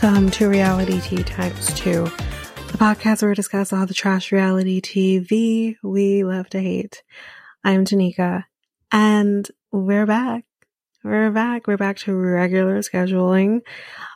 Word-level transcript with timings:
Welcome 0.00 0.30
to 0.30 0.48
Realitea 0.48 1.26
Times 1.26 1.74
2, 1.74 2.04
the 2.04 2.78
podcast 2.78 3.20
where 3.20 3.30
we 3.30 3.34
discuss 3.34 3.72
all 3.72 3.84
the 3.84 3.94
trash 3.94 4.30
reality 4.30 4.80
TV 4.80 5.74
we 5.82 6.22
love 6.22 6.48
to 6.50 6.60
hate. 6.60 7.02
I'm 7.64 7.84
Tanika, 7.84 8.44
and 8.92 9.48
we're 9.72 10.06
back. 10.06 10.44
We're 11.02 11.32
back. 11.32 11.66
We're 11.66 11.78
back 11.78 11.96
to 11.98 12.14
regular 12.14 12.78
scheduling. 12.78 13.62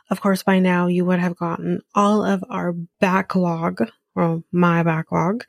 Of 0.09 0.21
course, 0.21 0.41
by 0.41 0.59
now 0.59 0.87
you 0.87 1.03
would 1.03 1.19
have 1.19 1.35
gotten 1.35 1.81
all 1.93 2.23
of 2.23 2.45
our 2.49 2.71
backlog, 3.01 3.81
or 4.15 4.41
my 4.53 4.83
backlog, 4.83 5.43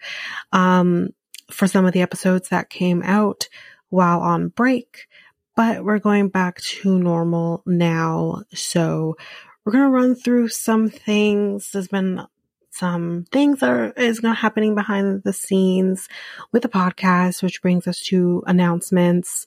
um, 0.50 1.10
for 1.48 1.68
some 1.68 1.86
of 1.86 1.92
the 1.92 2.02
episodes 2.02 2.48
that 2.48 2.70
came 2.70 3.04
out 3.04 3.48
while 3.88 4.18
on 4.18 4.48
break. 4.48 5.06
But 5.54 5.84
we're 5.84 6.00
going 6.00 6.30
back 6.30 6.60
to 6.60 6.98
normal 6.98 7.62
now. 7.66 8.42
So 8.52 9.16
we're 9.64 9.72
going 9.72 9.84
to 9.84 9.90
run 9.90 10.14
through 10.14 10.48
some 10.48 10.88
things. 10.88 11.70
There's 11.72 11.88
been 11.88 12.26
some 12.70 13.24
things 13.30 13.60
that 13.60 13.70
are 13.70 13.92
is 13.92 14.20
going 14.20 14.34
happening 14.34 14.74
behind 14.74 15.22
the 15.22 15.32
scenes 15.32 16.08
with 16.52 16.62
the 16.62 16.68
podcast, 16.68 17.42
which 17.42 17.62
brings 17.62 17.86
us 17.86 18.00
to 18.04 18.42
announcements. 18.46 19.46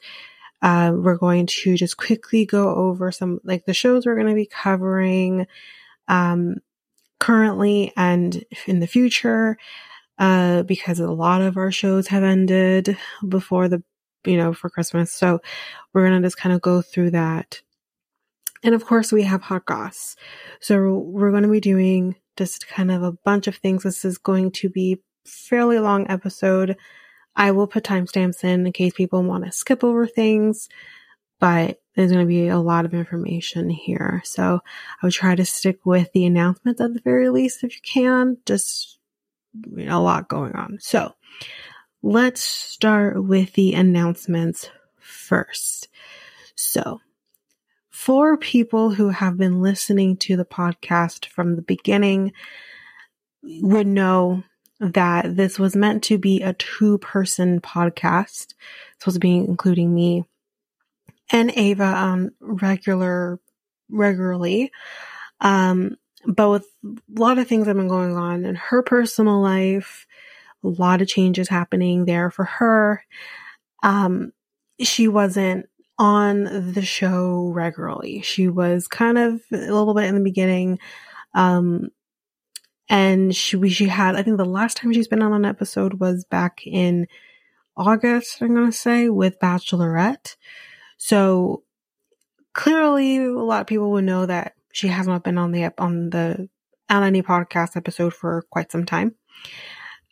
Uh, 0.62 0.92
we're 0.96 1.18
going 1.18 1.46
to 1.46 1.76
just 1.76 1.98
quickly 1.98 2.46
go 2.46 2.74
over 2.74 3.12
some 3.12 3.40
like 3.44 3.66
the 3.66 3.74
shows 3.74 4.06
we're 4.06 4.16
going 4.16 4.28
to 4.28 4.34
be 4.34 4.48
covering 4.48 5.46
um, 6.08 6.56
currently 7.20 7.92
and 7.96 8.44
in 8.66 8.80
the 8.80 8.88
future 8.88 9.58
uh, 10.18 10.64
because 10.64 11.00
a 11.00 11.12
lot 11.12 11.42
of 11.42 11.58
our 11.58 11.72
shows 11.72 12.08
have 12.08 12.24
ended 12.24 12.98
before 13.28 13.68
the 13.68 13.84
you 14.26 14.38
know 14.38 14.54
for 14.54 14.70
Christmas. 14.70 15.12
So 15.12 15.42
we're 15.94 16.08
going 16.08 16.22
to 16.22 16.26
just 16.26 16.38
kind 16.38 16.56
of 16.56 16.62
go 16.62 16.82
through 16.82 17.12
that. 17.12 17.62
And 18.64 18.74
of 18.76 18.86
course, 18.86 19.12
we 19.12 19.24
have 19.24 19.42
hot 19.42 19.66
goss. 19.66 20.16
So 20.60 20.98
we're 20.98 21.32
going 21.32 21.44
to 21.44 21.50
be 21.50 21.60
doing 21.60 22.16
just 22.36 22.68
kind 22.68 22.92
of 22.92 23.04
a 23.04 23.12
bunch 23.12 23.48
of 23.48 23.56
things. 23.56 23.84
This 23.84 24.06
is 24.06 24.18
going 24.18 24.52
to 24.52 24.70
be 24.70 25.02
fairly 25.26 25.80
long 25.80 26.10
episode. 26.10 26.78
I 27.36 27.52
will 27.52 27.68
put 27.68 27.84
timestamps 27.84 28.44
in 28.44 28.66
in 28.66 28.74
case 28.74 28.94
people 28.94 29.24
want 29.24 29.46
to 29.46 29.52
skip 29.52 29.84
over 29.84 30.08
things, 30.08 30.70
but 31.40 31.80
there's 31.96 32.12
going 32.12 32.26
to 32.26 32.28
be 32.28 32.48
a 32.48 32.60
lot 32.60 32.86
of 32.86 32.94
information 32.94 33.70
here. 33.70 34.22
So 34.26 34.62
I 35.02 35.06
would 35.06 35.14
try 35.14 35.36
to 35.36 35.46
stick 35.46 35.86
with 35.86 36.12
the 36.14 36.26
announcements 36.26 36.82
at 36.82 36.94
the 36.94 37.02
very 37.02 37.30
least 37.30 37.64
if 37.64 37.76
you 37.76 37.82
can. 37.82 38.38
Just 38.46 38.98
you 39.76 39.86
know, 39.86 40.00
a 40.00 40.02
lot 40.02 40.28
going 40.28 40.54
on. 40.54 40.78
So 40.80 41.14
let's 42.02 42.42
start 42.42 43.24
with 43.24 43.54
the 43.54 43.74
announcements 43.74 44.70
first. 45.00 45.90
So 46.56 47.02
for 47.98 48.38
people 48.38 48.92
who 48.92 49.10
have 49.10 49.38
been 49.38 49.60
listening 49.60 50.16
to 50.16 50.38
the 50.38 50.46
podcast 50.46 51.26
from 51.26 51.56
the 51.56 51.64
beginning 51.64 52.32
would 53.42 53.88
know 53.88 54.44
that 54.80 55.36
this 55.36 55.58
was 55.58 55.76
meant 55.76 56.04
to 56.04 56.20
be 56.20 56.44
a 56.44 56.54
two 56.54 57.00
person 57.00 57.60
podcast. 57.60 58.54
It's 58.54 59.00
supposed 59.00 59.16
to 59.16 59.20
be 59.20 59.38
including 59.38 59.96
me 59.96 60.26
and 61.32 61.52
Ava 61.56 61.86
on 61.86 62.34
regular, 62.40 63.40
regularly. 63.90 64.72
Um, 65.42 65.98
but 66.24 66.52
with 66.52 66.68
a 66.86 67.20
lot 67.20 67.40
of 67.40 67.48
things 67.48 67.66
that 67.66 67.72
have 67.72 67.78
been 67.78 67.88
going 67.88 68.16
on 68.16 68.46
in 68.46 68.54
her 68.54 68.84
personal 68.84 69.42
life, 69.42 70.06
a 70.64 70.68
lot 70.68 71.02
of 71.02 71.08
changes 71.08 71.50
happening 71.50 72.06
there 72.06 72.30
for 72.30 72.46
her. 72.46 73.04
Um, 73.82 74.34
she 74.80 75.08
wasn't 75.08 75.68
on 76.00 76.74
the 76.74 76.84
show 76.84 77.52
regularly. 77.54 78.22
She 78.22 78.48
was 78.48 78.88
kind 78.88 79.18
of 79.18 79.42
a 79.52 79.58
little 79.58 79.94
bit 79.94 80.06
in 80.06 80.16
the 80.16 80.22
beginning. 80.24 80.80
Um, 81.34 81.90
and 82.90 83.36
she, 83.36 83.58
we, 83.58 83.70
she 83.70 83.88
had, 83.88 84.16
I 84.16 84.24
think 84.24 84.38
the 84.38 84.46
last 84.46 84.78
time 84.78 84.94
she's 84.94 85.08
been 85.08 85.22
on 85.22 85.34
an 85.34 85.46
episode 85.46 85.96
was 85.96 86.24
back 86.26 86.66
in 86.66 87.08
August, 87.76 88.42
I'm 88.42 88.54
going 88.56 88.72
to 88.72 88.78
say, 88.78 89.10
with 89.10 89.40
Bachelorette. 89.40 90.36
So 90.98 91.64
clearly 92.54 93.18
a 93.18 93.32
lot 93.32 93.62
of 93.62 93.68
people 93.68 93.92
would 93.92 94.06
know 94.06 94.26
that 94.26 94.54
she 94.72 94.88
has 94.88 95.08
not 95.08 95.24
been 95.24 95.38
on 95.38 95.52
the, 95.52 95.74
on 95.78 96.10
the, 96.12 96.50
on 96.90 97.04
any 97.04 97.22
podcast 97.22 97.76
episode 97.76 98.14
for 98.14 98.46
quite 98.50 98.72
some 98.72 98.86
time. 98.86 99.16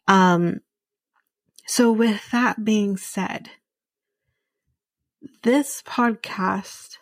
Um, 0.07 0.59
so 1.65 1.91
with 1.91 2.29
that 2.31 2.63
being 2.63 2.97
said, 2.97 3.49
this 5.45 5.83
podcast 5.83 6.97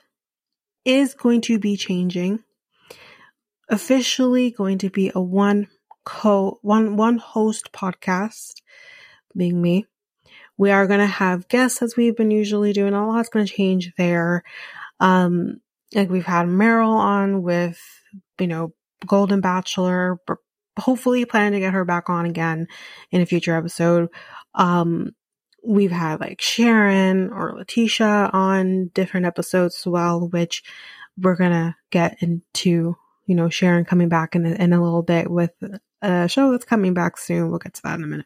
is 0.83 1.13
going 1.13 1.39
to 1.39 1.57
be 1.57 1.77
changing. 1.77 2.43
Officially 3.69 4.51
going 4.51 4.79
to 4.79 4.89
be 4.89 5.13
a 5.15 5.21
one 5.21 5.69
co 6.03 6.59
one 6.61 6.97
one 6.97 7.19
host 7.19 7.71
podcast, 7.71 8.61
being 9.35 9.61
me. 9.61 9.85
We 10.57 10.71
are 10.71 10.87
going 10.87 10.99
to 10.99 11.05
have 11.05 11.47
guests 11.47 11.81
as 11.81 11.95
we've 11.95 12.17
been 12.17 12.31
usually 12.31 12.73
doing. 12.73 12.93
A 12.93 13.07
lot's 13.07 13.29
going 13.29 13.45
to 13.45 13.53
change 13.53 13.93
there. 13.97 14.43
Um, 14.99 15.61
like 15.95 16.09
we've 16.09 16.25
had 16.25 16.47
Meryl 16.47 16.97
on 16.97 17.43
with, 17.43 17.79
you 18.41 18.47
know, 18.47 18.73
Golden 19.07 19.39
Bachelor. 19.39 20.19
Hopefully, 20.77 21.23
planning 21.23 21.53
to 21.53 21.59
get 21.61 21.73
her 21.73 21.85
back 21.85 22.09
on 22.09 22.25
again 22.25 22.67
in 23.09 23.21
a 23.21 23.25
future 23.25 23.55
episode. 23.55 24.09
Um, 24.53 25.13
we've 25.65 25.91
had 25.91 26.19
like 26.19 26.41
Sharon 26.41 27.31
or 27.31 27.55
Letitia 27.55 28.29
on 28.33 28.87
different 28.93 29.25
episodes 29.25 29.77
as 29.79 29.87
well, 29.87 30.27
which 30.27 30.63
we're 31.17 31.35
gonna 31.35 31.75
get 31.89 32.21
into, 32.21 32.97
you 33.25 33.35
know, 33.35 33.49
Sharon 33.49 33.85
coming 33.85 34.09
back 34.09 34.35
in 34.35 34.45
in 34.45 34.73
a 34.73 34.83
little 34.83 35.03
bit 35.03 35.29
with 35.29 35.51
a 36.01 36.27
show 36.27 36.51
that's 36.51 36.65
coming 36.65 36.93
back 36.93 37.17
soon. 37.17 37.49
We'll 37.49 37.59
get 37.59 37.75
to 37.75 37.81
that 37.83 37.97
in 37.97 38.03
a 38.03 38.07
minute. 38.07 38.25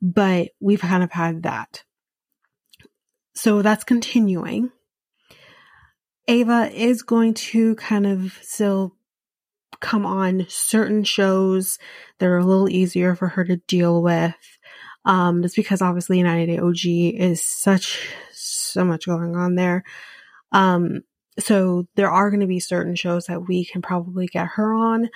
But 0.00 0.50
we've 0.60 0.80
kind 0.80 1.02
of 1.02 1.12
had 1.12 1.42
that. 1.42 1.84
So 3.34 3.62
that's 3.62 3.84
continuing. 3.84 4.70
Ava 6.26 6.70
is 6.72 7.02
going 7.02 7.34
to 7.34 7.74
kind 7.74 8.06
of 8.06 8.38
still 8.40 8.96
come 9.80 10.06
on 10.06 10.46
certain 10.48 11.04
shows 11.04 11.78
that 12.18 12.26
are 12.26 12.38
a 12.38 12.44
little 12.44 12.68
easier 12.68 13.14
for 13.14 13.28
her 13.28 13.44
to 13.44 13.56
deal 13.56 14.02
with. 14.02 14.34
Um, 15.04 15.42
just 15.42 15.56
because 15.56 15.82
obviously 15.82 16.22
90 16.22 16.46
Day 16.46 16.58
OG 16.58 17.20
is 17.20 17.42
such, 17.42 18.00
so 18.32 18.84
much 18.84 19.06
going 19.06 19.36
on 19.36 19.54
there. 19.54 19.84
Um, 20.52 21.02
so 21.38 21.86
there 21.96 22.10
are 22.10 22.30
going 22.30 22.40
to 22.40 22.46
be 22.46 22.60
certain 22.60 22.94
shows 22.94 23.26
that 23.26 23.46
we 23.46 23.64
can 23.64 23.82
probably 23.82 24.26
get 24.26 24.46
her 24.54 24.72
on, 24.72 25.10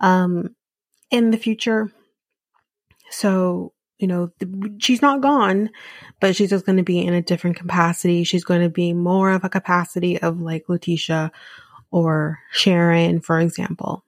um, 0.00 0.56
in 1.10 1.30
the 1.30 1.36
future. 1.36 1.92
So, 3.10 3.72
you 3.98 4.06
know, 4.06 4.30
she's 4.78 5.02
not 5.02 5.20
gone, 5.20 5.70
but 6.20 6.36
she's 6.36 6.50
just 6.50 6.66
going 6.66 6.78
to 6.78 6.84
be 6.84 7.00
in 7.00 7.14
a 7.14 7.22
different 7.22 7.56
capacity. 7.56 8.24
She's 8.24 8.44
going 8.44 8.62
to 8.62 8.68
be 8.68 8.92
more 8.92 9.30
of 9.32 9.44
a 9.44 9.48
capacity 9.48 10.20
of 10.20 10.40
like 10.40 10.68
Letitia 10.68 11.32
or 11.90 12.38
Sharon, 12.52 13.20
for 13.20 13.40
example. 13.40 14.04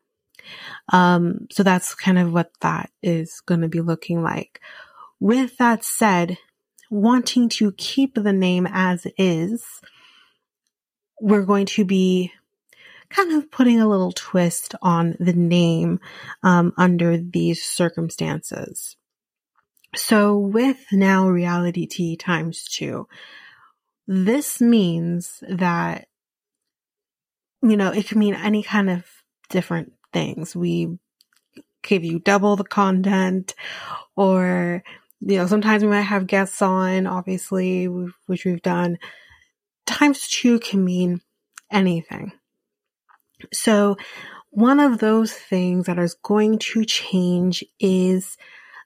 Um, 0.92 1.46
so 1.50 1.62
that's 1.62 1.94
kind 1.94 2.18
of 2.18 2.32
what 2.32 2.50
that 2.60 2.90
is 3.02 3.40
going 3.40 3.60
to 3.62 3.68
be 3.68 3.80
looking 3.80 4.22
like. 4.22 4.60
With 5.20 5.58
that 5.58 5.84
said, 5.84 6.38
wanting 6.90 7.48
to 7.50 7.72
keep 7.72 8.14
the 8.14 8.32
name 8.32 8.66
as 8.66 9.06
is, 9.18 9.64
we're 11.20 11.44
going 11.44 11.66
to 11.66 11.84
be 11.84 12.32
kind 13.10 13.32
of 13.32 13.50
putting 13.50 13.80
a 13.80 13.88
little 13.88 14.12
twist 14.12 14.74
on 14.80 15.16
the 15.20 15.32
name 15.32 16.00
um, 16.42 16.72
under 16.78 17.18
these 17.18 17.62
circumstances. 17.62 18.96
So 19.94 20.38
with 20.38 20.78
now 20.92 21.26
Realitea 21.26 22.18
times 22.18 22.64
two, 22.64 23.06
this 24.06 24.60
means 24.60 25.42
that, 25.48 26.06
you 27.62 27.76
know, 27.76 27.92
it 27.92 28.06
can 28.06 28.18
mean 28.18 28.34
any 28.34 28.62
kind 28.62 28.88
of 28.88 29.04
different 29.50 29.92
things. 30.12 30.56
We 30.56 30.98
give 31.82 32.04
you 32.04 32.20
double 32.20 32.56
the 32.56 32.64
content 32.64 33.54
or 34.16 34.82
you 35.20 35.36
know, 35.36 35.46
sometimes 35.46 35.82
we 35.82 35.90
might 35.90 36.02
have 36.02 36.26
guests 36.26 36.62
on, 36.62 37.06
obviously, 37.06 37.86
which 38.26 38.44
we've 38.44 38.62
done. 38.62 38.98
Times 39.86 40.28
two 40.28 40.58
can 40.60 40.84
mean 40.84 41.20
anything. 41.70 42.32
So 43.52 43.96
one 44.50 44.80
of 44.80 44.98
those 44.98 45.32
things 45.32 45.86
that 45.86 45.98
is 45.98 46.14
going 46.14 46.58
to 46.58 46.84
change 46.84 47.64
is 47.78 48.36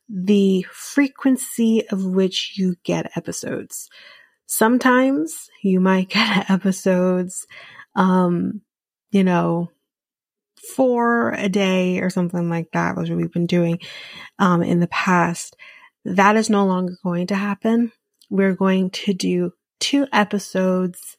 the 0.09 0.67
frequency 0.71 1.89
of 1.89 2.05
which 2.05 2.55
you 2.57 2.77
get 2.85 3.17
episodes. 3.17 3.89
Sometimes 4.47 5.49
you 5.63 5.81
might 5.81 6.09
get 6.11 6.51
episodes, 6.51 7.47
um, 7.97 8.61
you 9.11 9.25
know, 9.25 9.71
four 10.77 11.31
a 11.33 11.49
day 11.49 12.01
or 12.01 12.11
something 12.11 12.49
like 12.49 12.71
that, 12.73 12.97
which 12.97 13.11
we've 13.11 13.33
been 13.33 13.47
doing, 13.47 13.79
um, 14.39 14.63
in 14.63 14.81
the 14.81 14.89
past. 14.89 15.57
That 16.05 16.37
is 16.37 16.51
no 16.51 16.67
longer 16.67 16.97
going 17.03 17.29
to 17.29 17.35
happen. 17.35 17.93
We're 18.31 18.55
going 18.55 18.91
to 18.91 19.15
do 19.15 19.53
two 19.81 20.07
episodes 20.13 21.17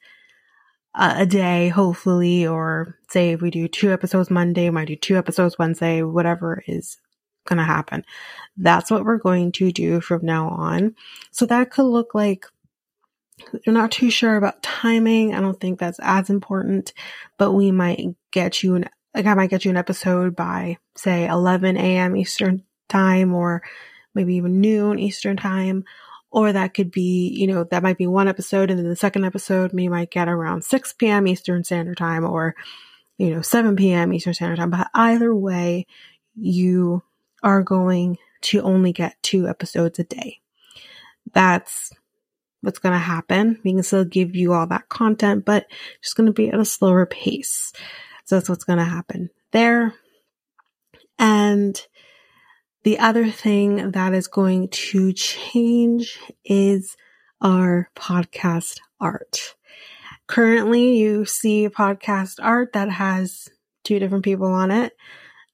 a 0.97 1.25
day, 1.25 1.67
hopefully, 1.67 2.47
or 2.47 2.97
say 3.09 3.31
if 3.31 3.41
we 3.41 3.51
do 3.51 3.67
two 3.67 3.91
episodes 3.91 4.31
Monday, 4.31 4.65
we 4.65 4.71
might 4.71 4.87
do 4.87 4.95
two 4.95 5.17
episodes 5.17 5.57
Wednesday, 5.59 6.01
whatever 6.03 6.63
is 6.67 6.97
going 7.45 7.57
to 7.57 7.63
happen. 7.63 8.05
That's 8.57 8.89
what 8.89 9.03
we're 9.03 9.17
going 9.17 9.51
to 9.53 9.71
do 9.71 10.01
from 10.01 10.25
now 10.25 10.49
on. 10.49 10.95
So 11.31 11.45
that 11.47 11.71
could 11.71 11.83
look 11.85 12.15
like 12.15 12.45
you're 13.65 13.75
not 13.75 13.91
too 13.91 14.09
sure 14.09 14.37
about 14.37 14.63
timing. 14.63 15.35
I 15.35 15.41
don't 15.41 15.59
think 15.59 15.79
that's 15.79 15.99
as 16.01 16.29
important, 16.29 16.93
but 17.37 17.51
we 17.51 17.71
might 17.71 18.15
get 18.31 18.63
you 18.63 18.75
an 18.75 18.89
like 19.13 19.25
I 19.25 19.33
might 19.33 19.49
get 19.49 19.63
you 19.63 19.71
an 19.71 19.77
episode 19.77 20.35
by 20.35 20.77
say 20.95 21.27
11 21.27 21.77
a.m. 21.77 22.17
Eastern 22.17 22.63
time 22.89 23.33
or 23.33 23.61
maybe 24.15 24.35
even 24.35 24.61
noon 24.61 24.97
Eastern 24.97 25.37
time. 25.37 25.83
Or 26.31 26.51
that 26.51 26.73
could 26.73 26.91
be, 26.91 27.29
you 27.29 27.47
know, 27.47 27.63
that 27.65 27.83
might 27.83 27.97
be 27.97 28.07
one 28.07 28.27
episode 28.27 28.69
and 28.69 28.77
then 28.77 28.89
the 28.89 28.95
second 28.95 29.23
episode 29.23 29.71
we 29.71 29.87
might 29.87 30.11
get 30.11 30.27
around 30.27 30.65
6 30.65 30.93
p.m. 30.93 31.27
Eastern 31.27 31.63
Standard 31.63 31.97
Time 31.97 32.25
or, 32.25 32.55
you 33.17 33.29
know, 33.29 33.41
7 33.41 33.75
p.m. 33.77 34.11
Eastern 34.11 34.33
Standard 34.33 34.57
Time. 34.57 34.69
But 34.69 34.89
either 34.93 35.33
way, 35.33 35.85
you 36.35 37.03
are 37.41 37.63
going 37.63 38.17
to 38.41 38.61
only 38.61 38.91
get 38.91 39.21
two 39.21 39.47
episodes 39.47 39.99
a 39.99 40.03
day. 40.03 40.39
That's 41.31 41.93
what's 42.61 42.79
going 42.79 42.93
to 42.93 42.99
happen. 42.99 43.59
We 43.63 43.73
can 43.73 43.83
still 43.83 44.03
give 44.03 44.35
you 44.35 44.53
all 44.53 44.67
that 44.67 44.89
content, 44.89 45.45
but 45.45 45.67
just 46.01 46.17
going 46.17 46.27
to 46.27 46.33
be 46.33 46.49
at 46.49 46.59
a 46.59 46.65
slower 46.65 47.05
pace. 47.05 47.71
So 48.25 48.35
that's 48.35 48.49
what's 48.49 48.63
going 48.63 48.79
to 48.79 48.85
happen 48.85 49.29
there. 49.51 49.93
And 51.17 51.79
the 52.85 52.99
other 52.99 53.29
thing 53.29 53.91
that 53.91 54.13
is 54.13 54.27
going 54.27 54.69
to 54.69 55.11
change 55.11 56.17
is 56.45 56.95
our 57.41 57.89
podcast 57.97 58.79
art. 59.01 59.55
Currently, 60.27 60.97
you 60.97 61.25
see 61.25 61.67
podcast 61.67 62.35
art 62.41 62.71
that 62.73 62.89
has 62.89 63.49
two 63.83 63.99
different 63.99 64.23
people 64.23 64.47
on 64.47 64.71
it. 64.71 64.93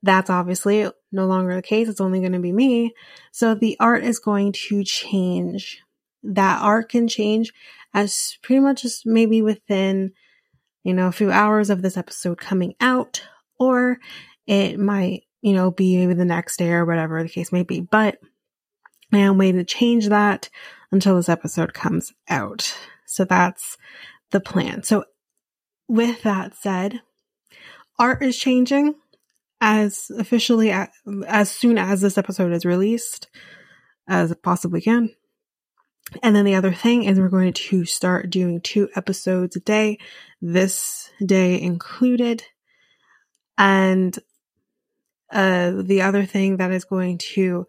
That's 0.03 0.29
obviously 0.29 0.87
no 1.11 1.25
longer 1.25 1.55
the 1.55 1.61
case. 1.63 1.89
It's 1.89 2.01
only 2.01 2.19
going 2.19 2.33
to 2.33 2.39
be 2.39 2.51
me. 2.51 2.93
So 3.31 3.55
the 3.55 3.77
art 3.79 4.03
is 4.03 4.19
going 4.19 4.51
to 4.67 4.83
change. 4.83 5.81
That 6.21 6.61
art 6.61 6.89
can 6.89 7.07
change 7.07 7.51
as 7.93 8.37
pretty 8.43 8.59
much 8.59 8.85
as 8.85 9.01
maybe 9.05 9.41
within 9.41 10.11
you 10.83 10.93
know, 10.93 11.07
a 11.07 11.11
few 11.11 11.31
hours 11.31 11.69
of 11.69 11.81
this 11.81 11.97
episode 11.97 12.37
coming 12.37 12.73
out, 12.79 13.23
or 13.59 13.99
it 14.47 14.79
might, 14.79 15.23
you 15.41 15.53
know, 15.53 15.71
be 15.71 15.97
maybe 15.97 16.13
the 16.13 16.25
next 16.25 16.57
day 16.57 16.71
or 16.71 16.85
whatever 16.85 17.21
the 17.21 17.29
case 17.29 17.51
may 17.51 17.63
be. 17.63 17.81
But 17.81 18.19
I 19.11 19.19
am 19.19 19.37
waiting 19.37 19.59
to 19.59 19.65
change 19.65 20.07
that 20.09 20.49
until 20.91 21.15
this 21.15 21.29
episode 21.29 21.73
comes 21.73 22.13
out. 22.29 22.73
So 23.05 23.25
that's 23.25 23.77
the 24.31 24.39
plan. 24.39 24.83
So 24.83 25.05
with 25.87 26.23
that 26.23 26.55
said, 26.55 27.01
art 27.99 28.23
is 28.23 28.37
changing 28.37 28.95
as 29.59 30.09
officially 30.17 30.71
as 30.71 31.51
soon 31.51 31.77
as 31.77 32.01
this 32.01 32.17
episode 32.17 32.51
is 32.51 32.65
released 32.65 33.29
as 34.07 34.31
it 34.31 34.41
possibly 34.41 34.81
can. 34.81 35.09
And 36.23 36.35
then 36.35 36.45
the 36.45 36.55
other 36.55 36.73
thing 36.73 37.03
is 37.03 37.19
we're 37.19 37.29
going 37.29 37.53
to 37.53 37.85
start 37.85 38.29
doing 38.29 38.59
two 38.59 38.89
episodes 38.95 39.55
a 39.55 39.59
day, 39.59 39.97
this 40.41 41.09
day 41.25 41.61
included. 41.61 42.43
And 43.57 44.17
uh, 45.31 45.71
the 45.81 46.01
other 46.01 46.25
thing 46.25 46.57
that 46.57 46.71
is 46.71 46.85
going 46.85 47.17
to 47.17 47.67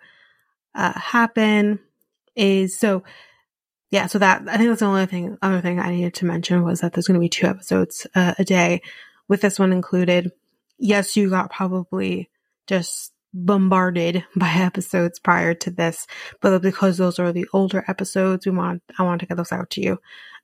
uh, 0.74 0.98
happen 0.98 1.78
is 2.34 2.78
so 2.78 3.02
yeah 3.90 4.06
so 4.06 4.18
that 4.18 4.42
i 4.48 4.56
think 4.56 4.70
that's 4.70 4.80
the 4.80 4.86
only 4.86 5.04
thing 5.04 5.36
other 5.42 5.60
thing 5.60 5.78
i 5.78 5.90
needed 5.90 6.14
to 6.14 6.24
mention 6.24 6.64
was 6.64 6.80
that 6.80 6.94
there's 6.94 7.06
going 7.06 7.14
to 7.14 7.20
be 7.20 7.28
two 7.28 7.46
episodes 7.46 8.06
uh, 8.14 8.32
a 8.38 8.44
day 8.44 8.80
with 9.28 9.42
this 9.42 9.58
one 9.58 9.70
included 9.70 10.32
yes 10.78 11.14
you 11.14 11.28
got 11.28 11.50
probably 11.50 12.30
just 12.66 13.12
bombarded 13.34 14.24
by 14.36 14.48
episodes 14.48 15.18
prior 15.18 15.54
to 15.54 15.70
this, 15.70 16.06
but 16.40 16.60
because 16.60 16.98
those 16.98 17.18
are 17.18 17.32
the 17.32 17.48
older 17.52 17.84
episodes, 17.88 18.46
we 18.46 18.52
want 18.52 18.82
I 18.98 19.02
want 19.02 19.20
to 19.20 19.26
get 19.26 19.36
those 19.36 19.52
out 19.52 19.70
to 19.70 19.80
you 19.80 19.98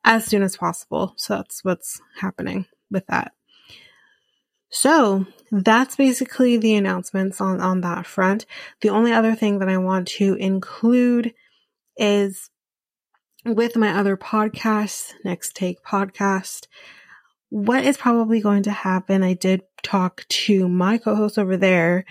as 0.04 0.24
soon 0.24 0.42
as 0.42 0.56
possible. 0.56 1.14
So 1.16 1.36
that's 1.36 1.64
what's 1.64 2.00
happening 2.20 2.66
with 2.90 3.06
that. 3.06 3.32
So 4.70 5.26
that's 5.50 5.96
basically 5.96 6.56
the 6.56 6.74
announcements 6.74 7.40
on, 7.40 7.60
on 7.60 7.80
that 7.80 8.06
front. 8.06 8.44
The 8.80 8.90
only 8.90 9.12
other 9.12 9.34
thing 9.34 9.58
that 9.60 9.68
I 9.68 9.78
want 9.78 10.08
to 10.08 10.34
include 10.34 11.32
is 11.96 12.50
with 13.44 13.76
my 13.76 13.98
other 13.98 14.16
podcast, 14.16 15.14
Next 15.24 15.54
Take 15.56 15.82
Podcast, 15.82 16.66
what 17.50 17.84
is 17.84 17.96
probably 17.96 18.40
going 18.40 18.64
to 18.64 18.70
happen. 18.70 19.22
I 19.22 19.32
did 19.32 19.62
talk 19.82 20.26
to 20.28 20.68
my 20.68 20.98
co-host 20.98 21.38
over 21.38 21.56
there 21.56 22.04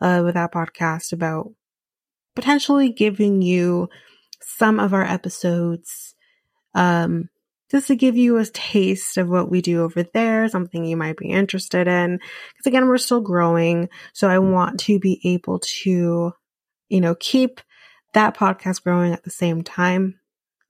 uh, 0.00 0.22
with 0.24 0.34
that 0.34 0.52
podcast 0.52 1.12
about 1.12 1.52
potentially 2.36 2.90
giving 2.90 3.42
you 3.42 3.88
some 4.40 4.78
of 4.78 4.92
our 4.94 5.04
episodes, 5.04 6.14
um, 6.74 7.28
just 7.74 7.88
to 7.88 7.96
give 7.96 8.16
you 8.16 8.38
a 8.38 8.46
taste 8.46 9.16
of 9.16 9.28
what 9.28 9.50
we 9.50 9.60
do 9.60 9.82
over 9.82 10.04
there, 10.04 10.48
something 10.48 10.84
you 10.84 10.96
might 10.96 11.16
be 11.16 11.30
interested 11.30 11.88
in. 11.88 12.18
Because 12.18 12.66
again, 12.66 12.86
we're 12.86 12.98
still 12.98 13.20
growing. 13.20 13.88
So 14.12 14.28
I 14.28 14.38
want 14.38 14.78
to 14.80 15.00
be 15.00 15.20
able 15.24 15.58
to, 15.82 16.32
you 16.88 17.00
know, 17.00 17.16
keep 17.16 17.60
that 18.12 18.36
podcast 18.36 18.84
growing 18.84 19.12
at 19.12 19.24
the 19.24 19.30
same 19.30 19.62
time. 19.62 20.20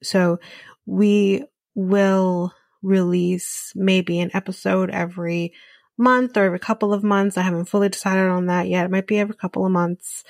So 0.02 0.40
we 0.86 1.44
will 1.74 2.54
release 2.82 3.72
maybe 3.74 4.20
an 4.20 4.30
episode 4.32 4.88
every 4.88 5.52
month 5.98 6.38
or 6.38 6.44
every 6.44 6.58
couple 6.58 6.94
of 6.94 7.04
months. 7.04 7.36
I 7.36 7.42
haven't 7.42 7.66
fully 7.66 7.90
decided 7.90 8.30
on 8.30 8.46
that 8.46 8.66
yet. 8.68 8.86
It 8.86 8.90
might 8.90 9.06
be 9.06 9.18
every 9.18 9.36
couple 9.36 9.66
of 9.66 9.72
months. 9.72 10.24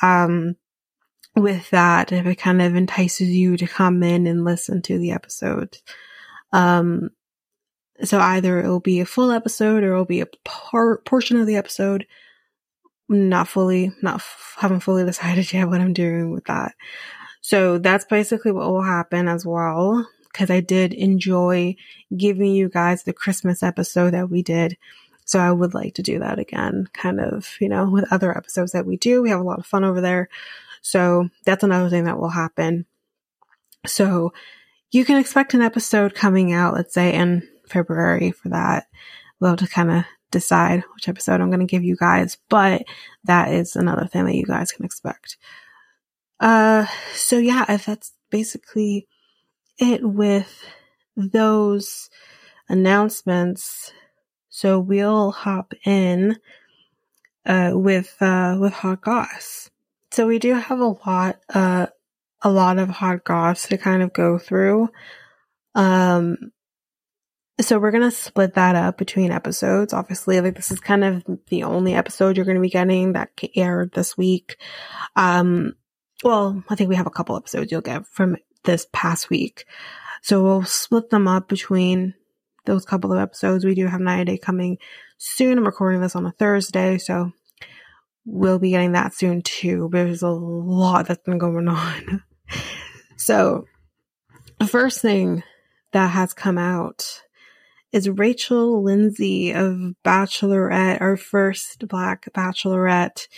Um, 0.00 0.54
with 1.34 1.68
that, 1.70 2.12
if 2.12 2.26
it 2.26 2.36
kind 2.36 2.62
of 2.62 2.76
entices 2.76 3.28
you 3.28 3.56
to 3.56 3.66
come 3.66 4.04
in 4.04 4.28
and 4.28 4.44
listen 4.44 4.82
to 4.82 4.98
the 5.00 5.10
episode. 5.10 5.78
Um, 6.52 7.10
so 8.04 8.18
either 8.18 8.58
it'll 8.58 8.80
be 8.80 9.00
a 9.00 9.06
full 9.06 9.30
episode 9.30 9.84
or 9.84 9.92
it'll 9.92 10.04
be 10.04 10.20
a 10.20 10.28
part 10.44 11.04
portion 11.04 11.38
of 11.38 11.46
the 11.46 11.56
episode. 11.56 12.06
Not 13.08 13.48
fully, 13.48 13.92
not 14.02 14.16
f- 14.16 14.56
haven't 14.58 14.80
fully 14.80 15.04
decided 15.06 15.52
yet 15.52 15.68
what 15.68 15.80
I'm 15.80 15.92
doing 15.92 16.32
with 16.32 16.44
that. 16.46 16.74
So 17.40 17.78
that's 17.78 18.04
basically 18.04 18.52
what 18.52 18.68
will 18.70 18.82
happen 18.82 19.28
as 19.28 19.44
well. 19.44 20.08
Cause 20.32 20.50
I 20.50 20.60
did 20.60 20.94
enjoy 20.94 21.76
giving 22.16 22.54
you 22.54 22.70
guys 22.70 23.02
the 23.02 23.12
Christmas 23.12 23.62
episode 23.62 24.14
that 24.14 24.30
we 24.30 24.42
did 24.42 24.78
so 25.24 25.38
I 25.38 25.52
would 25.52 25.74
like 25.74 25.94
to 25.94 26.02
do 26.02 26.18
that 26.18 26.38
again, 26.38 26.88
kind 26.92 27.20
of, 27.20 27.56
you 27.60 27.68
know, 27.68 27.88
with 27.88 28.12
other 28.12 28.36
episodes 28.36 28.72
that 28.72 28.86
we 28.86 28.96
do. 28.96 29.22
We 29.22 29.30
have 29.30 29.40
a 29.40 29.44
lot 29.44 29.58
of 29.58 29.66
fun 29.66 29.84
over 29.84 30.00
there. 30.00 30.28
So 30.82 31.28
that's 31.44 31.62
another 31.62 31.88
thing 31.88 32.04
that 32.04 32.18
will 32.18 32.28
happen. 32.28 32.86
So 33.86 34.32
you 34.92 35.04
can 35.04 35.18
expect 35.18 35.54
an 35.54 35.62
episode 35.62 36.14
coming 36.14 36.52
out, 36.52 36.74
let's 36.74 36.94
say 36.94 37.14
in 37.14 37.48
February 37.66 38.30
for 38.30 38.50
that. 38.50 38.86
We'll 39.40 39.50
have 39.50 39.58
to 39.60 39.66
kind 39.66 39.90
of 39.90 40.04
decide 40.30 40.84
which 40.94 41.08
episode 41.08 41.40
I'm 41.40 41.50
going 41.50 41.66
to 41.66 41.70
give 41.70 41.82
you 41.82 41.96
guys, 41.96 42.36
but 42.48 42.82
that 43.24 43.52
is 43.52 43.74
another 43.74 44.06
thing 44.06 44.26
that 44.26 44.36
you 44.36 44.44
guys 44.44 44.70
can 44.70 44.84
expect. 44.84 45.38
Uh, 46.38 46.86
so 47.14 47.38
yeah, 47.38 47.64
if 47.68 47.86
that's 47.86 48.12
basically 48.30 49.08
it 49.78 50.04
with 50.04 50.64
those 51.16 52.10
announcements, 52.68 53.92
so 54.50 54.78
we'll 54.78 55.30
hop 55.30 55.72
in 55.84 56.36
uh, 57.46 57.72
with 57.74 58.16
uh, 58.20 58.56
with 58.60 58.74
hot 58.74 59.00
goss. 59.00 59.70
So 60.10 60.26
we 60.26 60.38
do 60.38 60.54
have 60.54 60.78
a 60.78 60.96
lot 61.06 61.40
uh, 61.54 61.86
a 62.42 62.50
lot 62.50 62.78
of 62.78 62.88
hot 62.88 63.24
goss 63.24 63.68
to 63.68 63.78
kind 63.78 64.02
of 64.02 64.12
go 64.12 64.38
through. 64.38 64.88
Um, 65.74 66.36
so 67.60 67.78
we're 67.78 67.90
gonna 67.90 68.10
split 68.10 68.54
that 68.54 68.74
up 68.74 68.98
between 68.98 69.30
episodes. 69.30 69.92
Obviously, 69.92 70.40
like 70.40 70.56
this 70.56 70.70
is 70.70 70.80
kind 70.80 71.04
of 71.04 71.24
the 71.48 71.62
only 71.62 71.94
episode 71.94 72.36
you're 72.36 72.46
gonna 72.46 72.60
be 72.60 72.70
getting 72.70 73.12
that 73.12 73.30
aired 73.56 73.92
this 73.92 74.16
week. 74.16 74.56
Um, 75.16 75.74
well, 76.24 76.62
I 76.68 76.74
think 76.74 76.88
we 76.88 76.96
have 76.96 77.06
a 77.06 77.10
couple 77.10 77.36
episodes 77.36 77.70
you'll 77.70 77.80
get 77.80 78.06
from 78.06 78.36
this 78.64 78.86
past 78.92 79.30
week. 79.30 79.64
So 80.22 80.42
we'll 80.42 80.64
split 80.64 81.10
them 81.10 81.26
up 81.26 81.48
between 81.48 82.14
those 82.64 82.84
couple 82.84 83.12
of 83.12 83.18
episodes. 83.18 83.64
We 83.64 83.74
do 83.74 83.86
have 83.86 84.00
90 84.00 84.24
Day 84.24 84.38
coming 84.38 84.78
soon. 85.18 85.58
I'm 85.58 85.66
recording 85.66 86.00
this 86.00 86.14
on 86.14 86.26
a 86.26 86.32
Thursday, 86.32 86.98
so 86.98 87.32
we'll 88.24 88.60
be 88.60 88.70
getting 88.70 88.92
that 88.92 89.14
soon 89.14 89.42
too. 89.42 89.88
There's 89.92 90.22
a 90.22 90.30
lot 90.30 91.08
that's 91.08 91.24
been 91.24 91.38
going 91.38 91.68
on. 91.68 92.22
so, 93.16 93.66
the 94.58 94.66
first 94.66 95.00
thing 95.00 95.42
that 95.92 96.08
has 96.08 96.32
come 96.32 96.58
out 96.58 97.22
is 97.92 98.08
Rachel 98.08 98.82
Lindsay 98.82 99.52
of 99.52 99.94
Bachelorette, 100.04 101.00
our 101.00 101.16
first 101.16 101.86
Black 101.86 102.28
Bachelorette, 102.32 103.28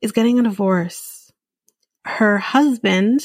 is 0.00 0.12
getting 0.12 0.38
a 0.38 0.42
divorce. 0.42 1.32
Her 2.04 2.38
husband 2.38 3.20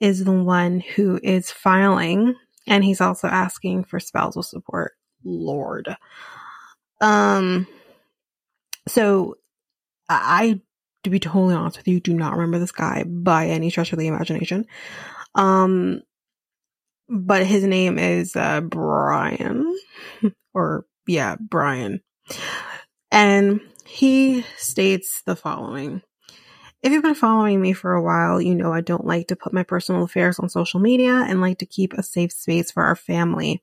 is 0.00 0.24
the 0.24 0.32
one 0.32 0.80
who 0.80 1.18
is 1.22 1.50
filing 1.50 2.34
and 2.66 2.84
he's 2.84 3.00
also 3.00 3.26
asking 3.28 3.84
for 3.84 3.98
spousal 3.98 4.42
support. 4.42 4.92
lord. 5.24 5.96
Um, 7.00 7.66
so 8.86 9.36
I, 10.08 10.60
to 11.04 11.10
be 11.10 11.20
totally 11.20 11.54
honest 11.54 11.78
with 11.78 11.88
you, 11.88 12.00
do 12.00 12.14
not 12.14 12.32
remember 12.34 12.58
this 12.58 12.72
guy 12.72 13.04
by 13.04 13.48
any 13.48 13.70
stretch 13.70 13.92
of 13.92 13.98
the 13.98 14.08
imagination. 14.08 14.66
Um, 15.34 16.02
but 17.08 17.46
his 17.46 17.64
name 17.64 17.98
is 17.98 18.36
uh, 18.36 18.60
Brian, 18.60 19.76
or 20.54 20.86
yeah, 21.06 21.36
Brian. 21.40 22.00
And 23.10 23.60
he 23.86 24.44
states 24.56 25.22
the 25.24 25.36
following. 25.36 26.02
If 26.82 26.92
you've 26.92 27.02
been 27.02 27.14
following 27.14 27.60
me 27.60 27.72
for 27.72 27.94
a 27.94 28.02
while, 28.02 28.40
you 28.40 28.54
know 28.54 28.72
I 28.72 28.82
don't 28.82 29.06
like 29.06 29.28
to 29.28 29.36
put 29.36 29.52
my 29.52 29.62
personal 29.62 30.04
affairs 30.04 30.38
on 30.38 30.48
social 30.48 30.78
media 30.78 31.24
and 31.26 31.40
like 31.40 31.58
to 31.58 31.66
keep 31.66 31.92
a 31.92 32.02
safe 32.02 32.32
space 32.32 32.70
for 32.70 32.84
our 32.84 32.94
family. 32.94 33.62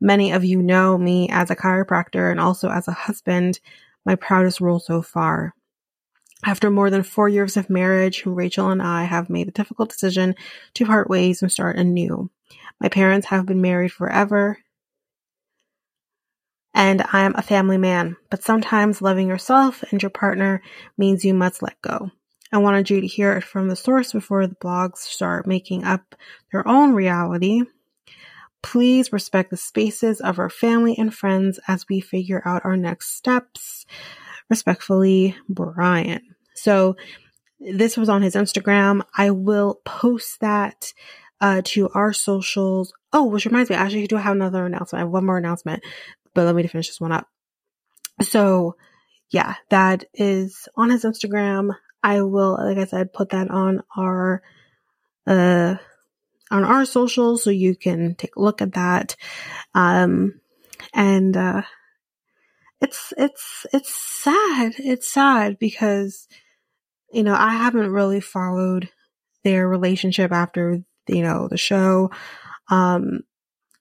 Many 0.00 0.32
of 0.32 0.44
you 0.44 0.62
know 0.62 0.96
me 0.96 1.28
as 1.30 1.50
a 1.50 1.56
chiropractor 1.56 2.30
and 2.30 2.40
also 2.40 2.70
as 2.70 2.88
a 2.88 2.92
husband, 2.92 3.60
my 4.06 4.14
proudest 4.14 4.60
role 4.60 4.78
so 4.78 5.02
far. 5.02 5.54
After 6.44 6.70
more 6.70 6.88
than 6.88 7.02
four 7.02 7.28
years 7.28 7.56
of 7.56 7.68
marriage, 7.68 8.24
Rachel 8.24 8.70
and 8.70 8.80
I 8.80 9.04
have 9.04 9.28
made 9.28 9.48
the 9.48 9.52
difficult 9.52 9.90
decision 9.90 10.36
to 10.74 10.86
part 10.86 11.10
ways 11.10 11.42
and 11.42 11.50
start 11.50 11.76
anew. 11.76 12.30
My 12.80 12.88
parents 12.88 13.26
have 13.26 13.46
been 13.46 13.60
married 13.60 13.92
forever, 13.92 14.58
and 16.72 17.02
I 17.12 17.22
am 17.22 17.34
a 17.34 17.42
family 17.42 17.76
man, 17.76 18.16
but 18.30 18.44
sometimes 18.44 19.02
loving 19.02 19.26
yourself 19.26 19.82
and 19.90 20.00
your 20.00 20.10
partner 20.10 20.62
means 20.96 21.24
you 21.24 21.34
must 21.34 21.60
let 21.60 21.80
go. 21.82 22.12
I 22.52 22.58
wanted 22.58 22.88
you 22.88 23.00
to 23.00 23.06
hear 23.06 23.32
it 23.32 23.42
from 23.42 23.68
the 23.68 23.76
source 23.76 24.12
before 24.12 24.46
the 24.46 24.54
blogs 24.54 24.98
start 24.98 25.46
making 25.46 25.82
up 25.82 26.14
their 26.52 26.66
own 26.66 26.94
reality. 26.94 27.62
Please 28.62 29.12
respect 29.12 29.50
the 29.50 29.56
spaces 29.56 30.20
of 30.20 30.38
our 30.38 30.48
family 30.48 30.94
and 30.96 31.12
friends 31.12 31.58
as 31.68 31.86
we 31.88 32.00
figure 32.00 32.42
out 32.44 32.64
our 32.64 32.76
next 32.76 33.16
steps. 33.16 33.84
Respectfully, 34.50 35.36
Brian. 35.48 36.34
So 36.54 36.96
this 37.60 37.96
was 37.96 38.08
on 38.08 38.22
his 38.22 38.34
Instagram. 38.34 39.02
I 39.16 39.30
will 39.30 39.80
post 39.84 40.40
that 40.40 40.92
uh, 41.40 41.62
to 41.64 41.88
our 41.90 42.12
socials. 42.12 42.92
Oh, 43.12 43.24
which 43.24 43.46
reminds 43.46 43.70
me, 43.70 43.76
I 43.76 43.80
actually 43.80 44.06
do 44.06 44.16
have 44.16 44.34
another 44.34 44.66
announcement. 44.66 45.00
I 45.00 45.04
have 45.04 45.12
one 45.12 45.26
more 45.26 45.38
announcement, 45.38 45.82
but 46.34 46.44
let 46.44 46.54
me 46.54 46.66
finish 46.66 46.88
this 46.88 47.00
one 47.00 47.12
up. 47.12 47.28
So 48.22 48.76
yeah, 49.30 49.54
that 49.70 50.04
is 50.14 50.68
on 50.76 50.90
his 50.90 51.04
Instagram. 51.04 51.74
I 52.02 52.22
will, 52.22 52.58
like 52.58 52.78
I 52.78 52.84
said, 52.86 53.12
put 53.12 53.30
that 53.30 53.50
on 53.50 53.82
our, 53.96 54.42
uh, 55.26 55.76
on 56.50 56.64
our 56.64 56.84
socials 56.84 57.42
so 57.44 57.50
you 57.50 57.76
can 57.76 58.14
take 58.14 58.36
a 58.36 58.40
look 58.40 58.62
at 58.62 58.72
that. 58.72 59.16
Um, 59.74 60.40
and, 60.94 61.36
uh, 61.36 61.62
it's, 62.80 63.12
it's, 63.16 63.66
it's 63.72 63.94
sad. 63.94 64.74
It's 64.78 65.10
sad 65.10 65.58
because, 65.58 66.28
you 67.12 67.22
know, 67.22 67.34
I 67.34 67.50
haven't 67.50 67.90
really 67.90 68.20
followed 68.20 68.90
their 69.44 69.68
relationship 69.68 70.32
after, 70.32 70.82
you 71.08 71.22
know, 71.22 71.48
the 71.48 71.56
show. 71.56 72.10
Um, 72.70 73.20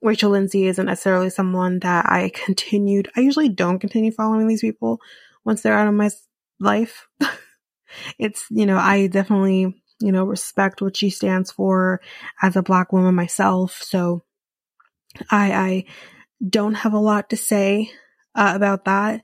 Rachel 0.01 0.32
Lindsay 0.32 0.68
isn't 0.68 0.86
necessarily 0.86 1.30
someone 1.30 1.80
that 1.80 2.06
I 2.06 2.30
continued. 2.34 3.10
I 3.16 3.22
usually 3.22 3.50
don't 3.50 3.80
continue 3.80 4.12
following 4.12 4.48
these 4.48 4.62
people 4.62 5.00
once 5.44 5.62
they're 5.62 5.77
out 5.77 5.88
of 5.88 5.94
my 5.94 6.10
life. 6.60 7.08
it's, 8.20 8.46
you 8.50 8.66
know, 8.66 8.77
I 8.77 9.08
definitely, 9.08 9.82
you 10.00 10.12
know, 10.12 10.24
respect 10.25 10.82
what 10.82 10.96
she 10.96 11.10
stands 11.10 11.51
for 11.51 12.01
as 12.42 12.56
a 12.56 12.63
black 12.63 12.94
woman 12.94 13.16
myself. 13.16 13.82
So 13.82 14.24
I, 15.32 15.51
I 15.51 15.86
don't 16.48 16.75
have 16.75 16.94
a 16.94 17.00
lot 17.00 17.32
to 17.32 17.38
say 17.38 17.89
uh, 18.38 18.53
about 18.56 18.86
that. 18.86 19.22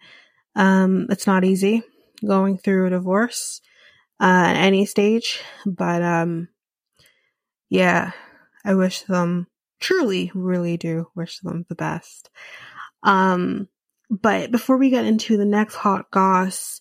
Um, 0.56 1.08
it's 1.10 1.28
not 1.28 1.46
easy 1.46 1.84
going 2.26 2.58
through 2.58 2.88
a 2.88 2.92
divorce, 2.92 3.62
uh, 4.20 4.46
at 4.48 4.56
any 4.56 4.86
stage, 4.86 5.42
but, 5.66 6.02
um, 6.02 6.50
yeah, 7.70 8.12
I 8.66 8.76
wish 8.76 9.02
them 9.02 9.48
truly, 9.80 10.32
really 10.34 10.78
do 10.78 11.08
wish 11.16 11.40
them 11.40 11.66
the 11.70 11.76
best. 11.76 12.30
Um, 13.04 13.68
but 14.10 14.52
before 14.52 14.78
we 14.78 14.90
get 14.90 15.06
into 15.06 15.38
the 15.38 15.46
next 15.46 15.76
hot 15.76 16.12
goss, 16.12 16.80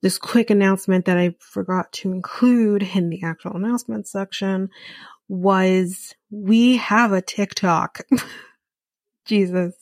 this 0.00 0.18
quick 0.18 0.50
announcement 0.50 1.04
that 1.04 1.18
I 1.18 1.34
forgot 1.38 1.92
to 1.92 2.12
include 2.12 2.82
in 2.82 3.08
the 3.08 3.22
actual 3.22 3.56
announcement 3.56 4.08
section 4.08 4.70
was 5.28 6.14
we 6.30 6.76
have 6.76 7.12
a 7.12 7.22
TikTok. 7.22 8.00
Jesus, 9.24 9.74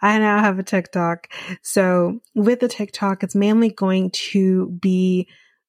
I 0.00 0.18
now 0.18 0.40
have 0.40 0.58
a 0.58 0.62
TikTok. 0.62 1.28
So 1.62 2.20
with 2.34 2.60
the 2.60 2.68
TikTok, 2.68 3.22
it's 3.22 3.34
mainly 3.34 3.70
going 3.70 4.10
to 4.10 4.70
be 4.80 5.28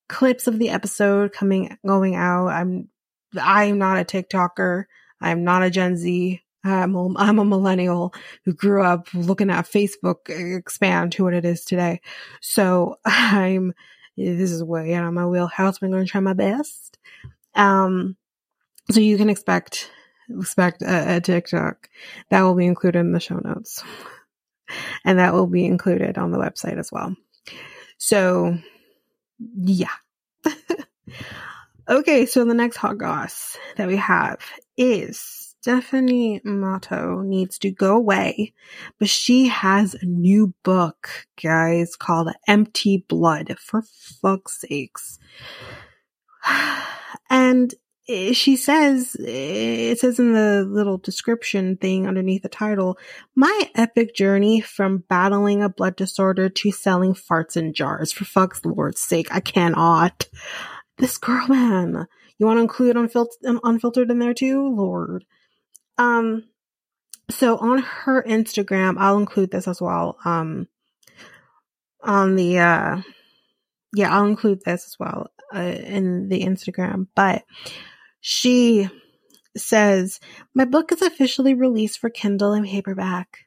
clips 0.09 0.47
of 0.47 0.59
the 0.59 0.69
episode 0.69 1.33
coming, 1.33 1.77
going 1.85 2.15
out. 2.15 2.47
I'm, 2.47 2.89
I'm 3.41 3.77
not 3.77 3.99
a 3.99 4.05
TikToker. 4.05 4.85
I'm 5.21 5.43
not 5.43 5.63
a 5.63 5.69
Gen 5.69 5.95
Z. 5.95 6.41
I'm 6.65 6.95
a, 6.95 7.17
I'm 7.17 7.39
a 7.39 7.45
millennial 7.45 8.13
who 8.45 8.53
grew 8.53 8.83
up 8.83 9.07
looking 9.13 9.49
at 9.49 9.65
Facebook 9.65 10.29
expand 10.29 11.13
to 11.13 11.23
what 11.23 11.33
it 11.33 11.45
is 11.45 11.65
today. 11.65 12.01
So 12.41 12.97
I'm, 13.05 13.73
this 14.15 14.51
is 14.51 14.63
way 14.63 14.93
out 14.93 15.05
of 15.05 15.13
my 15.13 15.25
wheelhouse. 15.25 15.79
I'm 15.81 15.91
going 15.91 16.05
to 16.05 16.09
try 16.09 16.21
my 16.21 16.33
best. 16.33 16.97
Um, 17.55 18.15
so 18.91 18.99
you 18.99 19.17
can 19.17 19.29
expect, 19.29 19.89
expect 20.29 20.81
a, 20.81 21.17
a 21.17 21.21
TikTok 21.21 21.89
that 22.29 22.41
will 22.41 22.55
be 22.55 22.65
included 22.65 22.99
in 22.99 23.11
the 23.11 23.19
show 23.19 23.39
notes 23.43 23.83
and 25.05 25.19
that 25.19 25.33
will 25.33 25.47
be 25.47 25.65
included 25.65 26.17
on 26.17 26.31
the 26.31 26.37
website 26.37 26.77
as 26.77 26.91
well. 26.91 27.15
So 27.97 28.57
yeah. 29.55 29.87
okay. 31.89 32.25
So 32.25 32.45
the 32.45 32.53
next 32.53 32.77
hot 32.77 32.97
goss 32.97 33.57
that 33.77 33.87
we 33.87 33.97
have 33.97 34.39
is 34.77 35.53
Stephanie 35.61 36.41
Matto 36.43 37.21
needs 37.21 37.57
to 37.59 37.71
go 37.71 37.95
away, 37.95 38.53
but 38.99 39.07
she 39.07 39.47
has 39.47 39.93
a 39.93 40.05
new 40.05 40.53
book, 40.63 41.09
guys, 41.41 41.95
called 41.95 42.33
Empty 42.47 43.05
Blood, 43.07 43.55
for 43.59 43.81
fuck's 43.81 44.61
sakes. 44.61 45.19
And 47.29 47.73
she 48.07 48.57
says, 48.57 49.15
it 49.17 49.99
says 49.99 50.19
in 50.19 50.33
the 50.33 50.65
little 50.67 50.97
description 50.97 51.77
thing 51.77 52.05
underneath 52.07 52.43
the 52.43 52.49
title, 52.49 52.97
my 53.35 53.69
epic 53.75 54.13
journey 54.13 54.59
from 54.59 55.05
battling 55.07 55.63
a 55.63 55.69
blood 55.69 55.95
disorder 55.95 56.49
to 56.49 56.71
selling 56.71 57.13
farts 57.13 57.55
in 57.55 57.73
jars. 57.73 58.11
For 58.11 58.25
fuck's 58.25 58.65
lord's 58.65 59.01
sake, 59.01 59.27
I 59.31 59.39
cannot. 59.39 60.27
This 60.97 61.17
girl, 61.17 61.47
man. 61.47 62.07
You 62.37 62.45
want 62.45 62.57
to 62.57 62.61
include 62.61 62.97
unfil- 62.97 63.59
unfiltered 63.63 64.11
in 64.11 64.19
there 64.19 64.33
too? 64.33 64.67
Lord. 64.67 65.23
Um, 65.97 66.43
so 67.29 67.57
on 67.57 67.79
her 67.79 68.21
Instagram, 68.23 68.95
I'll 68.97 69.17
include 69.17 69.51
this 69.51 69.67
as 69.67 69.79
well. 69.81 70.17
Um, 70.25 70.67
on 72.01 72.35
the, 72.35 72.59
uh, 72.59 73.01
yeah, 73.95 74.13
I'll 74.13 74.25
include 74.25 74.59
this 74.65 74.85
as 74.87 74.97
well, 74.99 75.27
uh, 75.55 75.59
in 75.59 76.27
the 76.27 76.41
Instagram, 76.41 77.07
but 77.15 77.43
she 78.25 78.87
says, 79.57 80.21
my 80.55 80.63
book 80.63 80.93
is 80.93 81.01
officially 81.01 81.53
released 81.53 81.99
for 81.99 82.09
Kindle 82.09 82.53
and 82.53 82.65
paperback. 82.65 83.39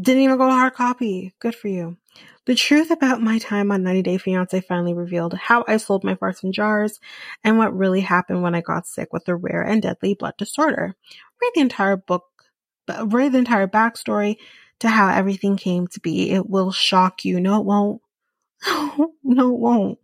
Didn't 0.00 0.22
even 0.22 0.38
go 0.38 0.48
hard 0.48 0.72
copy. 0.72 1.34
Good 1.38 1.54
for 1.54 1.68
you. 1.68 1.98
The 2.46 2.54
truth 2.54 2.90
about 2.90 3.20
my 3.20 3.38
time 3.38 3.70
on 3.70 3.82
90 3.82 4.02
Day 4.02 4.16
Fiance 4.16 4.58
finally 4.62 4.94
revealed 4.94 5.34
how 5.34 5.66
I 5.68 5.76
sold 5.76 6.02
my 6.02 6.14
farts 6.14 6.42
in 6.42 6.52
jars 6.52 6.98
and 7.44 7.58
what 7.58 7.76
really 7.76 8.00
happened 8.00 8.42
when 8.42 8.54
I 8.54 8.62
got 8.62 8.86
sick 8.86 9.12
with 9.12 9.28
a 9.28 9.36
rare 9.36 9.60
and 9.60 9.82
deadly 9.82 10.14
blood 10.14 10.38
disorder. 10.38 10.94
Read 11.42 11.52
the 11.54 11.60
entire 11.60 11.98
book, 11.98 12.24
read 13.04 13.32
the 13.32 13.38
entire 13.38 13.68
backstory 13.68 14.36
to 14.80 14.88
how 14.88 15.10
everything 15.10 15.58
came 15.58 15.86
to 15.88 16.00
be. 16.00 16.30
It 16.30 16.48
will 16.48 16.72
shock 16.72 17.26
you. 17.26 17.38
No, 17.38 17.60
it 17.60 17.66
won't. 17.66 18.00
no, 19.22 19.52
it 19.52 19.58
won't. 19.58 19.98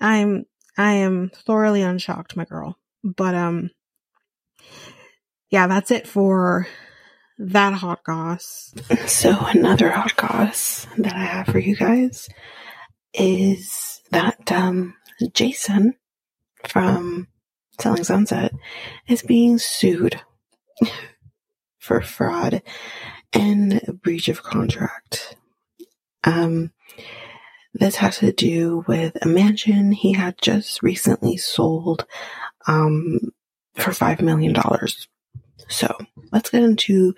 I'm, 0.00 0.44
I 0.78 0.92
am 0.92 1.32
thoroughly 1.34 1.82
unshocked, 1.82 2.36
my 2.36 2.44
girl. 2.44 2.78
But, 3.04 3.34
um, 3.34 3.70
yeah, 5.50 5.66
that's 5.66 5.90
it 5.90 6.06
for 6.06 6.66
that 7.38 7.74
hot 7.74 8.04
goss. 8.04 8.74
So 9.06 9.36
another 9.46 9.90
hot 9.90 10.16
goss 10.16 10.86
that 10.98 11.14
I 11.14 11.24
have 11.24 11.46
for 11.46 11.58
you 11.58 11.76
guys 11.76 12.28
is 13.12 14.00
that 14.10 14.50
um, 14.52 14.94
Jason 15.34 15.94
from 16.66 17.28
Selling 17.80 18.04
Sunset 18.04 18.52
is 19.08 19.22
being 19.22 19.58
sued 19.58 20.20
for 21.78 22.00
fraud 22.00 22.62
and 23.32 23.98
breach 24.02 24.28
of 24.28 24.42
contract. 24.42 25.36
Um, 26.24 26.72
this 27.74 27.96
has 27.96 28.18
to 28.18 28.32
do 28.32 28.84
with 28.86 29.16
a 29.22 29.26
mansion 29.28 29.92
he 29.92 30.12
had 30.12 30.36
just 30.40 30.82
recently 30.82 31.36
sold 31.36 32.06
um, 32.66 33.32
for 33.74 33.90
$5 33.90 34.22
million. 34.22 34.54
So 35.68 35.96
let's 36.32 36.50
get 36.50 36.62
into 36.62 37.14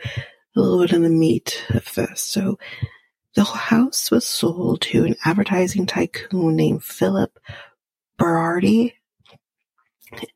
a 0.56 0.60
little 0.60 0.80
bit 0.80 0.92
of 0.92 1.02
the 1.02 1.08
meat 1.08 1.64
of 1.70 1.92
this. 1.94 2.22
So 2.22 2.58
the 3.34 3.44
house 3.44 4.10
was 4.10 4.26
sold 4.26 4.80
to 4.82 5.04
an 5.04 5.16
advertising 5.24 5.86
tycoon 5.86 6.56
named 6.56 6.84
Philip 6.84 7.38
Berardi. 8.18 8.94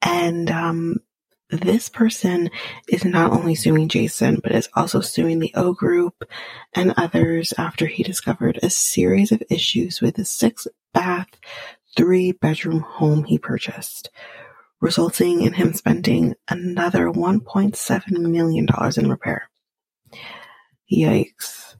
And 0.02 0.50
um, 0.50 0.96
this 1.50 1.88
person 1.88 2.50
is 2.88 3.04
not 3.04 3.32
only 3.32 3.54
suing 3.54 3.88
Jason, 3.88 4.40
but 4.42 4.52
is 4.52 4.68
also 4.74 5.00
suing 5.00 5.38
the 5.38 5.52
O 5.54 5.72
Group 5.72 6.24
and 6.74 6.92
others 6.96 7.54
after 7.56 7.86
he 7.86 8.02
discovered 8.02 8.58
a 8.62 8.70
series 8.70 9.30
of 9.30 9.42
issues 9.48 10.00
with 10.00 10.18
a 10.18 10.24
six 10.24 10.66
bath, 10.92 11.28
three 11.96 12.32
bedroom 12.32 12.80
home 12.80 13.24
he 13.24 13.38
purchased, 13.38 14.10
resulting 14.80 15.42
in 15.42 15.52
him 15.52 15.73
spending 15.73 16.35
another 16.49 17.06
$1.7 17.06 18.11
million 18.11 18.66
in 18.97 19.11
repair. 19.11 19.50
Yikes. 20.90 21.75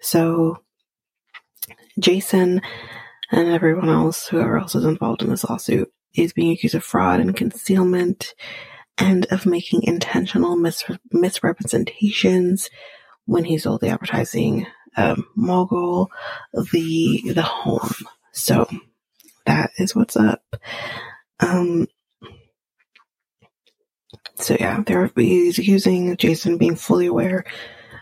So, 0.00 0.58
Jason 1.98 2.60
and 3.30 3.48
everyone 3.48 3.88
else, 3.88 4.28
whoever 4.28 4.58
else 4.58 4.74
is 4.74 4.84
involved 4.84 5.22
in 5.22 5.30
this 5.30 5.44
lawsuit, 5.44 5.92
is 6.14 6.32
being 6.32 6.52
accused 6.52 6.74
of 6.74 6.84
fraud 6.84 7.20
and 7.20 7.36
concealment 7.36 8.34
and 8.98 9.24
of 9.26 9.46
making 9.46 9.84
intentional 9.84 10.56
mis- 10.56 10.84
misrepresentations 11.10 12.68
when 13.24 13.44
he 13.44 13.56
sold 13.56 13.80
the 13.80 13.88
advertising 13.88 14.66
um, 14.96 15.26
mogul 15.34 16.10
the 16.52 17.22
the 17.32 17.42
home. 17.42 17.94
So 18.32 18.68
that 19.46 19.70
is 19.78 19.94
what's 19.94 20.16
up. 20.16 20.42
Um, 21.40 21.88
so 24.36 24.56
yeah, 24.58 24.82
they're 24.86 25.04
accusing 25.04 26.16
Jason 26.16 26.58
being 26.58 26.76
fully 26.76 27.06
aware 27.06 27.44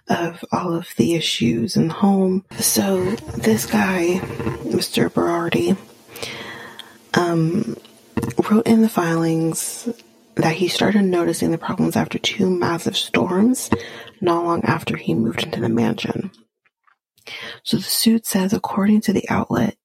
of 0.09 0.45
all 0.53 0.75
of 0.75 0.89
the 0.97 1.15
issues 1.15 1.77
in 1.77 1.89
the 1.89 1.95
home. 1.95 2.45
So 2.59 3.05
this 3.37 3.67
guy, 3.67 4.21
Mr. 4.65 5.09
Berardi, 5.09 5.77
um, 7.15 7.77
wrote 8.51 8.67
in 8.67 8.83
the 8.83 8.89
filings 8.89 9.89
that 10.37 10.55
he 10.55 10.69
started 10.69 11.03
noticing 11.03 11.51
the 11.51 11.59
problems 11.59 11.97
after 11.97 12.19
two 12.19 12.49
massive 12.51 12.97
storms 12.97 13.71
not 14.21 14.45
long 14.45 14.65
after 14.65 14.97
he 14.97 15.15
moved 15.15 15.45
into 15.45 15.61
the 15.61 15.69
mansion. 15.69 16.31
So 17.65 17.77
the 17.77 17.83
suit 17.83 18.27
says, 18.27 18.53
according 18.53 19.03
to 19.03 19.13
the 19.13 19.29
outlet, 19.29 19.77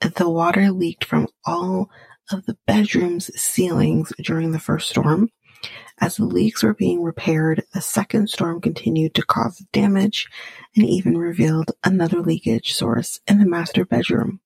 the 0.00 0.28
water 0.28 0.70
leaked 0.70 1.04
from 1.04 1.28
all 1.44 1.90
of 2.30 2.46
the 2.46 2.56
bedroom's 2.66 3.30
ceilings 3.40 4.12
during 4.22 4.52
the 4.52 4.58
first 4.58 4.90
storm. 4.90 5.30
As 6.00 6.16
the 6.16 6.24
leaks 6.24 6.62
were 6.62 6.74
being 6.74 7.02
repaired, 7.02 7.64
the 7.74 7.80
second 7.80 8.28
storm 8.30 8.60
continued 8.60 9.14
to 9.14 9.24
cause 9.24 9.64
damage 9.72 10.26
and 10.76 10.86
even 10.86 11.18
revealed 11.18 11.72
another 11.82 12.20
leakage 12.20 12.72
source 12.72 13.20
in 13.26 13.38
the 13.38 13.46
master 13.46 13.84
bedroom. 13.84 14.40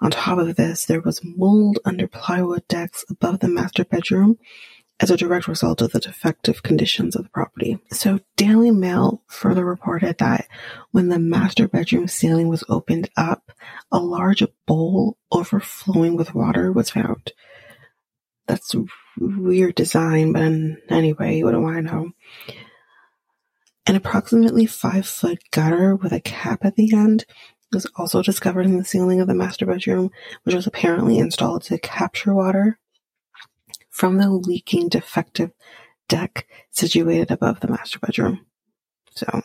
On 0.00 0.10
top 0.10 0.38
of 0.38 0.56
this, 0.56 0.84
there 0.84 1.00
was 1.00 1.20
mold 1.24 1.78
under 1.84 2.06
plywood 2.06 2.66
decks 2.68 3.04
above 3.10 3.40
the 3.40 3.48
master 3.48 3.84
bedroom 3.84 4.38
as 5.00 5.10
a 5.10 5.16
direct 5.16 5.46
result 5.46 5.80
of 5.80 5.92
the 5.92 6.00
defective 6.00 6.62
conditions 6.62 7.14
of 7.14 7.22
the 7.24 7.30
property. 7.30 7.78
So 7.90 8.20
Daily 8.36 8.70
Mail 8.70 9.22
further 9.28 9.64
reported 9.64 10.18
that 10.18 10.48
when 10.90 11.08
the 11.08 11.18
master 11.18 11.68
bedroom 11.68 12.08
ceiling 12.08 12.48
was 12.48 12.64
opened 12.68 13.08
up, 13.16 13.52
a 13.92 13.98
large 13.98 14.42
bowl 14.66 15.16
overflowing 15.30 16.16
with 16.16 16.34
water 16.34 16.72
was 16.72 16.90
found. 16.90 17.32
That's 18.48 18.74
weird 19.18 19.74
design, 19.74 20.32
but 20.32 20.92
anyway, 20.92 21.42
what 21.42 21.52
do 21.52 21.66
I 21.66 21.80
know? 21.80 22.10
An 23.86 23.94
approximately 23.94 24.66
five 24.66 25.06
foot 25.06 25.38
gutter 25.50 25.94
with 25.94 26.12
a 26.12 26.20
cap 26.20 26.64
at 26.64 26.74
the 26.76 26.92
end 26.94 27.24
was 27.72 27.86
also 27.96 28.22
discovered 28.22 28.66
in 28.66 28.78
the 28.78 28.84
ceiling 28.84 29.20
of 29.20 29.28
the 29.28 29.34
master 29.34 29.66
bedroom, 29.66 30.10
which 30.42 30.54
was 30.54 30.66
apparently 30.66 31.18
installed 31.18 31.62
to 31.64 31.78
capture 31.78 32.34
water 32.34 32.78
from 33.90 34.16
the 34.16 34.30
leaking 34.30 34.88
defective 34.88 35.50
deck 36.08 36.46
situated 36.70 37.30
above 37.30 37.60
the 37.60 37.68
master 37.68 37.98
bedroom. 37.98 38.46
So, 39.10 39.26
I 39.30 39.42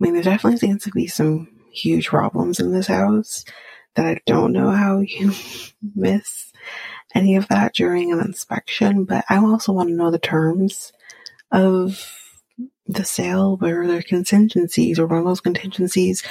mean, 0.00 0.14
there 0.14 0.22
definitely 0.22 0.58
seems 0.58 0.84
to 0.84 0.90
be 0.90 1.06
some 1.06 1.48
huge 1.72 2.08
problems 2.08 2.60
in 2.60 2.72
this 2.72 2.86
house 2.86 3.44
that 3.94 4.06
I 4.06 4.20
don't 4.26 4.52
know 4.52 4.70
how 4.70 5.00
you 5.00 5.32
miss 5.94 6.47
any 7.14 7.36
of 7.36 7.48
that 7.48 7.74
during 7.74 8.12
an 8.12 8.20
inspection, 8.20 9.04
but 9.04 9.24
I 9.28 9.38
also 9.38 9.72
want 9.72 9.88
to 9.88 9.94
know 9.94 10.10
the 10.10 10.18
terms 10.18 10.92
of 11.50 12.14
the 12.86 13.04
sale 13.04 13.56
where 13.56 13.86
there 13.86 14.02
contingencies 14.02 14.98
or 14.98 15.06
one 15.06 15.18
of 15.18 15.24
those 15.24 15.40
contingencies 15.40 16.22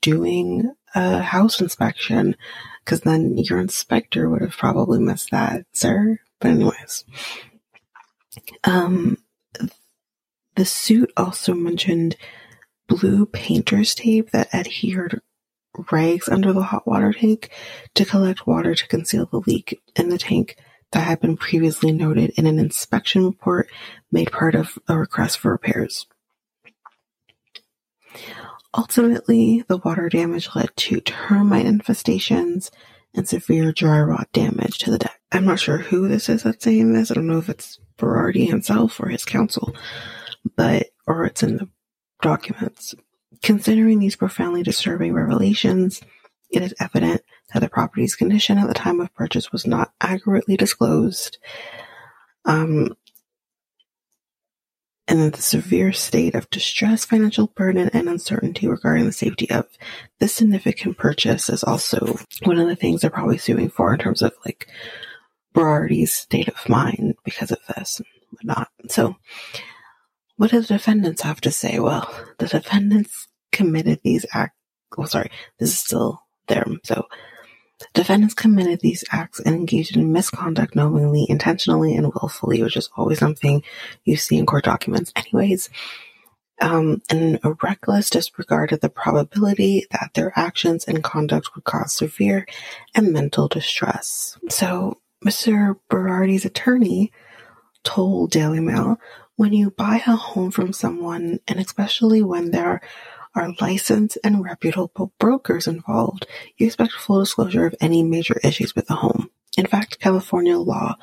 doing 0.00 0.72
a 0.94 1.20
house 1.20 1.60
inspection 1.60 2.34
because 2.84 3.02
then 3.02 3.36
your 3.36 3.60
inspector 3.60 4.28
would 4.28 4.40
have 4.40 4.56
probably 4.56 4.98
missed 4.98 5.30
that, 5.30 5.66
sir. 5.72 6.18
But 6.40 6.52
anyways, 6.52 7.04
um, 8.64 9.18
the 10.56 10.64
suit 10.64 11.12
also 11.16 11.54
mentioned 11.54 12.16
blue 12.88 13.26
painter's 13.26 13.94
tape 13.94 14.30
that 14.30 14.52
adhered 14.54 15.20
rags 15.90 16.28
under 16.28 16.52
the 16.52 16.62
hot 16.62 16.86
water 16.86 17.12
tank 17.12 17.50
to 17.94 18.04
collect 18.04 18.46
water 18.46 18.74
to 18.74 18.88
conceal 18.88 19.26
the 19.26 19.40
leak 19.46 19.80
in 19.96 20.08
the 20.08 20.18
tank 20.18 20.56
that 20.92 21.00
had 21.00 21.20
been 21.20 21.36
previously 21.36 21.92
noted 21.92 22.30
in 22.36 22.46
an 22.46 22.58
inspection 22.58 23.24
report 23.24 23.68
made 24.10 24.32
part 24.32 24.54
of 24.54 24.78
a 24.88 24.98
request 24.98 25.38
for 25.38 25.52
repairs. 25.52 26.06
Ultimately, 28.76 29.64
the 29.68 29.78
water 29.78 30.08
damage 30.08 30.50
led 30.54 30.70
to 30.76 31.00
termite 31.00 31.66
infestations 31.66 32.70
and 33.14 33.26
severe 33.28 33.72
dry 33.72 34.00
rot 34.00 34.28
damage 34.32 34.78
to 34.78 34.90
the 34.90 34.98
deck. 34.98 35.20
I'm 35.32 35.44
not 35.44 35.58
sure 35.58 35.78
who 35.78 36.08
this 36.08 36.28
is 36.28 36.42
that's 36.42 36.64
saying 36.64 36.92
this. 36.92 37.10
I 37.10 37.14
don't 37.14 37.26
know 37.26 37.38
if 37.38 37.48
it's 37.48 37.78
Berardi 37.98 38.46
himself 38.46 39.00
or 39.00 39.08
his 39.08 39.24
counsel, 39.24 39.74
but, 40.56 40.86
or 41.06 41.24
it's 41.24 41.42
in 41.42 41.56
the 41.56 41.68
documents. 42.22 42.94
Considering 43.42 43.98
these 43.98 44.16
profoundly 44.16 44.62
disturbing 44.62 45.12
revelations, 45.12 46.00
it 46.50 46.62
is 46.62 46.74
evident 46.80 47.22
that 47.52 47.60
the 47.60 47.68
property's 47.68 48.16
condition 48.16 48.58
at 48.58 48.68
the 48.68 48.74
time 48.74 49.00
of 49.00 49.14
purchase 49.14 49.52
was 49.52 49.66
not 49.66 49.92
accurately 50.00 50.56
disclosed. 50.56 51.38
Um, 52.44 52.96
and 55.08 55.22
that 55.22 55.32
the 55.32 55.42
severe 55.42 55.92
state 55.92 56.34
of 56.34 56.50
distress, 56.50 57.06
financial 57.06 57.46
burden, 57.48 57.88
and 57.94 58.08
uncertainty 58.08 58.68
regarding 58.68 59.06
the 59.06 59.12
safety 59.12 59.50
of 59.50 59.66
this 60.18 60.34
significant 60.34 60.98
purchase 60.98 61.48
is 61.48 61.64
also 61.64 62.18
one 62.44 62.58
of 62.58 62.68
the 62.68 62.76
things 62.76 63.00
they're 63.00 63.10
probably 63.10 63.38
suing 63.38 63.70
for 63.70 63.92
in 63.92 63.98
terms 63.98 64.20
of 64.20 64.32
like 64.44 64.68
Berardi's 65.54 66.12
state 66.12 66.48
of 66.48 66.68
mind 66.68 67.14
because 67.24 67.50
of 67.50 67.58
this 67.68 68.00
and 68.00 68.06
whatnot. 68.30 68.68
So, 68.88 69.16
what 70.36 70.50
do 70.50 70.60
the 70.60 70.66
defendants 70.66 71.22
have 71.22 71.40
to 71.40 71.50
say? 71.50 71.78
Well, 71.78 72.12
the 72.38 72.46
defendants 72.46 73.27
committed 73.58 74.00
these 74.02 74.24
acts. 74.32 74.54
Oh, 74.96 75.04
sorry, 75.04 75.30
this 75.58 75.70
is 75.70 75.78
still 75.78 76.22
there. 76.46 76.64
So, 76.84 77.06
Defendants 77.94 78.34
committed 78.34 78.80
these 78.80 79.04
acts 79.12 79.38
and 79.38 79.54
engaged 79.54 79.96
in 79.96 80.12
misconduct 80.12 80.74
knowingly, 80.74 81.26
intentionally, 81.28 81.94
and 81.94 82.12
willfully, 82.12 82.60
which 82.62 82.76
is 82.76 82.90
always 82.96 83.20
something 83.20 83.62
you 84.04 84.16
see 84.16 84.36
in 84.36 84.46
court 84.46 84.64
documents. 84.64 85.12
Anyways, 85.14 85.70
um, 86.60 87.02
and 87.08 87.38
a 87.44 87.52
reckless 87.62 88.10
disregard 88.10 88.72
of 88.72 88.80
the 88.80 88.88
probability 88.88 89.86
that 89.92 90.10
their 90.14 90.32
actions 90.34 90.86
and 90.86 91.04
conduct 91.04 91.54
would 91.54 91.62
cause 91.62 91.94
severe 91.94 92.46
and 92.96 93.12
mental 93.12 93.46
distress. 93.46 94.36
So, 94.48 94.98
Mr. 95.24 95.76
Berardi's 95.88 96.44
attorney 96.44 97.12
told 97.84 98.32
Daily 98.32 98.60
Mail 98.60 98.98
when 99.36 99.52
you 99.52 99.70
buy 99.70 100.02
a 100.04 100.16
home 100.16 100.50
from 100.50 100.72
someone, 100.72 101.38
and 101.46 101.60
especially 101.60 102.24
when 102.24 102.50
there 102.50 102.80
are 103.34 103.54
licensed 103.60 104.18
and 104.24 104.44
reputable 104.44 105.12
brokers 105.18 105.66
involved, 105.66 106.26
you 106.56 106.66
expect 106.66 106.92
full 106.92 107.20
disclosure 107.20 107.66
of 107.66 107.74
any 107.80 108.02
major 108.02 108.38
issues 108.42 108.74
with 108.74 108.86
the 108.86 108.94
home. 108.94 109.30
In 109.56 109.66
fact, 109.66 109.98
California 110.00 110.56
law 110.56 110.96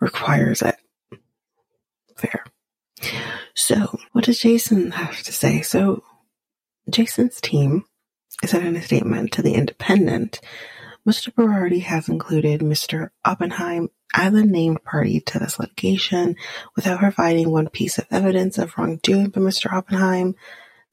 requires 0.00 0.62
it. 0.62 0.76
Fair. 2.16 2.44
So, 3.54 3.98
what 4.12 4.24
does 4.24 4.40
Jason 4.40 4.90
have 4.92 5.22
to 5.22 5.32
say? 5.32 5.62
So, 5.62 6.04
Jason's 6.88 7.40
team 7.40 7.84
said 8.44 8.64
in 8.64 8.76
a 8.76 8.82
statement 8.82 9.32
to 9.32 9.42
The 9.42 9.54
Independent 9.54 10.40
Mr. 11.06 11.32
Berardi 11.32 11.82
has 11.82 12.08
included 12.08 12.60
Mr. 12.60 13.08
Oppenheim 13.24 13.88
as 14.12 14.34
a 14.34 14.44
named 14.44 14.84
party 14.84 15.20
to 15.20 15.38
this 15.38 15.58
litigation 15.58 16.36
without 16.76 17.00
providing 17.00 17.50
one 17.50 17.68
piece 17.68 17.98
of 17.98 18.06
evidence 18.10 18.58
of 18.58 18.76
wrongdoing 18.76 19.30
by 19.30 19.40
Mr. 19.40 19.72
Oppenheim. 19.72 20.34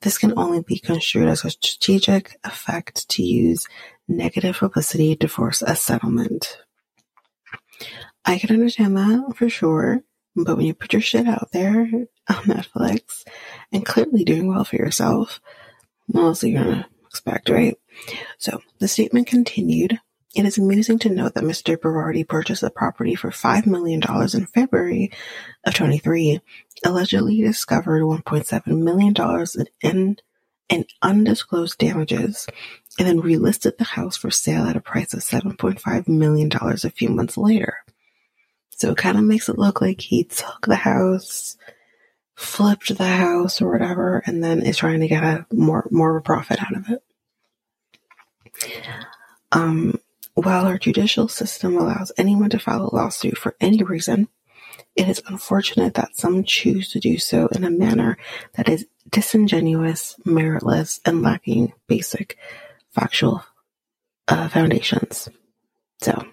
This 0.01 0.17
can 0.17 0.38
only 0.38 0.62
be 0.62 0.79
construed 0.79 1.27
as 1.27 1.43
a 1.43 1.49
strategic 1.49 2.38
effect 2.43 3.10
to 3.10 3.23
use 3.23 3.67
negative 4.07 4.57
publicity 4.57 5.15
to 5.15 5.27
force 5.27 5.62
a 5.62 5.75
settlement. 5.75 6.57
I 8.25 8.38
can 8.38 8.51
understand 8.51 8.97
that 8.97 9.33
for 9.36 9.49
sure, 9.49 10.03
but 10.36 10.57
when 10.57 10.65
you 10.65 10.73
put 10.73 10.93
your 10.93 11.01
shit 11.01 11.27
out 11.27 11.49
there 11.51 11.81
on 12.29 12.43
Netflix 12.43 13.25
and 13.71 13.86
clearly 13.86 14.23
doing 14.23 14.47
well 14.47 14.63
for 14.63 14.75
yourself. 14.75 15.39
What 16.07 16.23
else 16.23 16.43
are 16.43 16.47
you 16.47 16.57
gonna 16.57 16.88
expect, 17.07 17.49
right? 17.49 17.77
So 18.38 18.62
the 18.79 18.88
statement 18.88 19.27
continued. 19.27 19.99
It 20.38 20.45
is 20.45 20.60
amusing 20.60 21.00
to 21.00 21.10
note 21.10 21.34
that 21.34 21.43
Mr. 21.43 21.78
Berardi 21.78 22.23
purchased 22.23 22.62
the 22.62 22.69
property 22.69 23.15
for 23.15 23.32
$5 23.32 23.65
million 23.65 24.00
in 24.36 24.45
February 24.45 25.12
of 25.65 25.73
23, 25.73 26.39
allegedly 26.86 27.41
discovered 27.41 28.04
$1.7 28.04 28.67
million 28.67 29.15
in, 29.82 30.17
in 30.69 30.86
undisclosed 31.02 31.80
damages, 31.80 32.45
and 33.00 33.08
then 33.08 33.19
relisted 33.19 33.80
the 33.80 33.84
house 33.84 34.15
for 34.15 34.30
sale 34.30 34.65
at 34.65 34.76
a 34.76 34.80
price 34.80 35.12
of 35.15 35.21
$7.5 35.21 36.08
million 36.08 36.52
a 36.54 36.89
few 36.91 37.10
months 37.10 37.36
later. 37.36 37.80
So 38.69 38.91
it 38.91 38.97
kind 38.97 39.17
of 39.17 39.23
makes 39.23 39.50
it 39.50 39.58
look 39.58 39.82
like 39.82 40.02
he 40.02 40.23
took 40.23 40.67
the 40.67 40.76
house, 40.76 41.58
flipped 42.36 42.95
the 42.95 43.08
house 43.08 43.60
or 43.60 43.71
whatever, 43.71 44.21
and 44.28 44.43
then 44.43 44.62
is 44.62 44.78
trying 44.78 45.00
to 45.00 45.08
get 45.08 45.23
a 45.23 45.47
more 45.52 45.88
more 45.89 46.15
of 46.15 46.21
a 46.21 46.23
profit 46.23 46.62
out 46.62 46.78
of 46.78 46.89
it. 46.91 47.04
Um, 49.52 50.00
while 50.43 50.67
our 50.67 50.78
judicial 50.78 51.28
system 51.28 51.76
allows 51.76 52.12
anyone 52.17 52.50
to 52.52 52.60
file 52.60 52.88
a 52.91 52.95
lawsuit 52.95 53.38
for 53.38 53.56
any 53.60 53.84
reason, 53.84 54.28
it 54.95 55.10
is 55.10 55.21
unfortunate 55.28 55.95
that 55.95 56.15
some 56.15 56.43
choose 56.43 56.89
to 56.91 57.00
do 57.00 57.17
so 57.17 57.47
in 57.47 57.63
a 57.63 57.71
manner 57.71 58.17
that 58.54 58.69
is 58.69 58.86
disingenuous, 59.10 60.15
meritless, 60.26 61.00
and 61.06 61.21
lacking 61.21 61.73
basic 61.88 62.38
factual 62.91 63.43
uh, 64.28 64.47
foundations. 64.50 65.28
So 66.02 66.23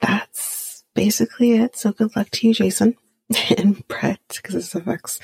that's 0.00 0.84
basically 0.94 1.52
it. 1.52 1.76
So 1.76 1.92
good 1.92 2.16
luck 2.16 2.30
to 2.30 2.48
you, 2.48 2.54
Jason 2.54 2.96
and 3.56 3.86
Brett, 3.88 4.20
because 4.28 4.54
this 4.54 4.74
affects, 4.74 5.20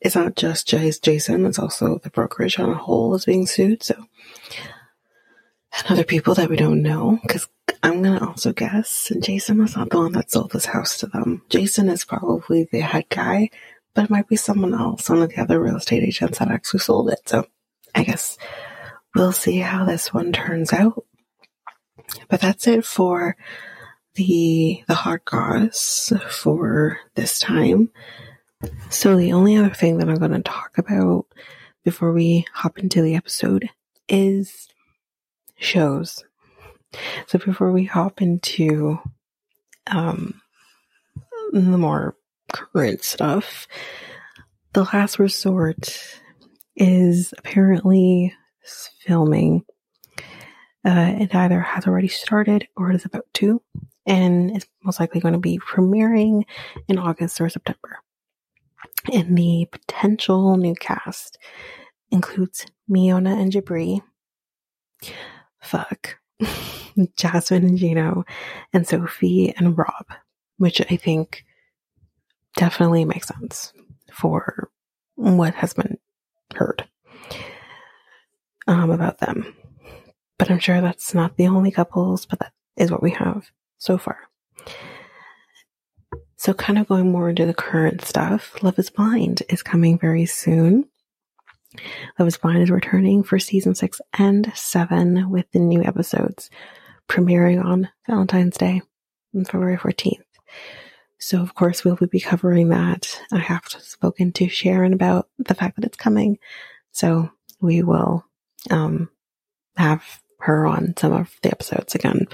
it's 0.00 0.16
not 0.16 0.36
just 0.36 0.68
Jason, 0.68 1.46
it's 1.46 1.58
also 1.58 1.98
the 1.98 2.10
brokerage 2.10 2.58
on 2.58 2.70
a 2.70 2.74
whole 2.74 3.14
is 3.14 3.24
being 3.24 3.46
sued. 3.46 3.82
So, 3.82 4.06
and 5.76 5.90
other 5.90 6.04
people 6.04 6.34
that 6.34 6.50
we 6.50 6.56
don't 6.56 6.82
know, 6.82 7.18
because 7.22 7.48
I'm 7.82 8.02
going 8.02 8.18
to 8.18 8.26
also 8.26 8.52
guess, 8.52 9.10
and 9.10 9.22
Jason 9.22 9.58
was 9.58 9.76
not 9.76 9.90
the 9.90 9.98
one 9.98 10.12
that 10.12 10.30
sold 10.30 10.52
this 10.52 10.66
house 10.66 10.98
to 10.98 11.06
them. 11.06 11.42
Jason 11.48 11.88
is 11.88 12.04
probably 12.04 12.68
the 12.70 12.80
head 12.80 13.06
guy, 13.08 13.50
but 13.94 14.04
it 14.04 14.10
might 14.10 14.28
be 14.28 14.36
someone 14.36 14.74
else, 14.74 15.08
one 15.08 15.22
of 15.22 15.30
the 15.30 15.40
other 15.40 15.60
real 15.60 15.76
estate 15.76 16.02
agents 16.02 16.38
that 16.38 16.50
actually 16.50 16.80
sold 16.80 17.10
it. 17.10 17.20
So 17.26 17.46
I 17.94 18.04
guess 18.04 18.38
we'll 19.14 19.32
see 19.32 19.58
how 19.58 19.84
this 19.84 20.12
one 20.12 20.32
turns 20.32 20.72
out. 20.72 21.04
But 22.28 22.40
that's 22.40 22.66
it 22.66 22.84
for 22.84 23.36
the 24.14 24.82
the 24.86 24.94
hot 24.94 25.24
goss 25.24 26.12
for 26.28 26.98
this 27.14 27.38
time. 27.38 27.90
So 28.90 29.16
the 29.16 29.32
only 29.32 29.56
other 29.56 29.74
thing 29.74 29.98
that 29.98 30.08
I'm 30.08 30.16
going 30.16 30.30
to 30.32 30.42
talk 30.42 30.78
about 30.78 31.26
before 31.84 32.12
we 32.12 32.46
hop 32.52 32.78
into 32.78 33.02
the 33.02 33.14
episode 33.14 33.68
is 34.08 34.68
shows. 35.64 36.22
So 37.26 37.38
before 37.38 37.72
we 37.72 37.84
hop 37.84 38.22
into 38.22 38.98
um, 39.88 40.40
the 41.52 41.60
more 41.60 42.16
current 42.52 43.02
stuff, 43.02 43.66
The 44.72 44.84
Last 44.84 45.18
Resort 45.18 46.20
is 46.76 47.34
apparently 47.36 48.34
filming. 49.00 49.64
Uh, 50.86 51.14
it 51.18 51.34
either 51.34 51.60
has 51.60 51.86
already 51.86 52.08
started 52.08 52.68
or 52.76 52.90
it 52.90 52.96
is 52.96 53.04
about 53.04 53.26
to 53.34 53.62
and 54.06 54.54
it's 54.56 54.66
most 54.82 55.00
likely 55.00 55.20
going 55.20 55.34
to 55.34 55.40
be 55.40 55.58
premiering 55.58 56.44
in 56.88 56.98
August 56.98 57.40
or 57.40 57.48
September. 57.48 58.00
And 59.12 59.36
the 59.36 59.66
potential 59.70 60.56
new 60.56 60.74
cast 60.74 61.38
includes 62.10 62.66
Miona 62.90 63.40
and 63.40 63.52
Jibri, 63.52 64.00
fuck, 65.64 66.18
Jasmine 67.16 67.64
and 67.64 67.78
Gino, 67.78 68.24
and 68.72 68.86
Sophie 68.86 69.54
and 69.56 69.76
Rob, 69.76 70.06
which 70.58 70.80
I 70.80 70.96
think 70.96 71.44
definitely 72.56 73.04
makes 73.04 73.28
sense 73.28 73.72
for 74.12 74.70
what 75.16 75.54
has 75.54 75.74
been 75.74 75.98
heard 76.54 76.86
um, 78.66 78.90
about 78.90 79.18
them. 79.18 79.54
But 80.38 80.50
I'm 80.50 80.58
sure 80.58 80.80
that's 80.80 81.14
not 81.14 81.36
the 81.36 81.46
only 81.46 81.70
couples, 81.70 82.26
but 82.26 82.38
that 82.40 82.52
is 82.76 82.90
what 82.90 83.02
we 83.02 83.12
have 83.12 83.50
so 83.78 83.98
far. 83.98 84.18
So, 86.36 86.52
kind 86.52 86.78
of 86.78 86.88
going 86.88 87.10
more 87.10 87.30
into 87.30 87.46
the 87.46 87.54
current 87.54 88.02
stuff, 88.02 88.62
Love 88.62 88.78
is 88.78 88.90
Blind 88.90 89.42
is 89.48 89.62
coming 89.62 89.98
very 89.98 90.26
soon. 90.26 90.84
Love 92.18 92.28
is 92.28 92.36
Blind 92.36 92.62
is 92.62 92.70
returning 92.70 93.22
for 93.22 93.38
season 93.38 93.74
six 93.74 94.00
and 94.18 94.52
seven 94.54 95.30
with 95.30 95.50
the 95.52 95.58
new 95.58 95.82
episodes 95.82 96.50
premiering 97.08 97.62
on 97.64 97.88
Valentine's 98.06 98.56
Day 98.56 98.82
on 99.34 99.44
February 99.44 99.76
14th. 99.76 100.22
So, 101.18 101.40
of 101.40 101.54
course, 101.54 101.84
we'll 101.84 101.96
be 101.96 102.20
covering 102.20 102.68
that. 102.68 103.20
I 103.32 103.38
have 103.38 103.64
spoken 103.66 104.32
to 104.32 104.48
Sharon 104.48 104.92
about 104.92 105.28
the 105.38 105.54
fact 105.54 105.76
that 105.76 105.84
it's 105.84 105.96
coming. 105.96 106.38
So, 106.92 107.30
we 107.60 107.82
will 107.82 108.24
um, 108.70 109.08
have 109.76 110.04
her 110.40 110.66
on 110.66 110.94
some 110.98 111.12
of 111.12 111.34
the 111.42 111.50
episodes 111.50 111.94
again, 111.94 112.26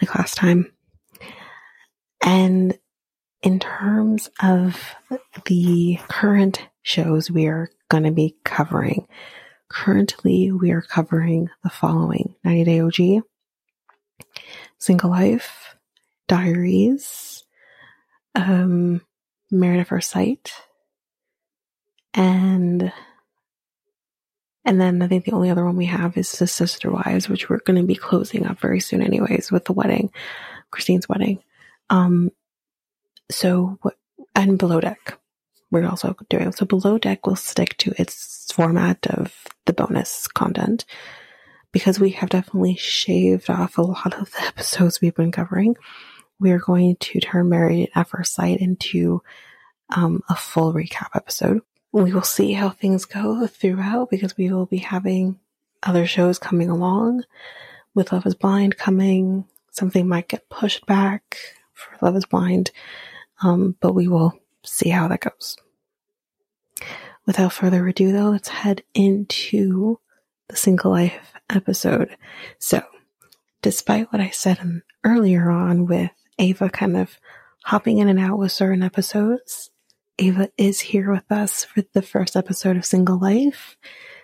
like 0.00 0.14
last 0.14 0.36
time. 0.36 0.72
And 2.22 2.76
in 3.44 3.58
terms 3.58 4.30
of 4.42 4.94
the 5.44 5.98
current 6.08 6.66
shows 6.82 7.30
we 7.30 7.46
are 7.46 7.70
going 7.90 8.04
to 8.04 8.10
be 8.10 8.34
covering, 8.42 9.06
currently 9.68 10.50
we 10.50 10.70
are 10.70 10.80
covering 10.80 11.50
the 11.62 11.68
following 11.68 12.34
90 12.42 12.64
Day 12.64 12.80
OG, 12.80 13.22
Single 14.78 15.10
Life, 15.10 15.76
Diaries, 16.26 17.44
um, 18.34 19.02
Married 19.50 19.80
at 19.80 19.88
First 19.88 20.10
Sight, 20.10 20.52
and 22.14 22.90
and 24.64 24.80
then 24.80 25.02
I 25.02 25.06
think 25.08 25.26
the 25.26 25.32
only 25.32 25.50
other 25.50 25.66
one 25.66 25.76
we 25.76 25.84
have 25.84 26.16
is 26.16 26.32
the 26.32 26.46
Sister 26.46 26.90
Wives, 26.90 27.28
which 27.28 27.50
we're 27.50 27.58
going 27.58 27.78
to 27.78 27.86
be 27.86 27.94
closing 27.94 28.46
up 28.46 28.58
very 28.58 28.80
soon, 28.80 29.02
anyways, 29.02 29.52
with 29.52 29.66
the 29.66 29.74
wedding, 29.74 30.10
Christine's 30.70 31.06
wedding. 31.06 31.40
Um, 31.90 32.30
so 33.30 33.78
and 34.34 34.58
below 34.58 34.80
deck, 34.80 35.18
we're 35.70 35.88
also 35.88 36.16
doing. 36.28 36.52
So 36.52 36.66
below 36.66 36.98
deck 36.98 37.26
will 37.26 37.36
stick 37.36 37.76
to 37.78 37.92
its 38.00 38.50
format 38.52 39.06
of 39.08 39.34
the 39.66 39.72
bonus 39.72 40.28
content 40.28 40.84
because 41.72 41.98
we 41.98 42.10
have 42.10 42.28
definitely 42.28 42.76
shaved 42.76 43.50
off 43.50 43.78
a 43.78 43.82
lot 43.82 44.14
of 44.14 44.30
the 44.32 44.42
episodes 44.46 45.00
we've 45.00 45.14
been 45.14 45.32
covering. 45.32 45.76
We 46.38 46.50
are 46.52 46.58
going 46.58 46.96
to 46.96 47.20
turn 47.20 47.48
Married 47.48 47.90
at 47.94 48.08
First 48.08 48.34
Sight 48.34 48.60
into 48.60 49.22
um, 49.94 50.22
a 50.28 50.36
full 50.36 50.72
recap 50.72 51.08
episode. 51.14 51.62
We 51.92 52.12
will 52.12 52.22
see 52.22 52.52
how 52.52 52.70
things 52.70 53.04
go 53.04 53.46
throughout 53.46 54.10
because 54.10 54.36
we 54.36 54.52
will 54.52 54.66
be 54.66 54.78
having 54.78 55.38
other 55.82 56.06
shows 56.06 56.38
coming 56.38 56.70
along 56.70 57.24
with 57.94 58.12
Love 58.12 58.26
is 58.26 58.34
Blind 58.34 58.76
coming. 58.76 59.44
Something 59.70 60.08
might 60.08 60.28
get 60.28 60.48
pushed 60.48 60.86
back 60.86 61.36
for 61.72 61.96
Love 62.04 62.16
is 62.16 62.24
Blind, 62.24 62.70
um, 63.44 63.76
but 63.80 63.94
we 63.94 64.08
will 64.08 64.32
see 64.64 64.88
how 64.88 65.06
that 65.08 65.20
goes. 65.20 65.56
Without 67.26 67.52
further 67.52 67.86
ado, 67.86 68.10
though, 68.10 68.30
let's 68.30 68.48
head 68.48 68.82
into 68.94 70.00
the 70.48 70.56
single 70.56 70.90
life 70.90 71.32
episode. 71.50 72.16
So, 72.58 72.82
despite 73.62 74.12
what 74.12 74.20
I 74.20 74.30
said 74.30 74.82
earlier 75.04 75.50
on 75.50 75.86
with 75.86 76.10
Ava 76.38 76.70
kind 76.70 76.96
of 76.96 77.18
hopping 77.64 77.98
in 77.98 78.08
and 78.08 78.18
out 78.18 78.38
with 78.38 78.52
certain 78.52 78.82
episodes, 78.82 79.70
Ava 80.18 80.50
is 80.56 80.80
here 80.80 81.10
with 81.10 81.30
us 81.30 81.64
for 81.64 81.82
the 81.92 82.02
first 82.02 82.36
episode 82.36 82.76
of 82.76 82.84
Single 82.84 83.18
Life. 83.18 83.76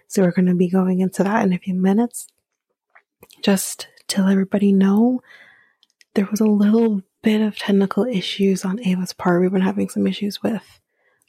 So 0.08 0.22
we're 0.22 0.32
going 0.32 0.46
to 0.46 0.54
be 0.54 0.68
going 0.68 1.00
into 1.00 1.24
that 1.24 1.44
in 1.44 1.52
a 1.52 1.58
few 1.58 1.74
minutes. 1.74 2.26
Just 3.42 3.88
to 4.08 4.22
let 4.22 4.32
everybody 4.32 4.72
know, 4.72 5.22
there 6.14 6.28
was 6.30 6.40
a 6.40 6.46
little 6.46 7.02
bit 7.22 7.40
of 7.40 7.58
technical 7.58 8.04
issues 8.04 8.64
on 8.64 8.84
Ava's 8.86 9.12
part. 9.12 9.40
We've 9.40 9.52
been 9.52 9.60
having 9.60 9.88
some 9.88 10.06
issues 10.06 10.42
with 10.42 10.80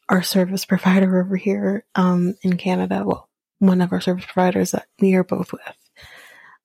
our 0.10 0.22
service 0.22 0.66
provider 0.66 1.22
over 1.22 1.36
here 1.36 1.86
um, 1.96 2.36
in 2.42 2.58
Canada. 2.58 3.04
Well, 3.06 3.30
one 3.60 3.82
of 3.82 3.92
our 3.92 4.02
service 4.02 4.26
providers 4.26 4.72
that 4.72 4.88
we 5.00 5.16
are 5.16 5.24
both 5.24 5.52
with. 5.52 5.62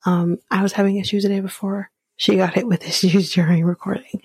Um, 0.04 0.38
I 0.50 0.62
was 0.62 0.72
having 0.72 0.96
issues 0.96 1.24
the 1.24 1.28
day 1.28 1.40
before. 1.40 1.90
She 2.16 2.36
got 2.36 2.54
hit 2.54 2.66
with 2.66 2.84
issues 2.88 3.32
during 3.32 3.64
recording. 3.64 4.22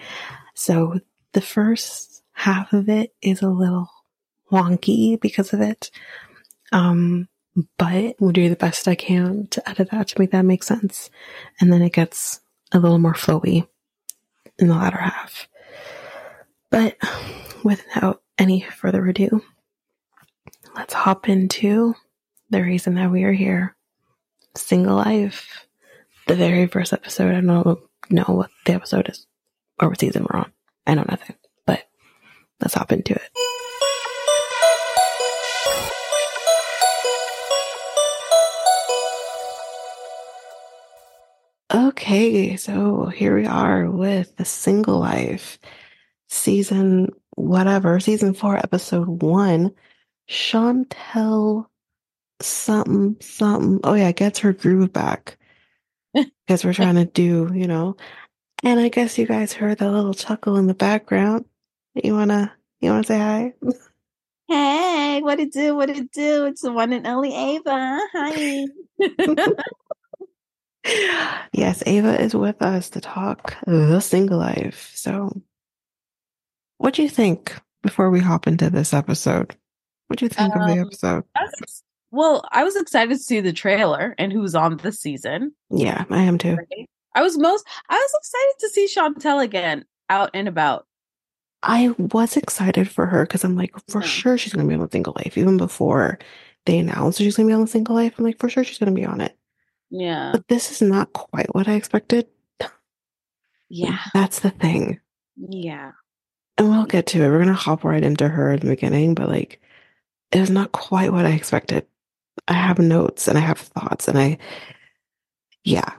So 0.53 0.99
the 1.33 1.41
first 1.41 2.23
half 2.33 2.73
of 2.73 2.89
it 2.89 3.13
is 3.21 3.41
a 3.41 3.49
little 3.49 3.89
wonky 4.51 5.19
because 5.19 5.53
of 5.53 5.61
it. 5.61 5.91
Um, 6.71 7.27
but 7.77 8.15
we'll 8.19 8.31
do 8.31 8.49
the 8.49 8.55
best 8.55 8.87
I 8.87 8.95
can 8.95 9.47
to 9.47 9.69
edit 9.69 9.91
that 9.91 10.07
to 10.09 10.19
make 10.19 10.31
that 10.31 10.45
make 10.45 10.63
sense. 10.63 11.09
And 11.59 11.71
then 11.71 11.81
it 11.81 11.93
gets 11.93 12.39
a 12.71 12.79
little 12.79 12.99
more 12.99 13.13
flowy 13.13 13.67
in 14.61 14.67
the 14.67 14.75
latter 14.75 14.97
half. 14.97 15.47
But 16.69 16.97
without 17.63 18.21
any 18.37 18.61
further 18.61 19.05
ado, 19.05 19.43
let's 20.75 20.93
hop 20.93 21.27
into 21.27 21.95
the 22.49 22.61
reason 22.61 22.95
that 22.95 23.11
we 23.11 23.23
are 23.23 23.33
here. 23.33 23.75
Single 24.55 24.95
life. 24.95 25.65
The 26.27 26.35
very 26.35 26.67
first 26.67 26.93
episode. 26.93 27.31
I 27.31 27.41
don't 27.41 27.47
know 27.47 28.25
what 28.27 28.51
the 28.65 28.73
episode 28.73 29.09
is 29.09 29.25
or 29.81 29.89
what 29.89 29.99
season 29.99 30.25
we're 30.29 30.39
on. 30.39 30.51
I 30.87 30.93
know 30.93 31.05
nothing, 31.09 31.35
but 31.65 31.83
let's 32.61 32.75
hop 32.75 32.91
into 32.91 33.15
it. 33.15 33.29
Okay, 42.01 42.55
so 42.57 43.05
here 43.05 43.35
we 43.35 43.45
are 43.45 43.87
with 43.87 44.35
the 44.37 44.43
single 44.43 44.97
life 44.97 45.59
season, 46.29 47.09
whatever, 47.35 47.99
season 47.99 48.33
four, 48.33 48.57
episode 48.57 49.21
one. 49.21 49.71
Chantel 50.27 51.67
something, 52.41 53.17
something. 53.21 53.81
Oh 53.83 53.93
yeah, 53.93 54.11
gets 54.13 54.39
her 54.39 54.51
groove 54.51 54.91
back. 54.91 55.37
Because 56.47 56.65
we're 56.65 56.73
trying 56.73 56.95
to 56.95 57.05
do, 57.05 57.51
you 57.53 57.67
know. 57.67 57.97
And 58.63 58.79
I 58.79 58.89
guess 58.89 59.19
you 59.19 59.27
guys 59.27 59.53
heard 59.53 59.77
that 59.77 59.91
little 59.91 60.15
chuckle 60.15 60.57
in 60.57 60.65
the 60.65 60.73
background. 60.73 61.45
You 61.93 62.15
wanna 62.15 62.51
you 62.79 62.89
wanna 62.89 63.03
say 63.03 63.19
hi? 63.19 63.53
Hey, 64.47 65.21
what 65.21 65.39
it 65.39 65.53
do? 65.53 65.75
What 65.75 65.91
it 65.91 66.11
do? 66.11 66.45
It's 66.47 66.63
the 66.63 66.71
one 66.73 66.93
and 66.93 67.05
only 67.05 67.35
Ava. 67.35 67.99
Hi. 68.11 68.65
yes, 70.83 71.83
Ava 71.85 72.19
is 72.19 72.33
with 72.33 72.61
us 72.61 72.89
to 72.91 73.01
talk 73.01 73.55
the 73.65 73.99
single 73.99 74.39
life. 74.39 74.91
So, 74.95 75.41
what 76.77 76.93
do 76.93 77.03
you 77.03 77.09
think 77.09 77.55
before 77.83 78.09
we 78.09 78.19
hop 78.19 78.47
into 78.47 78.69
this 78.69 78.93
episode? 78.93 79.55
What 80.07 80.19
do 80.19 80.25
you 80.25 80.29
think 80.29 80.55
um, 80.55 80.61
of 80.61 80.67
the 80.67 80.73
um, 80.73 80.87
episode? 80.87 81.23
I 81.35 81.43
was, 81.43 81.83
well, 82.11 82.43
I 82.51 82.63
was 82.63 82.75
excited 82.75 83.13
to 83.13 83.23
see 83.23 83.39
the 83.39 83.53
trailer 83.53 84.15
and 84.17 84.33
who's 84.33 84.55
on 84.55 84.77
this 84.77 84.99
season. 84.99 85.53
Yeah, 85.69 86.05
I 86.09 86.23
am 86.23 86.37
too. 86.37 86.57
I 87.15 87.21
was 87.21 87.37
most 87.37 87.65
I 87.89 87.95
was 87.95 88.11
excited 88.19 88.53
to 88.59 88.69
see 88.69 88.87
Chantel 88.87 89.43
again 89.43 89.85
out 90.09 90.31
and 90.33 90.47
about. 90.47 90.87
I 91.63 91.93
was 91.97 92.37
excited 92.37 92.89
for 92.89 93.05
her 93.05 93.23
because 93.23 93.43
I'm 93.43 93.55
like, 93.55 93.73
for 93.87 94.01
yeah. 94.01 94.07
sure 94.07 94.37
she's 94.37 94.53
gonna 94.53 94.67
be 94.67 94.73
on 94.73 94.81
the 94.81 94.89
single 94.91 95.13
life. 95.15 95.37
Even 95.37 95.57
before 95.57 96.17
they 96.65 96.79
announced 96.79 97.19
she's 97.19 97.37
gonna 97.37 97.47
be 97.47 97.53
on 97.53 97.61
the 97.61 97.67
single 97.67 97.95
life, 97.95 98.15
I'm 98.17 98.25
like, 98.25 98.39
for 98.39 98.49
sure 98.49 98.63
she's 98.63 98.79
gonna 98.79 98.91
be 98.91 99.05
on 99.05 99.21
it. 99.21 99.37
Yeah. 99.91 100.31
But 100.31 100.47
this 100.47 100.71
is 100.71 100.81
not 100.81 101.13
quite 101.13 101.53
what 101.53 101.67
I 101.67 101.73
expected. 101.73 102.27
Yeah. 103.69 103.99
That's 104.13 104.39
the 104.39 104.49
thing. 104.49 104.99
Yeah. 105.37 105.91
And 106.57 106.69
we'll 106.69 106.85
get 106.85 107.07
to 107.07 107.23
it. 107.23 107.29
We're 107.29 107.39
gonna 107.39 107.53
hop 107.53 107.83
right 107.83 108.03
into 108.03 108.27
her 108.27 108.53
in 108.53 108.59
the 108.59 108.67
beginning, 108.67 109.13
but 109.13 109.29
like 109.29 109.61
it 110.31 110.39
was 110.39 110.49
not 110.49 110.71
quite 110.71 111.11
what 111.11 111.25
I 111.25 111.31
expected. 111.31 111.85
I 112.47 112.53
have 112.53 112.79
notes 112.79 113.27
and 113.27 113.37
I 113.37 113.41
have 113.41 113.59
thoughts 113.59 114.07
and 114.07 114.17
I 114.17 114.37
yeah. 115.63 115.93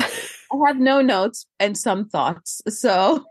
I 0.00 0.66
have 0.66 0.78
no 0.78 1.02
notes 1.02 1.46
and 1.60 1.76
some 1.76 2.08
thoughts. 2.08 2.62
So 2.68 3.24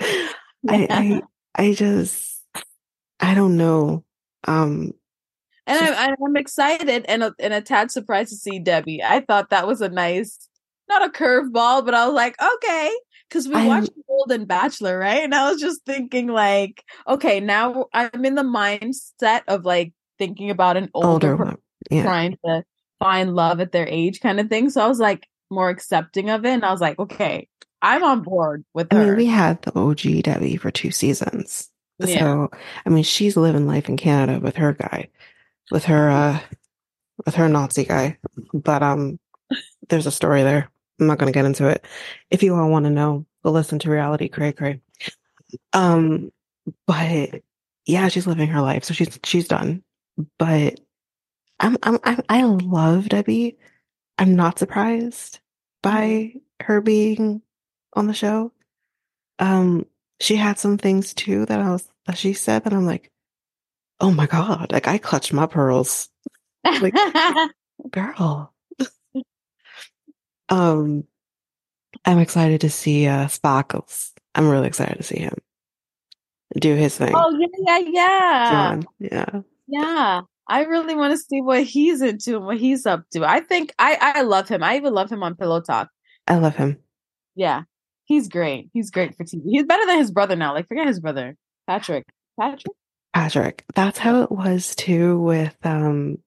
I, 0.00 0.32
I 0.68 1.22
I 1.54 1.72
just 1.74 2.42
I 3.20 3.34
don't 3.34 3.56
know. 3.56 4.04
Um 4.46 4.92
and 5.70 5.94
I'm, 5.94 6.16
I'm 6.24 6.36
excited 6.36 7.04
and 7.06 7.22
a, 7.22 7.34
and 7.38 7.52
a 7.52 7.60
tad 7.60 7.90
surprised 7.90 8.30
to 8.30 8.36
see 8.36 8.58
Debbie. 8.58 9.02
I 9.02 9.20
thought 9.20 9.50
that 9.50 9.66
was 9.66 9.80
a 9.80 9.88
nice, 9.88 10.48
not 10.88 11.04
a 11.04 11.10
curveball, 11.10 11.84
but 11.84 11.94
I 11.94 12.06
was 12.06 12.14
like, 12.14 12.36
okay, 12.40 12.92
because 13.28 13.48
we 13.48 13.54
I'm, 13.54 13.66
watched 13.66 13.92
Golden 14.08 14.44
Bachelor, 14.44 14.98
right? 14.98 15.22
And 15.22 15.34
I 15.34 15.50
was 15.50 15.60
just 15.60 15.84
thinking, 15.86 16.28
like, 16.28 16.84
okay, 17.06 17.40
now 17.40 17.86
I'm 17.92 18.24
in 18.24 18.34
the 18.34 18.42
mindset 18.42 19.42
of 19.48 19.64
like 19.64 19.92
thinking 20.18 20.50
about 20.50 20.76
an 20.76 20.90
older, 20.94 21.32
older 21.32 21.36
person 21.36 21.60
yeah. 21.90 22.02
trying 22.02 22.38
to 22.44 22.64
find 22.98 23.34
love 23.34 23.60
at 23.60 23.72
their 23.72 23.86
age, 23.88 24.20
kind 24.20 24.40
of 24.40 24.48
thing. 24.48 24.70
So 24.70 24.84
I 24.84 24.88
was 24.88 25.00
like 25.00 25.26
more 25.50 25.70
accepting 25.70 26.30
of 26.30 26.44
it, 26.44 26.50
and 26.50 26.64
I 26.64 26.70
was 26.70 26.80
like, 26.80 26.98
okay, 26.98 27.48
I'm 27.82 28.04
on 28.04 28.22
board 28.22 28.64
with 28.74 28.92
her. 28.92 29.00
I 29.00 29.04
mean, 29.06 29.16
we 29.16 29.26
had 29.26 29.62
the 29.62 29.78
OG 29.78 30.22
Debbie 30.24 30.56
for 30.56 30.70
two 30.70 30.90
seasons. 30.90 31.70
Yeah. 31.98 32.18
So, 32.18 32.50
I 32.86 32.88
mean, 32.88 33.04
she's 33.04 33.36
living 33.36 33.66
life 33.66 33.88
in 33.88 33.96
Canada 33.96 34.40
with 34.40 34.56
her 34.56 34.72
guy, 34.72 35.08
with 35.70 35.84
her, 35.84 36.10
uh, 36.10 36.40
with 37.24 37.34
her 37.36 37.48
Nazi 37.48 37.84
guy. 37.84 38.18
But, 38.52 38.82
um, 38.82 39.18
there's 39.88 40.06
a 40.06 40.10
story 40.10 40.42
there. 40.42 40.70
I'm 40.98 41.06
not 41.06 41.18
to 41.18 41.32
get 41.32 41.44
into 41.44 41.68
it. 41.68 41.84
If 42.30 42.42
you 42.42 42.54
all 42.54 42.70
want 42.70 42.84
to 42.84 42.90
know, 42.90 43.26
go 43.44 43.50
listen 43.50 43.78
to 43.80 43.90
reality 43.90 44.28
cray 44.28 44.52
cray. 44.52 44.80
Um, 45.72 46.30
but 46.86 47.42
yeah, 47.86 48.08
she's 48.08 48.26
living 48.26 48.48
her 48.48 48.60
life. 48.60 48.84
So 48.84 48.94
she's, 48.94 49.18
she's 49.24 49.48
done. 49.48 49.82
But 50.38 50.80
I'm, 51.58 51.76
I'm, 51.82 51.98
I'm 52.04 52.20
I 52.28 52.42
love 52.42 53.08
Debbie. 53.08 53.56
I'm 54.18 54.36
not 54.36 54.58
surprised 54.58 55.40
by 55.82 56.34
her 56.62 56.80
being 56.80 57.42
on 57.94 58.06
the 58.06 58.14
show. 58.14 58.52
Um, 59.38 59.86
she 60.20 60.36
had 60.36 60.58
some 60.58 60.76
things 60.76 61.14
too 61.14 61.46
that 61.46 61.60
I 61.60 61.70
was 61.70 61.88
that 62.06 62.18
she 62.18 62.34
said 62.34 62.64
that 62.64 62.74
I'm 62.74 62.84
like, 62.86 63.10
oh 64.00 64.10
my 64.10 64.26
god, 64.26 64.72
like 64.72 64.88
I 64.88 64.98
clutched 64.98 65.32
my 65.32 65.46
pearls. 65.46 66.08
Like, 66.64 66.94
girl. 67.90 68.52
um, 70.48 71.04
I'm 72.04 72.18
excited 72.18 72.60
to 72.62 72.70
see 72.70 73.06
uh 73.06 73.28
Sparkles. 73.28 74.12
I'm 74.34 74.48
really 74.48 74.68
excited 74.68 74.96
to 74.96 75.02
see 75.02 75.18
him 75.18 75.34
do 76.58 76.74
his 76.74 76.96
thing. 76.96 77.12
Oh 77.14 77.38
yeah, 77.38 77.46
yeah, 77.66 77.90
yeah. 77.90 78.50
John, 78.50 78.86
yeah, 78.98 79.40
yeah. 79.68 80.20
I 80.48 80.64
really 80.64 80.96
want 80.96 81.12
to 81.12 81.18
see 81.18 81.40
what 81.40 81.62
he's 81.62 82.02
into 82.02 82.36
and 82.36 82.44
what 82.44 82.58
he's 82.58 82.86
up 82.86 83.04
to. 83.12 83.24
I 83.24 83.40
think 83.40 83.72
I 83.78 83.96
I 84.16 84.22
love 84.22 84.48
him. 84.48 84.62
I 84.62 84.76
even 84.76 84.92
love 84.92 85.10
him 85.10 85.22
on 85.22 85.36
Pillow 85.36 85.60
Talk. 85.60 85.88
I 86.26 86.36
love 86.36 86.56
him. 86.56 86.78
Yeah, 87.36 87.62
he's 88.04 88.28
great. 88.28 88.70
He's 88.72 88.90
great 88.90 89.16
for 89.16 89.24
TV. 89.24 89.42
He's 89.44 89.64
better 89.64 89.86
than 89.86 89.98
his 89.98 90.10
brother 90.10 90.34
now. 90.34 90.52
Like 90.54 90.66
forget 90.66 90.88
his 90.88 91.00
brother, 91.00 91.36
Patrick. 91.68 92.04
Patrick. 92.38 92.74
Patrick. 93.14 93.64
That's 93.74 93.98
how 93.98 94.22
it 94.22 94.30
was 94.30 94.74
too 94.76 95.18
with 95.20 95.56
um. 95.64 96.18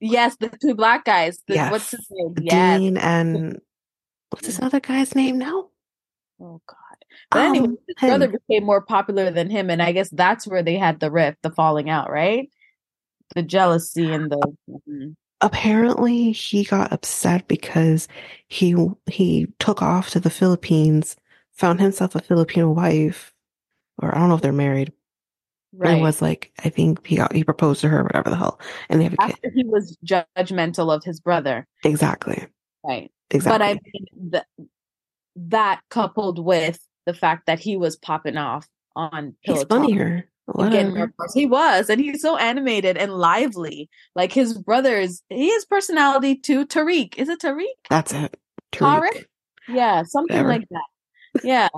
Yes, 0.00 0.36
the 0.36 0.48
two 0.48 0.74
black 0.74 1.04
guys. 1.04 1.40
The, 1.46 1.54
yes. 1.54 1.70
What's 1.70 1.90
his 1.90 2.06
name? 2.10 2.34
Yes. 2.40 2.80
Dean 2.80 2.96
and 2.96 3.60
what's 4.30 4.46
this 4.46 4.60
other 4.60 4.80
guy's 4.80 5.14
name 5.14 5.38
now? 5.38 5.68
Oh 6.40 6.60
God. 6.66 6.76
But 7.30 7.40
um, 7.40 7.46
anyway, 7.46 7.74
his 7.86 7.96
him. 7.98 8.08
brother 8.08 8.28
became 8.28 8.64
more 8.64 8.82
popular 8.82 9.30
than 9.30 9.48
him, 9.48 9.70
and 9.70 9.80
I 9.80 9.92
guess 9.92 10.10
that's 10.10 10.46
where 10.46 10.62
they 10.62 10.76
had 10.76 11.00
the 11.00 11.10
rift, 11.10 11.38
the 11.42 11.50
falling 11.50 11.88
out, 11.88 12.10
right? 12.10 12.50
The 13.34 13.42
jealousy 13.42 14.12
and 14.12 14.30
the. 14.30 14.38
Mm-hmm 14.68 15.12
apparently 15.42 16.30
he 16.32 16.64
got 16.64 16.92
upset 16.92 17.46
because 17.48 18.08
he 18.48 18.74
he 19.06 19.48
took 19.58 19.82
off 19.82 20.10
to 20.10 20.20
the 20.20 20.30
Philippines, 20.30 21.16
found 21.52 21.80
himself 21.80 22.14
a 22.14 22.20
Filipino 22.20 22.70
wife, 22.70 23.34
or 24.00 24.14
I 24.14 24.18
don't 24.18 24.28
know 24.30 24.36
if 24.36 24.40
they're 24.40 24.52
married. 24.52 24.92
Right. 25.74 25.98
It 25.98 26.02
was 26.02 26.20
like 26.20 26.52
I 26.64 26.68
think 26.68 27.06
he 27.06 27.16
got 27.16 27.32
he 27.32 27.44
proposed 27.44 27.80
to 27.80 27.88
her, 27.88 28.02
whatever 28.02 28.30
the 28.30 28.36
hell, 28.36 28.60
and 28.88 29.00
they 29.00 29.04
have 29.04 29.14
a 29.14 29.22
After 29.22 29.40
kid. 29.40 29.52
He 29.54 29.64
was 29.64 29.96
judgmental 30.04 30.94
of 30.94 31.02
his 31.02 31.18
brother. 31.20 31.66
Exactly. 31.84 32.46
Right. 32.84 33.10
Exactly. 33.30 33.58
But 33.58 33.62
I 33.64 33.80
mean 33.92 34.30
that 34.32 34.46
that 35.36 35.80
coupled 35.88 36.44
with 36.44 36.86
the 37.06 37.14
fact 37.14 37.46
that 37.46 37.58
he 37.58 37.76
was 37.76 37.96
popping 37.96 38.36
off 38.36 38.68
on 38.94 39.34
He's 39.40 39.64
funnier. 39.64 40.28
He 41.34 41.46
was, 41.46 41.88
and 41.88 42.00
he's 42.00 42.20
so 42.20 42.36
animated 42.36 42.98
and 42.98 43.12
lively. 43.12 43.88
Like 44.14 44.32
his 44.32 44.58
brothers, 44.58 45.22
he 45.30 45.50
has 45.52 45.64
personality 45.64 46.34
too. 46.36 46.66
Tariq, 46.66 47.16
is 47.16 47.28
it 47.28 47.40
Tariq? 47.40 47.64
That's 47.88 48.12
it. 48.12 48.36
Tariq. 48.72 49.24
Yeah, 49.68 50.02
something 50.02 50.36
Whatever. 50.36 50.48
like 50.48 50.68
that. 50.70 51.44
Yeah. 51.44 51.68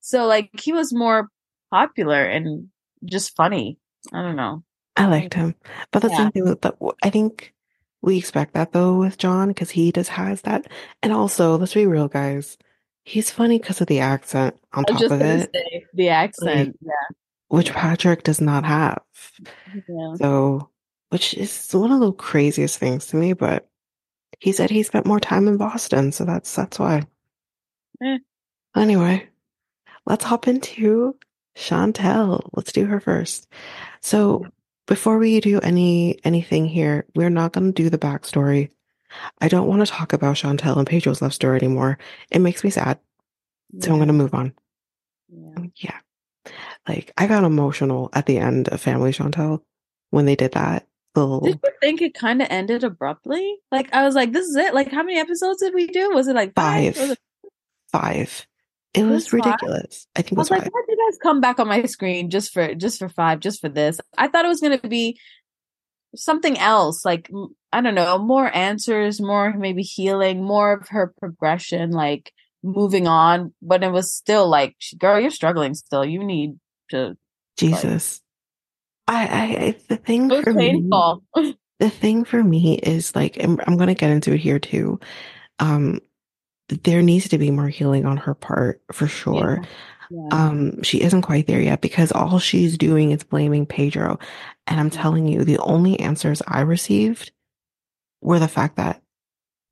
so 0.00 0.26
like 0.26 0.50
he 0.60 0.72
was 0.72 0.92
more 0.92 1.28
popular 1.70 2.24
and 2.24 2.68
just 3.04 3.36
funny. 3.36 3.78
I 4.12 4.22
don't 4.22 4.36
know. 4.36 4.64
I 4.96 5.06
liked 5.06 5.34
him, 5.34 5.54
but 5.92 6.02
that's 6.02 6.12
yeah. 6.12 6.18
something 6.18 6.44
that 6.44 6.74
I 7.02 7.10
think 7.10 7.54
we 8.02 8.18
expect 8.18 8.54
that 8.54 8.72
though 8.72 8.98
with 8.98 9.18
John 9.18 9.48
because 9.48 9.70
he 9.70 9.92
just 9.92 10.10
has 10.10 10.42
that, 10.42 10.66
and 11.02 11.12
also 11.12 11.56
let's 11.56 11.74
be 11.74 11.86
real, 11.86 12.08
guys. 12.08 12.58
He's 13.04 13.30
funny 13.30 13.58
because 13.58 13.80
of 13.80 13.86
the 13.86 14.00
accent. 14.00 14.56
On 14.74 14.84
top 14.84 15.02
of 15.02 15.20
it, 15.20 15.50
say, 15.54 15.86
the 15.94 16.08
accent, 16.10 16.68
like, 16.68 16.74
yeah 16.82 17.16
which 17.50 17.72
Patrick 17.72 18.22
does 18.22 18.40
not 18.40 18.64
have. 18.64 19.02
Yeah. 19.88 20.14
So, 20.14 20.70
which 21.08 21.34
is 21.34 21.68
one 21.72 21.90
of 21.90 21.98
the 21.98 22.12
craziest 22.12 22.78
things 22.78 23.06
to 23.06 23.16
me, 23.16 23.32
but 23.32 23.68
he 24.38 24.52
said 24.52 24.70
he 24.70 24.84
spent 24.84 25.04
more 25.04 25.18
time 25.18 25.48
in 25.48 25.56
Boston, 25.56 26.12
so 26.12 26.24
that's 26.24 26.54
that's 26.54 26.78
why. 26.78 27.02
Eh. 28.02 28.18
Anyway, 28.76 29.28
let's 30.06 30.24
hop 30.24 30.46
into 30.46 31.16
Chantel. 31.56 32.48
Let's 32.52 32.72
do 32.72 32.86
her 32.86 33.00
first. 33.00 33.48
So, 34.00 34.46
before 34.86 35.18
we 35.18 35.40
do 35.40 35.60
any 35.60 36.18
anything 36.24 36.66
here, 36.66 37.06
we're 37.14 37.30
not 37.30 37.52
going 37.52 37.72
to 37.72 37.82
do 37.82 37.90
the 37.90 37.98
backstory. 37.98 38.70
I 39.40 39.48
don't 39.48 39.68
want 39.68 39.84
to 39.84 39.92
talk 39.92 40.12
about 40.12 40.36
Chantel 40.36 40.76
and 40.76 40.86
Pedro's 40.86 41.22
love 41.22 41.34
story 41.34 41.58
anymore. 41.58 41.98
It 42.30 42.40
makes 42.40 42.64
me 42.64 42.70
sad. 42.70 42.98
Yeah. 43.72 43.84
So 43.84 43.92
I'm 43.92 43.98
going 43.98 44.08
to 44.08 44.14
move 44.14 44.34
on. 44.34 44.54
Yeah. 45.28 45.52
Um, 45.56 45.72
yeah. 45.76 45.98
Like 46.88 47.12
I 47.16 47.26
got 47.26 47.44
emotional 47.44 48.08
at 48.12 48.26
the 48.26 48.38
end 48.38 48.68
of 48.68 48.80
Family 48.80 49.12
Chantel. 49.12 49.62
when 50.10 50.26
they 50.26 50.36
did 50.36 50.52
that. 50.52 50.86
Little... 51.16 51.40
Did 51.40 51.60
you 51.64 51.70
think 51.80 52.02
it 52.02 52.14
kind 52.14 52.40
of 52.40 52.48
ended 52.50 52.84
abruptly? 52.84 53.58
Like 53.72 53.92
I 53.92 54.04
was 54.04 54.14
like, 54.14 54.32
this 54.32 54.46
is 54.46 54.56
it. 54.56 54.74
Like 54.74 54.90
how 54.90 55.02
many 55.02 55.18
episodes 55.18 55.60
did 55.60 55.74
we 55.74 55.86
do? 55.86 56.12
Was 56.14 56.28
it 56.28 56.36
like 56.36 56.54
five? 56.54 56.96
five? 56.96 57.10
It... 57.10 57.18
Five. 57.90 58.46
It 58.92 59.04
was, 59.04 59.32
ridiculous. 59.32 60.08
I 60.16 60.22
think 60.22 60.32
it 60.32 60.38
was, 60.38 60.50
I 60.50 60.56
was 60.56 60.64
like, 60.64 60.74
why 60.74 60.82
did 60.88 60.98
you 60.98 61.10
guys 61.10 61.18
come 61.22 61.40
back 61.40 61.60
on 61.60 61.68
my 61.68 61.82
screen 61.84 62.28
just 62.28 62.52
for 62.52 62.74
just 62.74 62.98
for 62.98 63.08
five, 63.08 63.38
just 63.38 63.60
for 63.60 63.68
this? 63.68 64.00
I 64.18 64.26
thought 64.26 64.44
it 64.44 64.48
was 64.48 64.60
gonna 64.60 64.78
be 64.78 65.18
something 66.16 66.58
else, 66.58 67.04
like 67.04 67.30
I 67.72 67.80
don't 67.80 67.94
know, 67.94 68.18
more 68.18 68.54
answers, 68.54 69.20
more 69.20 69.52
maybe 69.56 69.82
healing, 69.82 70.42
more 70.42 70.72
of 70.72 70.88
her 70.88 71.14
progression, 71.18 71.92
like 71.92 72.32
moving 72.62 73.06
on. 73.06 73.54
But 73.62 73.84
it 73.84 73.92
was 73.92 74.12
still 74.12 74.48
like, 74.48 74.76
girl, 74.98 75.20
you're 75.20 75.30
struggling 75.30 75.74
still. 75.74 76.04
You 76.04 76.24
need 76.24 76.58
to 76.90 77.16
Jesus. 77.56 78.20
Like, 79.06 79.30
I, 79.30 79.42
I, 79.42 79.76
the 79.88 79.96
thing 79.96 80.30
for 80.42 80.54
painful. 80.54 81.22
me, 81.36 81.56
the 81.78 81.90
thing 81.90 82.24
for 82.24 82.42
me 82.42 82.74
is 82.74 83.14
like, 83.14 83.42
I'm, 83.42 83.60
I'm 83.66 83.76
going 83.76 83.88
to 83.88 83.94
get 83.94 84.10
into 84.10 84.32
it 84.32 84.40
here 84.40 84.58
too. 84.58 85.00
Um, 85.58 86.00
there 86.70 87.02
needs 87.02 87.28
to 87.28 87.38
be 87.38 87.50
more 87.50 87.68
healing 87.68 88.06
on 88.06 88.16
her 88.16 88.34
part 88.34 88.82
for 88.92 89.06
sure. 89.06 89.58
Yeah. 89.60 89.68
Yeah. 90.10 90.28
Um, 90.32 90.82
she 90.82 91.00
isn't 91.00 91.22
quite 91.22 91.46
there 91.46 91.60
yet 91.60 91.80
because 91.80 92.10
all 92.10 92.40
she's 92.40 92.76
doing 92.76 93.12
is 93.12 93.22
blaming 93.22 93.64
Pedro. 93.64 94.18
And 94.66 94.80
I'm 94.80 94.90
telling 94.90 95.28
you, 95.28 95.44
the 95.44 95.58
only 95.58 96.00
answers 96.00 96.42
I 96.48 96.62
received 96.62 97.30
were 98.20 98.40
the 98.40 98.48
fact 98.48 98.76
that 98.76 99.02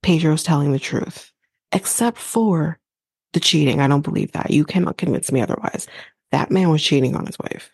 Pedro's 0.03 0.45
telling 0.45 0.73
the 0.73 0.79
truth, 0.79 1.33
except 1.73 2.19
for 2.19 2.79
the 3.33 3.41
cheating. 3.41 3.81
I 3.81 3.89
don't 3.89 4.03
believe 4.03 4.33
that. 4.33 4.51
You 4.51 4.65
cannot 4.65 4.97
convince 4.97 5.33
me 5.33 5.41
otherwise. 5.41 5.89
That 6.31 6.53
man 6.53 6.71
was 6.71 6.83
cheating 6.83 7.17
on 7.17 7.27
his 7.27 7.39
wife. 7.39 7.73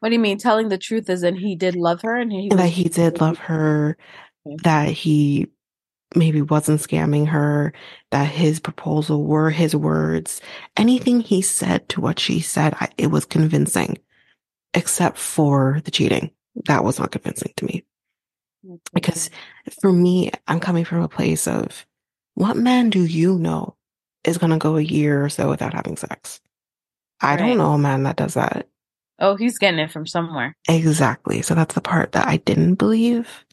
What 0.00 0.08
do 0.08 0.14
you 0.14 0.20
mean? 0.20 0.38
Telling 0.38 0.68
the 0.68 0.78
truth 0.78 1.10
is, 1.10 1.22
and 1.22 1.36
he 1.36 1.56
did 1.56 1.76
love 1.76 2.02
her, 2.02 2.16
and 2.16 2.32
he 2.32 2.48
that 2.50 2.70
he 2.70 2.84
did 2.84 3.20
love 3.20 3.38
her. 3.38 3.96
That 4.62 4.88
he 4.88 5.48
maybe 6.14 6.42
wasn't 6.42 6.80
scamming 6.80 7.28
her. 7.28 7.72
That 8.10 8.28
his 8.28 8.60
proposal 8.60 9.24
were 9.24 9.50
his 9.50 9.74
words. 9.76 10.40
Anything 10.76 11.20
he 11.20 11.42
said 11.42 11.88
to 11.90 12.00
what 12.00 12.18
she 12.18 12.40
said, 12.40 12.74
I, 12.80 12.88
it 12.96 13.08
was 13.08 13.24
convincing, 13.24 13.98
except 14.74 15.18
for 15.18 15.80
the 15.84 15.90
cheating. 15.90 16.30
That 16.66 16.84
was 16.84 16.98
not 16.98 17.12
convincing 17.12 17.52
to 17.56 17.64
me. 17.64 17.84
Because 18.92 19.30
for 19.80 19.92
me, 19.92 20.30
I'm 20.46 20.60
coming 20.60 20.84
from 20.84 21.02
a 21.02 21.08
place 21.08 21.46
of 21.46 21.86
what 22.34 22.56
man 22.56 22.90
do 22.90 23.04
you 23.04 23.38
know 23.38 23.76
is 24.24 24.38
going 24.38 24.50
to 24.50 24.58
go 24.58 24.76
a 24.76 24.82
year 24.82 25.24
or 25.24 25.28
so 25.28 25.48
without 25.48 25.74
having 25.74 25.96
sex? 25.96 26.40
I 27.20 27.30
right. 27.30 27.38
don't 27.38 27.58
know 27.58 27.72
a 27.72 27.78
man 27.78 28.04
that 28.04 28.16
does 28.16 28.34
that. 28.34 28.68
Oh, 29.18 29.34
he's 29.34 29.58
getting 29.58 29.80
it 29.80 29.90
from 29.90 30.06
somewhere. 30.06 30.56
Exactly. 30.68 31.42
So 31.42 31.54
that's 31.54 31.74
the 31.74 31.80
part 31.80 32.12
that 32.12 32.28
I 32.28 32.36
didn't 32.36 32.76
believe. 32.76 33.44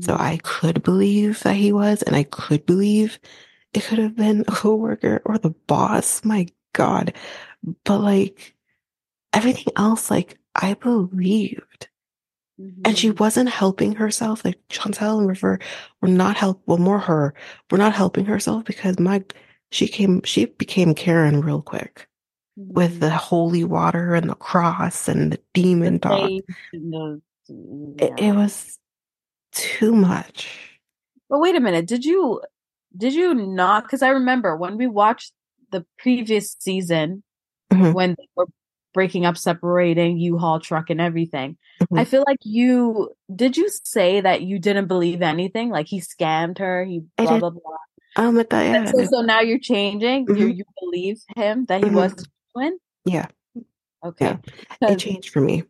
So 0.00 0.14
I 0.18 0.38
could 0.42 0.82
believe 0.82 1.40
that 1.40 1.56
he 1.56 1.72
was, 1.72 2.02
and 2.02 2.14
I 2.14 2.24
could 2.24 2.66
believe 2.66 3.18
it 3.72 3.84
could 3.84 3.98
have 3.98 4.16
been 4.16 4.42
a 4.42 4.52
coworker 4.52 5.22
or 5.24 5.38
the 5.38 5.50
boss. 5.50 6.24
My 6.24 6.46
God. 6.74 7.14
But 7.84 7.98
like 7.98 8.54
everything 9.32 9.72
else, 9.76 10.10
like 10.10 10.38
I 10.54 10.74
believed. 10.74 11.88
Mm-hmm. 12.60 12.82
And 12.84 12.98
she 12.98 13.08
mm-hmm. 13.08 13.22
wasn't 13.22 13.48
helping 13.48 13.94
herself. 13.94 14.44
Like 14.44 14.58
Chantel 14.68 15.18
and 15.18 15.28
River 15.28 15.58
were 16.00 16.08
not 16.08 16.36
help. 16.36 16.62
Well, 16.66 16.78
more 16.78 16.98
her 16.98 17.34
were 17.70 17.78
not 17.78 17.94
helping 17.94 18.26
herself 18.26 18.64
because 18.64 18.98
my 18.98 19.24
she 19.70 19.86
came. 19.88 20.22
She 20.22 20.46
became 20.46 20.94
Karen 20.94 21.40
real 21.40 21.62
quick 21.62 22.08
mm-hmm. 22.58 22.74
with 22.74 23.00
the 23.00 23.10
holy 23.10 23.64
water 23.64 24.14
and 24.14 24.28
the 24.28 24.34
cross 24.34 25.08
and 25.08 25.32
the 25.32 25.40
demon 25.54 25.94
the 25.94 25.98
dog. 26.00 26.30
The, 26.72 27.20
yeah. 27.48 28.04
it, 28.04 28.12
it 28.18 28.32
was 28.34 28.78
too 29.52 29.94
much. 29.94 30.80
But 31.28 31.40
wait 31.40 31.56
a 31.56 31.60
minute. 31.60 31.86
Did 31.86 32.04
you 32.04 32.40
did 32.96 33.14
you 33.14 33.34
not? 33.34 33.84
Because 33.84 34.02
I 34.02 34.10
remember 34.10 34.56
when 34.56 34.76
we 34.76 34.86
watched 34.86 35.32
the 35.70 35.84
previous 35.98 36.56
season 36.58 37.22
mm-hmm. 37.70 37.92
when 37.92 38.10
they 38.18 38.28
were 38.34 38.46
breaking 38.94 39.26
up, 39.26 39.36
separating 39.36 40.18
U-Haul 40.18 40.60
truck 40.60 40.90
and 40.90 41.00
everything. 41.00 41.56
Mm-hmm. 41.82 41.98
I 41.98 42.04
feel 42.04 42.24
like 42.26 42.38
you 42.42 43.14
did 43.34 43.56
you 43.56 43.68
say 43.84 44.20
that 44.20 44.42
you 44.42 44.58
didn't 44.58 44.86
believe 44.86 45.22
anything? 45.22 45.70
Like 45.70 45.86
he 45.86 46.00
scammed 46.00 46.58
her, 46.58 46.84
he 46.84 47.02
blah 47.16 47.38
blah 47.38 47.50
blah. 47.50 47.76
Um, 48.16 48.38
at 48.40 48.48
yeah. 48.50 48.86
So, 48.86 49.04
so, 49.04 49.20
now 49.20 49.40
you're 49.40 49.60
changing. 49.60 50.26
Mm-hmm. 50.26 50.40
You 50.40 50.46
you 50.48 50.64
believe 50.80 51.20
him 51.36 51.66
that 51.66 51.84
he 51.84 51.86
mm-hmm. 51.86 51.96
was 51.96 52.26
twin. 52.52 52.78
Yeah. 53.04 53.26
Okay. 54.04 54.36
Yeah. 54.82 54.90
It 54.90 54.98
changed 54.98 55.30
for 55.30 55.40
me 55.40 55.62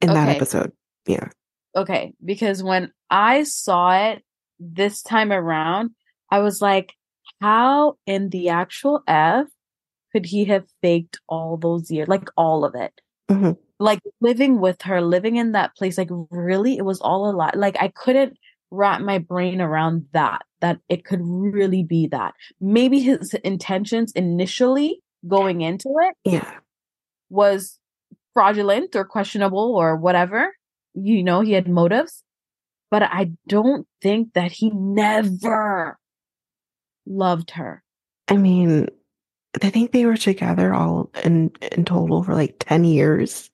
in 0.00 0.10
okay. 0.10 0.14
that 0.14 0.28
episode. 0.28 0.72
Yeah. 1.06 1.28
Okay, 1.74 2.12
because 2.24 2.62
when 2.62 2.92
I 3.10 3.44
saw 3.44 4.10
it 4.10 4.22
this 4.58 5.02
time 5.02 5.32
around, 5.32 5.90
I 6.30 6.40
was 6.40 6.60
like, 6.60 6.94
how 7.40 7.96
in 8.06 8.28
the 8.28 8.50
actual 8.50 9.02
F 9.06 9.46
could 10.12 10.26
he 10.26 10.44
have 10.46 10.64
faked 10.82 11.20
all 11.28 11.56
those 11.56 11.90
years? 11.90 12.08
Like 12.08 12.28
all 12.36 12.64
of 12.64 12.74
it. 12.74 12.92
Mm-hmm. 13.30 13.52
Like 13.78 14.00
living 14.20 14.60
with 14.60 14.82
her, 14.82 15.00
living 15.00 15.36
in 15.36 15.52
that 15.52 15.74
place, 15.76 15.98
like 15.98 16.10
really, 16.30 16.76
it 16.76 16.84
was 16.84 17.00
all 17.00 17.28
a 17.28 17.32
lot. 17.32 17.56
Like 17.56 17.76
I 17.80 17.88
couldn't 17.88 18.36
wrap 18.70 19.00
my 19.00 19.18
brain 19.18 19.60
around 19.60 20.06
that, 20.12 20.42
that 20.60 20.78
it 20.88 21.04
could 21.04 21.20
really 21.22 21.82
be 21.82 22.06
that. 22.08 22.34
Maybe 22.60 23.00
his 23.00 23.34
intentions 23.44 24.12
initially 24.12 25.02
going 25.26 25.60
into 25.60 25.90
it 26.00 26.16
yeah. 26.24 26.58
was 27.28 27.78
fraudulent 28.34 28.96
or 28.96 29.04
questionable 29.04 29.74
or 29.74 29.96
whatever. 29.96 30.54
You 30.94 31.22
know, 31.22 31.40
he 31.40 31.52
had 31.52 31.68
motives. 31.68 32.22
But 32.90 33.04
I 33.04 33.32
don't 33.48 33.86
think 34.02 34.34
that 34.34 34.52
he 34.52 34.70
never 34.70 35.98
loved 37.06 37.52
her. 37.52 37.82
I 38.28 38.36
mean, 38.36 38.88
I 39.62 39.70
think 39.70 39.92
they 39.92 40.04
were 40.04 40.16
together 40.16 40.74
all 40.74 41.10
in 41.24 41.52
in 41.72 41.84
total 41.84 42.22
for 42.22 42.34
like 42.34 42.56
10 42.58 42.84
years. 42.84 43.50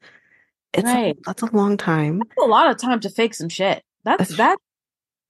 It's 0.72 0.84
right. 0.84 1.16
a, 1.16 1.20
that's 1.24 1.42
a 1.42 1.56
long 1.56 1.76
time. 1.76 2.18
That's 2.18 2.46
a 2.46 2.50
lot 2.50 2.70
of 2.70 2.78
time 2.78 3.00
to 3.00 3.10
fake 3.10 3.34
some 3.34 3.48
shit. 3.48 3.82
That's, 4.04 4.28
that's 4.36 4.60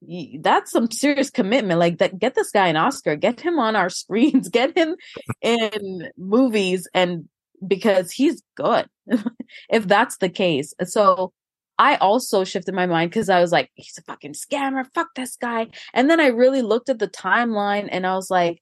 that 0.00 0.40
that's 0.40 0.70
some 0.70 0.90
serious 0.90 1.30
commitment. 1.30 1.78
Like 1.78 1.98
that 1.98 2.18
get 2.18 2.34
this 2.34 2.50
guy 2.50 2.68
an 2.68 2.76
Oscar, 2.76 3.16
get 3.16 3.40
him 3.40 3.58
on 3.58 3.76
our 3.76 3.90
screens, 3.90 4.48
get 4.48 4.76
him 4.76 4.96
in 5.42 6.10
movies 6.16 6.88
and 6.94 7.28
because 7.66 8.10
he's 8.12 8.42
good. 8.56 8.86
if 9.70 9.86
that's 9.86 10.18
the 10.18 10.28
case. 10.28 10.74
So 10.84 11.32
I 11.78 11.96
also 11.96 12.44
shifted 12.44 12.74
my 12.74 12.86
mind 12.86 13.10
because 13.10 13.28
I 13.28 13.40
was 13.40 13.52
like, 13.52 13.70
he's 13.74 13.98
a 13.98 14.02
fucking 14.02 14.32
scammer. 14.32 14.84
Fuck 14.94 15.14
this 15.14 15.36
guy. 15.36 15.68
And 15.94 16.10
then 16.10 16.20
I 16.20 16.26
really 16.26 16.62
looked 16.62 16.88
at 16.88 16.98
the 16.98 17.08
timeline 17.08 17.88
and 17.90 18.06
I 18.06 18.14
was 18.14 18.30
like, 18.30 18.60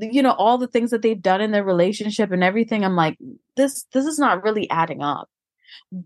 you 0.00 0.22
know 0.22 0.32
all 0.32 0.58
the 0.58 0.66
things 0.66 0.90
that 0.90 1.02
they've 1.02 1.20
done 1.20 1.40
in 1.40 1.50
their 1.50 1.64
relationship 1.64 2.30
and 2.30 2.44
everything 2.44 2.84
i'm 2.84 2.96
like 2.96 3.18
this 3.56 3.84
this 3.92 4.06
is 4.06 4.18
not 4.18 4.42
really 4.42 4.68
adding 4.70 5.02
up 5.02 5.28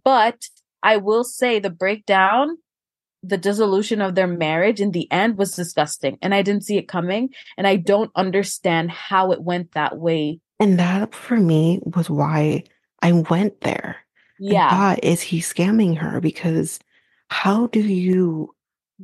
but 0.05 0.48
i 0.83 0.96
will 0.96 1.25
say 1.25 1.59
the 1.59 1.70
breakdown 1.70 2.57
the 3.22 3.38
dissolution 3.38 4.01
of 4.01 4.14
their 4.14 4.27
marriage 4.27 4.81
in 4.81 4.90
the 4.90 5.11
end 5.12 5.37
was 5.37 5.53
disgusting 5.53 6.18
and 6.22 6.35
i 6.35 6.42
didn't 6.42 6.64
see 6.64 6.77
it 6.77 6.88
coming 6.88 7.29
and 7.57 7.66
i 7.66 7.77
don't 7.77 8.11
understand 8.16 8.90
how 8.90 9.33
it 9.33 9.42
went 9.42 9.72
that 9.72 9.98
way 9.98 10.40
and 10.59 10.79
that 10.79 11.14
for 11.14 11.37
me 11.37 11.81
was 11.83 12.09
why 12.09 12.62
i 13.01 13.12
went 13.12 13.61
there 13.61 13.96
yeah 14.42 14.70
thought, 14.70 15.05
is 15.05 15.20
he 15.20 15.40
scamming 15.40 15.96
her 15.96 16.20
because 16.20 16.78
how 17.28 17.66
do 17.68 17.81
you 17.81 18.55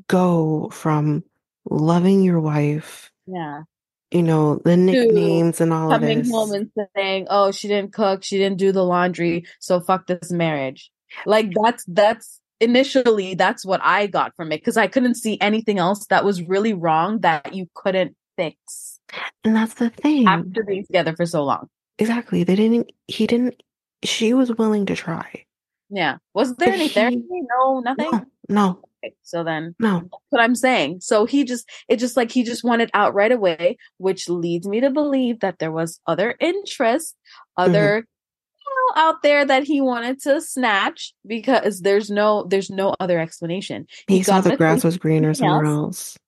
go 0.06 0.68
from 0.70 1.22
loving 1.68 2.22
your 2.22 2.40
wife 2.40 3.10
yeah 3.26 3.62
you 4.10 4.22
know, 4.22 4.60
the 4.64 4.76
nicknames 4.76 5.60
and 5.60 5.72
all 5.72 5.92
of 5.92 6.00
this. 6.00 6.08
Coming 6.08 6.30
home 6.30 6.52
and 6.52 6.70
saying, 6.96 7.26
"Oh, 7.28 7.52
she 7.52 7.68
didn't 7.68 7.92
cook, 7.92 8.24
she 8.24 8.38
didn't 8.38 8.58
do 8.58 8.72
the 8.72 8.84
laundry, 8.84 9.44
so 9.60 9.80
fuck 9.80 10.06
this 10.06 10.30
marriage." 10.30 10.90
Like 11.26 11.52
that's 11.52 11.84
that's 11.86 12.40
initially 12.60 13.34
that's 13.34 13.64
what 13.64 13.80
I 13.82 14.06
got 14.06 14.34
from 14.34 14.50
it 14.52 14.60
because 14.60 14.76
I 14.76 14.86
couldn't 14.86 15.16
see 15.16 15.38
anything 15.40 15.78
else 15.78 16.06
that 16.06 16.24
was 16.24 16.42
really 16.42 16.72
wrong 16.72 17.20
that 17.20 17.54
you 17.54 17.68
couldn't 17.74 18.16
fix. 18.36 19.00
And 19.44 19.54
that's 19.54 19.74
the 19.74 19.90
thing. 19.90 20.26
After 20.26 20.64
being 20.64 20.86
together 20.86 21.14
for 21.14 21.26
so 21.26 21.44
long. 21.44 21.68
Exactly. 21.98 22.44
They 22.44 22.56
didn't 22.56 22.90
he 23.08 23.26
didn't 23.26 23.62
she 24.02 24.34
was 24.34 24.52
willing 24.52 24.86
to 24.86 24.96
try. 24.96 25.44
Yeah. 25.90 26.18
Was 26.34 26.54
there 26.56 26.72
any 26.72 26.88
he, 26.88 26.94
therapy? 26.94 27.22
No, 27.30 27.80
nothing. 27.80 28.10
No, 28.10 28.26
no. 28.48 28.80
Okay, 29.04 29.14
so 29.22 29.44
then 29.44 29.74
no. 29.78 30.00
That's 30.00 30.12
what 30.30 30.42
I'm 30.42 30.54
saying. 30.54 31.00
So 31.00 31.24
he 31.24 31.44
just 31.44 31.68
it 31.88 31.96
just 31.96 32.16
like 32.16 32.30
he 32.30 32.42
just 32.42 32.64
wanted 32.64 32.90
out 32.94 33.14
right 33.14 33.32
away, 33.32 33.78
which 33.98 34.28
leads 34.28 34.66
me 34.66 34.80
to 34.80 34.90
believe 34.90 35.40
that 35.40 35.58
there 35.58 35.72
was 35.72 36.00
other 36.06 36.34
interest, 36.40 37.14
other 37.56 38.02
mm-hmm. 38.02 38.98
out 38.98 39.22
there 39.22 39.44
that 39.44 39.64
he 39.64 39.80
wanted 39.80 40.20
to 40.22 40.40
snatch 40.40 41.14
because 41.26 41.80
there's 41.80 42.10
no 42.10 42.44
there's 42.44 42.70
no 42.70 42.94
other 42.98 43.20
explanation. 43.20 43.86
He, 44.08 44.18
he 44.18 44.22
saw 44.22 44.40
the 44.40 44.56
grass 44.56 44.84
was 44.84 44.98
greener 44.98 45.32
somewhere 45.32 45.64
else. 45.64 46.18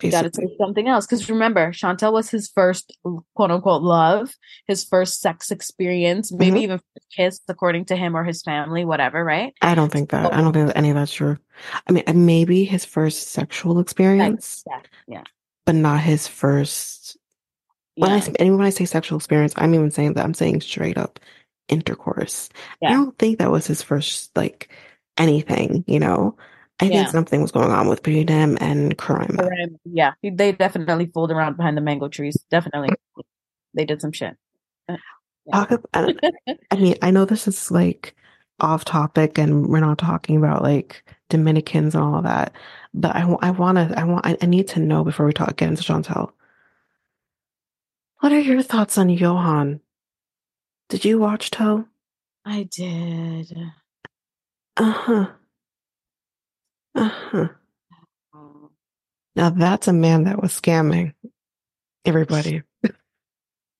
He 0.00 0.10
got 0.10 0.22
to 0.22 0.30
take 0.30 0.50
something 0.58 0.88
else. 0.88 1.06
Because 1.06 1.30
remember, 1.30 1.72
Chantel 1.72 2.12
was 2.12 2.28
his 2.28 2.48
first 2.48 2.96
quote 3.34 3.50
unquote 3.50 3.82
love, 3.82 4.34
his 4.66 4.84
first 4.84 5.20
sex 5.20 5.50
experience, 5.50 6.30
maybe 6.30 6.56
mm-hmm. 6.56 6.62
even 6.62 6.80
kiss, 7.14 7.40
according 7.48 7.86
to 7.86 7.96
him 7.96 8.16
or 8.16 8.22
his 8.22 8.42
family, 8.42 8.84
whatever, 8.84 9.24
right? 9.24 9.54
I 9.62 9.74
don't 9.74 9.90
think 9.90 10.10
that. 10.10 10.34
I 10.34 10.40
don't 10.40 10.52
think 10.52 10.72
any 10.74 10.90
of 10.90 10.96
that's 10.96 11.14
true. 11.14 11.38
I 11.88 11.92
mean, 11.92 12.04
maybe 12.14 12.64
his 12.64 12.84
first 12.84 13.28
sexual 13.30 13.78
experience. 13.78 14.64
Yeah. 14.66 14.80
Yeah. 15.08 15.22
But 15.64 15.76
not 15.76 16.00
his 16.00 16.28
first. 16.28 17.16
When 17.94 18.10
yeah. 18.10 18.16
I 18.16 18.32
and 18.38 18.58
when 18.58 18.66
I 18.66 18.70
say 18.70 18.84
sexual 18.84 19.16
experience, 19.16 19.54
I'm 19.56 19.74
even 19.74 19.90
saying 19.90 20.14
that 20.14 20.24
I'm 20.24 20.34
saying 20.34 20.60
straight 20.60 20.98
up 20.98 21.18
intercourse. 21.68 22.50
Yeah. 22.82 22.90
I 22.90 22.92
don't 22.92 23.18
think 23.18 23.38
that 23.38 23.50
was 23.50 23.66
his 23.66 23.82
first 23.82 24.36
like 24.36 24.68
anything, 25.16 25.84
you 25.86 26.00
know. 26.00 26.36
I 26.78 26.84
yeah. 26.86 26.90
think 26.90 27.08
something 27.08 27.42
was 27.42 27.52
going 27.52 27.70
on 27.70 27.88
with 27.88 28.02
between 28.02 28.28
and 28.28 28.96
Coraima. 28.98 29.78
Yeah, 29.84 30.12
they 30.22 30.52
definitely 30.52 31.06
fooled 31.06 31.30
around 31.30 31.56
behind 31.56 31.76
the 31.76 31.80
mango 31.80 32.08
trees. 32.08 32.36
Definitely, 32.50 32.90
they 33.74 33.84
did 33.84 34.00
some 34.00 34.12
shit. 34.12 34.36
Uh, 34.88 34.96
yeah. 35.46 36.12
I 36.70 36.76
mean, 36.76 36.96
I 37.00 37.10
know 37.10 37.24
this 37.24 37.48
is 37.48 37.70
like 37.70 38.14
off 38.60 38.84
topic, 38.84 39.38
and 39.38 39.68
we're 39.68 39.80
not 39.80 39.98
talking 39.98 40.36
about 40.36 40.62
like 40.62 41.02
Dominicans 41.30 41.94
and 41.94 42.04
all 42.04 42.20
that, 42.22 42.52
but 42.92 43.16
I, 43.16 43.22
I 43.40 43.50
want 43.50 43.78
to, 43.78 43.98
I 43.98 44.04
want, 44.04 44.26
I, 44.26 44.36
I 44.42 44.46
need 44.46 44.68
to 44.68 44.80
know 44.80 45.02
before 45.02 45.24
we 45.24 45.32
talk 45.32 45.56
get 45.56 45.68
into 45.68 45.82
Chantel. 45.82 46.32
What 48.20 48.32
are 48.32 48.40
your 48.40 48.62
thoughts 48.62 48.98
on 48.98 49.08
Yohan? 49.08 49.80
Did 50.88 51.04
you 51.04 51.18
watch 51.18 51.50
Toe? 51.50 51.86
I 52.44 52.68
did. 52.70 53.56
Uh 54.76 54.90
huh. 54.92 55.26
Uh-huh. 56.96 57.48
Now 59.36 59.50
that's 59.50 59.86
a 59.86 59.92
man 59.92 60.24
that 60.24 60.40
was 60.40 60.58
scamming 60.58 61.12
everybody. 62.04 62.62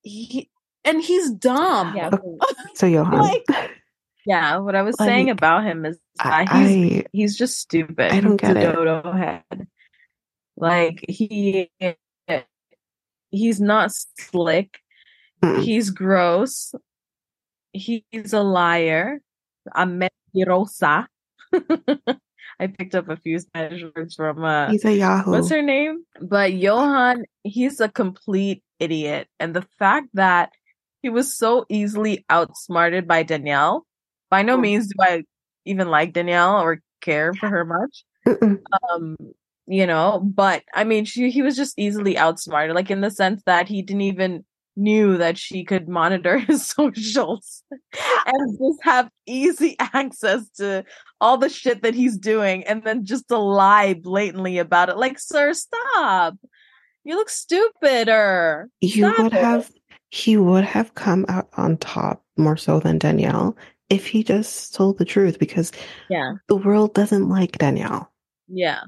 He, 0.02 0.50
and 0.84 1.02
he's 1.02 1.30
dumb. 1.30 1.96
Yeah. 1.96 2.10
so 2.74 2.86
Yohan. 2.86 3.12
Like, 3.12 3.72
yeah, 4.26 4.58
what 4.58 4.74
I 4.74 4.82
was 4.82 4.98
like, 4.98 5.08
saying 5.08 5.30
about 5.30 5.64
him 5.64 5.86
is 5.86 5.98
I, 6.20 6.42
he's 6.42 7.02
I, 7.02 7.04
he's 7.12 7.36
just 7.38 7.58
stupid. 7.58 8.12
I 8.12 8.20
don't 8.20 8.36
get 8.36 8.56
it. 8.56 8.72
Dodo 8.72 9.12
head. 9.12 9.66
Like 10.56 11.04
he 11.08 11.70
he's 13.30 13.60
not 13.60 13.92
slick. 14.18 14.78
Mm. 15.42 15.62
He's 15.62 15.90
gross. 15.90 16.74
He's 17.72 18.32
a 18.32 18.42
liar. 18.42 19.20
A 19.74 19.86
mentirosa. 19.86 21.06
I 22.58 22.68
picked 22.68 22.94
up 22.94 23.08
a 23.08 23.16
few 23.16 23.38
Spanish 23.38 23.82
words 23.94 24.14
from 24.14 24.42
uh 24.42 24.70
He's 24.70 24.84
a 24.84 24.94
Yahoo. 24.94 25.32
What's 25.32 25.50
her 25.50 25.62
name? 25.62 26.04
But 26.20 26.52
Yohan, 26.52 27.24
he's 27.42 27.80
a 27.80 27.88
complete 27.88 28.62
idiot. 28.78 29.28
And 29.38 29.54
the 29.54 29.66
fact 29.78 30.08
that 30.14 30.52
he 31.02 31.10
was 31.10 31.36
so 31.36 31.66
easily 31.68 32.24
outsmarted 32.30 33.06
by 33.06 33.22
Daniele, 33.22 33.86
by 34.30 34.42
no 34.42 34.56
means 34.56 34.88
do 34.88 34.94
I 35.00 35.24
even 35.64 35.88
like 35.88 36.12
Daniele 36.12 36.60
or 36.60 36.80
care 37.00 37.34
for 37.34 37.48
her 37.48 37.64
much. 37.64 38.04
Um, 38.90 39.16
you 39.66 39.86
know, 39.86 40.20
but 40.20 40.64
I 40.74 40.84
mean 40.84 41.04
she 41.04 41.30
he 41.30 41.42
was 41.42 41.56
just 41.56 41.78
easily 41.78 42.16
outsmarted, 42.16 42.74
like 42.74 42.90
in 42.90 43.00
the 43.00 43.10
sense 43.10 43.42
that 43.46 43.68
he 43.68 43.82
didn't 43.82 44.02
even 44.02 44.44
knew 44.76 45.16
that 45.16 45.38
she 45.38 45.64
could 45.64 45.88
monitor 45.88 46.38
his 46.38 46.66
socials 46.66 47.62
and 48.26 48.58
just 48.58 48.82
have 48.82 49.10
easy 49.26 49.76
access 49.80 50.48
to 50.50 50.84
all 51.20 51.38
the 51.38 51.48
shit 51.48 51.82
that 51.82 51.94
he's 51.94 52.16
doing 52.16 52.64
and 52.64 52.84
then 52.84 53.04
just 53.04 53.28
to 53.28 53.38
lie 53.38 53.94
blatantly 53.94 54.58
about 54.58 54.88
it. 54.88 54.96
Like, 54.96 55.18
sir, 55.18 55.52
stop. 55.54 56.36
You 57.04 57.16
look 57.16 57.30
stupider. 57.30 58.68
You 58.80 59.14
would 59.18 59.32
it. 59.32 59.32
have 59.32 59.70
he 60.10 60.36
would 60.36 60.64
have 60.64 60.94
come 60.94 61.24
out 61.28 61.48
on 61.56 61.76
top 61.78 62.24
more 62.36 62.56
so 62.56 62.80
than 62.80 62.98
Daniele 62.98 63.56
if 63.90 64.06
he 64.06 64.22
just 64.24 64.74
told 64.74 64.98
the 64.98 65.04
truth 65.04 65.38
because 65.38 65.72
yeah, 66.08 66.34
the 66.48 66.56
world 66.56 66.94
doesn't 66.94 67.28
like 67.28 67.58
Daniele. 67.58 68.10
Yeah. 68.48 68.80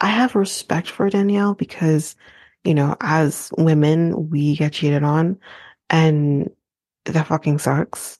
I 0.00 0.08
have 0.08 0.34
respect 0.34 0.88
for 0.90 1.08
Daniele 1.08 1.54
because 1.54 2.16
you 2.66 2.74
know, 2.74 2.96
as 3.00 3.50
women, 3.56 4.28
we 4.28 4.56
get 4.56 4.72
cheated 4.72 5.02
on 5.02 5.38
and 5.88 6.50
that 7.04 7.28
fucking 7.28 7.58
sucks. 7.58 8.18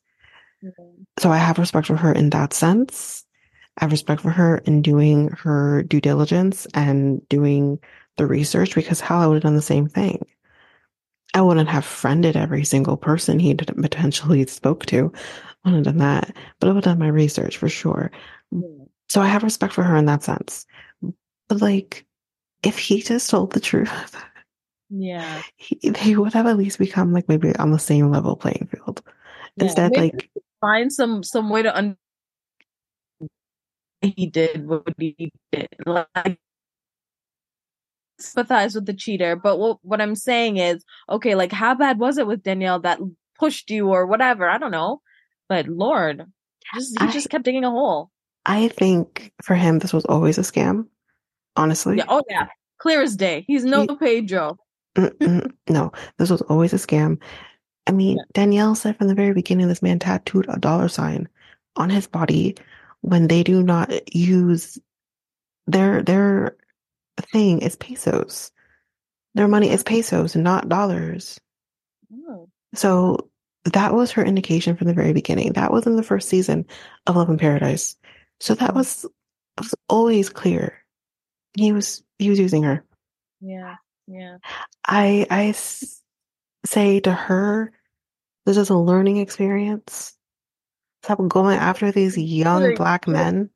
Mm-hmm. 0.65 1.03
So 1.19 1.31
I 1.31 1.39
have 1.39 1.59
respect 1.59 1.87
for 1.89 1.97
her 1.97 2.13
in 2.13 2.31
that 2.31 2.53
sense. 2.53 3.25
I 3.79 3.85
have 3.85 3.93
respect 3.93 4.23
for 4.23 4.31
her 4.31 4.59
in 4.59 4.83
doing 4.83 5.29
her 5.31 5.83
due 5.83 6.01
diligence 6.01 6.67
and 6.75 7.27
doing 7.29 7.79
the 8.17 8.27
research 8.27 8.75
because 8.75 9.01
hell, 9.01 9.19
I 9.19 9.27
would 9.27 9.35
have 9.35 9.43
done 9.43 9.57
the 9.57 9.63
same 9.63 9.89
thing. 9.89 10.25
I 11.35 11.43
wouldn't 11.43 11.69
have 11.69 11.85
friended 11.85 12.37
every 12.37 12.65
single 12.65 12.97
person 12.97 13.39
he 13.39 13.55
potentially 13.55 14.47
spoke 14.47 14.87
to. 14.87 15.13
I 15.65 15.69
wouldn't 15.69 15.87
have 15.87 15.95
done 15.95 16.07
that, 16.07 16.35
but 16.59 16.69
I 16.69 16.73
would 16.73 16.85
have 16.85 16.97
done 16.97 16.99
my 16.99 17.09
research 17.09 17.59
for 17.59 17.69
sure. 17.69 18.11
Mm-hmm. 18.55 18.85
So 19.09 19.21
I 19.21 19.27
have 19.27 19.43
respect 19.43 19.75
for 19.75 19.83
her 19.83 19.97
in 19.97 20.07
that 20.07 20.23
sense. 20.23 20.67
But 21.49 21.61
like, 21.61 22.07
if 22.63 22.79
he 22.79 23.03
just 23.03 23.29
told 23.29 23.53
the 23.53 23.61
truth, 23.61 24.17
yeah, 24.91 25.43
he, 25.57 25.91
they 25.91 26.17
would 26.17 26.33
have 26.33 26.47
at 26.47 26.57
least 26.57 26.79
become 26.79 27.13
like 27.13 27.29
maybe 27.29 27.55
on 27.57 27.71
the 27.73 27.79
same 27.79 28.11
level 28.11 28.37
playing 28.37 28.69
field. 28.71 29.03
Yeah, 29.57 29.65
Instead, 29.65 29.97
like 29.97 30.31
find 30.61 30.93
some 30.93 31.23
some 31.23 31.51
way 31.51 31.63
to 31.63 31.77
un- 31.77 31.97
he 34.01 34.27
did 34.27 34.67
what 34.67 34.85
he 34.99 35.33
did, 35.53 35.69
like 35.87 36.39
sympathize 38.19 38.75
with 38.75 38.87
the 38.87 38.95
cheater. 38.95 39.35
But 39.35 39.59
what 39.59 39.79
what 39.83 40.01
I'm 40.01 40.15
saying 40.15 40.59
is, 40.59 40.85
okay, 41.09 41.35
like 41.35 41.53
how 41.53 41.75
bad 41.75 41.99
was 41.99 42.19
it 42.19 42.27
with 42.27 42.43
Daniele 42.43 42.81
that 42.81 43.01
pushed 43.39 43.71
you 43.71 43.89
or 43.89 44.07
whatever? 44.07 44.49
I 44.49 44.59
don't 44.59 44.71
know, 44.71 45.01
but 45.49 45.67
Lord, 45.67 46.25
just 46.75 46.99
he 47.01 47.07
I, 47.07 47.11
just 47.11 47.29
kept 47.29 47.45
digging 47.45 47.65
a 47.65 47.71
hole. 47.71 48.11
I 48.45 48.69
think 48.69 49.33
for 49.43 49.57
him, 49.57 49.81
this 49.81 49.93
was 49.93 50.05
always 50.05 50.39
a 50.39 50.43
scam. 50.43 50.87
Honestly, 51.57 51.97
yeah. 51.97 52.05
Oh 52.09 52.23
yeah, 52.29 52.47
clear 52.79 53.03
as 53.03 53.17
day. 53.17 53.45
He's 53.49 53.65
no 53.65 53.81
he, 53.81 53.97
Pedro 53.97 54.59
no, 55.69 55.93
this 56.19 56.31
was 56.31 56.43
always 56.43 56.73
a 56.73 56.77
scam. 56.77 57.21
I 57.87 57.93
mean, 57.93 58.17
yeah. 58.17 58.25
Daniele 58.33 58.75
said 58.75 58.97
from 58.97 59.09
the 59.09 59.15
very 59.15 59.33
beginning, 59.33 59.69
this 59.69 59.83
man 59.83 59.99
tattooed 59.99 60.47
a 60.49 60.59
dollar 60.59 60.89
sign 60.89 61.29
on 61.77 61.91
his 61.91 62.07
body 62.07 62.57
when 63.03 63.29
they 63.29 63.43
do 63.43 63.63
not 63.63 64.15
use 64.15 64.79
their 65.67 66.03
their 66.03 66.57
thing 67.33 67.61
is 67.63 67.77
pesos. 67.77 68.51
Their 69.35 69.49
money 69.49 69.71
is 69.71 69.83
pesos, 69.83 70.35
not 70.35 70.69
dollars. 70.69 71.39
Oh. 72.29 72.49
So 72.75 73.31
that 73.65 73.95
was 73.95 74.13
her 74.13 74.25
indication 74.25 74.77
from 74.77 74.87
the 74.87 74.95
very 74.95 75.13
beginning. 75.13 75.53
That 75.53 75.73
was 75.73 75.87
in 75.87 75.97
the 75.97 76.03
first 76.03 76.29
season 76.29 76.67
of 77.07 77.17
Love 77.17 77.29
in 77.29 77.39
Paradise. 77.39 77.97
So 78.41 78.55
that 78.55 78.71
mm. 78.71 78.77
was 78.77 79.07
was 79.59 79.75
always 79.89 80.29
clear. 80.29 80.79
He 81.57 81.73
was 81.73 82.03
he 82.19 82.31
was 82.31 82.39
using 82.39 82.63
her. 82.63 82.85
Yeah. 83.41 83.77
Yeah. 84.07 84.39
I 84.87 85.27
I 85.31 85.47
s- 85.49 86.03
say 86.65 87.01
to 87.01 87.13
her, 87.13 87.73
this 88.45 88.57
is 88.57 88.71
a 88.71 88.77
learning 88.77 89.19
experience. 89.19 90.15
Stop 91.03 91.27
going 91.29 91.59
after 91.59 91.93
these 91.93 92.17
young 92.19 92.75
black 92.75 93.07
men. 93.07 93.51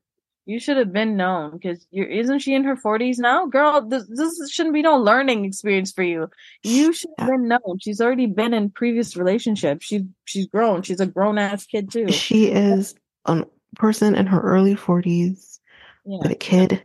You 0.47 0.59
should 0.59 0.79
have 0.79 0.93
been 0.93 1.17
known 1.17 1.53
because 1.53 1.87
you 1.91 2.05
isn't 2.05 2.41
she 2.41 2.55
in 2.55 2.65
her 2.65 2.77
forties 2.77 3.19
now, 3.19 3.47
girl? 3.47 3.83
This 3.83 4.05
this 4.09 4.51
shouldn't 4.51 4.75
be 4.75 4.83
no 4.83 4.97
learning 4.97 5.45
experience 5.45 5.93
for 5.93 6.03
you. 6.03 6.29
You 6.63 6.93
should 6.93 7.11
have 7.19 7.29
yeah. 7.29 7.37
been 7.37 7.49
known. 7.49 7.79
She's 7.81 8.01
already 8.01 8.27
been 8.27 8.55
in 8.55 8.71
previous 8.71 9.17
relationships. 9.17 9.87
She 9.87 10.07
she's 10.25 10.47
grown. 10.47 10.83
She's 10.83 11.01
a 11.01 11.07
grown 11.07 11.39
ass 11.39 11.67
kid 11.67 11.93
too. 11.93 12.11
She 12.11 12.47
is 12.47 12.95
a 13.27 13.45
person 13.77 14.17
in 14.17 14.27
her 14.27 14.41
early 14.41 14.75
forties 14.75 15.61
yeah. 16.05 16.19
with 16.23 16.33
a 16.33 16.37
kid, 16.37 16.83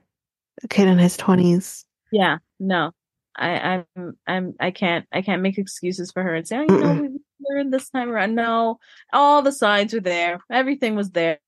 a 0.64 0.68
kid 0.68 0.88
in 0.88 1.00
his 1.00 1.18
twenties. 1.18 1.86
Yeah, 2.12 2.38
no, 2.60 2.92
I, 3.38 3.84
I'm 3.96 4.18
I'm 4.28 4.54
I 4.60 4.72
can't 4.72 5.06
I 5.12 5.22
can't 5.22 5.42
make 5.42 5.58
excuses 5.58 6.12
for 6.12 6.24
her 6.24 6.36
and 6.36 6.48
say, 6.48 6.58
oh, 6.58 6.62
you 6.74 6.80
know, 6.80 7.02
we 7.02 7.10
learned 7.50 7.74
this 7.74 7.90
time 7.90 8.10
around. 8.10 8.36
No, 8.36 8.80
all 9.12 9.42
the 9.42 9.52
signs 9.52 9.94
were 9.94 10.00
there. 10.00 10.40
Everything 10.52 10.96
was 10.96 11.12
there. 11.12 11.40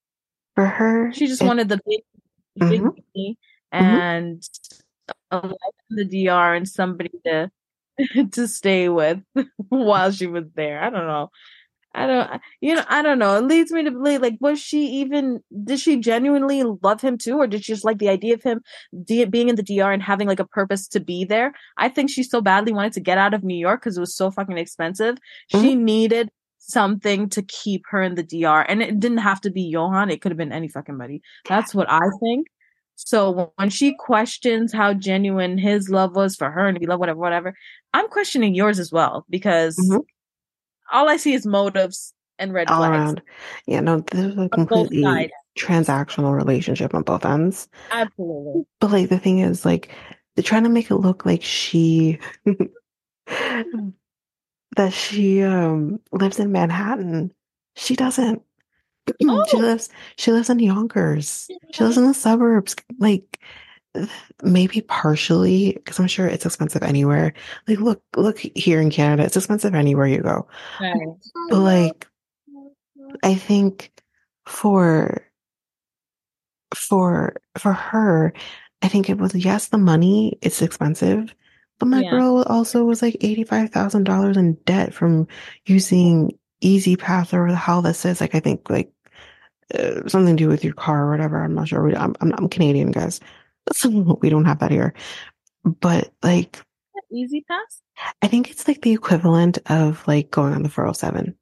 For 0.55 0.65
her, 0.65 1.11
she 1.13 1.27
just 1.27 1.41
it, 1.41 1.45
wanted 1.45 1.69
the 1.69 1.79
big, 1.85 2.01
big 2.55 2.81
mm-hmm. 2.81 3.19
mm-hmm. 3.19 3.31
and 3.71 4.41
mm-hmm. 4.41 5.37
a 5.37 5.47
life 5.47 5.75
in 5.89 5.95
the 5.95 6.25
DR 6.25 6.55
and 6.55 6.67
somebody 6.67 7.11
to 7.25 7.51
to 8.31 8.47
stay 8.47 8.89
with 8.89 9.21
while 9.69 10.11
she 10.11 10.27
was 10.27 10.45
there. 10.55 10.81
I 10.81 10.89
don't 10.89 11.07
know. 11.07 11.31
I 11.97 12.05
don't, 12.05 12.41
you 12.61 12.75
know, 12.75 12.83
I 12.87 13.01
don't 13.01 13.17
know. 13.17 13.37
It 13.37 13.45
leads 13.45 13.71
me 13.71 13.83
to 13.83 13.91
believe, 13.91 14.21
like, 14.21 14.37
was 14.39 14.59
she 14.59 14.85
even, 15.01 15.41
did 15.63 15.79
she 15.79 15.97
genuinely 15.97 16.63
love 16.63 17.01
him 17.01 17.17
too? 17.17 17.37
Or 17.37 17.47
did 17.47 17.65
she 17.65 17.73
just 17.73 17.83
like 17.83 17.97
the 17.97 18.09
idea 18.09 18.35
of 18.35 18.43
him 18.43 18.61
de- 19.03 19.25
being 19.25 19.49
in 19.49 19.55
the 19.55 19.63
DR 19.63 19.91
and 19.91 20.03
having 20.03 20.27
like 20.27 20.39
a 20.39 20.45
purpose 20.45 20.87
to 20.89 20.99
be 20.99 21.25
there? 21.25 21.53
I 21.77 21.89
think 21.89 22.09
she 22.09 22.21
so 22.21 22.39
badly 22.39 22.71
wanted 22.71 22.93
to 22.93 22.99
get 22.99 23.17
out 23.17 23.33
of 23.33 23.43
New 23.43 23.57
York 23.57 23.81
because 23.81 23.97
it 23.97 24.01
was 24.01 24.15
so 24.15 24.29
fucking 24.29 24.57
expensive. 24.57 25.15
Mm-hmm. 25.51 25.61
She 25.61 25.75
needed 25.75 26.29
something 26.59 27.29
to 27.29 27.41
keep 27.41 27.83
her 27.89 28.03
in 28.03 28.15
the 28.15 28.23
DR. 28.23 28.65
And 28.69 28.83
it 28.83 28.99
didn't 28.99 29.19
have 29.19 29.41
to 29.41 29.49
be 29.49 29.73
Yohan. 29.73 30.11
It 30.11 30.21
could 30.21 30.31
have 30.31 30.37
been 30.37 30.51
any 30.51 30.67
fucking 30.67 30.97
buddy. 30.97 31.21
That's 31.47 31.73
what 31.73 31.89
I 31.89 32.01
think. 32.21 32.47
So 32.95 33.53
when 33.55 33.69
she 33.69 33.95
questions 33.95 34.73
how 34.73 34.93
genuine 34.93 35.57
his 35.57 35.87
love 35.87 36.15
was 36.15 36.35
for 36.35 36.49
her 36.49 36.67
and 36.67 36.77
if 36.77 36.87
loved 36.87 36.99
whatever, 36.99 37.19
whatever, 37.19 37.53
I'm 37.93 38.07
questioning 38.09 38.55
yours 38.55 38.79
as 38.79 38.91
well 38.91 39.25
because 39.29 39.77
mm-hmm. 39.77 39.99
All 40.91 41.09
I 41.09 41.17
see 41.17 41.33
is 41.33 41.45
motives 41.45 42.13
and 42.39 42.53
red 42.53 42.69
all 42.69 42.77
flags. 42.77 42.91
around. 42.91 43.21
Yeah, 43.65 43.79
no, 43.81 43.99
this 44.11 44.21
is 44.21 44.37
a 44.37 44.49
completely 44.49 45.31
transactional 45.57 46.35
relationship 46.35 46.93
on 46.93 47.03
both 47.03 47.25
ends. 47.25 47.67
Absolutely. 47.91 48.65
But 48.79 48.91
like 48.91 49.09
the 49.09 49.19
thing 49.19 49.39
is, 49.39 49.65
like 49.65 49.89
they're 50.35 50.43
trying 50.43 50.63
to 50.63 50.69
make 50.69 50.91
it 50.91 50.95
look 50.95 51.25
like 51.25 51.43
she 51.43 52.19
that 53.25 54.93
she 54.93 55.41
um 55.43 55.99
lives 56.11 56.39
in 56.39 56.51
Manhattan. 56.51 57.31
She 57.75 57.95
doesn't. 57.95 58.41
Oh. 59.23 59.45
She 59.49 59.55
lives 59.55 59.89
she 60.17 60.33
lives 60.33 60.49
in 60.49 60.59
Yonkers. 60.59 61.49
She 61.71 61.83
lives 61.83 61.97
in 61.97 62.05
the 62.07 62.13
suburbs. 62.13 62.75
Like 62.99 63.39
maybe 64.43 64.81
partially 64.81 65.73
because 65.73 65.99
I'm 65.99 66.07
sure 66.07 66.27
it's 66.27 66.45
expensive 66.45 66.83
anywhere. 66.83 67.33
Like 67.67 67.79
look 67.79 68.01
look 68.15 68.39
here 68.39 68.81
in 68.81 68.89
Canada, 68.89 69.23
it's 69.23 69.37
expensive 69.37 69.75
anywhere 69.75 70.07
you 70.07 70.21
go. 70.21 70.47
Right. 70.79 71.07
But 71.49 71.59
like 71.59 72.07
I 73.23 73.35
think 73.35 73.91
for 74.45 75.21
for 76.75 77.35
for 77.57 77.73
her, 77.73 78.33
I 78.81 78.87
think 78.87 79.09
it 79.09 79.17
was 79.17 79.33
yes, 79.35 79.67
the 79.67 79.77
money 79.77 80.37
it's 80.41 80.61
expensive, 80.61 81.33
but 81.79 81.87
my 81.87 82.01
yeah. 82.01 82.11
girl 82.11 82.43
also 82.43 82.83
was 82.83 83.01
like 83.01 83.17
eighty 83.21 83.43
five 83.43 83.69
thousand 83.71 84.03
dollars 84.03 84.37
in 84.37 84.53
debt 84.65 84.93
from 84.93 85.27
using 85.65 86.37
E-ZPass 86.61 87.33
or 87.33 87.47
how 87.47 87.81
this 87.81 88.05
is. 88.05 88.19
Like 88.19 88.35
I 88.35 88.39
think 88.39 88.69
like 88.69 88.91
uh, 89.73 90.07
something 90.07 90.37
to 90.37 90.43
do 90.43 90.49
with 90.49 90.63
your 90.63 90.73
car 90.73 91.05
or 91.05 91.11
whatever. 91.11 91.43
I'm 91.43 91.53
not 91.53 91.67
sure. 91.67 91.95
I'm 91.95 92.15
I'm, 92.21 92.33
I'm 92.33 92.49
Canadian, 92.49 92.91
guys. 92.91 93.19
We 94.21 94.29
don't 94.29 94.45
have 94.45 94.59
that 94.59 94.71
here. 94.71 94.93
But 95.63 96.13
like 96.23 96.61
E-ZPass? 97.11 97.81
I 98.21 98.27
think 98.27 98.49
it's 98.49 98.67
like 98.67 98.81
the 98.81 98.93
equivalent 98.93 99.59
of 99.67 100.05
like 100.07 100.31
going 100.31 100.53
on 100.53 100.63
the 100.63 100.69
407. 100.69 101.35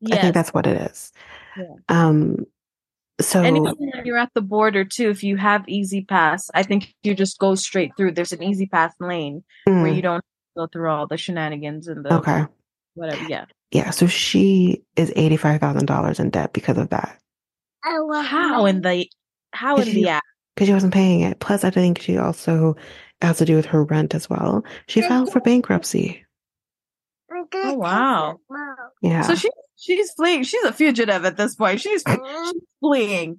Yes. 0.00 0.18
I 0.18 0.22
think 0.22 0.34
that's 0.34 0.54
what 0.54 0.66
it 0.66 0.80
is. 0.90 1.12
Yeah. 1.56 1.64
Um, 1.88 2.46
so 3.20 3.42
anytime 3.42 3.74
you're 4.04 4.18
at 4.18 4.30
the 4.34 4.42
border 4.42 4.84
too, 4.84 5.10
if 5.10 5.24
you 5.24 5.36
have 5.36 5.64
E-ZPass, 5.68 6.50
I 6.54 6.62
think 6.62 6.94
you 7.02 7.14
just 7.14 7.38
go 7.38 7.56
straight 7.56 7.92
through. 7.96 8.12
There's 8.12 8.32
an 8.32 8.42
E-ZPass 8.42 8.92
lane 9.00 9.42
mm. 9.68 9.82
where 9.82 9.92
you 9.92 10.02
don't 10.02 10.24
go 10.56 10.68
through 10.68 10.88
all 10.88 11.06
the 11.08 11.16
shenanigans 11.16 11.88
and 11.88 12.04
the 12.04 12.14
okay, 12.14 12.44
whatever. 12.94 13.24
Yeah, 13.24 13.46
yeah. 13.72 13.90
So 13.90 14.06
she 14.06 14.84
is 14.94 15.12
eighty 15.16 15.36
five 15.36 15.60
thousand 15.60 15.86
dollars 15.86 16.20
in 16.20 16.30
debt 16.30 16.52
because 16.52 16.78
of 16.78 16.90
that. 16.90 17.18
How 17.82 18.66
in 18.66 18.82
the 18.82 19.08
how 19.52 19.78
in 19.78 19.92
the 19.92 20.08
app? 20.10 20.22
Because 20.58 20.66
she 20.66 20.74
wasn't 20.74 20.92
paying 20.92 21.20
it. 21.20 21.38
Plus, 21.38 21.62
I 21.62 21.70
think 21.70 22.00
she 22.00 22.18
also 22.18 22.74
has 23.22 23.38
to 23.38 23.44
do 23.44 23.54
with 23.54 23.66
her 23.66 23.84
rent 23.84 24.12
as 24.12 24.28
well. 24.28 24.64
She 24.88 25.02
filed 25.02 25.30
for 25.30 25.38
bankruptcy. 25.38 26.26
Oh, 27.32 27.46
oh 27.54 27.74
wow! 27.74 28.40
Yeah. 29.00 29.22
So 29.22 29.36
she 29.36 29.50
she's 29.76 30.10
fleeing. 30.14 30.42
She's 30.42 30.64
a 30.64 30.72
fugitive 30.72 31.24
at 31.24 31.36
this 31.36 31.54
point. 31.54 31.80
She's, 31.80 32.02
she's 32.04 32.54
fleeing. 32.80 33.38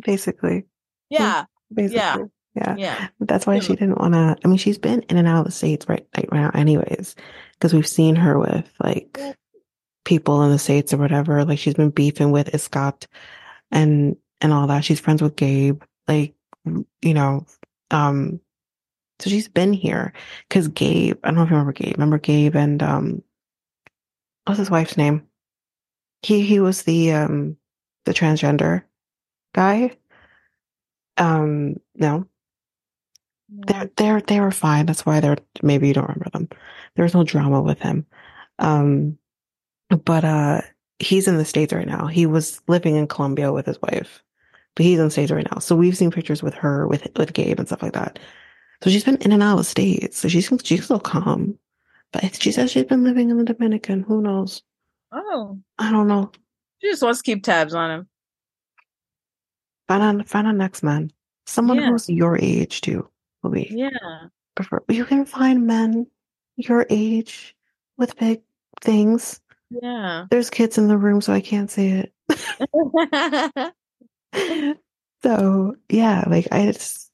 Basically. 0.00 0.66
Yeah. 1.10 1.40
Mm-hmm. 1.42 1.74
Basically. 1.74 1.98
Yeah. 1.98 2.16
Yeah. 2.54 2.74
Yeah. 2.78 3.08
That's 3.18 3.48
why 3.48 3.58
she 3.58 3.74
didn't 3.74 3.98
want 3.98 4.14
to. 4.14 4.36
I 4.44 4.46
mean, 4.46 4.58
she's 4.58 4.78
been 4.78 5.02
in 5.08 5.16
and 5.16 5.26
out 5.26 5.40
of 5.40 5.46
the 5.46 5.50
states 5.50 5.88
right, 5.88 6.06
right 6.14 6.32
now, 6.32 6.52
anyways, 6.54 7.16
because 7.54 7.74
we've 7.74 7.84
seen 7.84 8.14
her 8.14 8.38
with 8.38 8.70
like 8.78 9.18
people 10.04 10.44
in 10.44 10.52
the 10.52 10.58
states 10.60 10.94
or 10.94 10.98
whatever. 10.98 11.44
Like 11.44 11.58
she's 11.58 11.74
been 11.74 11.90
beefing 11.90 12.30
with 12.30 12.54
Iscott 12.54 13.08
and 13.72 14.14
and 14.40 14.52
all 14.52 14.66
that. 14.66 14.84
She's 14.84 15.00
friends 15.00 15.22
with 15.22 15.36
Gabe. 15.36 15.82
Like 16.08 16.34
you 17.02 17.14
know, 17.14 17.46
um, 17.90 18.40
so 19.18 19.30
she's 19.30 19.48
been 19.48 19.72
here 19.72 20.12
because 20.48 20.68
Gabe. 20.68 21.18
I 21.24 21.28
don't 21.28 21.36
know 21.36 21.42
if 21.42 21.50
you 21.50 21.56
remember 21.56 21.72
Gabe. 21.72 21.94
Remember 21.96 22.18
Gabe 22.18 22.56
and 22.56 22.82
um, 22.82 23.22
what's 24.44 24.58
his 24.58 24.70
wife's 24.70 24.96
name? 24.96 25.26
He 26.22 26.42
he 26.42 26.60
was 26.60 26.82
the 26.82 27.12
um 27.12 27.56
the 28.04 28.14
transgender 28.14 28.82
guy. 29.54 29.96
Um, 31.16 31.76
no. 31.94 32.26
They're 33.48 33.90
they're 33.96 34.20
they 34.20 34.40
were 34.40 34.50
fine. 34.50 34.86
That's 34.86 35.06
why 35.06 35.20
they're 35.20 35.38
maybe 35.62 35.88
you 35.88 35.94
don't 35.94 36.08
remember 36.08 36.30
them. 36.30 36.48
There 36.94 37.04
was 37.04 37.14
no 37.14 37.22
drama 37.24 37.62
with 37.62 37.78
him. 37.78 38.06
Um 38.58 39.18
but 40.04 40.24
uh 40.24 40.62
he's 40.98 41.28
in 41.28 41.36
the 41.36 41.44
States 41.44 41.72
right 41.72 41.86
now. 41.86 42.06
He 42.06 42.26
was 42.26 42.60
living 42.66 42.96
in 42.96 43.06
Colombia 43.06 43.52
with 43.52 43.66
his 43.66 43.80
wife. 43.80 44.22
But 44.76 44.84
he's 44.84 45.00
on 45.00 45.10
stage 45.10 45.30
right 45.32 45.46
now. 45.50 45.58
So 45.58 45.74
we've 45.74 45.96
seen 45.96 46.10
pictures 46.10 46.42
with 46.42 46.54
her, 46.54 46.86
with 46.86 47.08
with 47.16 47.32
Gabe 47.32 47.58
and 47.58 47.66
stuff 47.66 47.82
like 47.82 47.94
that. 47.94 48.18
So 48.84 48.90
she's 48.90 49.04
been 49.04 49.16
in 49.16 49.32
and 49.32 49.42
out 49.42 49.58
of 49.58 49.66
States. 49.66 50.18
So 50.18 50.28
she's 50.28 50.50
she's 50.62 50.84
still 50.84 51.00
calm. 51.00 51.58
But 52.12 52.40
she 52.40 52.52
says 52.52 52.70
she's 52.70 52.84
been 52.84 53.02
living 53.02 53.30
in 53.30 53.38
the 53.38 53.44
Dominican. 53.44 54.02
Who 54.02 54.22
knows? 54.22 54.62
Oh. 55.12 55.58
I 55.78 55.90
don't 55.90 56.08
know. 56.08 56.30
She 56.80 56.90
just 56.90 57.02
wants 57.02 57.20
to 57.20 57.24
keep 57.24 57.42
tabs 57.42 57.74
on 57.74 57.90
him. 57.90 58.08
Find 59.88 60.20
a 60.20 60.24
find 60.24 60.46
a 60.46 60.52
next 60.52 60.82
man. 60.82 61.10
Someone 61.46 61.78
yeah. 61.78 61.90
who's 61.90 62.08
your 62.08 62.38
age 62.38 62.80
too. 62.82 63.08
Will 63.42 63.50
be. 63.50 63.68
Yeah. 63.70 63.88
Prefer 64.54 64.82
you 64.88 65.04
can 65.04 65.24
find 65.24 65.66
men 65.66 66.06
your 66.56 66.86
age 66.90 67.56
with 67.96 68.16
big 68.16 68.42
things. 68.80 69.40
Yeah. 69.70 70.26
There's 70.30 70.50
kids 70.50 70.78
in 70.78 70.88
the 70.88 70.98
room, 70.98 71.20
so 71.20 71.32
I 71.32 71.40
can't 71.40 71.70
say 71.70 72.08
it. 72.28 73.72
so 75.22 75.76
yeah, 75.88 76.24
like 76.26 76.48
I 76.52 76.72
just 76.72 77.10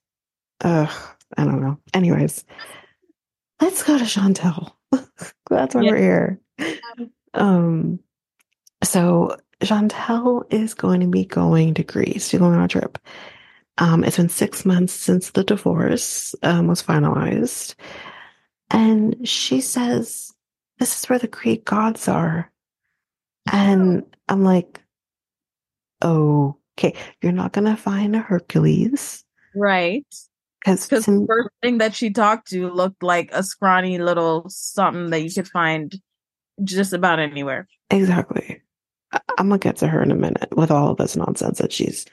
ugh, 0.61 0.89
I 1.37 1.43
don't 1.43 1.61
know. 1.61 1.77
Anyways. 1.93 2.43
Let's 3.61 3.83
go 3.83 3.97
to 3.97 4.03
Chantel. 4.03 4.73
That's 5.49 5.75
why 5.75 5.81
yeah. 5.81 5.91
we're 5.91 5.97
here. 5.97 6.39
Um 7.33 7.99
so 8.83 9.37
Chantel 9.61 10.43
is 10.53 10.73
going 10.73 10.99
to 11.01 11.07
be 11.07 11.25
going 11.25 11.73
to 11.75 11.83
Greece. 11.83 12.29
She's 12.29 12.39
going 12.39 12.53
on 12.53 12.63
a 12.63 12.67
trip. 12.67 12.97
Um, 13.77 14.03
it's 14.03 14.17
been 14.17 14.29
six 14.29 14.65
months 14.65 14.93
since 14.93 15.31
the 15.31 15.43
divorce 15.43 16.35
um, 16.43 16.67
was 16.67 16.83
finalized. 16.83 17.75
And 18.69 19.27
she 19.27 19.61
says, 19.61 20.33
This 20.79 20.99
is 20.99 21.09
where 21.09 21.19
the 21.19 21.27
Greek 21.27 21.65
gods 21.65 22.07
are. 22.07 22.51
And 23.51 24.03
I'm 24.29 24.43
like, 24.43 24.81
Okay, 26.77 26.95
you're 27.21 27.31
not 27.31 27.53
going 27.53 27.65
to 27.65 27.75
find 27.75 28.15
a 28.15 28.19
Hercules. 28.19 29.23
Right. 29.55 30.05
Because 30.59 30.87
the 30.87 31.25
first 31.27 31.49
thing 31.61 31.79
that 31.79 31.93
she 31.93 32.09
talked 32.09 32.49
to 32.49 32.69
looked 32.69 33.03
like 33.03 33.29
a 33.33 33.43
scrawny 33.43 33.97
little 33.97 34.45
something 34.49 35.09
that 35.09 35.21
you 35.21 35.29
could 35.29 35.47
find 35.47 35.93
just 36.63 36.93
about 36.93 37.19
anywhere. 37.19 37.67
Exactly. 37.89 38.61
I'm 39.37 39.49
gonna 39.49 39.59
get 39.59 39.77
to 39.77 39.87
her 39.87 40.01
in 40.01 40.11
a 40.11 40.15
minute 40.15 40.55
with 40.55 40.71
all 40.71 40.89
of 40.89 40.97
this 40.97 41.15
nonsense 41.15 41.59
that 41.59 41.73
she's 41.73 42.05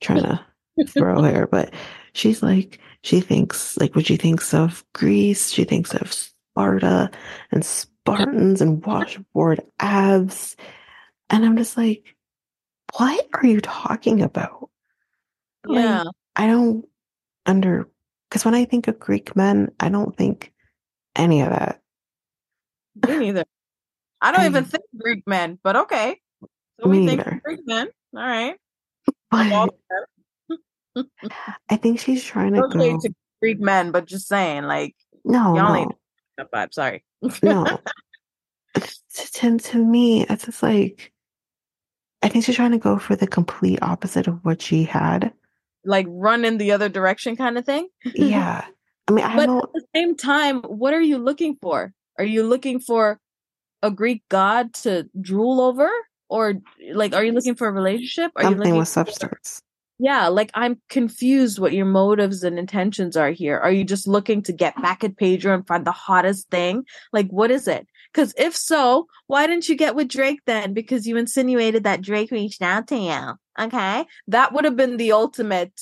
trying 0.00 0.22
to 0.22 0.44
throw 0.88 1.22
here. 1.22 1.46
But 1.46 1.72
she's 2.14 2.42
like, 2.42 2.80
she 3.02 3.20
thinks 3.20 3.76
like 3.78 3.94
when 3.94 4.04
she 4.04 4.16
thinks 4.16 4.52
of 4.52 4.84
Greece, 4.92 5.50
she 5.50 5.64
thinks 5.64 5.94
of 5.94 6.12
Sparta 6.12 7.10
and 7.52 7.64
Spartans 7.64 8.60
and 8.60 8.84
washboard 8.86 9.60
abs. 9.78 10.56
And 11.30 11.44
I'm 11.44 11.56
just 11.56 11.76
like, 11.76 12.13
what 12.96 13.26
are 13.32 13.46
you 13.46 13.60
talking 13.60 14.22
about? 14.22 14.70
Yeah. 15.68 16.02
Like, 16.02 16.14
I 16.36 16.46
don't 16.46 16.86
under 17.46 17.88
because 18.28 18.44
when 18.44 18.54
I 18.54 18.64
think 18.64 18.88
of 18.88 18.98
Greek 18.98 19.36
men, 19.36 19.70
I 19.80 19.88
don't 19.88 20.16
think 20.16 20.52
any 21.16 21.40
of 21.42 21.50
that. 21.50 21.80
Me 23.06 23.18
neither. 23.18 23.44
I 24.20 24.32
don't 24.32 24.42
I, 24.42 24.46
even 24.46 24.64
think 24.64 24.84
Greek 24.98 25.22
men, 25.26 25.58
but 25.62 25.76
okay. 25.76 26.20
So 26.80 26.88
we 26.88 27.06
think 27.06 27.22
Greek 27.42 27.60
men. 27.66 27.88
All 28.16 28.22
right. 28.22 28.56
I 31.68 31.76
think 31.76 32.00
she's 32.00 32.24
trying 32.24 32.54
to 32.54 32.64
okay 32.64 32.92
go 32.92 33.00
to 33.00 33.14
Greek 33.40 33.60
men, 33.60 33.90
but 33.90 34.06
just 34.06 34.28
saying, 34.28 34.64
like, 34.64 34.94
no, 35.24 35.56
y'all 35.56 35.90
no. 36.38 36.44
vibe. 36.52 36.72
Sorry. 36.72 37.04
no. 37.42 37.80
To, 39.34 39.56
to 39.56 39.78
me, 39.78 40.26
it's 40.26 40.46
just 40.46 40.60
like 40.60 41.13
I 42.24 42.28
think 42.28 42.44
she's 42.44 42.56
trying 42.56 42.72
to 42.72 42.78
go 42.78 42.98
for 42.98 43.14
the 43.14 43.26
complete 43.26 43.78
opposite 43.82 44.26
of 44.26 44.44
what 44.44 44.62
she 44.62 44.84
had 44.84 45.32
like 45.84 46.06
run 46.08 46.44
in 46.44 46.58
the 46.58 46.72
other 46.72 46.88
direction 46.88 47.36
kind 47.36 47.58
of 47.58 47.64
thing. 47.64 47.88
yeah. 48.14 48.64
I 49.08 49.12
mean, 49.12 49.24
I 49.24 49.36
but 49.36 49.50
at 49.50 49.72
the 49.74 49.84
same 49.94 50.16
time, 50.16 50.62
what 50.62 50.94
are 50.94 51.00
you 51.00 51.18
looking 51.18 51.56
for? 51.60 51.92
Are 52.18 52.24
you 52.24 52.42
looking 52.42 52.80
for 52.80 53.20
a 53.82 53.90
Greek 53.90 54.22
god 54.30 54.72
to 54.74 55.08
drool 55.20 55.60
over? 55.60 55.90
Or 56.30 56.54
like, 56.92 57.14
are 57.14 57.22
you 57.22 57.32
looking 57.32 57.54
for 57.54 57.68
a 57.68 57.72
relationship? 57.72 58.32
Are 58.36 58.44
Something 58.44 58.58
you 58.58 58.64
looking 58.64 58.78
with 58.78 58.88
substance? 58.88 59.60
Yeah, 59.98 60.28
like 60.28 60.50
I'm 60.54 60.80
confused 60.88 61.58
what 61.58 61.74
your 61.74 61.86
motives 61.86 62.42
and 62.42 62.58
intentions 62.58 63.16
are 63.16 63.30
here. 63.30 63.58
Are 63.58 63.70
you 63.70 63.84
just 63.84 64.08
looking 64.08 64.42
to 64.44 64.52
get 64.52 64.80
back 64.82 65.04
at 65.04 65.16
Pedro 65.16 65.54
and 65.54 65.66
find 65.66 65.86
the 65.86 65.92
hottest 65.92 66.50
thing? 66.50 66.84
Like, 67.12 67.28
what 67.28 67.50
is 67.50 67.68
it? 67.68 67.86
Because 68.14 68.32
if 68.38 68.54
so, 68.54 69.08
why 69.26 69.46
didn't 69.48 69.68
you 69.68 69.76
get 69.76 69.96
with 69.96 70.08
Drake 70.08 70.40
then? 70.46 70.72
Because 70.72 71.06
you 71.06 71.16
insinuated 71.16 71.82
that 71.84 72.00
Drake 72.00 72.30
reached 72.30 72.62
out 72.62 72.86
to 72.88 72.96
you. 72.96 73.32
Okay. 73.58 74.04
That 74.28 74.52
would 74.52 74.64
have 74.64 74.76
been 74.76 74.96
the 74.96 75.12
ultimate 75.12 75.72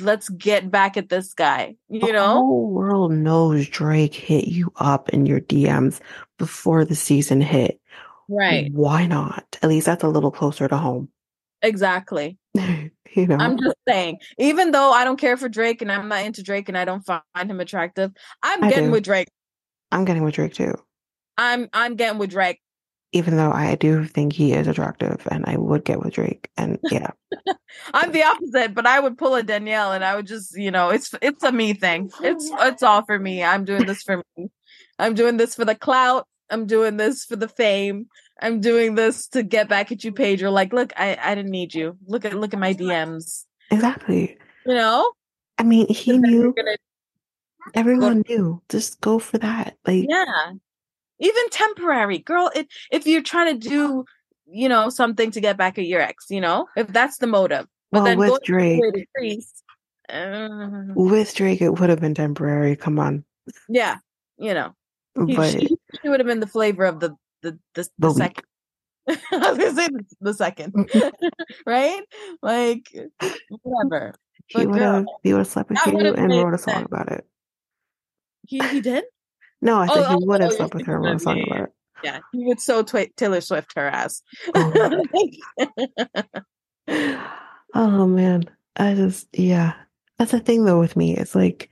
let's 0.00 0.28
get 0.30 0.70
back 0.70 0.96
at 0.96 1.08
this 1.08 1.34
guy. 1.34 1.76
You 1.88 2.00
The 2.00 2.12
know? 2.12 2.34
whole 2.34 2.70
world 2.70 3.12
knows 3.12 3.68
Drake 3.68 4.14
hit 4.14 4.46
you 4.46 4.72
up 4.76 5.10
in 5.10 5.26
your 5.26 5.40
DMs 5.40 6.00
before 6.38 6.84
the 6.84 6.94
season 6.94 7.40
hit. 7.40 7.80
Right. 8.28 8.72
Why 8.72 9.06
not? 9.06 9.58
At 9.62 9.68
least 9.68 9.86
that's 9.86 10.02
a 10.04 10.08
little 10.08 10.30
closer 10.30 10.66
to 10.68 10.76
home. 10.76 11.10
Exactly. 11.62 12.38
you 12.54 13.26
know? 13.26 13.36
I'm 13.36 13.58
just 13.58 13.76
saying, 13.86 14.18
even 14.38 14.70
though 14.70 14.90
I 14.90 15.04
don't 15.04 15.20
care 15.20 15.36
for 15.36 15.48
Drake 15.48 15.82
and 15.82 15.92
I'm 15.92 16.08
not 16.08 16.24
into 16.24 16.42
Drake 16.42 16.68
and 16.68 16.78
I 16.78 16.84
don't 16.84 17.04
find 17.04 17.22
him 17.34 17.60
attractive, 17.60 18.10
I'm 18.42 18.64
I 18.64 18.70
getting 18.70 18.86
do. 18.86 18.92
with 18.92 19.04
Drake. 19.04 19.28
I'm 19.92 20.04
getting 20.04 20.24
with 20.24 20.34
Drake 20.34 20.54
too. 20.54 20.74
I'm 21.36 21.68
I'm 21.72 21.96
getting 21.96 22.18
with 22.18 22.30
Drake. 22.30 22.60
Even 23.12 23.36
though 23.36 23.52
I 23.52 23.76
do 23.76 24.04
think 24.04 24.32
he 24.32 24.52
is 24.52 24.66
attractive 24.66 25.26
and 25.30 25.44
I 25.46 25.56
would 25.56 25.84
get 25.84 26.00
with 26.00 26.14
Drake. 26.14 26.50
And 26.56 26.78
yeah. 26.90 27.10
I'm 27.92 28.10
the 28.10 28.24
opposite, 28.24 28.74
but 28.74 28.86
I 28.86 28.98
would 28.98 29.16
pull 29.16 29.36
a 29.36 29.42
Danielle 29.42 29.92
and 29.92 30.04
I 30.04 30.16
would 30.16 30.26
just, 30.26 30.56
you 30.56 30.70
know, 30.70 30.90
it's 30.90 31.14
it's 31.22 31.44
a 31.44 31.52
me 31.52 31.74
thing. 31.74 32.10
It's 32.22 32.50
it's 32.52 32.82
all 32.82 33.04
for 33.04 33.18
me. 33.18 33.44
I'm 33.44 33.64
doing 33.64 33.86
this 33.86 34.02
for 34.02 34.22
me. 34.36 34.50
I'm 34.98 35.14
doing 35.14 35.36
this 35.36 35.54
for 35.54 35.64
the 35.64 35.74
clout. 35.74 36.26
I'm 36.50 36.66
doing 36.66 36.96
this 36.96 37.24
for 37.24 37.36
the 37.36 37.48
fame. 37.48 38.08
I'm 38.40 38.60
doing 38.60 38.96
this 38.96 39.28
to 39.28 39.42
get 39.42 39.68
back 39.68 39.92
at 39.92 40.02
you, 40.02 40.12
Pedro. 40.12 40.50
Like, 40.50 40.72
look, 40.72 40.92
I 40.96 41.16
I 41.20 41.34
didn't 41.34 41.52
need 41.52 41.72
you. 41.74 41.96
Look 42.06 42.24
at 42.24 42.34
look 42.34 42.52
at 42.52 42.60
my 42.60 42.74
DMs. 42.74 43.44
Exactly. 43.70 44.36
You 44.66 44.74
know, 44.74 45.12
I 45.58 45.62
mean, 45.62 45.86
he 45.86 46.12
And 46.12 46.24
then 46.24 46.32
you're 46.32 46.52
knew 46.52 46.76
everyone 47.74 48.24
knew. 48.28 48.60
Just 48.68 49.00
go 49.00 49.18
for 49.18 49.38
that. 49.38 49.76
Like 49.86 50.06
yeah, 50.08 50.52
even 51.18 51.48
temporary, 51.50 52.18
girl. 52.18 52.50
It, 52.54 52.68
if 52.90 53.06
you're 53.06 53.22
trying 53.22 53.58
to 53.58 53.68
do, 53.68 54.04
you 54.46 54.68
know, 54.68 54.88
something 54.90 55.30
to 55.32 55.40
get 55.40 55.56
back 55.56 55.78
at 55.78 55.86
your 55.86 56.00
ex, 56.00 56.26
you 56.30 56.40
know, 56.40 56.66
if 56.76 56.88
that's 56.88 57.18
the 57.18 57.26
motive, 57.26 57.66
but 57.90 57.98
well 57.98 58.04
then 58.04 58.18
with 58.18 58.42
Drake 58.44 58.80
to 58.82 58.92
the 58.92 59.06
priest, 59.14 59.62
uh, 60.08 60.48
with 60.94 61.34
Drake 61.34 61.62
it 61.62 61.78
would 61.78 61.90
have 61.90 62.00
been 62.00 62.14
temporary. 62.14 62.76
Come 62.76 62.98
on. 62.98 63.24
yeah, 63.68 63.98
you 64.38 64.54
know. 64.54 64.74
He, 65.26 65.36
But 65.36 65.52
she, 65.52 65.68
she 66.02 66.08
would 66.08 66.20
have 66.20 66.26
been 66.26 66.40
the 66.40 66.46
flavor 66.46 66.84
of 66.84 67.00
the 67.00 67.16
the 67.42 67.58
the, 67.74 67.82
The 67.98 68.08
the 68.08 68.14
second. 68.14 68.44
I 69.08 69.16
was 69.50 69.58
gonna 69.58 69.74
say 69.74 69.88
the, 70.20 70.34
second, 70.34 70.90
right? 71.66 72.02
Like 72.42 72.90
whatever. 73.62 74.14
he 74.48 74.64
But 74.64 74.68
would 74.70 74.80
have 74.80 75.04
he 75.22 75.32
would 75.32 75.38
have 75.40 75.46
slept 75.46 75.70
with 75.70 75.78
you 75.86 75.98
and 76.14 76.30
wrote 76.30 76.54
a 76.54 76.58
song 76.58 76.74
sense. 76.74 76.86
about 76.86 77.12
it. 77.12 77.26
He 78.46 78.58
he 78.68 78.80
did. 78.80 79.04
No, 79.64 79.78
I 79.80 79.88
Oh, 79.90 79.94
said 79.94 80.06
he 80.10 80.14
oh, 80.14 80.20
would 80.26 80.40
have 80.42 80.52
oh, 80.52 80.56
slept 80.56 80.74
with 80.74 80.86
her 80.86 80.96
and 80.96 81.04
he 81.04 81.08
wrote 81.08 81.10
a 81.10 81.14
would, 81.14 81.20
song 81.22 81.36
yeah, 81.38 81.44
about 81.46 81.60
it. 81.64 81.72
Yeah, 82.04 82.20
he 82.32 82.44
would 82.46 82.60
so 82.60 82.82
twi- 82.84 83.10
Taylor 83.16 83.40
Swift 83.40 83.72
her 83.76 83.86
ass. 83.88 84.22
Oh. 84.54 85.04
oh 87.74 88.06
man. 88.06 88.44
I 88.76 88.94
just 88.94 89.28
yeah. 89.32 89.74
That's 90.18 90.32
the 90.32 90.40
thing 90.40 90.64
though 90.64 90.78
with 90.80 90.96
me. 90.96 91.16
It's 91.16 91.34
like 91.34 91.70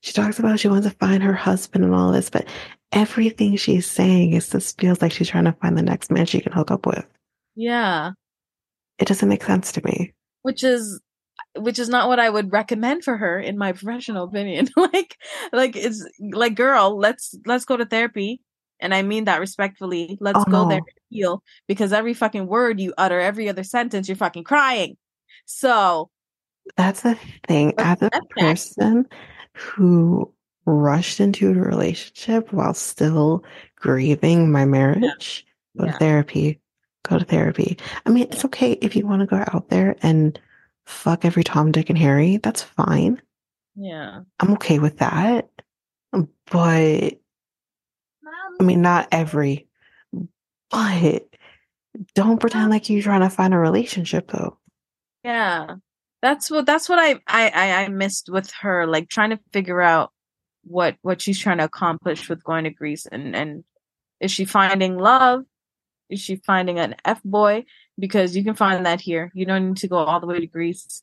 she 0.00 0.12
talks 0.12 0.38
about 0.38 0.60
she 0.60 0.68
wants 0.68 0.86
to 0.86 0.94
find 0.96 1.22
her 1.22 1.32
husband 1.34 1.84
and 1.84 1.94
all 1.94 2.12
this, 2.12 2.30
but 2.30 2.46
everything 2.92 3.56
she's 3.56 3.86
saying 3.86 4.32
is 4.32 4.48
just 4.50 4.80
feels 4.80 5.00
like 5.02 5.12
she's 5.12 5.28
trying 5.28 5.44
to 5.44 5.52
find 5.52 5.76
the 5.78 5.82
next 5.82 6.10
man 6.10 6.26
she 6.26 6.40
can 6.40 6.52
hook 6.52 6.70
up 6.70 6.86
with. 6.86 7.06
yeah, 7.54 8.12
It 8.98 9.06
doesn't 9.08 9.28
make 9.28 9.44
sense 9.44 9.72
to 9.72 9.82
me. 9.84 10.12
which 10.42 10.64
is 10.64 11.00
which 11.56 11.78
is 11.78 11.88
not 11.88 12.08
what 12.08 12.20
I 12.20 12.30
would 12.30 12.52
recommend 12.52 13.04
for 13.04 13.16
her 13.16 13.38
in 13.38 13.58
my 13.58 13.72
professional 13.72 14.24
opinion. 14.24 14.68
like 14.76 15.16
like 15.52 15.76
it's 15.76 16.06
like 16.32 16.54
girl, 16.54 16.96
let's 16.98 17.34
let's 17.46 17.64
go 17.64 17.76
to 17.76 17.84
therapy. 17.86 18.40
And 18.80 18.94
I 18.94 19.02
mean 19.02 19.24
that 19.24 19.40
respectfully. 19.40 20.16
Let's 20.20 20.38
Oh, 20.40 20.50
go 20.50 20.68
there 20.68 20.78
no. 20.78 20.84
and 20.86 20.98
heal 21.10 21.42
because 21.68 21.92
every 21.92 22.14
fucking 22.14 22.46
word 22.46 22.80
you 22.80 22.94
utter, 22.96 23.20
every 23.20 23.48
other 23.48 23.64
sentence, 23.64 24.08
you're 24.08 24.16
fucking 24.16 24.44
crying. 24.44 24.96
So 25.44 26.10
That's 26.76 27.02
the 27.02 27.18
thing. 27.46 27.74
As 27.78 28.00
a 28.00 28.10
person 28.30 29.06
who 29.54 30.32
rushed 30.66 31.20
into 31.20 31.50
a 31.50 31.54
relationship 31.54 32.52
while 32.52 32.74
still 32.74 33.44
grieving 33.76 34.52
my 34.52 34.64
marriage, 34.64 35.44
go 35.76 35.86
to 35.86 35.92
therapy. 35.92 36.60
Go 37.08 37.18
to 37.18 37.24
therapy. 37.24 37.76
I 38.06 38.10
mean, 38.10 38.28
it's 38.30 38.44
okay 38.44 38.72
if 38.72 38.94
you 38.94 39.06
want 39.06 39.20
to 39.20 39.26
go 39.26 39.42
out 39.52 39.68
there 39.70 39.96
and 40.02 40.38
fuck 40.86 41.24
every 41.24 41.44
Tom, 41.44 41.72
Dick, 41.72 41.88
and 41.90 41.98
Harry. 41.98 42.38
That's 42.38 42.62
fine. 42.62 43.20
yeah. 43.74 44.20
I'm 44.38 44.52
okay 44.52 44.78
with 44.78 44.98
that. 44.98 45.48
But 46.12 47.20
I 48.60 48.62
mean, 48.62 48.82
not 48.82 49.08
every. 49.12 49.68
But 50.70 51.28
don't 52.14 52.40
pretend 52.40 52.70
like 52.70 52.90
you're 52.90 53.02
trying 53.02 53.20
to 53.22 53.30
find 53.30 53.54
a 53.54 53.58
relationship, 53.58 54.30
though. 54.30 54.58
Yeah. 55.24 55.76
That's 56.22 56.50
what 56.50 56.66
that's 56.66 56.88
what 56.88 56.98
I, 56.98 57.14
I 57.26 57.48
I 57.48 57.84
I 57.84 57.88
missed 57.88 58.28
with 58.30 58.50
her, 58.60 58.86
like 58.86 59.08
trying 59.08 59.30
to 59.30 59.40
figure 59.52 59.80
out 59.80 60.12
what 60.64 60.96
what 61.02 61.22
she's 61.22 61.38
trying 61.38 61.58
to 61.58 61.64
accomplish 61.64 62.28
with 62.28 62.44
going 62.44 62.64
to 62.64 62.70
Greece 62.70 63.06
and 63.06 63.34
and 63.34 63.64
is 64.20 64.30
she 64.30 64.44
finding 64.44 64.98
love? 64.98 65.44
Is 66.10 66.20
she 66.20 66.36
finding 66.36 66.78
an 66.78 66.96
F 67.04 67.22
boy? 67.24 67.64
Because 68.00 68.34
you 68.36 68.42
can 68.42 68.54
find 68.54 68.86
that 68.86 69.00
here. 69.00 69.30
You 69.34 69.44
don't 69.46 69.68
need 69.68 69.76
to 69.78 69.88
go 69.88 69.98
all 69.98 70.18
the 70.20 70.26
way 70.26 70.40
to 70.40 70.46
Greece. 70.46 71.02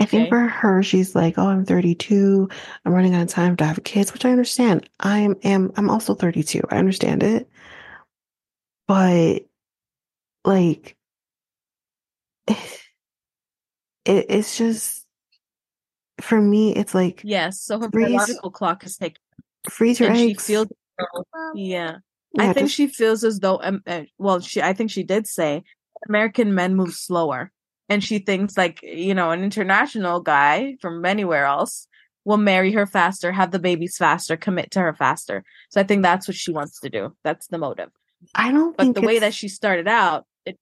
I 0.00 0.04
think 0.04 0.28
for 0.28 0.38
her, 0.40 0.82
she's 0.82 1.14
like, 1.14 1.38
"Oh, 1.38 1.46
I'm 1.48 1.64
32. 1.64 2.48
I'm 2.84 2.92
running 2.92 3.14
out 3.14 3.22
of 3.22 3.28
time 3.28 3.56
to 3.56 3.64
have 3.64 3.82
kids," 3.84 4.12
which 4.12 4.24
I 4.24 4.30
understand. 4.30 4.88
I'm 5.00 5.36
am 5.44 5.72
I'm 5.76 5.88
also 5.90 6.14
32. 6.14 6.60
I 6.70 6.76
understand 6.78 7.22
it, 7.22 7.48
but 8.86 9.40
like, 10.44 10.96
it, 12.48 12.56
it's 14.04 14.56
just 14.56 15.04
for 16.20 16.40
me. 16.40 16.74
It's 16.74 16.94
like 16.94 17.20
Yes. 17.24 17.60
So 17.60 17.80
her 17.80 17.90
Freeze. 17.90 18.08
biological 18.08 18.50
clock 18.50 18.84
is 18.84 18.96
taken. 18.96 19.20
freeze 19.70 20.00
your 20.00 20.10
And 20.10 20.18
she 20.18 20.30
eggs. 20.30 20.46
feels 20.46 20.68
yeah. 21.54 21.96
Yeah, 22.34 22.42
I 22.50 22.52
think 22.52 22.66
just- 22.66 22.74
she 22.74 22.86
feels 22.88 23.24
as 23.24 23.40
though 23.40 23.58
um, 23.62 23.82
uh, 23.86 24.02
well, 24.18 24.40
she 24.40 24.60
I 24.62 24.74
think 24.74 24.90
she 24.90 25.02
did 25.02 25.26
say 25.26 25.64
American 26.08 26.54
men 26.54 26.74
move 26.76 26.92
slower. 26.94 27.50
And 27.88 28.04
she 28.04 28.18
thinks 28.18 28.56
like, 28.56 28.82
you 28.82 29.14
know, 29.14 29.30
an 29.30 29.42
international 29.42 30.20
guy 30.20 30.76
from 30.80 31.04
anywhere 31.06 31.46
else 31.46 31.88
will 32.24 32.36
marry 32.36 32.72
her 32.72 32.84
faster, 32.86 33.32
have 33.32 33.50
the 33.50 33.58
babies 33.58 33.96
faster, 33.96 34.36
commit 34.36 34.70
to 34.72 34.80
her 34.80 34.92
faster. 34.94 35.42
So 35.70 35.80
I 35.80 35.84
think 35.84 36.02
that's 36.02 36.28
what 36.28 36.36
she 36.36 36.52
wants 36.52 36.80
to 36.80 36.90
do. 36.90 37.16
That's 37.24 37.46
the 37.46 37.56
motive. 37.58 37.88
I 38.34 38.52
don't 38.52 38.76
But 38.76 38.82
think 38.84 38.96
the 38.96 39.02
way 39.02 39.18
that 39.20 39.32
she 39.32 39.48
started 39.48 39.88
out, 39.88 40.26
it, 40.44 40.58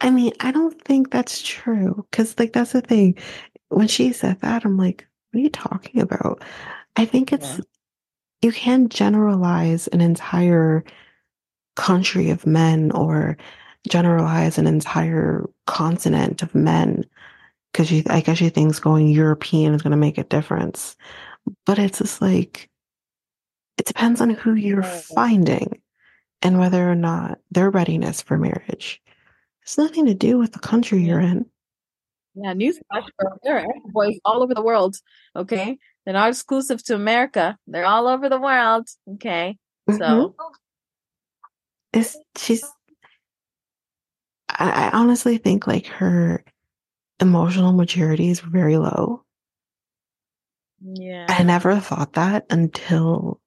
I 0.00 0.10
mean, 0.10 0.32
I 0.40 0.52
don't 0.52 0.80
think 0.82 1.10
that's 1.10 1.40
true. 1.42 2.06
Cause 2.12 2.34
like 2.38 2.52
that's 2.52 2.72
the 2.72 2.82
thing. 2.82 3.16
When 3.68 3.88
she 3.88 4.12
said 4.12 4.40
that, 4.40 4.64
I'm 4.64 4.76
like, 4.76 5.06
what 5.30 5.40
are 5.40 5.42
you 5.42 5.50
talking 5.50 6.00
about? 6.00 6.44
I 6.96 7.04
think 7.06 7.32
it's 7.32 7.58
Yeah. 7.58 7.64
you 8.42 8.52
can't 8.52 8.90
generalize 8.90 9.88
an 9.88 10.00
entire 10.00 10.84
country 11.76 12.30
of 12.30 12.46
men 12.46 12.90
or 12.92 13.36
generalize 13.88 14.58
an 14.58 14.66
entire 14.66 15.48
continent 15.66 16.42
of 16.42 16.54
men 16.54 17.04
because 17.72 17.90
I 18.08 18.20
guess 18.20 18.38
she 18.38 18.48
thinks 18.48 18.80
going 18.80 19.08
European 19.08 19.74
is 19.74 19.82
gonna 19.82 19.96
make 19.96 20.18
a 20.18 20.24
difference. 20.24 20.96
But 21.64 21.78
it's 21.78 21.98
just 21.98 22.20
like 22.20 22.68
it 23.76 23.86
depends 23.86 24.20
on 24.20 24.30
who 24.30 24.54
you're 24.54 24.82
finding 24.82 25.80
and 26.42 26.58
whether 26.58 26.90
or 26.90 26.94
not 26.94 27.38
their 27.50 27.70
readiness 27.70 28.22
for 28.22 28.38
marriage. 28.38 29.00
It's 29.62 29.78
nothing 29.78 30.06
to 30.06 30.14
do 30.14 30.38
with 30.38 30.52
the 30.52 30.58
country 30.58 31.02
you're 31.02 31.20
in. 31.20 31.46
yeah, 32.34 32.54
newsflash, 32.54 33.08
there 33.42 33.58
are 33.58 33.66
boys 33.86 34.18
all 34.24 34.42
over 34.42 34.54
the 34.54 34.62
world. 34.62 34.96
Okay. 35.34 35.78
They're 36.04 36.14
not 36.14 36.28
exclusive 36.28 36.82
to 36.84 36.94
America. 36.94 37.58
They're 37.66 37.86
all 37.86 38.06
over 38.06 38.28
the 38.28 38.40
world. 38.40 38.88
Okay. 39.14 39.58
So 39.90 39.96
mm-hmm. 39.98 40.46
It's 41.96 42.16
she's 42.36 42.62
I, 44.50 44.70
I 44.70 44.90
honestly 44.92 45.38
think 45.38 45.66
like 45.66 45.86
her 45.86 46.44
emotional 47.20 47.72
maturity 47.72 48.28
is 48.28 48.40
very 48.40 48.76
low. 48.76 49.24
yeah. 50.82 51.26
I 51.28 51.42
never 51.42 51.80
thought 51.80 52.12
that 52.14 52.46
until 52.50 53.40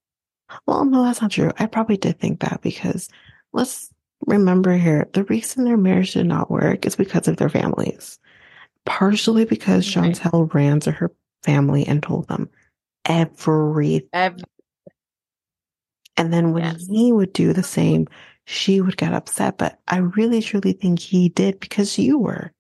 well, 0.66 0.84
no, 0.86 1.04
that's 1.04 1.22
not 1.22 1.32
true. 1.32 1.52
I 1.60 1.68
probably 1.68 1.98
did 1.98 2.20
think 2.20 2.40
that 2.40 2.62
because 2.64 3.08
let's 3.54 3.92
remember 4.26 4.76
here 4.78 5.08
the 5.14 5.24
reason 5.26 5.64
their 5.64 5.78
marriage 5.78 6.14
did 6.14 6.26
not 6.26 6.50
work 6.50 6.86
is 6.88 6.96
because 6.96 7.28
of 7.28 7.38
their 7.38 7.50
families. 7.50 8.20
Partially 8.86 9.46
because 9.46 9.96
Right. 9.96 10.16
Chantel 10.16 10.52
ran 10.54 10.80
to 10.82 10.92
her 10.92 11.12
family 11.44 11.86
and 11.86 12.02
told 12.02 12.28
them 12.28 12.50
everything. 13.06 14.10
Ev- 14.14 14.42
And 16.18 16.34
then 16.34 16.54
when 16.54 16.64
Yes. 16.64 16.88
he 16.88 17.14
would 17.14 17.32
do 17.34 17.54
the 17.54 17.64
same, 17.64 18.08
she 18.52 18.82
would 18.82 18.98
get 18.98 19.14
upset. 19.14 19.60
But 19.60 19.80
I 19.88 19.98
really 19.98 20.42
truly 20.42 20.74
think 20.74 21.00
he 21.00 21.30
did 21.30 21.60
because 21.60 22.00
you 22.00 22.18
were. 22.18 22.52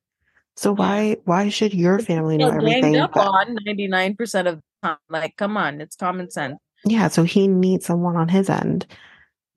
So 0.55 0.75
why 0.75 1.17
why 1.25 1.49
should 1.49 1.73
your 1.73 1.97
family 1.97 2.37
know 2.37 2.49
everything? 2.49 2.97
up 2.97 3.13
but- 3.13 3.27
on 3.27 3.57
99% 3.65 4.47
of 4.47 4.57
the 4.57 4.61
time. 4.83 4.97
Like, 5.09 5.35
come 5.35 5.57
on, 5.57 5.81
it's 5.81 5.95
common 5.95 6.29
sense. 6.29 6.57
yeah, 6.85 7.07
so 7.07 7.23
he 7.23 7.47
needs 7.47 7.85
someone 7.87 8.15
on 8.15 8.29
his 8.29 8.49
end, 8.49 8.85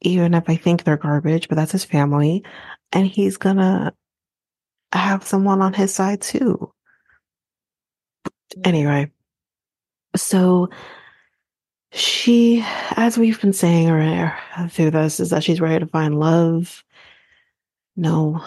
even 0.00 0.32
if 0.32 0.48
I 0.48 0.56
think 0.56 0.84
they're 0.84 0.96
garbage, 0.96 1.48
but 1.48 1.56
that's 1.56 1.72
his 1.72 1.84
family. 1.84 2.44
And 2.92 3.06
he's 3.06 3.36
gonna 3.36 3.92
have 4.92 5.24
someone 5.26 5.60
on 5.60 5.74
his 5.74 5.94
side 5.94 6.22
too. 6.22 6.72
Anyway, 8.64 9.10
so 10.16 10.70
she, 11.92 12.64
as 12.96 13.18
we've 13.18 13.40
been 13.40 13.52
saying 13.52 13.90
earlier 13.90 14.36
through 14.70 14.92
this, 14.92 15.20
is 15.20 15.30
that 15.30 15.44
she's 15.44 15.60
ready 15.60 15.84
to 15.84 15.90
find 15.90 16.18
love. 16.18 16.82
No. 17.96 18.42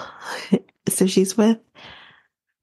so 0.89 1.05
she's 1.05 1.37
with 1.37 1.59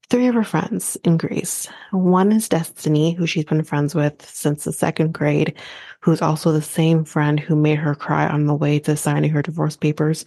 three 0.09 0.27
of 0.27 0.35
her 0.35 0.43
friends 0.43 0.97
in 1.03 1.17
Greece. 1.17 1.67
One 1.91 2.31
is 2.31 2.49
Destiny, 2.49 3.13
who 3.13 3.25
she's 3.25 3.45
been 3.45 3.63
friends 3.63 3.95
with 3.95 4.29
since 4.29 4.63
the 4.63 4.73
second 4.73 5.13
grade, 5.13 5.55
who's 6.01 6.21
also 6.21 6.51
the 6.51 6.61
same 6.61 7.05
friend 7.05 7.39
who 7.39 7.55
made 7.55 7.79
her 7.79 7.95
cry 7.95 8.27
on 8.27 8.45
the 8.45 8.53
way 8.53 8.79
to 8.79 8.97
signing 8.97 9.31
her 9.31 9.41
divorce 9.41 9.77
papers. 9.77 10.25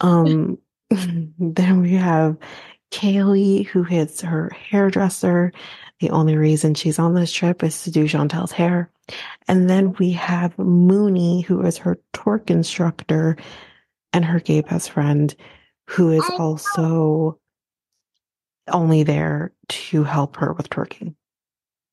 Um, 0.00 0.58
then 0.90 1.82
we 1.82 1.92
have 1.92 2.36
Kaylee, 2.90 3.66
who 3.66 3.84
is 3.84 4.20
her 4.22 4.50
hairdresser. 4.50 5.52
The 6.00 6.10
only 6.10 6.36
reason 6.36 6.74
she's 6.74 6.98
on 6.98 7.14
this 7.14 7.32
trip 7.32 7.62
is 7.64 7.82
to 7.84 7.90
do 7.90 8.04
Chantel's 8.04 8.52
hair. 8.52 8.90
And 9.48 9.70
then 9.70 9.94
we 9.94 10.12
have 10.12 10.58
Mooney, 10.58 11.42
who 11.42 11.62
is 11.62 11.78
her 11.78 11.98
twerk 12.12 12.50
instructor 12.50 13.36
and 14.12 14.24
her 14.24 14.40
gay 14.40 14.60
best 14.60 14.90
friend, 14.90 15.34
who 15.88 16.10
is 16.10 16.24
also 16.38 17.38
only 18.68 19.04
there 19.04 19.52
to 19.68 20.04
help 20.04 20.36
her 20.36 20.52
with 20.52 20.68
twerking. 20.70 21.14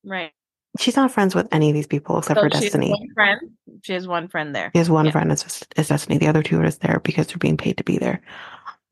Right. 0.05 0.31
She's 0.79 0.95
not 0.95 1.11
friends 1.11 1.35
with 1.35 1.47
any 1.51 1.69
of 1.69 1.75
these 1.75 1.87
people 1.87 2.17
except 2.17 2.39
So 2.39 2.43
for 2.45 2.49
Destiny. 2.49 2.89
one 2.91 3.13
friend. 3.13 3.39
She 3.83 3.93
has 3.93 4.07
one 4.07 4.27
friend 4.27 4.55
there. 4.55 4.71
She 4.73 4.79
has 4.79 4.89
one 4.89 5.05
Yeah. 5.05 5.11
friend 5.11 5.31
is, 5.31 5.65
is 5.77 5.87
Destiny. 5.87 6.17
The 6.17 6.27
other 6.27 6.43
two 6.43 6.59
are 6.59 6.65
just 6.65 6.81
there 6.81 6.99
because 7.03 7.27
they're 7.27 7.37
being 7.37 7.57
paid 7.57 7.77
to 7.77 7.83
be 7.83 7.97
there. 7.99 8.21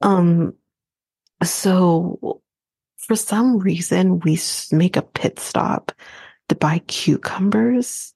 Um, 0.01 0.53
so 1.43 2.41
for 3.01 3.15
some 3.15 3.57
reason 3.57 4.19
we 4.19 4.39
make 4.71 4.95
a 4.95 5.01
pit 5.01 5.39
stop 5.39 5.91
to 6.49 6.55
buy 6.55 6.79
cucumbers 6.87 8.13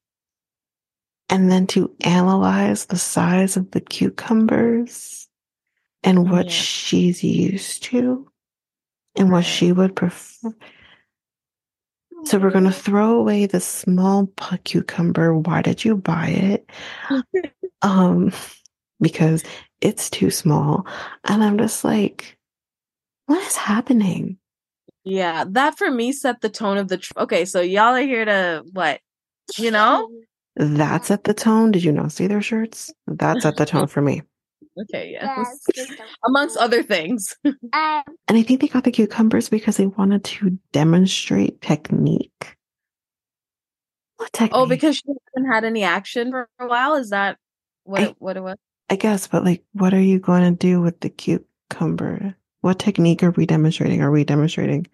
and 1.29 1.51
then 1.51 1.65
to 1.67 1.93
analyze 2.01 2.85
the 2.85 2.97
size 2.97 3.57
of 3.57 3.71
the 3.71 3.81
cucumbers 3.81 5.27
and 6.03 6.29
what 6.29 6.45
Yeah. 6.45 6.51
she's 6.51 7.23
used 7.23 7.83
to 7.83 8.29
and 9.15 9.31
what 9.31 9.45
she 9.45 9.71
would 9.71 9.95
prefer. 9.95 10.53
So 12.25 12.39
we're 12.39 12.51
going 12.51 12.65
to 12.65 12.71
throw 12.71 13.19
away 13.19 13.45
the 13.45 13.59
small 13.59 14.27
cucumber. 14.63 15.35
Why 15.37 15.61
did 15.61 15.83
you 15.83 15.95
buy 15.95 16.27
it? 16.27 16.69
um, 17.81 18.31
because 18.99 19.43
it's 19.81 20.09
too 20.09 20.31
small. 20.31 20.87
And 21.23 21.43
I'm 21.43 21.57
just 21.57 21.83
like, 21.83 22.37
what 23.25 23.45
is 23.45 23.55
happening? 23.55 24.37
Yeah, 25.05 25.45
that 25.49 25.77
for 25.77 25.91
me 25.91 26.11
set 26.11 26.41
the 26.41 26.49
tone 26.49 26.77
of 26.77 26.87
the. 26.87 26.97
Tr- 26.97 27.13
okay, 27.19 27.45
so 27.45 27.61
y'all 27.61 27.93
are 27.93 28.01
here 28.01 28.25
to 28.25 28.63
what? 28.73 28.99
You 29.57 29.71
know? 29.71 30.09
That's 30.55 31.11
at 31.11 31.25
the 31.25 31.33
tone. 31.33 31.71
Did 31.71 31.83
you 31.83 31.91
not 31.91 32.11
see 32.11 32.27
their 32.27 32.41
shirts? 32.41 32.91
That's 33.07 33.45
at 33.45 33.57
the 33.57 33.65
tone 33.67 33.87
for 33.87 34.01
me. 34.01 34.23
Okay, 34.81 35.11
yes. 35.11 35.65
Amongst 36.25 36.57
other 36.57 36.81
things. 36.81 37.35
And 37.43 38.03
I 38.27 38.41
think 38.41 38.61
they 38.61 38.67
got 38.67 38.83
the 38.83 38.91
cucumbers 38.91 39.47
because 39.47 39.77
they 39.77 39.85
wanted 39.85 40.23
to 40.25 40.57
demonstrate 40.71 41.61
technique. 41.61 42.57
What 44.17 44.29
oh, 44.33 44.37
technique? 44.37 44.51
Oh, 44.53 44.65
because 44.65 44.97
she 44.97 45.03
hasn't 45.07 45.53
had 45.53 45.65
any 45.65 45.83
action 45.83 46.31
for 46.31 46.49
a 46.59 46.67
while. 46.67 46.95
Is 46.95 47.11
that 47.11 47.37
what 47.83 48.01
I- 48.01 48.05
it, 48.05 48.15
what 48.19 48.37
it 48.37 48.43
was? 48.43 48.57
I 48.89 48.97
guess, 48.97 49.27
but 49.27 49.43
like, 49.43 49.63
what 49.73 49.93
are 49.93 50.01
you 50.01 50.19
going 50.19 50.43
to 50.43 50.51
do 50.51 50.79
with 50.79 50.99
the 50.99 51.09
cucumber? 51.09 52.35
What 52.65 52.79
technique 52.79 53.21
are 53.21 53.29
we 53.29 53.45
demonstrating? 53.45 54.01
Are 54.01 54.09
we 54.09 54.23
demonstrating 54.23 54.87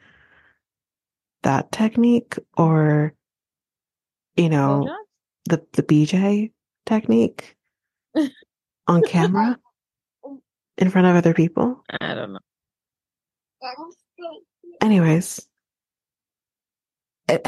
that 1.44 1.72
technique 1.72 2.38
or, 2.58 3.14
you 4.36 4.50
know, 4.50 4.90
Blowjobs? 4.90 4.98
the, 5.46 5.66
the 5.72 5.84
BJ 5.84 6.52
technique 6.86 7.56
on 8.90 9.04
camera 9.04 9.58
in 10.80 10.90
front 10.90 11.08
of 11.08 11.16
other 11.16 11.34
people? 11.34 11.82
I 12.02 12.14
don't 12.14 12.34
know. 12.34 12.40
Anyways, 14.82 15.48
eh, 17.30 17.40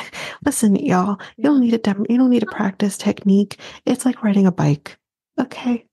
listen, 0.46 0.78
y'all, 0.78 1.20
you 1.36 1.44
don't 1.44 1.60
need 1.60 1.72
to 1.72 1.80
dem- 1.80 2.06
you 2.08 2.18
don't 2.18 2.30
need 2.30 2.40
to 2.40 2.46
practice 2.46 2.98
technique. 2.98 3.60
It's 3.86 4.06
like 4.06 4.24
riding 4.24 4.48
a 4.48 4.54
bike. 4.54 4.98
Okay. 5.38 5.86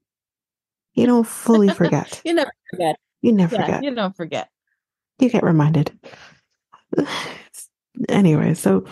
You 0.95 1.07
don't 1.07 1.27
fully 1.27 1.69
forget. 1.75 2.23
You 2.25 2.35
never 2.35 2.53
forget. 2.71 2.95
You 3.23 3.33
never 3.33 3.55
Yeah, 3.55 3.67
forget. 3.67 3.85
you 3.85 3.95
don't 3.95 4.17
forget. 4.17 4.49
You 5.19 5.29
get 5.31 5.43
reminded. 5.43 5.93
anyway, 8.09 8.55
so 8.55 8.87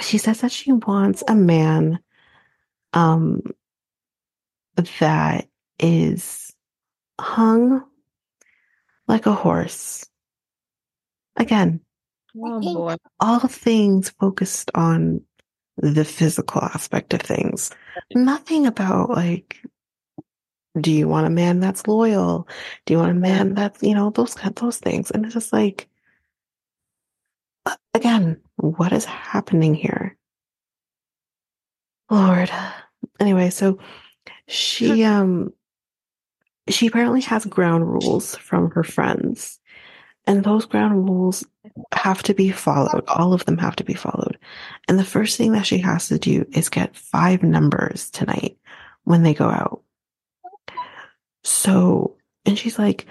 she 0.00 0.18
says 0.18 0.40
that 0.40 0.52
she 0.52 0.72
wants 0.72 1.22
a 1.28 1.34
man 1.34 2.00
um 2.92 3.42
that 4.98 5.46
is 5.78 6.52
hung 7.20 7.84
like 9.06 9.26
a 9.26 9.32
horse. 9.32 10.06
Again, 11.36 11.80
Oh 12.36 12.60
boy. 12.60 12.96
all 13.18 13.40
things 13.40 14.10
focused 14.10 14.70
on 14.74 15.22
the 15.76 16.04
physical 16.04 16.62
aspect 16.62 17.12
of 17.14 17.20
things. 17.20 17.70
Nothing 18.14 18.66
about 18.66 19.10
like, 19.10 19.60
do 20.78 20.92
you 20.92 21.08
want 21.08 21.26
a 21.26 21.30
man 21.30 21.60
that's 21.60 21.86
loyal? 21.86 22.46
Do 22.86 22.92
you 22.94 22.98
want 22.98 23.10
a 23.10 23.14
man 23.14 23.54
that's, 23.54 23.82
you 23.82 23.94
know, 23.94 24.10
those 24.10 24.34
kind 24.34 24.54
those 24.54 24.78
things. 24.78 25.10
And 25.10 25.24
it's 25.24 25.34
just 25.34 25.52
like, 25.52 25.88
again, 27.94 28.40
what 28.56 28.92
is 28.92 29.04
happening 29.04 29.74
here? 29.74 30.16
Lord. 32.08 32.50
Anyway, 33.18 33.50
so 33.50 33.78
she, 34.46 35.04
um, 35.04 35.52
she 36.68 36.86
apparently 36.86 37.20
has 37.22 37.44
ground 37.46 37.86
rules 37.88 38.36
from 38.36 38.70
her 38.70 38.84
friends. 38.84 39.58
And 40.26 40.44
those 40.44 40.66
ground 40.66 41.08
rules 41.08 41.44
have 41.92 42.22
to 42.24 42.34
be 42.34 42.50
followed. 42.52 43.02
All 43.08 43.32
of 43.32 43.44
them 43.46 43.58
have 43.58 43.74
to 43.76 43.84
be 43.84 43.94
followed. 43.94 44.38
And 44.86 44.98
the 44.98 45.04
first 45.04 45.36
thing 45.36 45.52
that 45.52 45.66
she 45.66 45.78
has 45.78 46.08
to 46.08 46.18
do 46.18 46.44
is 46.52 46.68
get 46.68 46.94
five 46.94 47.42
numbers 47.42 48.10
tonight 48.10 48.56
when 49.04 49.22
they 49.22 49.34
go 49.34 49.48
out. 49.48 49.82
So, 51.44 52.16
and 52.44 52.58
she's 52.58 52.78
like, 52.78 53.06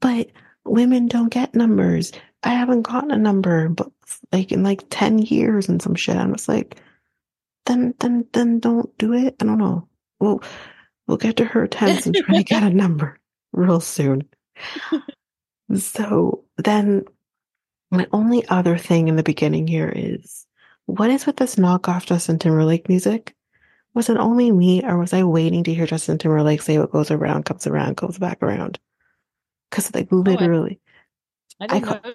but 0.00 0.28
women 0.64 1.06
don't 1.06 1.32
get 1.32 1.54
numbers. 1.54 2.12
I 2.42 2.50
haven't 2.50 2.82
gotten 2.82 3.10
a 3.10 3.16
number, 3.16 3.68
but 3.68 3.90
like 4.32 4.52
in 4.52 4.62
like 4.62 4.84
10 4.90 5.18
years 5.18 5.68
and 5.68 5.80
some 5.80 5.94
shit. 5.94 6.16
I'm 6.16 6.34
just 6.34 6.48
like, 6.48 6.80
then, 7.66 7.94
then, 8.00 8.26
then 8.32 8.60
don't 8.60 8.96
do 8.98 9.14
it. 9.14 9.36
I 9.40 9.44
don't 9.44 9.58
know. 9.58 9.88
We'll, 10.20 10.42
we'll 11.06 11.16
get 11.16 11.36
to 11.36 11.44
her 11.44 11.64
attempts 11.64 12.06
and 12.06 12.14
try 12.14 12.36
to 12.36 12.44
get 12.44 12.62
a 12.62 12.70
number 12.70 13.18
real 13.52 13.80
soon. 13.80 14.28
So 15.76 16.44
then 16.58 17.04
my 17.90 18.06
only 18.12 18.46
other 18.48 18.76
thing 18.76 19.08
in 19.08 19.16
the 19.16 19.22
beginning 19.22 19.66
here 19.66 19.90
is 19.94 20.46
what 20.86 21.10
is 21.10 21.26
with 21.26 21.36
this 21.36 21.56
knockoff 21.56 22.06
Justin 22.06 22.38
Timberlake 22.38 22.88
music? 22.88 23.34
Was 23.94 24.08
it 24.08 24.16
only 24.16 24.50
me 24.50 24.82
or 24.84 24.98
was 24.98 25.12
I 25.12 25.22
waiting 25.22 25.62
to 25.64 25.74
hear 25.74 25.86
Justin 25.86 26.18
Timberlake 26.18 26.62
say 26.62 26.78
what 26.78 26.90
goes 26.90 27.10
around 27.10 27.44
comes 27.44 27.66
around, 27.66 27.96
goes 27.96 28.18
back 28.18 28.42
around? 28.42 28.78
Cause 29.70 29.94
like 29.94 30.08
oh, 30.12 30.16
literally, 30.16 30.80
I 31.60 31.66
didn't 31.66 31.88
I 31.88 31.92
know. 31.94 32.14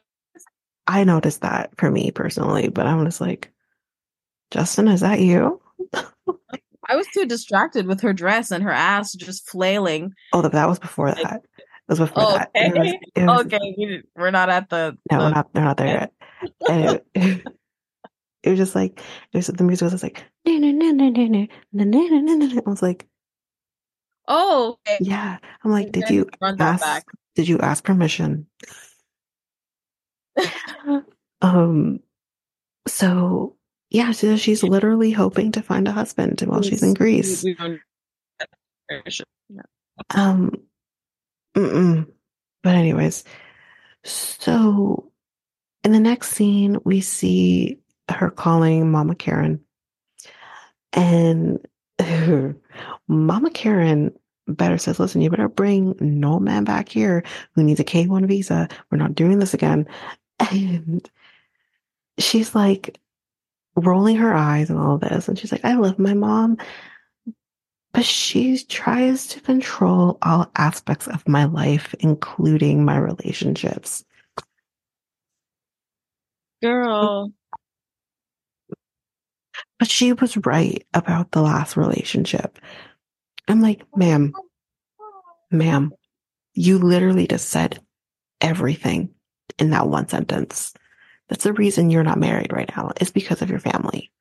I 0.88 1.04
noticed 1.04 1.42
that 1.42 1.72
for 1.78 1.90
me 1.92 2.12
personally, 2.12 2.68
but 2.70 2.86
I'm 2.88 3.04
just 3.06 3.22
like, 3.22 3.52
Justin, 4.52 4.88
is 4.88 5.02
that 5.02 5.20
you? 5.20 5.62
I 6.90 6.96
was 6.96 7.08
too 7.14 7.26
distracted 7.26 7.86
with 7.86 8.02
her 8.02 8.14
dress 8.14 8.52
and 8.52 8.64
her 8.64 8.72
ass 8.72 9.14
just 9.14 9.48
flailing. 9.50 10.14
Oh, 10.34 10.42
that 10.42 10.54
that 10.54 10.68
was 10.68 10.80
before 10.80 11.12
that. 11.12 11.42
It 11.44 11.64
was 11.88 12.00
before 12.00 12.24
that. 12.32 12.50
It 12.56 12.72
was, 12.78 12.88
Okay. 12.88 13.00
it 13.16 13.26
was- 13.26 13.46
Okay, 13.46 13.76
we- 13.78 14.04
we're 14.16 14.32
not 14.32 14.50
at 14.50 14.70
the. 14.70 14.98
No, 15.12 15.18
the- 15.20 15.24
we're 15.26 15.30
not. 15.32 15.54
They're 15.54 15.64
not 15.64 15.78
there 15.78 15.88
yet. 15.88 16.14
And 16.70 17.02
it, 17.16 17.44
it 18.44 18.50
was 18.52 18.60
just 18.60 18.76
like 18.76 19.00
it 19.34 19.38
was. 19.38 19.48
The 19.48 19.64
music 19.64 19.86
was 19.86 19.94
just 19.94 20.04
like. 20.04 20.24
I 20.48 21.48
was 22.66 22.82
like, 22.82 23.08
Oh, 24.28 24.78
okay. 24.88 24.98
yeah. 25.02 25.38
I'm 25.64 25.72
like, 25.72 25.92
did 25.92 26.10
you 26.10 26.30
ask? 26.60 26.84
back? 26.84 27.06
Did 27.36 27.48
you 27.48 27.60
ask 27.60 27.84
permission? 27.84 28.48
um. 31.42 32.00
So 32.88 33.56
yeah, 33.90 34.12
so 34.12 34.38
she's 34.38 34.62
literally 34.64 35.12
hoping 35.12 35.52
to 35.54 35.62
find 35.64 35.88
a 35.88 35.92
husband 35.92 36.40
while 36.42 36.62
she's 36.62 36.84
in 36.84 36.94
Greece. 36.94 37.44
We- 37.44 37.52
we 37.52 37.56
don't- 37.56 37.82
Um, 40.12 40.52
mm-mm. 41.56 42.08
but 42.64 42.76
anyways, 42.76 43.24
so 44.04 45.12
in 45.84 45.92
the 45.92 46.00
next 46.00 46.32
scene, 46.32 46.78
we 46.86 47.02
see 47.02 47.80
her 48.16 48.30
calling 48.30 48.92
Mama 48.92 49.16
Karen, 49.16 49.60
and 50.94 51.60
Mama 53.08 53.50
Karen 53.52 54.14
better 54.48 54.78
says, 54.78 55.00
listen, 55.00 55.22
you 55.22 55.30
better 55.30 55.50
bring 55.50 55.96
no 56.00 56.40
man 56.40 56.64
back 56.64 56.90
here 56.90 57.24
who 57.54 57.64
needs 57.64 57.80
a 57.80 57.84
K1 57.84 58.28
visa. 58.28 58.68
We're 58.90 58.98
not 58.98 59.16
doing 59.16 59.40
this 59.40 59.54
again. 59.54 59.88
And 60.52 61.10
she's 62.18 62.56
like 62.56 62.98
rolling 63.76 64.16
her 64.16 64.34
eyes 64.34 64.70
and 64.70 64.80
all 64.80 64.98
this. 64.98 65.28
And 65.28 65.38
she's 65.38 65.52
like, 65.52 65.66
I 65.66 65.74
love 65.74 66.00
my 66.00 66.14
mom. 66.14 66.58
But 67.92 68.06
she 68.06 68.58
tries 68.64 69.28
to 69.28 69.42
control 69.42 70.18
all 70.22 70.50
aspects 70.56 71.08
of 71.08 71.28
my 71.28 71.44
life, 71.44 71.94
including 72.00 72.86
my 72.86 72.98
relationships. 72.98 74.06
Girl. 76.62 77.34
But 79.80 79.90
she 79.90 80.14
was 80.14 80.38
right 80.38 80.86
about 80.94 81.32
the 81.32 81.42
last 81.42 81.78
relationship. 81.78 82.60
I'm 83.48 83.62
like, 83.62 83.82
ma'am, 83.96 84.34
ma'am, 85.50 85.94
you 86.54 86.78
literally 86.78 87.28
just 87.28 87.50
said 87.50 87.80
everything 88.42 89.10
in 89.58 89.70
that 89.72 89.88
one 89.88 90.08
sentence. 90.08 90.74
That's 91.30 91.44
the 91.44 91.54
reason 91.54 91.90
you're 91.90 92.04
not 92.04 92.20
married 92.20 92.52
right 92.52 92.70
now 92.76 92.92
is 93.00 93.12
because 93.12 93.42
of 93.42 93.50
your 93.50 93.60
family. 93.60 94.12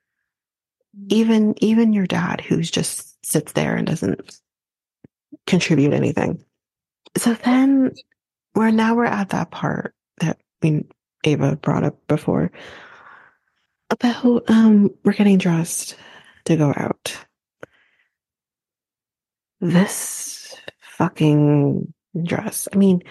Mm-hmm. 0.96 1.06
Even, 1.10 1.54
even 1.58 1.92
your 1.92 2.06
dad 2.06 2.40
who's 2.40 2.70
just 2.70 3.24
sits 3.26 3.52
there 3.52 3.74
and 3.74 3.86
doesn't 3.86 4.38
contribute 5.46 5.92
anything. 5.92 6.44
So 7.16 7.34
then 7.34 7.92
we're 8.54 8.70
now 8.70 8.94
we're 8.94 9.06
at 9.06 9.30
that 9.30 9.50
part 9.50 9.94
that 10.20 10.38
I 10.62 10.66
mean 10.66 10.88
Ava 11.24 11.56
brought 11.56 11.84
up 11.84 11.96
before 12.06 12.50
about 13.90 14.48
um 14.48 14.90
we're 15.04 15.12
getting 15.12 15.38
dressed 15.38 15.96
to 16.44 16.56
go 16.56 16.72
out. 16.76 17.16
This 19.60 20.56
fucking 20.80 21.92
dress. 22.22 22.68
I 22.72 22.76
mean, 22.76 23.02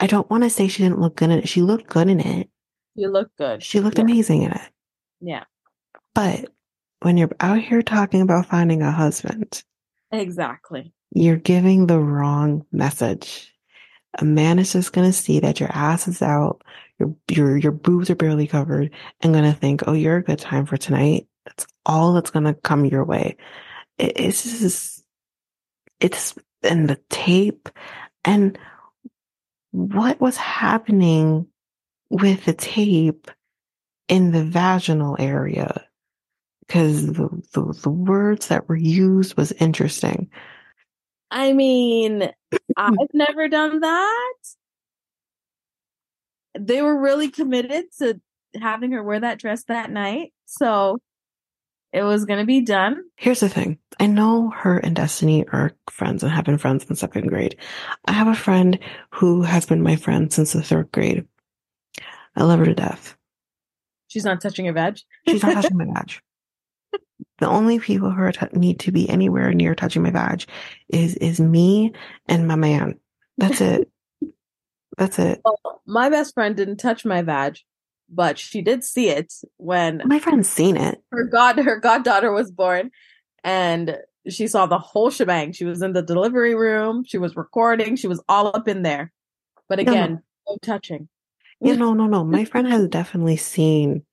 I 0.00 0.06
don't 0.06 0.28
want 0.30 0.44
to 0.44 0.50
say 0.50 0.68
she 0.68 0.82
didn't 0.82 1.00
look 1.00 1.16
good 1.16 1.30
in 1.30 1.38
it. 1.38 1.48
She 1.48 1.62
looked 1.62 1.88
good 1.88 2.08
in 2.08 2.20
it. 2.20 2.48
You 2.94 3.08
look 3.08 3.30
good. 3.36 3.62
She 3.62 3.80
looked 3.80 3.98
yeah. 3.98 4.04
amazing 4.04 4.42
in 4.42 4.52
it. 4.52 4.70
Yeah. 5.20 5.44
But 6.14 6.46
when 7.00 7.16
you're 7.16 7.30
out 7.40 7.60
here 7.60 7.82
talking 7.82 8.22
about 8.22 8.46
finding 8.46 8.82
a 8.82 8.90
husband, 8.90 9.62
exactly, 10.10 10.92
you're 11.10 11.36
giving 11.36 11.86
the 11.86 11.98
wrong 11.98 12.64
message. 12.72 13.54
A 14.16 14.24
man 14.24 14.58
is 14.58 14.72
just 14.72 14.92
going 14.92 15.08
to 15.08 15.12
see 15.12 15.40
that 15.40 15.60
your 15.60 15.70
ass 15.72 16.08
is 16.08 16.22
out, 16.22 16.62
your 16.98 17.14
your 17.28 17.56
your 17.56 17.72
boobs 17.72 18.10
are 18.10 18.14
barely 18.14 18.46
covered, 18.46 18.90
and 19.20 19.32
going 19.32 19.44
to 19.44 19.58
think, 19.58 19.82
"Oh, 19.86 19.92
you're 19.92 20.18
a 20.18 20.22
good 20.22 20.38
time 20.38 20.66
for 20.66 20.76
tonight." 20.76 21.26
That's 21.44 21.66
all 21.84 22.14
that's 22.14 22.30
going 22.30 22.44
to 22.44 22.54
come 22.54 22.84
your 22.84 23.04
way. 23.04 23.36
It, 23.98 24.12
it's 24.16 24.42
just, 24.42 25.04
it's 26.00 26.34
in 26.62 26.86
the 26.86 26.98
tape, 27.10 27.68
and 28.24 28.58
what 29.70 30.20
was 30.20 30.36
happening 30.36 31.46
with 32.10 32.44
the 32.44 32.54
tape 32.54 33.30
in 34.08 34.30
the 34.32 34.44
vaginal 34.44 35.16
area 35.18 35.86
because 36.66 37.06
the, 37.06 37.28
the, 37.52 37.78
the 37.82 37.90
words 37.90 38.48
that 38.48 38.68
were 38.68 38.76
used 38.76 39.36
was 39.36 39.52
interesting. 39.52 40.28
I 41.36 41.52
mean, 41.52 42.30
I've 42.78 42.94
never 43.12 43.46
done 43.46 43.80
that. 43.80 44.34
They 46.58 46.80
were 46.80 46.98
really 46.98 47.28
committed 47.28 47.84
to 47.98 48.18
having 48.58 48.92
her 48.92 49.02
wear 49.02 49.20
that 49.20 49.38
dress 49.38 49.64
that 49.64 49.90
night. 49.90 50.32
So 50.46 50.96
it 51.92 52.02
was 52.02 52.24
going 52.24 52.38
to 52.40 52.46
be 52.46 52.62
done. 52.62 53.04
Here's 53.16 53.40
the 53.40 53.50
thing. 53.50 53.78
I 54.00 54.06
know 54.06 54.48
her 54.48 54.78
and 54.78 54.96
Destiny 54.96 55.46
are 55.48 55.72
friends 55.90 56.22
and 56.22 56.32
have 56.32 56.46
been 56.46 56.56
friends 56.56 56.86
in 56.88 56.96
second 56.96 57.26
grade. 57.28 57.56
I 58.06 58.12
have 58.12 58.28
a 58.28 58.34
friend 58.34 58.78
who 59.10 59.42
has 59.42 59.66
been 59.66 59.82
my 59.82 59.96
friend 59.96 60.32
since 60.32 60.54
the 60.54 60.62
third 60.62 60.90
grade. 60.90 61.26
I 62.34 62.44
love 62.44 62.60
her 62.60 62.64
to 62.64 62.74
death. 62.74 63.14
She's 64.08 64.24
not 64.24 64.40
touching 64.40 64.64
your 64.64 64.74
veg? 64.74 65.00
She's 65.28 65.42
not 65.42 65.52
touching 65.52 65.76
my 65.76 65.84
veg. 65.84 66.18
The 67.38 67.48
only 67.48 67.78
people 67.78 68.10
who 68.10 68.32
t- 68.32 68.46
need 68.52 68.80
to 68.80 68.92
be 68.92 69.08
anywhere 69.08 69.52
near 69.52 69.74
touching 69.74 70.02
my 70.02 70.10
vag 70.10 70.44
is 70.88 71.14
is 71.16 71.40
me 71.40 71.92
and 72.28 72.48
my 72.48 72.56
man. 72.56 72.98
That's 73.38 73.60
it. 73.60 73.90
That's 74.98 75.18
it. 75.18 75.42
Well, 75.44 75.82
my 75.86 76.08
best 76.08 76.34
friend 76.34 76.56
didn't 76.56 76.78
touch 76.78 77.04
my 77.04 77.20
vag, 77.22 77.58
but 78.08 78.38
she 78.38 78.62
did 78.62 78.82
see 78.82 79.10
it 79.10 79.32
when 79.58 80.02
my 80.06 80.18
friend's 80.18 80.48
seen 80.48 80.76
it. 80.76 81.02
Her 81.12 81.24
god, 81.24 81.58
her 81.58 81.78
goddaughter 81.78 82.32
was 82.32 82.50
born, 82.50 82.90
and 83.44 83.98
she 84.28 84.46
saw 84.46 84.66
the 84.66 84.78
whole 84.78 85.10
shebang. 85.10 85.52
She 85.52 85.64
was 85.64 85.82
in 85.82 85.92
the 85.92 86.02
delivery 86.02 86.54
room. 86.54 87.04
She 87.06 87.18
was 87.18 87.36
recording. 87.36 87.96
She 87.96 88.08
was 88.08 88.22
all 88.28 88.48
up 88.48 88.68
in 88.68 88.82
there. 88.82 89.12
But 89.68 89.78
again, 89.78 89.94
no, 89.94 90.06
no. 90.06 90.22
no 90.48 90.58
touching. 90.62 91.08
Yeah, 91.60 91.76
no, 91.76 91.94
no, 91.94 92.06
no. 92.06 92.24
My 92.24 92.44
friend 92.44 92.66
has 92.68 92.86
definitely 92.88 93.36
seen 93.36 94.04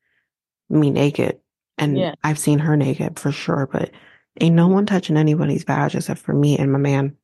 me 0.70 0.92
naked. 0.92 1.40
And 1.78 1.98
yeah. 1.98 2.14
I've 2.24 2.40
seen 2.40 2.60
her 2.60 2.78
naked 2.78 3.20
for 3.20 3.32
sure, 3.32 3.68
but 3.72 3.92
ain't 4.40 4.56
no 4.56 4.68
one 4.68 4.86
touching 4.86 5.18
anybody's 5.18 5.66
badge 5.66 5.96
except 5.96 6.20
for 6.20 6.34
me 6.34 6.58
and 6.58 6.72
my 6.72 6.80
man. 6.80 7.18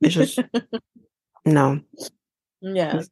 It's 0.00 0.14
just 0.14 0.38
no. 1.44 1.80
Yeah. 2.60 3.02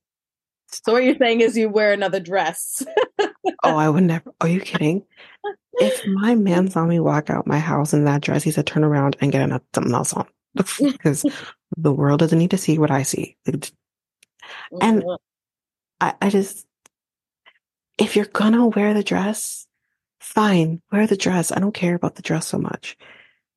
So 0.68 0.92
what 0.92 1.04
you're 1.04 1.16
saying 1.16 1.40
is 1.40 1.56
you 1.56 1.68
wear 1.68 1.92
another 1.92 2.20
dress. 2.20 2.82
oh, 3.20 3.76
I 3.76 3.88
would 3.88 4.04
never. 4.04 4.32
Are 4.40 4.48
you 4.48 4.60
kidding? 4.60 5.04
If 5.74 6.06
my 6.06 6.34
man 6.34 6.70
saw 6.70 6.84
me 6.84 7.00
walk 7.00 7.30
out 7.30 7.46
my 7.46 7.58
house 7.58 7.92
in 7.92 8.04
that 8.04 8.22
dress, 8.22 8.42
he 8.42 8.50
said 8.50 8.66
turn 8.66 8.84
around 8.84 9.16
and 9.20 9.32
get 9.32 9.42
another, 9.42 9.64
something 9.74 9.94
else 9.94 10.12
on 10.12 10.26
because 10.80 11.24
the 11.76 11.92
world 11.92 12.20
doesn't 12.20 12.38
need 12.38 12.52
to 12.52 12.58
see 12.58 12.78
what 12.78 12.90
I 12.90 13.02
see. 13.02 13.36
And 14.80 15.04
I, 16.00 16.14
I 16.20 16.30
just, 16.30 16.66
if 17.98 18.14
you're 18.14 18.26
gonna 18.26 18.66
wear 18.66 18.94
the 18.94 19.02
dress, 19.02 19.66
fine, 20.24 20.80
wear 20.90 21.06
the 21.06 21.16
dress. 21.16 21.52
I 21.52 21.60
don't 21.60 21.74
care 21.74 21.94
about 21.94 22.16
the 22.16 22.22
dress 22.22 22.46
so 22.46 22.58
much. 22.58 22.96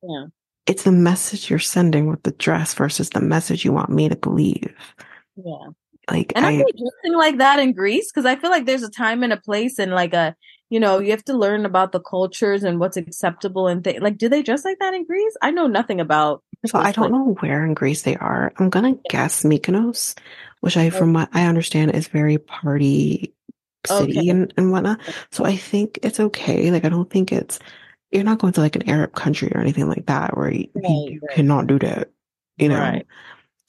Yeah. 0.02 0.26
It's 0.66 0.82
the 0.82 0.92
message 0.92 1.48
you're 1.48 1.58
sending 1.58 2.08
with 2.08 2.22
the 2.22 2.32
dress 2.32 2.74
versus 2.74 3.10
the 3.10 3.22
message 3.22 3.64
you 3.64 3.72
want 3.72 3.90
me 3.90 4.08
to 4.08 4.16
believe. 4.16 4.74
Yeah. 5.36 5.70
Like, 6.10 6.32
and 6.36 6.44
I, 6.44 6.54
are 6.54 6.64
dressing 6.64 7.16
like 7.16 7.38
that 7.38 7.58
in 7.58 7.72
Greece? 7.72 8.10
Because 8.10 8.26
I 8.26 8.36
feel 8.36 8.50
like 8.50 8.66
there's 8.66 8.82
a 8.82 8.90
time 8.90 9.22
and 9.22 9.32
a 9.32 9.38
place 9.38 9.78
and 9.78 9.92
like 9.92 10.14
a, 10.14 10.34
you 10.70 10.78
know, 10.80 10.98
you 11.00 11.10
have 11.10 11.24
to 11.24 11.36
learn 11.36 11.64
about 11.64 11.92
the 11.92 12.00
cultures 12.00 12.64
and 12.64 12.78
what's 12.78 12.96
acceptable 12.96 13.66
and 13.66 13.82
things. 13.82 14.02
Like, 14.02 14.18
do 14.18 14.28
they 14.28 14.42
dress 14.42 14.64
like 14.64 14.78
that 14.80 14.94
in 14.94 15.06
Greece? 15.06 15.36
I 15.40 15.50
know 15.50 15.66
nothing 15.66 16.00
about. 16.00 16.42
So 16.66 16.78
I 16.78 16.92
don't 16.92 17.12
know 17.12 17.36
where 17.40 17.64
in 17.64 17.74
Greece 17.74 18.02
they 18.02 18.16
are. 18.16 18.52
I'm 18.58 18.68
gonna 18.68 18.96
guess 19.08 19.44
Mykonos, 19.44 20.18
which 20.60 20.76
I, 20.76 20.90
from 20.90 21.14
what 21.14 21.30
I 21.32 21.46
understand, 21.46 21.94
is 21.94 22.08
very 22.08 22.36
party 22.36 23.34
city 23.88 24.18
okay. 24.18 24.28
and, 24.28 24.54
and 24.56 24.70
whatnot. 24.70 25.00
So 25.30 25.44
I 25.44 25.56
think 25.56 25.98
it's 26.02 26.20
okay. 26.20 26.70
Like, 26.70 26.84
I 26.84 26.88
don't 26.88 27.10
think 27.10 27.32
it's, 27.32 27.58
you're 28.10 28.24
not 28.24 28.38
going 28.38 28.52
to 28.54 28.60
like 28.60 28.76
an 28.76 28.88
Arab 28.88 29.14
country 29.14 29.50
or 29.54 29.60
anything 29.60 29.88
like 29.88 30.06
that 30.06 30.36
where 30.36 30.50
you, 30.50 30.68
right, 30.74 30.84
you 30.84 31.20
right. 31.22 31.34
cannot 31.34 31.66
do 31.66 31.78
that, 31.80 32.10
you 32.56 32.68
know? 32.68 32.78
Right. 32.78 33.06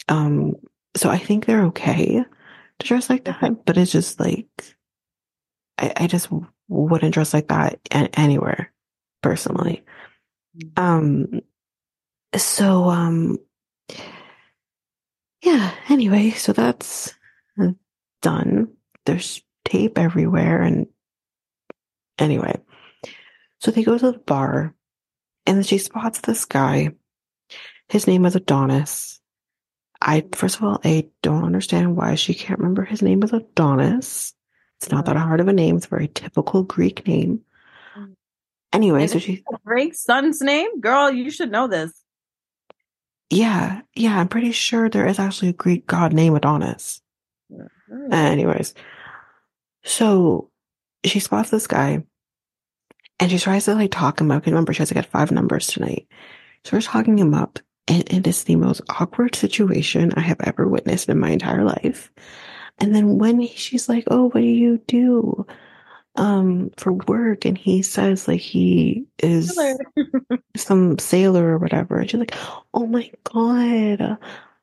Um, 0.07 0.55
so 0.95 1.09
I 1.09 1.17
think 1.17 1.45
they're 1.45 1.65
okay 1.65 2.23
to 2.79 2.87
dress 2.87 3.09
like 3.09 3.25
that, 3.25 3.65
but 3.65 3.77
it's 3.77 3.91
just 3.91 4.19
like, 4.19 4.47
I, 5.77 5.93
I 5.97 6.07
just 6.07 6.29
wouldn't 6.67 7.13
dress 7.13 7.33
like 7.33 7.47
that 7.49 7.79
anywhere 7.91 8.71
personally. 9.21 9.83
Mm-hmm. 10.57 10.83
Um, 10.83 11.41
so, 12.35 12.89
um, 12.89 13.37
yeah, 15.41 15.73
anyway, 15.89 16.31
so 16.31 16.53
that's 16.53 17.13
done. 18.21 18.67
There's 19.05 19.41
tape 19.69 19.97
everywhere. 19.97 20.61
And 20.61 20.87
anyway, 22.17 22.59
so 23.59 23.71
they 23.71 23.83
go 23.83 23.97
to 23.97 24.11
the 24.11 24.17
bar 24.17 24.73
and 25.45 25.65
she 25.65 25.77
spots 25.77 26.21
this 26.21 26.45
guy. 26.45 26.89
His 27.87 28.07
name 28.07 28.25
is 28.25 28.35
Adonis. 28.35 29.19
I, 30.01 30.25
first 30.33 30.57
of 30.57 30.63
all, 30.63 30.79
I 30.83 31.09
don't 31.21 31.43
understand 31.43 31.95
why 31.95 32.15
she 32.15 32.33
can't 32.33 32.59
remember 32.59 32.85
his 32.85 33.01
name 33.01 33.23
is 33.23 33.33
Adonis. 33.33 34.33
It's 34.79 34.91
not 34.91 35.05
that 35.05 35.17
hard 35.17 35.41
of 35.41 35.49
a 35.49 35.53
name. 35.53 35.75
It's 35.75 35.87
a 35.87 35.89
very 35.89 36.07
typical 36.07 36.63
Greek 36.63 37.05
name. 37.05 37.41
Mm. 37.97 38.13
Anyway, 38.71 39.07
so 39.07 39.19
she 39.19 39.43
Greek 39.65 39.93
son's 39.93 40.39
name, 40.39 40.79
girl. 40.79 41.11
You 41.11 41.29
should 41.31 41.51
know 41.51 41.67
this. 41.67 41.91
Yeah, 43.29 43.81
yeah, 43.93 44.19
I'm 44.19 44.29
pretty 44.29 44.53
sure 44.53 44.89
there 44.89 45.07
is 45.07 45.19
actually 45.19 45.49
a 45.49 45.53
Greek 45.53 45.85
god 45.85 46.13
named 46.13 46.37
Adonis. 46.37 47.01
Mm-hmm. 47.51 48.13
Anyways, 48.13 48.73
so 49.83 50.49
she 51.05 51.19
spots 51.19 51.49
this 51.49 51.67
guy 51.67 52.03
and 53.19 53.31
she 53.31 53.39
tries 53.39 53.65
to 53.65 53.75
like 53.75 53.91
talk 53.91 54.19
him 54.19 54.31
up. 54.31 54.43
Can 54.43 54.53
remember, 54.53 54.73
she 54.73 54.79
has 54.79 54.89
to 54.89 54.93
get 54.93 55.05
five 55.05 55.31
numbers 55.31 55.67
tonight. 55.67 56.07
So 56.63 56.77
we're 56.77 56.81
talking 56.81 57.17
him 57.17 57.33
up 57.33 57.59
and 57.87 58.03
it 58.11 58.27
is 58.27 58.43
the 58.43 58.55
most 58.55 58.81
awkward 58.89 59.35
situation 59.35 60.13
I 60.15 60.21
have 60.21 60.39
ever 60.41 60.67
witnessed 60.67 61.09
in 61.09 61.19
my 61.19 61.29
entire 61.29 61.63
life. 61.63 62.11
And 62.77 62.95
then 62.95 63.17
when 63.17 63.45
she's 63.47 63.89
like, 63.89 64.05
Oh, 64.07 64.25
what 64.29 64.41
do 64.41 64.47
you 64.47 64.77
do? 64.87 65.45
um 66.15 66.69
for 66.77 66.93
work 66.93 67.45
and 67.45 67.57
he 67.57 67.81
says 67.81 68.27
like 68.27 68.41
he 68.41 69.05
is 69.19 69.57
some 70.57 70.99
sailor 70.99 71.53
or 71.53 71.57
whatever. 71.57 71.97
And 71.97 72.09
she's 72.09 72.19
like, 72.19 72.35
Oh 72.73 72.85
my 72.85 73.09
god. 73.23 74.17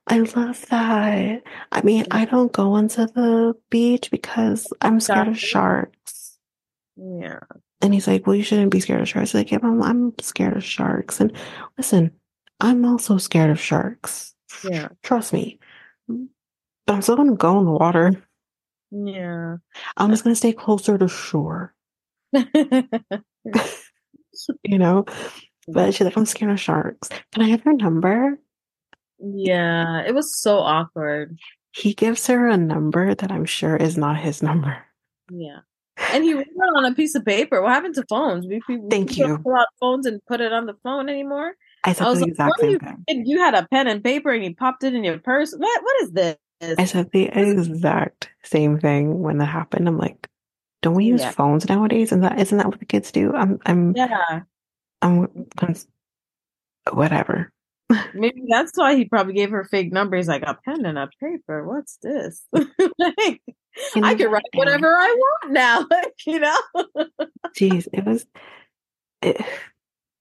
I 0.06 0.18
love 0.18 0.64
that. 0.70 1.42
I 1.72 1.82
mean, 1.82 2.06
I 2.10 2.26
don't 2.26 2.52
go 2.52 2.76
into 2.76 3.06
the 3.06 3.54
beach 3.70 4.10
because 4.10 4.72
I'm 4.80 5.00
scared 5.00 5.28
of 5.28 5.38
sharks. 5.38 6.38
Yeah. 6.96 7.40
And 7.80 7.92
he's 7.92 8.06
like, 8.06 8.26
Well, 8.26 8.36
you 8.36 8.44
shouldn't 8.44 8.70
be 8.70 8.80
scared 8.80 9.00
of 9.00 9.08
sharks. 9.08 9.34
Like, 9.34 9.50
yeah, 9.50 9.58
I'm, 9.62 9.82
I'm 9.82 10.12
scared 10.20 10.56
of 10.56 10.64
sharks. 10.64 11.20
And 11.20 11.32
listen, 11.76 12.12
I'm 12.60 12.84
also 12.84 13.18
scared 13.18 13.50
of 13.50 13.60
sharks. 13.60 14.34
Yeah. 14.68 14.88
Trust 15.02 15.32
me. 15.32 15.58
But 16.08 16.94
I'm 16.94 17.02
still 17.02 17.16
gonna 17.16 17.34
go 17.34 17.58
in 17.58 17.64
the 17.64 17.72
water. 17.72 18.12
Yeah. 18.92 19.56
I'm 19.96 20.10
just 20.10 20.22
gonna 20.22 20.36
stay 20.36 20.52
closer 20.52 20.96
to 20.96 21.08
shore. 21.08 21.74
you 22.32 22.44
know? 24.78 25.04
But 25.68 25.94
she's 25.94 26.04
like, 26.04 26.16
I'm 26.16 26.26
scared 26.26 26.52
of 26.52 26.60
sharks. 26.60 27.08
Can 27.32 27.42
I 27.42 27.48
have 27.48 27.64
your 27.64 27.74
number? 27.74 28.38
Yeah. 29.18 30.02
It 30.06 30.14
was 30.14 30.34
so 30.40 30.58
awkward. 30.58 31.38
He 31.72 31.94
gives 31.94 32.26
her 32.26 32.48
a 32.48 32.56
number 32.56 33.14
that 33.14 33.30
I'm 33.30 33.44
sure 33.44 33.76
is 33.76 33.96
not 33.96 34.16
his 34.18 34.42
number. 34.42 34.76
Yeah. 35.30 35.58
And 36.12 36.24
he 36.24 36.34
wrote 36.34 36.46
it 36.46 36.76
on 36.76 36.84
a 36.84 36.94
piece 36.94 37.14
of 37.14 37.24
paper. 37.24 37.60
What 37.62 37.72
happened 37.72 37.94
to 37.96 38.04
phones? 38.08 38.46
We, 38.46 38.60
we, 38.68 38.80
Thank 38.90 39.10
we 39.10 39.16
you. 39.16 39.26
don't 39.28 39.42
pull 39.42 39.56
out 39.56 39.66
phones 39.80 40.06
and 40.06 40.20
put 40.26 40.40
it 40.40 40.52
on 40.52 40.66
the 40.66 40.74
phone 40.82 41.08
anymore. 41.08 41.52
I 41.84 41.92
said 41.92 42.06
I 42.06 42.10
was 42.10 42.20
the 42.20 42.34
like, 42.38 42.48
what 42.50 42.60
same 42.60 42.70
you, 42.70 42.78
thing. 43.08 43.26
you 43.26 43.38
had 43.38 43.54
a 43.54 43.66
pen 43.70 43.86
and 43.88 44.02
paper 44.02 44.30
and 44.30 44.44
you 44.44 44.54
popped 44.54 44.84
it 44.84 44.94
in 44.94 45.04
your 45.04 45.18
purse. 45.18 45.54
What? 45.56 45.82
What 45.82 46.02
is 46.02 46.12
this? 46.12 46.36
I 46.78 46.84
said 46.84 47.10
the 47.12 47.24
exact 47.26 48.30
same 48.42 48.78
thing 48.78 49.20
when 49.20 49.38
that 49.38 49.46
happened. 49.46 49.86
I'm 49.88 49.98
like, 49.98 50.28
don't 50.82 50.94
we 50.94 51.04
use 51.04 51.20
Yeah. 51.20 51.30
phones 51.30 51.68
nowadays? 51.68 52.12
And 52.12 52.24
that 52.24 52.38
isn't 52.40 52.56
that 52.58 52.66
what 52.68 52.78
the 52.78 52.86
kids 52.86 53.12
do? 53.12 53.34
I'm 53.34 53.58
I'm 53.66 53.94
Yeah. 53.96 54.40
I'm 55.02 55.28
whatever. 56.92 57.52
Maybe 58.14 58.42
that's 58.48 58.72
why 58.76 58.96
he 58.96 59.04
probably 59.04 59.34
gave 59.34 59.50
her 59.50 59.64
fake 59.64 59.92
numbers 59.92 60.26
like, 60.28 60.42
a 60.42 60.58
pen 60.64 60.84
and 60.84 60.98
a 60.98 61.08
paper. 61.20 61.66
What's 61.66 61.98
this? 62.02 62.42
like, 62.52 63.40
You 63.94 64.02
I 64.04 64.14
can 64.14 64.30
write 64.30 64.42
what? 64.54 64.66
whatever 64.66 64.88
I 64.96 65.14
want 65.18 65.52
now. 65.52 65.86
Like, 65.90 66.12
you 66.26 66.40
know, 66.40 66.58
Jeez, 67.56 67.86
it 67.92 68.04
was 68.04 68.26
it, 69.22 69.40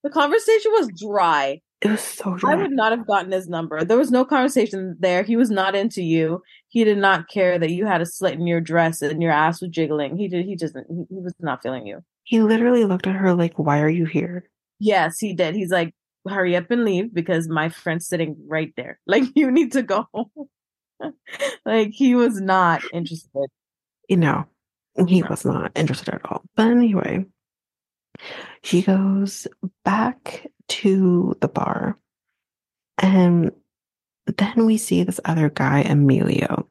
the 0.03 0.09
conversation 0.09 0.71
was 0.73 0.89
dry. 0.99 1.61
it 1.81 1.89
was 1.89 2.01
so 2.01 2.35
dry. 2.35 2.53
I 2.53 2.55
would 2.55 2.71
not 2.71 2.91
have 2.91 3.07
gotten 3.07 3.31
his 3.31 3.47
number. 3.49 3.83
There 3.83 3.97
was 3.97 4.11
no 4.11 4.25
conversation 4.25 4.95
there. 4.99 5.23
He 5.23 5.35
was 5.35 5.49
not 5.49 5.75
into 5.75 6.03
you. 6.03 6.43
He 6.67 6.83
did 6.83 6.97
not 6.99 7.29
care 7.29 7.57
that 7.57 7.71
you 7.71 7.85
had 7.85 8.01
a 8.01 8.05
slit 8.05 8.33
in 8.35 8.45
your 8.45 8.61
dress 8.61 9.01
and 9.01 9.21
your 9.23 9.31
ass 9.31 9.61
was 9.61 9.71
jiggling. 9.71 10.17
He 10.17 10.27
did. 10.27 10.45
He 10.45 10.55
just. 10.55 10.75
He, 10.75 11.05
he 11.09 11.19
was 11.21 11.33
not 11.39 11.63
feeling 11.63 11.87
you. 11.87 12.03
He 12.23 12.41
literally 12.41 12.85
looked 12.85 13.07
at 13.07 13.15
her 13.15 13.33
like, 13.33 13.57
"Why 13.57 13.79
are 13.81 13.89
you 13.89 14.05
here?" 14.05 14.43
Yes, 14.79 15.19
he 15.19 15.33
did. 15.33 15.55
He's 15.55 15.71
like, 15.71 15.93
hurry 16.27 16.55
up 16.55 16.71
and 16.71 16.85
leave 16.85 17.13
because 17.13 17.47
my 17.47 17.69
friend's 17.69 18.07
sitting 18.07 18.35
right 18.47 18.73
there. 18.75 18.99
Like, 19.07 19.23
you 19.35 19.51
need 19.51 19.71
to 19.73 19.83
go. 19.83 20.07
like, 21.65 21.91
he 21.91 22.15
was 22.15 22.41
not 22.41 22.81
interested. 22.93 23.47
You 24.09 24.17
know, 24.17 24.45
he 25.07 25.23
was 25.23 25.45
not 25.45 25.71
interested 25.75 26.13
at 26.13 26.25
all. 26.25 26.43
But 26.55 26.67
anyway, 26.67 27.25
she 28.63 28.81
goes 28.81 29.47
back 29.83 30.47
to 30.67 31.35
the 31.41 31.47
bar, 31.47 31.97
and 32.97 33.51
then 34.37 34.65
we 34.65 34.77
see 34.77 35.03
this 35.03 35.19
other 35.25 35.49
guy, 35.49 35.81
Emilio, 35.81 36.67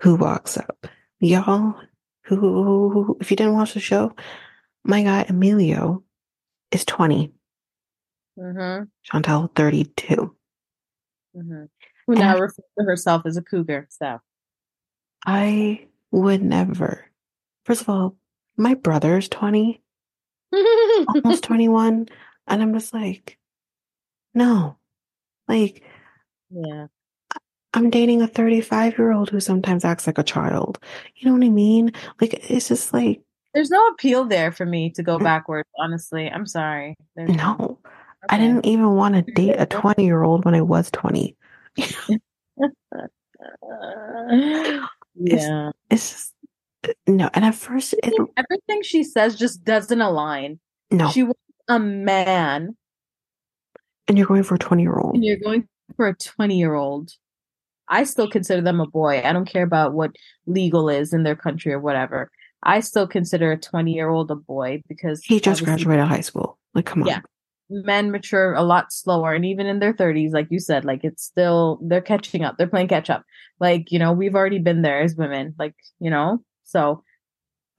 who 0.00 0.16
walks 0.16 0.56
up. 0.56 0.86
Y'all, 1.20 1.74
who, 2.22 3.16
if 3.20 3.30
you 3.30 3.36
didn't 3.36 3.54
watch 3.54 3.74
the 3.74 3.80
show, 3.80 4.14
my 4.84 5.02
guy 5.02 5.24
Emilio 5.28 6.02
is 6.70 6.84
20, 6.84 7.32
Mm-hmm. 8.38 8.84
Chantel 9.10 9.54
32. 9.54 10.34
Mm-hmm. 11.36 11.64
Who 12.06 12.14
now 12.14 12.34
refers 12.38 12.60
to 12.78 12.84
herself 12.84 13.22
as 13.26 13.36
a 13.36 13.42
cougar. 13.42 13.88
So, 13.90 14.20
I 15.24 15.86
would 16.10 16.42
never. 16.42 17.06
First 17.64 17.82
of 17.82 17.88
all, 17.88 18.16
my 18.56 18.74
brother's 18.74 19.28
20, 19.28 19.82
almost 21.08 21.42
21, 21.44 22.08
and 22.46 22.62
I'm 22.62 22.72
just 22.72 22.94
like, 22.94 23.38
no. 24.34 24.76
Like, 25.48 25.82
yeah. 26.50 26.86
I'm 27.74 27.90
dating 27.90 28.22
a 28.22 28.26
35 28.26 28.98
year 28.98 29.12
old 29.12 29.30
who 29.30 29.40
sometimes 29.40 29.84
acts 29.84 30.06
like 30.06 30.18
a 30.18 30.22
child. 30.22 30.78
You 31.16 31.28
know 31.28 31.36
what 31.36 31.44
I 31.44 31.50
mean? 31.50 31.92
Like, 32.20 32.50
it's 32.50 32.68
just 32.68 32.94
like, 32.94 33.20
There's 33.52 33.70
no 33.70 33.88
appeal 33.88 34.24
there 34.24 34.52
for 34.52 34.64
me 34.64 34.90
to 34.90 35.02
go 35.02 35.18
backwards, 35.18 35.68
honestly. 35.78 36.30
I'm 36.30 36.46
sorry. 36.46 36.94
There's 37.16 37.30
no. 37.30 37.78
I 38.28 38.38
didn't 38.38 38.66
even 38.66 38.94
want 38.94 39.14
to 39.14 39.22
date 39.32 39.56
a 39.58 39.66
20 39.70 40.04
year 40.04 40.22
old 40.22 40.44
when 40.44 40.54
I 40.54 40.60
was 40.62 40.90
20. 40.90 41.36
yeah. 45.14 45.70
It's 45.90 46.10
just, 46.10 46.34
no. 47.06 47.30
And 47.34 47.44
at 47.44 47.54
first, 47.54 47.94
it, 48.02 48.14
Everything 48.36 48.82
she 48.82 49.04
says 49.04 49.36
just 49.36 49.64
doesn't 49.64 50.00
align. 50.00 50.58
no. 50.90 51.08
She 51.10 51.22
wants 51.24 51.40
a 51.68 51.78
man, 51.78 52.76
and 54.08 54.16
you're 54.16 54.26
going 54.26 54.42
for 54.44 54.54
a 54.54 54.58
20 54.58 54.82
year 54.82 54.96
old. 54.98 55.14
and 55.16 55.24
you're 55.24 55.36
going 55.38 55.68
for 55.96 56.08
a 56.08 56.14
20 56.14 56.56
year 56.58 56.74
old. 56.74 57.10
I 57.88 58.04
still 58.04 58.28
consider 58.28 58.62
them 58.62 58.80
a 58.80 58.86
boy. 58.86 59.20
I 59.24 59.32
don't 59.32 59.46
care 59.48 59.62
about 59.62 59.92
what 59.94 60.10
legal 60.46 60.88
is 60.88 61.12
in 61.12 61.22
their 61.22 61.36
country 61.36 61.72
or 61.72 61.78
whatever. 61.80 62.30
I 62.62 62.80
still 62.80 63.06
consider 63.06 63.52
a 63.52 63.56
20 63.56 63.92
year 63.92 64.08
old 64.08 64.30
a 64.30 64.34
boy 64.36 64.82
because 64.88 65.22
He 65.24 65.38
just 65.40 65.62
graduated 65.64 66.04
high 66.06 66.20
school. 66.20 66.58
Like, 66.74 66.86
come 66.86 67.02
on. 67.02 67.08
Yeah. 67.08 67.20
Men 67.68 68.10
mature 68.10 68.54
a 68.54 68.62
lot 68.62 68.92
slower 68.92 69.32
and 69.32 69.44
even 69.44 69.66
in 69.66 69.80
their 69.80 69.92
30s 69.92 70.32
like 70.32 70.46
you 70.50 70.60
said 70.60 70.84
like 70.84 71.00
it's 71.02 71.24
still 71.24 71.80
they're 71.82 72.00
catching 72.00 72.44
up 72.44 72.56
they're 72.56 72.66
playing 72.68 72.88
catch 72.88 73.10
up. 73.10 73.24
Like 73.58 73.90
you 73.90 73.98
know 73.98 74.12
we've 74.12 74.34
already 74.34 74.58
been 74.58 74.82
there 74.82 75.00
as 75.00 75.16
women 75.16 75.54
like 75.58 75.74
you 75.98 76.10
know? 76.10 76.42
So 76.64 77.02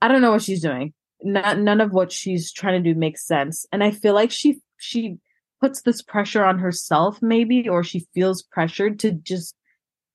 i 0.00 0.08
don't 0.08 0.22
know 0.22 0.32
what 0.32 0.42
she's 0.42 0.62
doing. 0.62 0.92
Not, 1.22 1.58
none 1.58 1.80
of 1.80 1.92
what 1.92 2.12
she's 2.12 2.52
trying 2.52 2.82
to 2.82 2.92
do 2.92 2.98
makes 2.98 3.26
sense. 3.26 3.66
And 3.72 3.82
i 3.82 3.90
feel 3.90 4.14
like 4.14 4.30
she 4.30 4.60
she 4.78 5.18
puts 5.60 5.82
this 5.82 6.02
pressure 6.02 6.44
on 6.44 6.58
herself 6.58 7.18
maybe 7.20 7.68
or 7.68 7.82
she 7.82 8.06
feels 8.14 8.42
pressured 8.42 8.98
to 9.00 9.12
just 9.12 9.56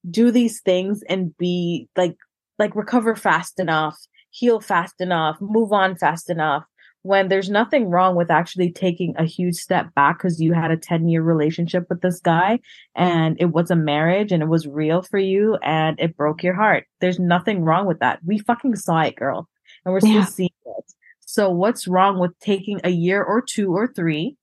do 0.10 0.32
these 0.32 0.62
things 0.62 1.02
and 1.10 1.36
be 1.38 1.88
like 1.96 2.16
like 2.60 2.76
recover 2.76 3.16
fast 3.16 3.60
enough 3.60 3.98
heal 4.32 4.60
fast 4.60 4.96
enough 5.00 5.38
move 5.42 5.72
on 5.72 5.96
fast 5.96 6.30
enough 6.30 6.64
when 7.04 7.28
there's 7.28 7.50
nothing 7.50 7.90
wrong 7.90 8.16
with 8.16 8.32
actually 8.32 8.72
taking 8.72 9.14
a 9.18 9.26
huge 9.26 9.56
step 9.56 9.94
back 9.94 10.18
because 10.18 10.42
you 10.42 10.54
had 10.54 10.72
a 10.72 10.78
10 10.78 11.08
year 11.10 11.22
relationship 11.22 11.86
with 11.90 12.02
this 12.02 12.20
guy 12.20 12.60
and 12.96 13.36
it 13.40 13.52
was 13.52 13.70
a 13.70 13.76
marriage 13.76 14.32
and 14.32 14.42
it 14.42 14.48
was 14.48 14.66
real 14.68 15.02
for 15.02 15.18
you 15.20 15.56
and 15.64 16.00
it 16.00 16.16
broke 16.18 16.42
your 16.44 16.54
heart. 16.56 16.86
There's 17.02 17.20
nothing 17.20 17.62
wrong 17.64 17.86
with 17.86 18.00
that. 18.00 18.20
We 18.26 18.40
fucking 18.40 18.78
saw 18.78 19.02
it, 19.02 19.16
girl, 19.18 19.48
and 19.86 19.94
we're 19.94 20.00
still 20.00 20.12
Yeah. 20.14 20.26
seeing 20.26 20.50
it. 20.66 20.94
So 21.20 21.50
what's 21.50 21.88
wrong 21.88 22.20
with 22.20 22.38
taking 22.40 22.80
a 22.84 22.90
year 22.90 23.22
or 23.24 23.42
two 23.42 23.74
or 23.76 23.88
three 23.88 24.38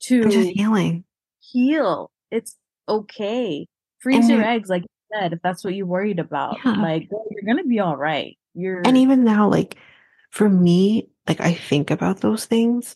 to 0.00 0.24
just 0.28 0.50
healing. 0.50 1.04
heal? 1.40 2.10
It's 2.30 2.56
okay. 2.88 3.66
Freeze 4.00 4.28
And 4.28 4.38
your 4.38 4.44
eggs, 4.44 4.68
like 4.68 4.82
you 4.82 5.18
said, 5.18 5.32
if 5.32 5.40
that's 5.42 5.62
what 5.64 5.74
you're 5.74 5.86
worried 5.86 6.18
about. 6.18 6.58
Yeah. 6.64 6.72
Like, 6.72 7.08
girl, 7.08 7.24
you're 7.30 7.46
gonna 7.46 7.66
be 7.66 7.78
all 7.80 7.96
right. 7.96 8.36
You're 8.54 8.82
And 8.84 8.98
even 8.98 9.24
now, 9.24 9.48
like, 9.48 9.76
for 10.30 10.48
me, 10.48 11.08
like, 11.28 11.40
I 11.40 11.54
think 11.54 11.90
about 11.90 12.20
those 12.20 12.46
things. 12.46 12.94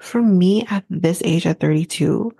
For 0.00 0.22
me, 0.22 0.66
at 0.70 0.84
this 0.90 1.22
age, 1.24 1.46
at 1.46 1.60
32, 1.60 2.32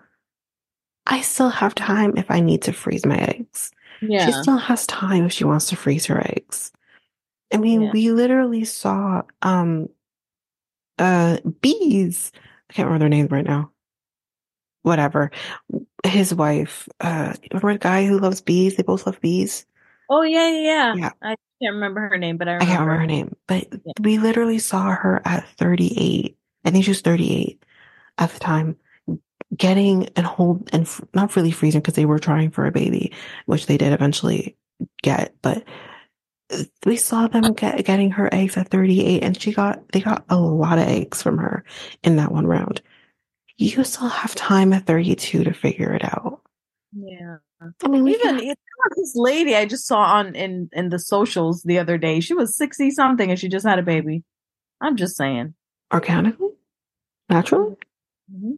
I 1.07 1.21
still 1.21 1.49
have 1.51 1.75
time 1.75 2.15
if 2.17 2.31
I 2.31 2.41
need 2.41 2.63
to 2.63 2.73
freeze 2.73 3.07
my 3.07 3.17
eggs. 3.17 3.71
yeah. 4.03 4.27
She 4.27 4.33
still 4.33 4.57
has 4.59 4.87
time 4.87 5.25
if 5.25 5.33
she 5.33 5.45
wants 5.45 5.69
to 5.69 5.77
freeze 5.77 6.07
her 6.07 6.21
eggs. 6.21 6.73
I 7.53 7.59
mean, 7.59 7.83
Yeah. 7.83 7.91
we 7.93 8.11
literally 8.11 8.65
saw 8.65 9.23
um 9.43 9.89
uh 10.99 11.39
bees. 11.61 12.33
I 12.69 12.73
can't 12.73 12.87
remember 12.87 13.05
their 13.05 13.09
names 13.09 13.31
right 13.31 13.45
now. 13.45 13.71
Whatever. 14.83 15.31
His 16.05 16.35
wife, 16.35 16.89
uh 17.01 17.35
remember 17.53 17.75
the 17.75 17.79
guy 17.79 18.07
who 18.07 18.19
loves 18.19 18.41
bees? 18.41 18.77
They 18.77 18.83
both 18.83 19.07
love 19.07 19.21
bees. 19.21 19.65
Oh 20.11 20.23
yeah, 20.23 20.49
yeah, 20.51 20.61
yeah. 20.61 20.95
Yeah. 20.97 21.11
I 21.23 21.37
can't 21.63 21.75
remember 21.75 22.09
her 22.09 22.19
name, 22.19 22.37
but 22.37 22.49
I 22.49 22.57
I 22.57 22.59
can't 22.65 22.81
remember 22.81 23.01
her 23.01 23.07
name. 23.07 23.35
But 23.47 23.69
Yeah. 23.73 23.93
we 24.01 24.19
literally 24.19 24.59
saw 24.59 24.91
her 24.91 25.23
at 25.25 25.49
38. 25.59 26.37
I 26.65 26.71
think 26.71 26.85
she 26.85 26.91
was 26.91 27.01
38 27.01 27.63
at 28.19 28.31
the 28.31 28.39
time. 28.39 28.77
Getting 29.57 30.09
and 30.17 30.27
hold 30.27 30.69
and 30.73 30.83
f- 30.83 31.01
not 31.15 31.37
really 31.37 31.53
freezing 31.53 31.81
because 31.81 31.95
they 31.95 32.05
were 32.05 32.19
trying 32.19 32.51
for 32.51 32.67
a 32.67 32.73
baby, 32.73 33.13
which 33.47 33.67
they 33.67 33.77
did 33.79 33.93
eventually 33.93 34.57
get, 35.03 35.35
but 35.41 35.63
uh, 36.53 36.65
we 36.85 36.97
saw 36.97 37.29
them 37.29 37.53
get, 37.55 37.85
getting 37.85 38.11
her 38.11 38.29
eggs 38.35 38.57
at 38.57 38.69
38 38.69 39.23
and 39.23 39.41
she 39.41 39.53
got 39.53 39.89
they 39.93 40.01
got 40.01 40.25
a 40.29 40.37
lot 40.37 40.79
of 40.79 40.87
eggs 40.89 41.23
from 41.23 41.39
her 41.39 41.65
in 42.03 42.17
that 42.17 42.31
one 42.33 42.47
round 42.47 42.83
you 43.59 43.83
still 43.85 44.09
have 44.09 44.35
time 44.35 44.73
at 44.75 44.85
32 44.87 45.43
to 45.45 45.53
figure 45.55 45.93
it 45.93 46.05
out 46.05 46.43
Yeah. 46.93 47.39
I 47.61 47.89
mean, 47.89 48.07
even 48.09 48.55
this 48.97 49.13
lady 49.15 49.57
I 49.57 49.65
just 49.65 49.87
saw 49.87 50.01
on 50.01 50.35
in 50.35 50.69
in 50.73 50.91
the 50.91 50.99
socials 50.99 51.63
the 51.63 51.79
other 51.79 51.99
day. 51.99 52.21
She 52.21 52.35
was 52.35 52.57
sixty 52.57 52.91
something 52.91 53.31
and 53.31 53.39
she 53.39 53.49
just 53.49 53.67
had 53.67 53.79
a 53.79 53.83
baby. 53.83 54.23
I'm 54.81 54.97
just 54.97 55.17
saying, 55.17 55.55
organically, 55.93 56.51
naturally. 57.29 57.77
Mm-hmm. 58.33 58.53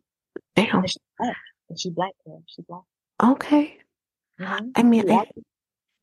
Damn. 0.57 0.78
And 0.80 0.90
she 0.90 0.99
black. 1.18 1.36
And 1.68 1.80
she 1.80 1.90
black 1.90 2.12
girl. 2.26 2.42
She 2.46 2.62
black. 2.62 2.82
Okay. 3.22 3.78
Mm-hmm. 4.40 4.68
I 4.74 4.82
mean, 4.82 5.11
I, 5.11 5.26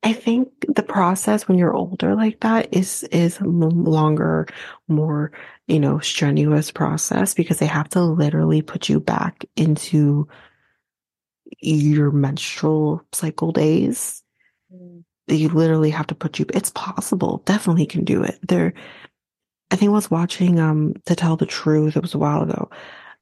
I 0.04 0.14
think 0.14 0.50
the 0.74 0.84
process 0.84 1.48
when 1.48 1.58
you're 1.58 1.74
older 1.74 2.16
like 2.16 2.40
that 2.42 2.74
is 2.74 3.04
is 3.12 3.42
longer, 3.42 4.48
more 4.88 5.32
you 5.68 5.80
know 5.80 6.00
strenuous 6.00 6.72
process 6.72 7.34
because 7.34 7.60
they 7.60 7.66
have 7.66 7.90
to 7.90 8.02
literally 8.02 8.62
put 8.62 8.88
you 8.88 9.00
back 9.00 9.44
into 9.56 10.28
your 11.60 12.12
menstrual 12.12 13.04
cycle 13.12 13.52
days. 13.52 14.24
Mm. 14.74 15.04
You 15.28 15.50
literally 15.50 15.90
have 15.90 16.08
to 16.08 16.16
put 16.16 16.40
you. 16.40 16.46
It's 16.54 16.72
possible. 16.72 17.42
Definitely 17.46 17.88
can 17.88 18.04
do 18.04 18.24
it. 18.24 18.38
There, 18.48 18.74
I 19.72 19.76
think 19.76 19.90
I 19.90 19.94
was 19.94 20.12
watching 20.12 20.60
um 20.60 20.94
to 21.06 21.16
tell 21.16 21.36
the 21.36 21.46
truth. 21.46 21.96
It 21.96 22.02
was 22.02 22.14
a 22.14 22.20
while 22.20 22.44
ago, 22.44 22.70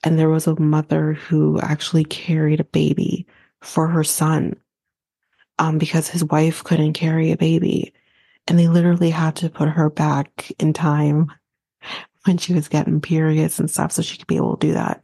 and 0.03 0.19
there 0.19 0.29
was 0.29 0.47
a 0.47 0.59
mother 0.59 1.13
who 1.13 1.59
actually 1.61 2.03
carried 2.03 2.59
a 2.59 2.65
baby 2.65 3.25
for 3.61 3.87
her 3.87 4.03
son, 4.03 4.55
um 5.59 5.77
because 5.77 6.09
his 6.09 6.23
wife 6.25 6.63
couldn't 6.63 6.93
carry 6.93 7.31
a 7.31 7.37
baby, 7.37 7.93
and 8.47 8.59
they 8.59 8.67
literally 8.67 9.09
had 9.09 9.37
to 9.37 9.49
put 9.49 9.69
her 9.69 9.89
back 9.89 10.51
in 10.59 10.73
time 10.73 11.31
when 12.25 12.37
she 12.37 12.53
was 12.53 12.67
getting 12.67 12.99
periods 12.99 13.59
and 13.59 13.71
stuff 13.71 13.93
so 13.93 14.01
she 14.01 14.17
could 14.17 14.27
be 14.27 14.37
able 14.37 14.57
to 14.57 14.67
do 14.67 14.73
that. 14.73 15.03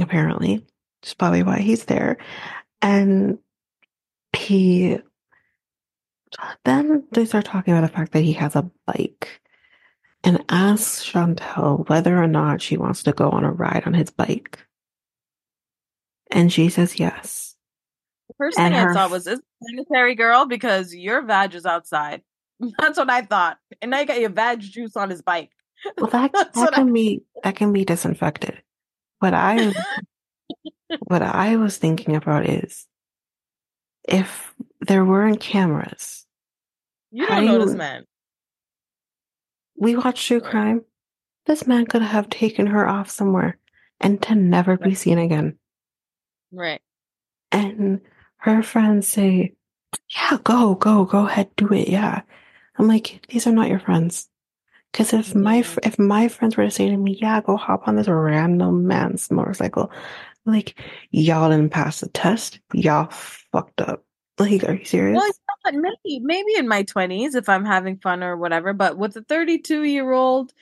apparently. 0.00 0.64
It's 1.02 1.14
probably 1.14 1.42
why 1.42 1.60
he's 1.60 1.84
there. 1.84 2.18
And 2.82 3.38
he 4.32 4.98
then 6.64 7.04
they 7.12 7.24
start 7.24 7.44
talking 7.44 7.74
about 7.74 7.88
the 7.88 7.96
fact 7.96 8.12
that 8.12 8.24
he 8.24 8.34
has 8.34 8.56
a 8.56 8.70
bike 8.86 9.40
and 10.24 10.44
asks 10.48 11.08
Chantel 11.08 11.88
whether 11.88 12.20
or 12.20 12.26
not 12.26 12.60
she 12.60 12.76
wants 12.76 13.04
to 13.04 13.12
go 13.12 13.30
on 13.30 13.44
a 13.44 13.52
ride 13.52 13.84
on 13.86 13.94
his 13.94 14.10
bike. 14.10 14.66
And 16.30 16.52
she 16.52 16.68
says 16.68 16.98
yes. 16.98 17.54
The 18.28 18.34
first 18.36 18.58
and 18.58 18.74
thing 18.74 18.82
her... 18.82 18.90
I 18.90 18.94
thought 18.94 19.10
was, 19.10 19.26
is 19.26 19.40
sanitary 19.62 20.16
girl? 20.16 20.46
Because 20.46 20.94
your 20.94 21.22
vag 21.22 21.54
is 21.54 21.64
outside. 21.64 22.22
That's 22.78 22.98
what 22.98 23.08
I 23.08 23.22
thought. 23.22 23.58
And 23.80 23.92
now 23.92 24.00
you 24.00 24.06
got 24.06 24.20
your 24.20 24.30
vag 24.30 24.60
juice 24.60 24.96
on 24.96 25.10
his 25.10 25.22
bike. 25.22 25.52
Well, 25.96 26.10
that, 26.10 26.32
that 26.54 26.72
can 26.72 26.88
I... 26.88 26.92
be 26.92 27.22
that 27.44 27.56
can 27.56 27.72
be 27.72 27.84
disinfected. 27.84 28.60
What 29.18 29.34
I 29.34 29.72
what 31.06 31.22
I 31.22 31.56
was 31.56 31.78
thinking 31.78 32.16
about 32.16 32.48
is 32.48 32.86
if 34.06 34.54
there 34.80 35.04
weren't 35.04 35.40
cameras 35.40 36.26
You 37.10 37.26
don't 37.26 37.46
know 37.46 37.64
this 37.64 37.74
man. 37.74 38.04
We 39.78 39.96
watch 39.96 40.26
true 40.26 40.40
crime. 40.40 40.82
This 41.46 41.66
man 41.66 41.86
could 41.86 42.02
have 42.02 42.28
taken 42.28 42.66
her 42.66 42.88
off 42.88 43.10
somewhere 43.10 43.58
and 44.00 44.20
to 44.22 44.34
never 44.34 44.76
be 44.76 44.94
seen 44.94 45.18
again. 45.18 45.58
Right. 46.52 46.80
And 47.52 48.00
her 48.38 48.62
friends 48.62 49.08
say, 49.08 49.54
Yeah, 50.14 50.38
go, 50.42 50.74
go, 50.74 51.04
go 51.04 51.26
ahead, 51.26 51.50
do 51.56 51.72
it. 51.72 51.88
Yeah. 51.88 52.22
I'm 52.78 52.88
like, 52.88 53.24
these 53.28 53.46
are 53.46 53.52
not 53.52 53.68
your 53.68 53.80
friends. 53.80 54.28
Because 54.96 55.12
if 55.12 55.34
my 55.34 55.58
if 55.82 55.98
my 55.98 56.26
friends 56.26 56.56
were 56.56 56.64
to 56.64 56.70
say 56.70 56.88
to 56.88 56.96
me, 56.96 57.18
"Yeah, 57.20 57.42
go 57.42 57.58
hop 57.58 57.86
on 57.86 57.96
this 57.96 58.08
random 58.08 58.86
man's 58.86 59.30
motorcycle," 59.30 59.92
like 60.46 60.80
y'all 61.10 61.50
didn't 61.50 61.70
pass 61.70 62.00
the 62.00 62.08
test, 62.08 62.60
y'all 62.72 63.10
fucked 63.10 63.82
up. 63.82 64.02
Like, 64.38 64.64
are 64.64 64.72
you 64.72 64.86
serious? 64.86 65.16
Well, 65.18 65.30
but 65.64 65.74
maybe 65.74 66.20
maybe 66.20 66.56
in 66.56 66.66
my 66.66 66.82
twenties 66.82 67.34
if 67.34 67.46
I'm 67.46 67.66
having 67.66 67.98
fun 67.98 68.22
or 68.22 68.38
whatever. 68.38 68.72
But 68.72 68.96
with 68.96 69.14
a 69.16 69.22
32 69.22 69.82
year 69.82 70.12
old 70.12 70.54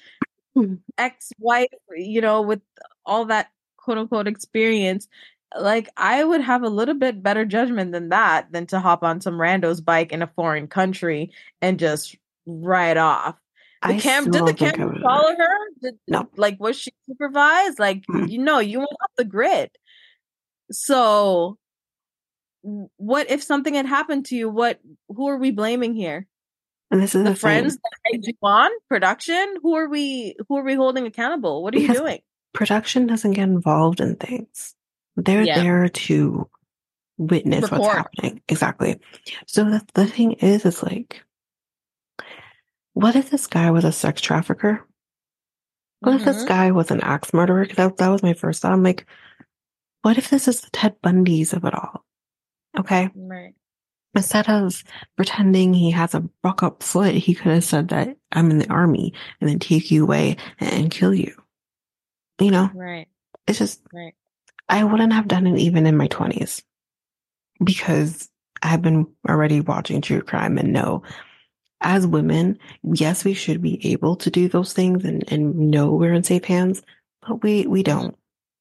hmm. 0.55 0.75
ex 0.99 1.31
wife, 1.39 1.69
you 1.97 2.21
know, 2.21 2.43
with 2.43 2.61
all 3.07 3.27
that 3.27 3.51
quote 3.77 3.99
unquote 3.99 4.27
experience, 4.27 5.07
like 5.57 5.89
I 5.97 6.25
would 6.25 6.41
have 6.41 6.65
a 6.65 6.69
little 6.69 6.97
bit 6.97 7.23
better 7.23 7.45
judgment 7.45 7.93
than 7.93 8.09
that 8.09 8.51
than 8.51 8.67
to 8.67 8.81
hop 8.81 9.05
on 9.05 9.21
some 9.21 9.41
rando's 9.41 9.81
bike 9.81 10.11
in 10.11 10.23
a 10.23 10.33
foreign 10.35 10.67
country 10.67 11.31
and 11.63 11.79
just 11.79 12.17
ride 12.47 12.97
off. 12.97 13.37
The 13.87 14.01
cam 14.01 14.31
did 14.31 14.47
the 14.47 14.55
camera 14.55 14.99
follow 15.01 15.35
her? 15.37 15.59
Did, 15.83 15.95
no. 16.09 16.29
Like 16.37 16.59
was 16.61 16.77
she 16.77 16.93
supervised? 17.07 17.79
Like 17.79 18.03
mm. 18.07 18.31
you 18.31 18.39
know, 18.39 18.59
you 18.59 18.79
went 18.79 18.91
off 18.91 19.11
the 19.17 19.25
grid. 19.25 19.71
So 20.71 21.59
what 22.63 23.31
if 23.31 23.43
something 23.43 23.75
had 23.75 23.87
happened 23.87 24.27
to 24.27 24.37
you? 24.37 24.49
What 24.49 24.81
who 25.09 25.29
are 25.29 25.37
we 25.37 25.51
blaming 25.51 25.95
here? 25.95 26.27
And 26.91 27.03
this 27.03 27.15
is 27.15 27.25
the, 27.25 27.31
the 27.31 27.37
friends 27.37 27.75
thing. 27.75 28.21
that 28.21 28.27
you 28.27 28.35
on 28.43 28.71
production. 28.89 29.57
Who 29.63 29.75
are 29.75 29.89
we? 29.89 30.37
Who 30.49 30.57
are 30.59 30.65
we 30.65 30.75
holding 30.75 31.07
accountable? 31.07 31.63
What 31.63 31.75
are 31.75 31.81
because 31.81 31.97
you 31.97 32.03
doing? 32.03 32.21
Production 32.53 33.07
doesn't 33.07 33.33
get 33.33 33.45
involved 33.45 34.01
in 34.01 34.17
things. 34.17 34.75
They're 35.17 35.43
yeah. 35.43 35.63
there 35.63 35.89
to 35.89 36.49
witness 37.19 37.63
Report. 37.63 37.81
what's 37.81 37.95
happening. 37.95 38.43
Exactly. 38.49 39.01
So 39.47 39.65
the, 39.65 39.85
the 39.95 40.07
thing 40.07 40.33
is, 40.33 40.65
is 40.65 40.83
like, 40.83 41.24
what 42.95 43.17
if 43.17 43.31
this 43.31 43.47
guy 43.47 43.71
was 43.71 43.85
a 43.85 43.93
sex 43.93 44.21
trafficker? 44.21 44.85
What 46.01 46.13
mm-hmm. 46.13 46.21
if 46.21 46.25
this 46.25 46.37
mm-hmm. 46.39 46.49
guy 46.49 46.71
was 46.71 46.91
an 46.91 47.01
axe 47.01 47.35
murderer? 47.35 47.67
That, 47.77 47.97
that 47.99 48.09
was 48.09 48.23
my 48.23 48.35
first 48.35 48.63
thought. 48.63 48.73
I'm 48.73 48.83
like, 48.83 49.07
what 50.03 50.17
if 50.17 50.31
this 50.31 50.49
is 50.49 50.61
the 50.61 50.71
Ted 50.71 50.97
Bundy's 51.03 51.53
of 51.53 51.65
it 51.65 51.75
all? 51.75 52.05
Okay. 52.79 53.11
Right. 53.15 53.55
Instead 54.15 54.49
of 54.49 54.85
pretending 55.17 55.75
he 55.75 55.91
has 55.91 56.15
a 56.15 56.21
buck 56.43 56.63
up 56.63 56.83
foot, 56.83 57.15
he 57.15 57.35
could 57.35 57.53
have 57.53 57.65
said 57.65 57.89
that 57.89 58.17
I'm 58.31 58.51
in 58.51 58.59
the 58.59 58.71
army 58.71 59.13
and 59.41 59.51
then 59.51 59.59
take 59.59 59.91
you 59.91 60.05
away 60.05 60.37
and 60.61 60.91
kill 60.91 61.13
you. 61.13 61.35
You 62.39 62.53
know? 62.53 62.71
Right. 62.75 63.09
It's 63.49 63.59
just, 63.59 63.81
right. 63.93 64.15
I 64.69 64.85
wouldn't 64.85 65.13
have 65.13 65.27
done 65.29 65.47
it 65.47 65.59
even 65.59 65.87
in 65.87 65.97
my 65.97 66.09
20s 66.09 66.63
because 67.63 68.29
I've 68.63 68.83
been 68.83 69.07
already 69.29 69.61
watching 69.61 70.01
true 70.01 70.23
crime 70.23 70.59
and 70.59 70.73
know 70.73 71.03
as 71.81 72.07
women, 72.07 72.59
yes, 72.83 73.25
we 73.25 73.35
should 73.35 73.61
be 73.61 73.93
able 73.93 74.17
to 74.17 74.31
do 74.31 74.49
those 74.49 74.73
things 74.73 75.05
and, 75.05 75.25
and 75.31 75.55
know 75.71 75.91
we're 75.91 76.15
in 76.15 76.25
safe 76.25 76.45
hands, 76.45 76.83
but 77.27 77.43
we, 77.43 77.67
we 77.67 77.83
don't. 77.83 78.17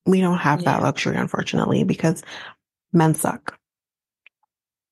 We 0.06 0.20
don't 0.20 0.40
have 0.40 0.62
yeah. 0.62 0.74
that 0.74 0.84
luxury, 0.84 1.16
unfortunately, 1.16 1.86
because 1.86 2.24
men 2.92 3.16
suck. 3.16 3.58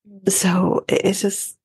Mm-hmm. 0.07 0.29
So 0.29 0.85
it's 0.87 1.21
just 1.21 1.57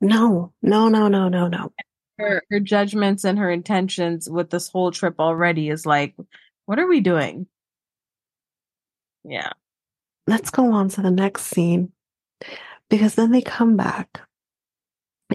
no, 0.00 0.52
no, 0.62 0.88
no, 0.88 1.08
no, 1.08 1.28
no, 1.28 1.48
no. 1.48 1.72
Her, 2.18 2.42
her 2.50 2.60
judgments 2.60 3.24
and 3.24 3.38
her 3.38 3.50
intentions 3.50 4.28
with 4.28 4.50
this 4.50 4.68
whole 4.68 4.90
trip 4.90 5.16
already 5.18 5.68
is 5.68 5.84
like, 5.84 6.14
what 6.66 6.78
are 6.78 6.86
we 6.86 7.00
doing? 7.00 7.46
Yeah. 9.24 9.52
Let's 10.26 10.50
go 10.50 10.72
on 10.72 10.88
to 10.90 11.02
the 11.02 11.10
next 11.10 11.46
scene 11.46 11.92
because 12.88 13.14
then 13.14 13.32
they 13.32 13.42
come 13.42 13.76
back 13.76 14.20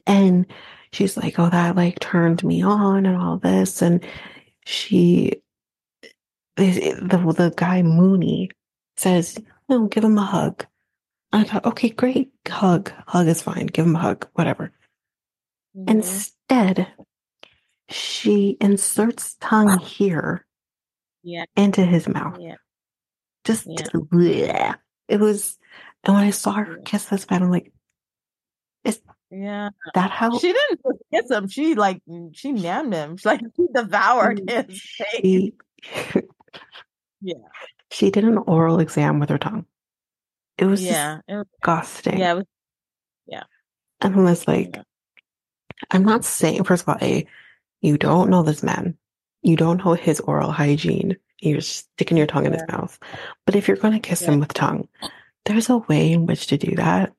and 0.05 0.45
she's 0.91 1.17
like, 1.17 1.39
Oh, 1.39 1.49
that 1.49 1.75
like 1.75 1.99
turned 1.99 2.43
me 2.43 2.61
on 2.61 3.05
and 3.05 3.17
all 3.17 3.37
this. 3.37 3.81
And 3.81 4.03
she, 4.65 5.41
eh, 6.57 6.95
the, 7.01 7.33
the 7.37 7.53
guy 7.55 7.81
Mooney 7.81 8.51
says, 8.97 9.37
Oh, 9.69 9.87
give 9.87 10.03
him 10.03 10.17
a 10.17 10.25
hug. 10.25 10.65
I 11.33 11.43
thought, 11.43 11.65
okay, 11.65 11.89
great. 11.89 12.31
Hug. 12.47 12.91
Hug 13.07 13.27
is 13.27 13.41
fine. 13.41 13.67
Give 13.67 13.85
him 13.85 13.95
a 13.95 13.99
hug, 13.99 14.27
whatever. 14.33 14.73
Instead, 15.87 16.87
she 17.89 18.57
inserts 18.59 19.37
tongue 19.39 19.79
here 19.79 20.45
yeah. 21.23 21.45
into 21.55 21.85
his 21.85 22.07
mouth. 22.09 22.37
Yeah. 22.39 22.55
Just, 23.45 23.67
yeah. 24.21 24.75
it 25.07 25.19
was, 25.19 25.57
and 26.03 26.15
when 26.15 26.25
I 26.25 26.31
saw 26.31 26.53
her 26.53 26.77
kiss 26.83 27.05
this 27.05 27.29
man, 27.29 27.43
I'm 27.43 27.51
like, 27.51 27.71
yeah. 29.31 29.69
that 29.93 30.11
how? 30.11 30.37
She 30.37 30.53
didn't 30.53 30.81
kiss 31.13 31.31
him. 31.31 31.47
She 31.47 31.75
like, 31.75 32.01
mm, 32.07 32.35
she 32.35 32.51
named 32.51 32.93
him. 32.93 33.17
She 33.17 33.27
like, 33.27 33.41
she 33.55 33.65
devoured 33.73 34.41
mm, 34.41 34.69
his 34.69 34.81
face. 34.81 35.51
yeah. 37.21 37.35
She 37.91 38.11
did 38.11 38.23
an 38.23 38.37
oral 38.37 38.79
exam 38.79 39.19
with 39.19 39.29
her 39.29 39.37
tongue. 39.37 39.65
It 40.57 40.65
was 40.65 40.83
yeah, 40.83 41.19
it 41.27 41.35
was, 41.35 41.47
disgusting. 41.59 42.19
Yeah, 42.19 42.33
was, 42.33 42.45
yeah. 43.25 43.43
And 44.01 44.15
I 44.15 44.21
was 44.21 44.47
like, 44.47 44.75
yeah. 44.75 44.83
I'm 45.89 46.03
not 46.03 46.23
saying, 46.23 46.63
first 46.63 46.83
of 46.83 46.89
all, 46.89 46.97
A, 47.01 47.25
you 47.81 47.97
don't 47.97 48.29
know 48.29 48.43
this 48.43 48.61
man. 48.61 48.97
You 49.41 49.55
don't 49.55 49.83
know 49.83 49.93
his 49.93 50.19
oral 50.19 50.51
hygiene. 50.51 51.17
You're 51.39 51.61
sticking 51.61 52.17
your 52.17 52.27
tongue 52.27 52.43
yeah. 52.43 52.49
in 52.49 52.53
his 52.53 52.67
mouth. 52.71 52.99
But 53.45 53.55
if 53.55 53.67
you're 53.67 53.77
going 53.77 53.93
to 53.93 53.99
kiss 53.99 54.21
yeah. 54.21 54.31
him 54.31 54.39
with 54.39 54.53
tongue, 54.53 54.87
there's 55.45 55.69
a 55.69 55.77
way 55.77 56.11
in 56.11 56.27
which 56.27 56.47
to 56.47 56.57
do 56.57 56.75
that 56.75 57.13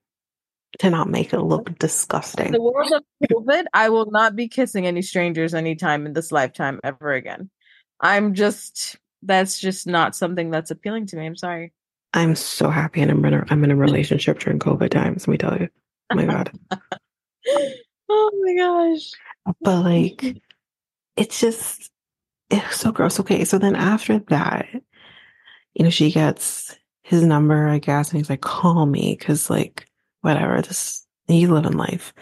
to 0.79 0.91
not 0.91 1.09
make 1.09 1.33
it 1.33 1.41
look 1.41 1.79
disgusting. 1.79 2.47
In 2.47 2.53
the 2.53 2.63
world 2.63 2.93
of 2.93 3.03
COVID, 3.29 3.65
I 3.75 3.89
will 3.89 4.11
not 4.11 4.35
be 4.35 4.49
kissing 4.49 4.87
any 4.87 5.03
strangers 5.03 5.55
anytime 5.55 6.07
in 6.07 6.13
this 6.13 6.33
lifetime 6.33 6.81
ever 6.83 7.13
again. 7.13 7.51
I'm 8.01 8.35
just, 8.35 8.97
that's 9.23 9.61
just 9.61 9.87
not 9.87 10.17
something 10.17 10.51
that's 10.51 10.71
appealing 10.71 11.07
to 11.09 11.17
me. 11.17 11.27
I'm 11.27 11.37
sorry. 11.37 11.73
I'm 12.15 12.35
so 12.35 12.69
happy 12.69 13.01
and 13.01 13.11
I'm 13.11 13.25
in 13.25 13.35
a, 13.35 13.45
I'm 13.49 13.65
in 13.65 13.71
a 13.71 13.77
relationship 13.89 14.41
during 14.41 14.59
COVID 14.59 14.91
times. 14.91 15.27
Let 15.27 15.33
me 15.33 15.39
tell 15.39 15.59
you. 15.59 15.69
Oh 16.11 16.17
my 16.17 16.27
God. 16.27 16.51
oh 18.09 18.31
my 18.43 18.55
gosh. 18.57 19.11
But 19.61 19.83
like, 19.83 20.43
it's 21.17 21.41
just, 21.41 21.91
it's 22.51 22.77
so 22.77 22.93
gross. 22.93 23.21
Okay. 23.21 23.45
So 23.45 23.59
then 23.59 23.77
after 23.77 24.19
that, 24.29 24.69
you 25.75 25.85
know, 25.85 25.91
she 25.91 26.13
gets 26.13 26.77
his 27.03 27.23
number, 27.23 27.69
I 27.69 27.79
guess, 27.79 28.11
and 28.11 28.19
he's 28.19 28.31
like, 28.31 28.43
call 28.43 28.87
me. 28.87 29.17
Cause 29.17 29.49
like, 29.49 29.87
whatever, 30.23 30.61
this, 30.63 31.07
you 31.29 31.53
live 31.53 31.67
in 31.67 31.77
life. 31.77 32.13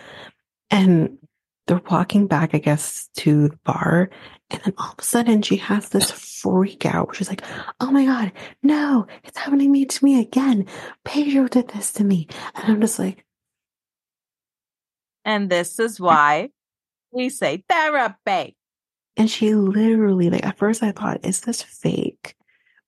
And 0.70 1.18
they're 1.66 1.80
walking 1.90 2.26
back, 2.26 2.54
I 2.54 2.58
guess, 2.58 3.08
to 3.18 3.48
the 3.48 3.58
bar. 3.64 4.10
And 4.50 4.60
then 4.64 4.74
all 4.78 4.90
of 4.90 4.98
a 4.98 5.02
sudden 5.02 5.42
she 5.42 5.56
has 5.56 5.90
this 5.90 6.10
freak 6.10 6.84
out. 6.84 7.14
She's 7.14 7.28
like, 7.28 7.42
Oh 7.78 7.90
my 7.92 8.04
God, 8.04 8.32
no, 8.62 9.06
it's 9.22 9.38
happening 9.38 9.70
me 9.70 9.84
to 9.86 10.04
me 10.04 10.20
again. 10.20 10.66
Pedro 11.04 11.46
did 11.46 11.68
this 11.68 11.92
to 11.92 12.04
me. 12.04 12.26
And 12.56 12.72
I'm 12.72 12.80
just 12.80 12.98
like, 12.98 13.24
and 15.24 15.48
this 15.48 15.78
is 15.78 16.00
why 16.00 16.50
we 17.12 17.28
say 17.28 17.62
therapy. 17.68 18.56
And 19.16 19.30
she 19.30 19.54
literally, 19.54 20.30
like, 20.30 20.46
at 20.46 20.58
first 20.58 20.82
I 20.82 20.92
thought, 20.92 21.24
is 21.24 21.42
this 21.42 21.62
fake? 21.62 22.34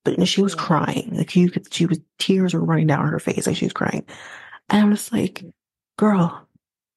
But 0.04 0.26
she 0.26 0.42
was 0.42 0.54
crying. 0.54 1.14
Like, 1.14 1.36
you 1.36 1.50
could, 1.50 1.72
she 1.72 1.86
was, 1.86 2.00
tears 2.18 2.54
were 2.54 2.64
running 2.64 2.86
down 2.86 3.06
her 3.06 3.18
face. 3.18 3.46
Like, 3.46 3.56
she 3.56 3.66
was 3.66 3.72
crying. 3.72 4.04
And 4.72 4.82
I'm 4.82 4.90
just 4.90 5.12
like, 5.12 5.44
girl, 5.96 6.48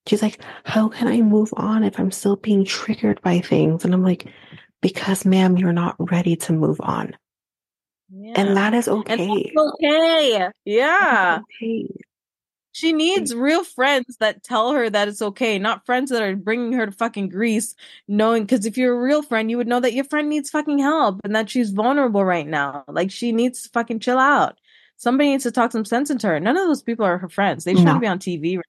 She's 0.07 0.21
like, 0.21 0.39
how 0.65 0.87
can 0.87 1.07
I 1.07 1.21
move 1.21 1.51
on 1.57 1.83
if 1.83 1.99
I'm 1.99 2.11
still 2.11 2.35
being 2.35 2.63
triggered 2.63 3.21
by 3.21 3.39
things? 3.39 3.83
And 3.83 3.93
I'm 3.93 4.03
like, 4.03 4.27
because 4.81 5.25
ma'am, 5.25 5.57
you're 5.57 5.73
not 5.73 5.95
ready 5.97 6.35
to 6.35 6.53
move 6.53 6.79
on. 6.81 7.17
Yeah. 8.13 8.33
And 8.35 8.55
that 8.55 8.75
is 8.75 8.87
okay. 8.87 9.51
okay. 9.57 10.49
Yeah. 10.63 11.39
Okay. 11.41 11.87
She 12.71 12.91
needs 12.91 13.33
real 13.33 13.63
friends 13.63 14.17
that 14.19 14.43
tell 14.43 14.73
her 14.73 14.89
that 14.89 15.07
it's 15.07 15.21
okay, 15.21 15.57
not 15.57 15.85
friends 15.85 16.11
that 16.11 16.21
are 16.21 16.35
bringing 16.35 16.73
her 16.73 16.85
to 16.85 16.91
fucking 16.91 17.29
Greece, 17.29 17.73
knowing 18.07 18.43
because 18.43 18.65
if 18.65 18.77
you're 18.77 18.93
a 18.93 19.01
real 19.01 19.23
friend, 19.23 19.49
you 19.49 19.57
would 19.57 19.67
know 19.67 19.79
that 19.79 19.93
your 19.93 20.03
friend 20.03 20.29
needs 20.29 20.49
fucking 20.49 20.79
help 20.79 21.21
and 21.23 21.33
that 21.35 21.49
she's 21.49 21.71
vulnerable 21.71 22.23
right 22.23 22.45
now. 22.45 22.83
Like 22.89 23.11
she 23.11 23.31
needs 23.31 23.63
to 23.63 23.69
fucking 23.69 24.01
chill 24.01 24.19
out. 24.19 24.59
Somebody 24.97 25.31
needs 25.31 25.43
to 25.43 25.51
talk 25.51 25.71
some 25.71 25.85
sense 25.85 26.09
into 26.09 26.27
her. 26.27 26.39
None 26.39 26.57
of 26.57 26.67
those 26.67 26.81
people 26.81 27.05
are 27.05 27.17
her 27.17 27.29
friends. 27.29 27.63
They 27.63 27.75
should 27.75 27.83
no. 27.83 27.99
be 27.99 28.07
on 28.07 28.19
TV 28.19 28.59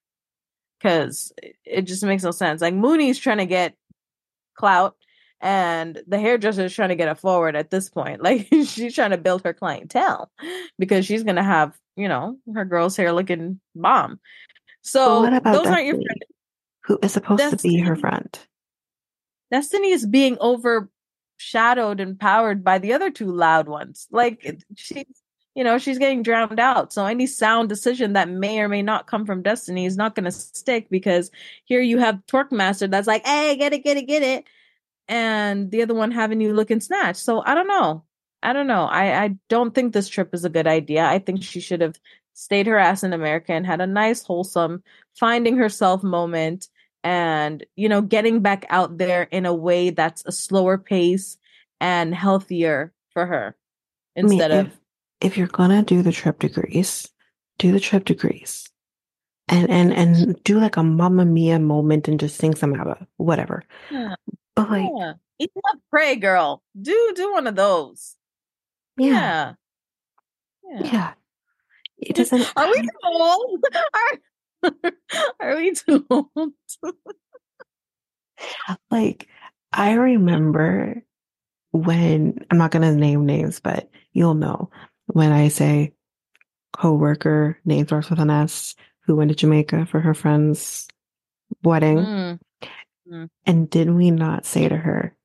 because 0.78 1.32
it 1.64 1.82
just 1.82 2.02
makes 2.02 2.22
no 2.22 2.30
sense. 2.30 2.60
Like 2.60 2.74
Mooney's 2.74 3.18
trying 3.18 3.38
to 3.38 3.46
get 3.46 3.74
clout, 4.54 4.96
and 5.40 6.02
the 6.06 6.18
hairdresser 6.18 6.64
is 6.64 6.74
trying 6.74 6.88
to 6.88 6.96
get 6.96 7.08
it 7.08 7.18
forward 7.18 7.56
at 7.56 7.70
this 7.70 7.88
point. 7.88 8.20
Like 8.26 8.48
she's 8.50 8.94
trying 8.94 9.10
to 9.10 9.18
build 9.18 9.44
her 9.44 9.54
clientele 9.54 10.30
because 10.78 11.06
she's 11.06 11.22
gonna 11.22 11.44
have 11.44 11.76
you 11.96 12.08
know 12.08 12.38
her 12.54 12.64
girl's 12.64 12.96
hair 12.96 13.12
looking 13.12 13.60
bomb. 13.74 14.18
So 14.82 15.22
those 15.44 15.66
aren't 15.66 15.86
your 15.86 15.96
friends. 15.96 16.22
who 16.84 16.98
is 17.02 17.12
supposed 17.12 17.38
Destiny, 17.38 17.78
to 17.78 17.82
be 17.82 17.88
her 17.88 17.96
friend. 17.96 18.38
Destiny 19.50 19.90
is 19.90 20.06
being 20.06 20.38
overshadowed 20.40 22.00
and 22.00 22.18
powered 22.18 22.64
by 22.64 22.78
the 22.78 22.92
other 22.92 23.10
two 23.10 23.30
loud 23.32 23.68
ones. 23.68 24.06
Like 24.10 24.62
she's, 24.76 25.04
you 25.56 25.64
know, 25.64 25.78
she's 25.78 25.98
getting 25.98 26.22
drowned 26.22 26.60
out. 26.60 26.92
So 26.92 27.06
any 27.06 27.26
sound 27.26 27.70
decision 27.70 28.12
that 28.12 28.28
may 28.28 28.60
or 28.60 28.68
may 28.68 28.82
not 28.82 29.06
come 29.06 29.24
from 29.24 29.42
Destiny 29.42 29.86
is 29.86 29.96
not 29.96 30.14
going 30.14 30.24
to 30.24 30.30
stick 30.30 30.88
because 30.90 31.30
here 31.64 31.80
you 31.80 31.98
have 31.98 32.20
Twerk 32.26 32.52
Master 32.52 32.86
that's 32.86 33.06
like, 33.06 33.26
"Hey, 33.26 33.56
get 33.56 33.72
it, 33.72 33.82
get 33.82 33.96
it, 33.96 34.06
get 34.06 34.22
it," 34.22 34.44
and 35.08 35.70
the 35.70 35.82
other 35.82 35.94
one 35.94 36.10
having 36.10 36.42
you 36.42 36.52
look 36.52 36.70
and 36.70 36.84
snatch. 36.84 37.16
So 37.16 37.42
I 37.44 37.54
don't 37.54 37.68
know. 37.68 38.04
I 38.42 38.52
don't 38.52 38.66
know. 38.66 38.84
I 38.84 39.24
I 39.24 39.36
don't 39.48 39.74
think 39.74 39.92
this 39.94 40.08
trip 40.08 40.34
is 40.34 40.44
a 40.44 40.50
good 40.50 40.66
idea. 40.66 41.06
I 41.06 41.18
think 41.18 41.42
she 41.42 41.60
should 41.60 41.80
have 41.80 41.98
stayed 42.34 42.66
her 42.66 42.78
ass 42.78 43.02
in 43.02 43.14
America 43.14 43.52
and 43.52 43.66
had 43.66 43.80
a 43.80 43.86
nice, 43.86 44.22
wholesome 44.22 44.82
finding 45.18 45.56
herself 45.56 46.02
moment 46.02 46.68
and, 47.02 47.64
you 47.76 47.88
know, 47.88 48.02
getting 48.02 48.40
back 48.42 48.66
out 48.68 48.98
there 48.98 49.22
in 49.22 49.46
a 49.46 49.54
way 49.54 49.88
that's 49.90 50.22
a 50.26 50.32
slower 50.32 50.76
pace 50.76 51.38
and 51.80 52.14
healthier 52.14 52.92
for 53.14 53.24
her 53.24 53.56
instead 54.14 54.50
of. 54.50 54.78
If, 55.20 55.36
you're 55.36 55.48
to 55.48 55.82
do 55.82 56.02
the 56.02 56.12
trip 56.12 56.40
to 56.40 56.48
Greece, 56.48 57.08
do 57.58 57.72
the 57.72 57.80
trip 57.80 58.04
to 58.06 58.14
Greece 58.14 58.68
and, 59.48 59.70
and, 59.70 59.92
and 59.92 60.42
do 60.44 60.58
like 60.58 60.76
a 60.76 60.82
Mamma 60.82 61.24
Mia 61.24 61.58
moment 61.58 62.08
and 62.08 62.20
just 62.20 62.36
sing 62.36 62.54
some 62.54 62.74
ABBA, 62.74 63.06
whatever. 63.16 63.64
Yeah. 63.90 64.14
But 64.54 64.70
like, 64.70 64.88
yeah. 64.96 65.12
eat 65.38 65.52
up, 65.68 65.78
pray, 65.90 66.16
girl. 66.16 66.62
Do, 66.80 67.12
do 67.14 67.32
one 67.32 67.46
of 67.46 67.56
those. 67.56 68.16
Yeah. 68.98 69.54
Yeah. 70.64 70.80
yeah. 70.84 71.12
It 71.98 72.16
doesn't. 72.16 72.52
Are 72.56 72.68
we 72.68 72.82
too 72.82 72.88
old? 73.04 73.64
Are, 73.94 74.92
are 75.40 75.56
we 75.56 75.72
too 75.72 76.06
old? 76.10 76.52
like, 78.90 79.28
I 79.72 79.92
remember 79.92 81.02
when 81.72 82.44
I'm 82.50 82.58
not 82.58 82.70
going 82.70 82.82
to 82.82 82.94
name 82.94 83.26
names, 83.26 83.60
but 83.60 83.88
you'll 84.12 84.34
know 84.34 84.70
when 85.06 85.32
I 85.32 85.48
say 85.48 85.92
coworker 86.72 87.58
name 87.64 87.86
starts 87.86 88.10
with 88.10 88.20
an 88.20 88.30
S 88.30 88.74
who 89.00 89.16
went 89.16 89.30
to 89.30 89.36
Jamaica 89.36 89.86
for 89.86 90.00
her 90.00 90.14
friend's 90.14 90.88
wedding. 91.62 91.98
Mm. 91.98 92.38
Mm. 93.10 93.28
And 93.44 93.70
did 93.70 93.90
we 93.90 94.10
not 94.10 94.44
say 94.44 94.68
to 94.68 94.76
her, 94.76 95.16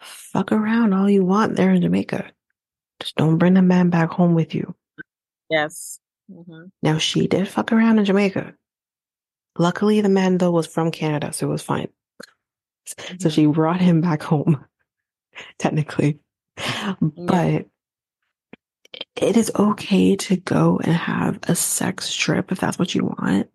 fuck 0.00 0.52
around 0.52 0.92
all 0.92 1.10
you 1.10 1.24
want 1.24 1.56
there 1.56 1.72
in 1.72 1.82
Jamaica? 1.82 2.30
Just 3.00 3.16
don't 3.16 3.38
bring 3.38 3.54
the 3.54 3.62
man 3.62 3.90
back 3.90 4.10
home 4.10 4.34
with 4.34 4.54
you. 4.54 4.74
Yes. 5.50 5.98
Mm-hmm. 6.30 6.66
Now 6.82 6.98
she 6.98 7.26
did 7.26 7.48
fuck 7.48 7.72
around 7.72 7.98
in 7.98 8.04
Jamaica. 8.04 8.54
Luckily, 9.58 10.00
the 10.00 10.08
man 10.08 10.38
though 10.38 10.50
was 10.50 10.66
from 10.66 10.90
Canada, 10.90 11.32
so 11.32 11.46
it 11.46 11.50
was 11.50 11.62
fine. 11.62 11.88
Mm-hmm. 12.88 13.16
So 13.20 13.28
she 13.28 13.46
brought 13.46 13.80
him 13.80 14.00
back 14.00 14.22
home, 14.22 14.64
technically. 15.58 16.20
Yeah. 16.56 16.94
It 19.16 19.36
is 19.36 19.50
okay 19.56 20.16
to 20.16 20.36
go 20.36 20.80
and 20.82 20.94
have 20.94 21.38
a 21.44 21.54
sex 21.54 22.14
trip 22.14 22.52
if 22.52 22.60
that's 22.60 22.78
what 22.78 22.94
you 22.94 23.04
want 23.04 23.50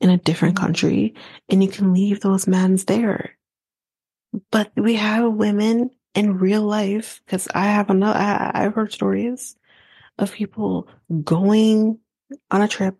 in 0.00 0.10
a 0.10 0.18
different 0.18 0.56
mm-hmm. 0.56 0.66
country, 0.66 1.14
and 1.48 1.62
you 1.62 1.68
can 1.68 1.92
leave 1.92 2.20
those 2.20 2.46
mans 2.46 2.84
there. 2.84 3.36
But 4.50 4.72
we 4.76 4.94
have 4.94 5.32
women 5.32 5.90
in 6.14 6.38
real 6.38 6.62
life 6.62 7.20
because 7.24 7.48
I 7.54 7.66
have 7.66 7.90
another. 7.90 8.18
I, 8.18 8.50
I've 8.54 8.74
heard 8.74 8.92
stories 8.92 9.56
of 10.18 10.32
people 10.32 10.88
going 11.24 11.98
on 12.50 12.62
a 12.62 12.68
trip, 12.68 12.96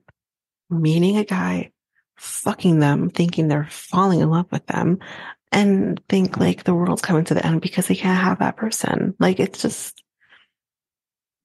meeting 0.68 1.16
a 1.18 1.24
guy, 1.24 1.72
fucking 2.16 2.80
them, 2.80 3.10
thinking 3.10 3.48
they're 3.48 3.68
falling 3.70 4.20
in 4.20 4.30
love 4.30 4.46
with 4.50 4.66
them, 4.66 4.98
and 5.52 6.00
think 6.08 6.36
like 6.36 6.64
the 6.64 6.74
world's 6.74 7.02
coming 7.02 7.24
to 7.24 7.34
the 7.34 7.44
end 7.46 7.60
because 7.60 7.86
they 7.86 7.96
can't 7.96 8.22
have 8.22 8.38
that 8.40 8.56
person. 8.56 9.14
Like 9.18 9.40
it's 9.40 9.62
just 9.62 10.02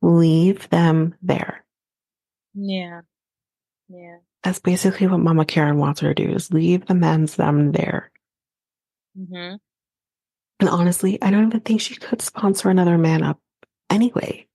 leave 0.05 0.69
them 0.69 1.15
there. 1.21 1.65
Yeah. 2.53 3.01
Yeah. 3.89 4.17
That's 4.43 4.59
basically 4.59 5.07
what 5.07 5.19
Mama 5.19 5.45
Karen 5.45 5.79
wants 5.79 6.01
her 6.01 6.13
to 6.13 6.25
do 6.25 6.31
is 6.31 6.53
leave 6.53 6.85
the 6.85 6.93
men's 6.93 7.35
them 7.35 7.71
there. 7.71 8.11
Mm-hmm. 9.17 9.55
And 10.59 10.69
honestly, 10.69 11.21
I 11.21 11.31
don't 11.31 11.47
even 11.47 11.59
think 11.61 11.81
she 11.81 11.95
could 11.95 12.21
sponsor 12.21 12.69
another 12.69 12.97
man 12.97 13.23
up 13.23 13.39
anyway. 13.89 14.47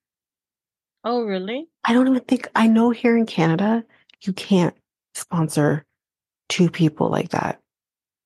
Oh, 1.04 1.22
really? 1.22 1.68
I 1.84 1.92
don't 1.92 2.06
even 2.06 2.20
think 2.20 2.48
I 2.54 2.68
know 2.68 2.90
here 2.90 3.16
in 3.16 3.26
Canada, 3.26 3.84
you 4.22 4.32
can't 4.32 4.76
sponsor 5.14 5.84
two 6.48 6.70
people 6.70 7.08
like 7.08 7.30
that, 7.30 7.60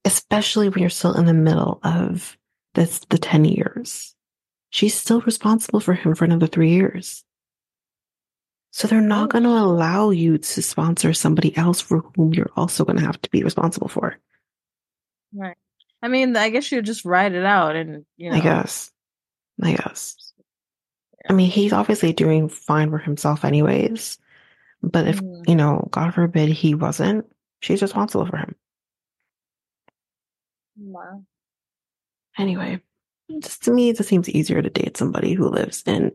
especially 0.05 0.69
when 0.69 0.81
you're 0.81 0.91
still 0.91 1.15
in 1.15 1.25
the 1.25 1.33
middle 1.33 1.81
of 1.83 2.37
this, 2.75 3.01
the 3.09 3.19
10 3.19 3.45
years. 3.45 4.14
She's 4.75 4.93
still 4.93 5.21
responsible 5.21 5.79
for 5.79 5.95
him 5.95 6.17
for 6.17 6.25
another 6.25 6.49
three 6.49 6.71
years. 6.71 7.23
So 8.73 8.89
they're 8.89 9.01
not 9.01 9.27
oh. 9.27 9.29
going 9.29 9.45
to 9.45 9.51
allow 9.51 10.11
you 10.11 10.37
to 10.37 10.63
sponsor 10.63 11.15
somebody 11.15 11.57
else 11.57 11.81
for 11.81 12.01
whom 12.17 12.35
you're 12.35 12.51
also 12.57 12.85
going 12.85 12.99
to 12.99 13.05
have 13.05 13.23
to 13.23 13.31
be 13.31 13.45
responsible 13.45 13.87
for. 13.87 14.17
Right. 15.33 15.57
I 16.03 16.09
mean, 16.09 16.37
I 16.37 16.49
guess 16.49 16.73
you 16.73 16.83
just 16.83 17.05
write 17.05 17.35
it 17.35 17.45
out 17.45 17.77
and, 17.77 18.05
you 18.17 18.31
know. 18.31 18.37
I 18.37 18.41
guess. 18.41 18.91
I 19.63 19.75
guess. 19.75 20.17
I 21.31 21.35
mean, 21.35 21.53
he's 21.53 21.73
obviously 21.73 22.13
doing 22.13 22.49
fine 22.49 22.91
for 22.91 22.99
himself, 22.99 23.45
anyways. 23.45 24.19
But 24.83 25.07
if, 25.07 25.21
mm. 25.21 25.49
you 25.49 25.55
know, 25.55 25.87
God 25.93 26.15
forbid 26.15 26.49
he 26.49 26.75
wasn't, 26.75 27.27
she's 27.61 27.81
responsible 27.81 28.27
for 28.27 28.39
him. 28.39 28.57
Wow. 30.77 31.23
Anyway, 32.37 32.83
just 33.41 33.63
to 33.65 33.73
me, 33.73 33.91
it 33.91 33.97
just 33.97 34.09
seems 34.09 34.29
easier 34.29 34.63
to 34.63 34.71
date 34.71 34.97
somebody 34.97 35.33
who 35.33 35.49
lives 35.49 35.83
in 35.87 36.13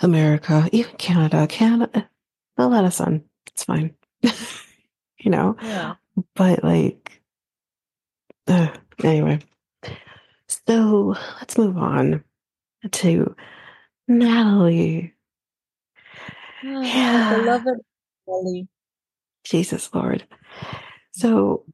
America, 0.00 0.68
even 0.72 0.96
Canada. 0.96 1.46
Canada, 1.46 2.08
they'll 2.56 2.68
let 2.68 2.84
us 2.84 3.00
on. 3.00 3.22
It's 3.48 3.64
fine. 3.64 3.94
you 4.22 5.30
know? 5.30 5.56
Yeah. 5.62 5.94
But 6.34 6.64
like, 6.64 7.22
uh, 8.48 8.68
anyway. 9.02 9.40
So 10.66 11.16
let's 11.38 11.56
move 11.56 11.76
on 11.78 12.24
to 12.90 13.34
Natalie. 14.08 15.14
Oh, 16.64 16.82
yeah. 16.82 17.36
Beloved 17.36 17.78
Natalie. 18.26 18.68
Jesus 19.44 19.92
Lord. 19.94 20.26
So 21.12 21.64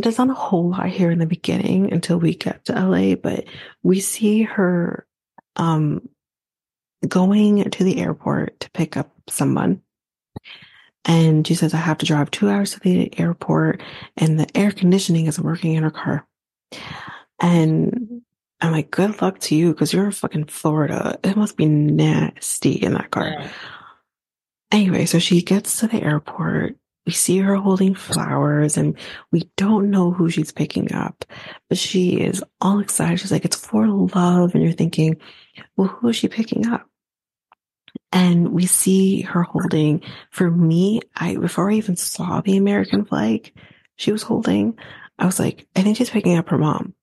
there's 0.00 0.18
not 0.18 0.30
a 0.30 0.34
whole 0.34 0.70
lot 0.70 0.88
here 0.88 1.10
in 1.10 1.18
the 1.18 1.26
beginning 1.26 1.92
until 1.92 2.18
we 2.18 2.34
get 2.34 2.64
to 2.66 2.72
LA, 2.72 3.14
but 3.14 3.44
we 3.82 4.00
see 4.00 4.42
her 4.42 5.06
um 5.56 6.08
going 7.06 7.70
to 7.70 7.84
the 7.84 8.00
airport 8.00 8.60
to 8.60 8.70
pick 8.70 8.96
up 8.96 9.12
someone. 9.28 9.82
And 11.04 11.46
she 11.46 11.54
says, 11.54 11.74
I 11.74 11.78
have 11.78 11.98
to 11.98 12.06
drive 12.06 12.30
two 12.30 12.48
hours 12.48 12.72
to 12.72 12.80
the 12.80 13.18
airport 13.18 13.82
and 14.16 14.38
the 14.38 14.46
air 14.56 14.70
conditioning 14.70 15.26
isn't 15.26 15.44
working 15.44 15.74
in 15.74 15.82
her 15.82 15.90
car. 15.90 16.26
And 17.40 18.22
I'm 18.60 18.70
like, 18.70 18.92
good 18.92 19.20
luck 19.20 19.40
to 19.40 19.56
you 19.56 19.72
because 19.72 19.92
you're 19.92 20.04
in 20.04 20.12
fucking 20.12 20.44
Florida. 20.44 21.18
It 21.24 21.36
must 21.36 21.56
be 21.56 21.66
nasty 21.66 22.72
in 22.72 22.94
that 22.94 23.10
car. 23.10 23.28
Yeah. 23.28 23.50
Anyway, 24.70 25.06
so 25.06 25.18
she 25.18 25.42
gets 25.42 25.80
to 25.80 25.88
the 25.88 26.00
airport. 26.00 26.76
We 27.06 27.12
see 27.12 27.38
her 27.38 27.56
holding 27.56 27.94
flowers 27.94 28.76
and 28.76 28.96
we 29.32 29.50
don't 29.56 29.90
know 29.90 30.12
who 30.12 30.30
she's 30.30 30.52
picking 30.52 30.92
up, 30.92 31.24
but 31.68 31.76
she 31.76 32.20
is 32.20 32.44
all 32.60 32.78
excited. 32.78 33.18
She's 33.18 33.32
like, 33.32 33.44
it's 33.44 33.56
for 33.56 33.88
love. 33.88 34.54
And 34.54 34.62
you're 34.62 34.72
thinking, 34.72 35.16
well, 35.76 35.88
who 35.88 36.08
is 36.08 36.16
she 36.16 36.28
picking 36.28 36.68
up? 36.68 36.88
And 38.12 38.52
we 38.52 38.66
see 38.66 39.22
her 39.22 39.42
holding, 39.42 40.02
for 40.30 40.50
me, 40.50 41.00
I, 41.16 41.36
before 41.36 41.70
I 41.70 41.74
even 41.74 41.96
saw 41.96 42.40
the 42.40 42.56
American 42.56 43.04
flag 43.04 43.52
she 43.96 44.12
was 44.12 44.22
holding, 44.22 44.78
I 45.18 45.26
was 45.26 45.38
like, 45.38 45.66
I 45.74 45.82
think 45.82 45.96
she's 45.96 46.10
picking 46.10 46.36
up 46.36 46.50
her 46.50 46.58
mom. 46.58 46.94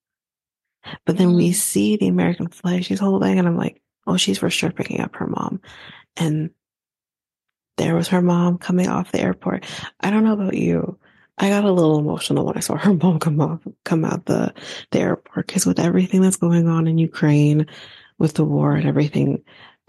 But 1.05 1.17
then 1.17 1.33
we 1.33 1.49
mm-hmm. 1.49 1.53
see 1.53 1.97
the 1.97 2.07
American 2.07 2.47
flag 2.47 2.83
she's 2.83 2.99
holding, 2.99 3.37
and 3.37 3.47
I'm 3.47 3.57
like, 3.57 3.81
oh, 4.07 4.17
she's 4.17 4.37
for 4.37 4.49
sure 4.49 4.71
picking 4.71 5.01
up 5.01 5.15
her 5.17 5.27
mom. 5.27 5.61
And 6.15 6.51
there 7.79 7.95
was 7.95 8.09
her 8.09 8.21
mom 8.21 8.57
coming 8.57 8.87
off 8.87 9.11
the 9.11 9.21
airport. 9.21 9.65
I 10.01 10.11
don't 10.11 10.23
know 10.23 10.33
about 10.33 10.53
you. 10.53 10.99
I 11.37 11.47
got 11.49 11.63
a 11.63 11.71
little 11.71 11.97
emotional 11.97 12.45
when 12.45 12.57
I 12.57 12.59
saw 12.59 12.75
her 12.75 12.93
mom 13.01 13.19
come 13.19 13.39
off, 13.41 13.61
come 13.85 14.05
out 14.05 14.25
the, 14.25 14.53
the 14.91 14.99
airport 14.99 15.47
because 15.47 15.65
with 15.65 15.79
everything 15.79 16.21
that's 16.21 16.35
going 16.35 16.67
on 16.67 16.87
in 16.87 16.97
Ukraine, 16.97 17.65
with 18.17 18.33
the 18.33 18.43
war 18.43 18.75
and 18.75 18.85
everything, 18.85 19.41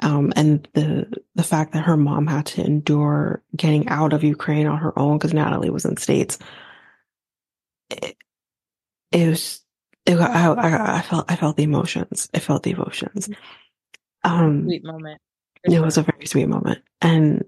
um, 0.03 0.33
and 0.37 0.67
the 0.73 1.13
the 1.35 1.43
fact 1.43 1.73
that 1.73 1.85
her 1.85 1.97
mom 1.97 2.27
had 2.27 2.47
to 2.47 2.65
endure 2.65 3.43
getting 3.55 3.89
out 3.89 4.13
of 4.13 4.25
Ukraine 4.25 4.67
on 4.67 4.79
her 4.79 4.97
own 4.99 5.19
because 5.19 5.35
Natalie 5.35 5.69
was 5.69 5.85
in 5.85 5.97
states, 5.97 6.39
it, 7.91 8.17
it 9.11 9.29
was 9.29 9.61
it, 10.07 10.17
I, 10.17 10.47
I, 10.53 10.99
I, 10.99 11.03
felt 11.03 11.31
I 11.31 11.37
felt 11.37 11.57
the 11.57 11.65
emotions. 11.65 12.31
I 12.33 12.39
felt 12.39 12.63
the 12.63 12.71
emotions. 12.71 13.29
Um, 14.25 14.65
sweet 14.65 14.85
moment. 14.85 15.21
It 15.65 15.81
was 15.81 15.99
a 15.99 16.03
very 16.03 16.27
sweet 16.27 16.49
moment, 16.49 16.79
and 17.03 17.45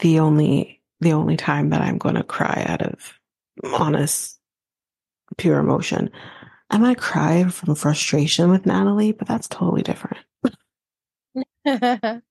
the 0.00 0.18
only 0.18 0.80
the 1.00 1.12
only 1.12 1.36
time 1.36 1.70
that 1.70 1.80
I'm 1.80 1.98
going 1.98 2.16
to 2.16 2.22
cry 2.22 2.64
out 2.66 2.82
of 2.82 3.18
honest 3.72 4.38
pure 5.36 5.58
emotion. 5.58 6.10
I 6.70 6.78
might 6.78 6.98
cry 6.98 7.44
from 7.44 7.74
frustration 7.74 8.50
with 8.50 8.66
Natalie, 8.66 9.12
but 9.12 9.26
that's 9.26 9.48
totally 9.48 9.82
different. 9.82 10.18
but 11.64 12.22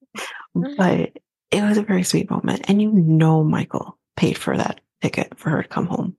it 1.51 1.63
was 1.63 1.77
a 1.77 1.83
very 1.83 2.03
sweet 2.03 2.29
moment. 2.29 2.65
And 2.67 2.81
you 2.81 2.91
know, 2.91 3.43
Michael 3.43 3.97
paid 4.15 4.37
for 4.37 4.55
that 4.55 4.81
ticket 5.01 5.37
for 5.37 5.49
her 5.49 5.63
to 5.63 5.67
come 5.67 5.87
home. 5.87 6.15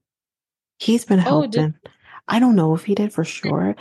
He's 0.79 1.05
been 1.05 1.19
helping. 1.19 1.75
Oh, 1.87 1.91
I 2.29 2.41
don't 2.41 2.57
know 2.57 2.75
if 2.75 2.85
he 2.85 2.95
did 2.95 3.13
for 3.13 3.25
sure. 3.25 3.77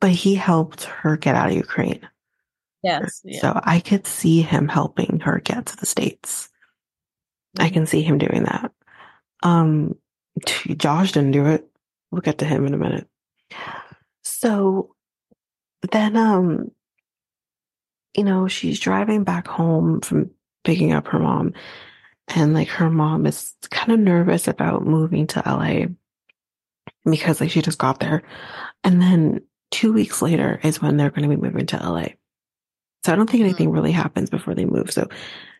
But 0.00 0.10
he 0.10 0.34
helped 0.34 0.84
her 0.84 1.16
get 1.16 1.34
out 1.34 1.50
of 1.50 1.56
Ukraine. 1.56 2.08
Yes. 2.82 3.20
Yeah. 3.24 3.40
So 3.40 3.60
I 3.62 3.80
could 3.80 4.06
see 4.06 4.42
him 4.42 4.68
helping 4.68 5.20
her 5.20 5.40
get 5.40 5.66
to 5.66 5.76
the 5.76 5.86
States. 5.86 6.48
Mm-hmm. 7.56 7.66
I 7.66 7.70
can 7.70 7.86
see 7.86 8.02
him 8.02 8.18
doing 8.18 8.44
that. 8.44 8.72
Um, 9.42 9.96
Josh 10.76 11.12
didn't 11.12 11.32
do 11.32 11.46
it. 11.46 11.66
We'll 12.10 12.22
get 12.22 12.38
to 12.38 12.44
him 12.44 12.66
in 12.66 12.74
a 12.74 12.78
minute. 12.78 13.06
So 14.22 14.94
then, 15.90 16.16
um, 16.16 16.70
you 18.16 18.24
know, 18.24 18.48
she's 18.48 18.78
driving 18.78 19.24
back 19.24 19.48
home 19.48 20.00
from 20.00 20.30
picking 20.64 20.92
up 20.92 21.08
her 21.08 21.18
mom 21.18 21.54
and 22.28 22.54
like 22.54 22.68
her 22.68 22.90
mom 22.90 23.26
is 23.26 23.54
kind 23.70 23.92
of 23.92 23.98
nervous 23.98 24.48
about 24.48 24.86
moving 24.86 25.26
to 25.28 25.42
LA 25.44 25.86
because 27.04 27.40
like 27.40 27.50
she 27.50 27.62
just 27.62 27.78
got 27.78 28.00
there. 28.00 28.22
And 28.84 29.00
then 29.00 29.42
two 29.70 29.92
weeks 29.92 30.22
later 30.22 30.60
is 30.62 30.80
when 30.80 30.96
they're 30.96 31.10
going 31.10 31.28
to 31.28 31.36
be 31.36 31.40
moving 31.40 31.66
to 31.66 31.76
LA. 31.76 32.08
So 33.04 33.12
I 33.12 33.16
don't 33.16 33.28
think 33.28 33.42
anything 33.42 33.70
mm. 33.70 33.74
really 33.74 33.92
happens 33.92 34.30
before 34.30 34.54
they 34.54 34.64
move. 34.64 34.92
So 34.92 35.08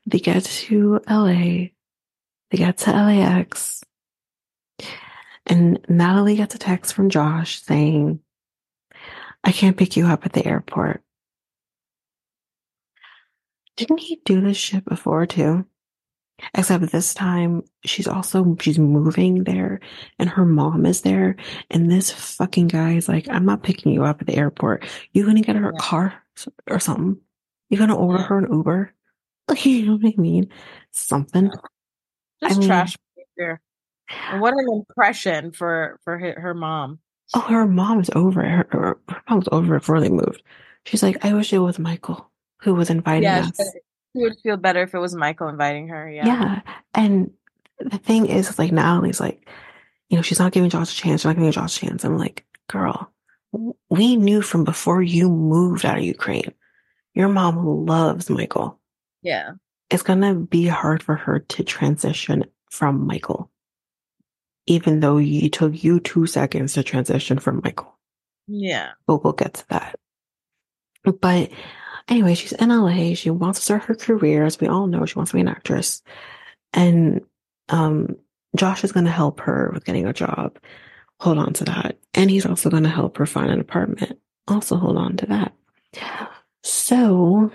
they 0.06 0.19
get 0.19 0.44
to 0.44 1.01
LA, 1.09 1.69
they 2.51 2.59
get 2.59 2.78
to 2.78 2.93
LAX, 2.93 3.82
and 5.47 5.85
Natalie 5.89 6.36
gets 6.36 6.55
a 6.55 6.59
text 6.59 6.94
from 6.94 7.10
Josh 7.10 7.60
saying, 7.62 8.20
I 9.44 9.52
can't 9.52 9.77
pick 9.77 9.97
you 9.97 10.06
up 10.06 10.24
at 10.24 10.32
the 10.32 10.47
airport. 10.47 11.02
Didn't 13.77 13.98
he 13.98 14.20
do 14.24 14.40
this 14.40 14.56
shit 14.56 14.85
before 14.85 15.27
too? 15.27 15.66
Except 16.55 16.90
this 16.90 17.14
time 17.14 17.62
she's 17.85 18.09
also 18.09 18.56
she's 18.60 18.78
moving 18.78 19.44
there 19.44 19.81
and 20.19 20.28
her 20.28 20.44
mom 20.44 20.86
is 20.86 21.02
there 21.02 21.36
and 21.70 21.90
this 21.90 22.10
fucking 22.10 22.69
guy 22.69 22.94
is 22.94 23.09
like, 23.09 23.28
I'm 23.28 23.44
not 23.44 23.62
picking 23.62 23.93
you 23.93 24.05
up 24.05 24.20
at 24.20 24.27
the 24.27 24.36
airport. 24.36 24.85
You 25.12 25.24
gonna 25.24 25.40
get 25.40 25.56
her 25.56 25.70
a 25.70 25.77
car 25.77 26.14
or 26.69 26.81
something? 26.81 27.19
You 27.73 27.78
gonna 27.78 27.97
order 27.97 28.23
her 28.23 28.39
an 28.39 28.53
Uber? 28.53 28.93
Like 29.49 29.66
you 29.66 29.86
know 29.86 29.97
what 29.97 30.15
I 30.16 30.20
mean? 30.20 30.49
Something. 30.93 31.51
Just 32.40 32.57
I 32.57 32.59
mean, 32.61 32.69
trash 32.69 32.97
behavior. 33.16 33.61
And 34.31 34.40
what 34.40 34.55
an 34.55 34.66
impression 34.73 35.51
for 35.51 35.99
for 36.05 36.16
her, 36.16 36.55
mom. 36.55 37.01
Oh, 37.35 37.40
her 37.40 37.66
mom's 37.66 38.09
over 38.15 38.40
it. 38.40 38.49
Her, 38.49 38.69
her, 38.70 38.99
her 39.09 39.23
mom's 39.28 39.49
over 39.51 39.74
it 39.74 39.81
before 39.81 40.01
they 40.01 40.11
moved. 40.11 40.44
She's 40.86 41.03
like, 41.03 41.24
I 41.24 41.35
wish 41.35 41.53
it 41.53 41.59
was 41.59 41.81
Michael 41.81 42.31
who 42.62 42.74
was 42.74 42.89
inviting 42.89 43.24
yeah, 43.24 43.40
us. 43.40 43.74
She 44.15 44.23
would 44.23 44.36
feel 44.43 44.57
better 44.57 44.82
if 44.82 44.94
it 44.94 44.99
was 44.99 45.15
Michael 45.15 45.49
inviting 45.49 45.89
her. 45.89 46.09
Yeah. 46.09 46.27
Yeah. 46.27 46.61
And 46.94 47.32
the 47.81 47.99
thing 47.99 48.27
is, 48.27 48.59
like, 48.59 48.70
Natalie's 48.70 49.20
like, 49.20 49.49
you 50.09 50.16
know, 50.16 50.23
she's 50.23 50.39
not 50.39 50.53
giving 50.53 50.70
Josh 50.70 50.93
a 50.93 50.97
chance. 50.97 51.23
She's 51.23 51.27
not 51.27 51.35
giving 51.35 51.51
Josh 51.51 51.77
a 51.77 51.86
chance. 51.86 52.05
I'm 52.05 52.19
like, 52.19 52.44
girl, 52.69 53.11
we 53.90 54.16
knew 54.16 54.43
from 54.43 54.65
before 54.65 55.03
you 55.03 55.28
moved 55.28 55.85
out 55.85 55.99
of 55.99 56.05
Ukraine, 56.05 56.53
your 57.14 57.28
mom 57.28 57.86
loves 57.86 58.30
Michael. 58.30 58.78
Yeah. 59.22 59.52
It's 59.90 60.02
going 60.02 60.22
to 60.22 60.34
be 60.34 60.66
hard 60.66 61.02
for 61.02 61.14
her 61.16 61.40
to 61.40 61.64
transition 61.64 62.44
from 62.70 63.06
Michael, 63.06 63.51
even 64.66 65.01
though 65.01 65.18
it 65.18 65.52
took 65.52 65.82
you 65.82 66.01
two 66.01 66.26
seconds 66.26 66.74
to 66.74 66.82
transition 66.82 67.39
from 67.39 67.60
Michael. 67.62 67.98
Yeah. 68.47 68.93
But 69.06 69.22
we'll 69.22 69.34
get 69.34 69.55
to 69.55 69.68
that. 69.68 69.98
But 71.05 71.51
Anyway, 72.09 72.34
she's 72.34 72.52
in 72.52 72.68
LA. 72.68 73.14
She 73.14 73.30
wants 73.30 73.60
to 73.60 73.64
start 73.64 73.84
her 73.84 73.94
career. 73.94 74.44
As 74.44 74.60
we 74.60 74.66
all 74.66 74.86
know, 74.86 75.06
she 75.06 75.14
wants 75.14 75.30
to 75.30 75.36
be 75.36 75.40
an 75.40 75.48
actress. 75.48 76.02
And 76.72 77.22
um, 77.68 78.16
Josh 78.56 78.84
is 78.84 78.93
going 78.93 79.06
to 79.06 79.12
help 79.12 79.40
her 79.40 79.70
with 79.72 79.84
getting 79.84 80.06
a 80.06 80.12
job. 80.12 80.59
Hold 81.20 81.39
on 81.39 81.52
to 81.55 81.64
that. 81.64 81.98
And 82.14 82.30
he's 82.30 82.47
also 82.47 82.70
going 82.70 82.82
to 82.82 82.89
help 82.89 83.18
her 83.18 83.26
find 83.26 83.51
an 83.51 83.60
apartment. 83.60 84.18
Also 84.48 84.76
hold 84.76 84.97
on 84.97 85.16
to 85.18 85.26
that. 85.26 85.52
So, 86.62 87.51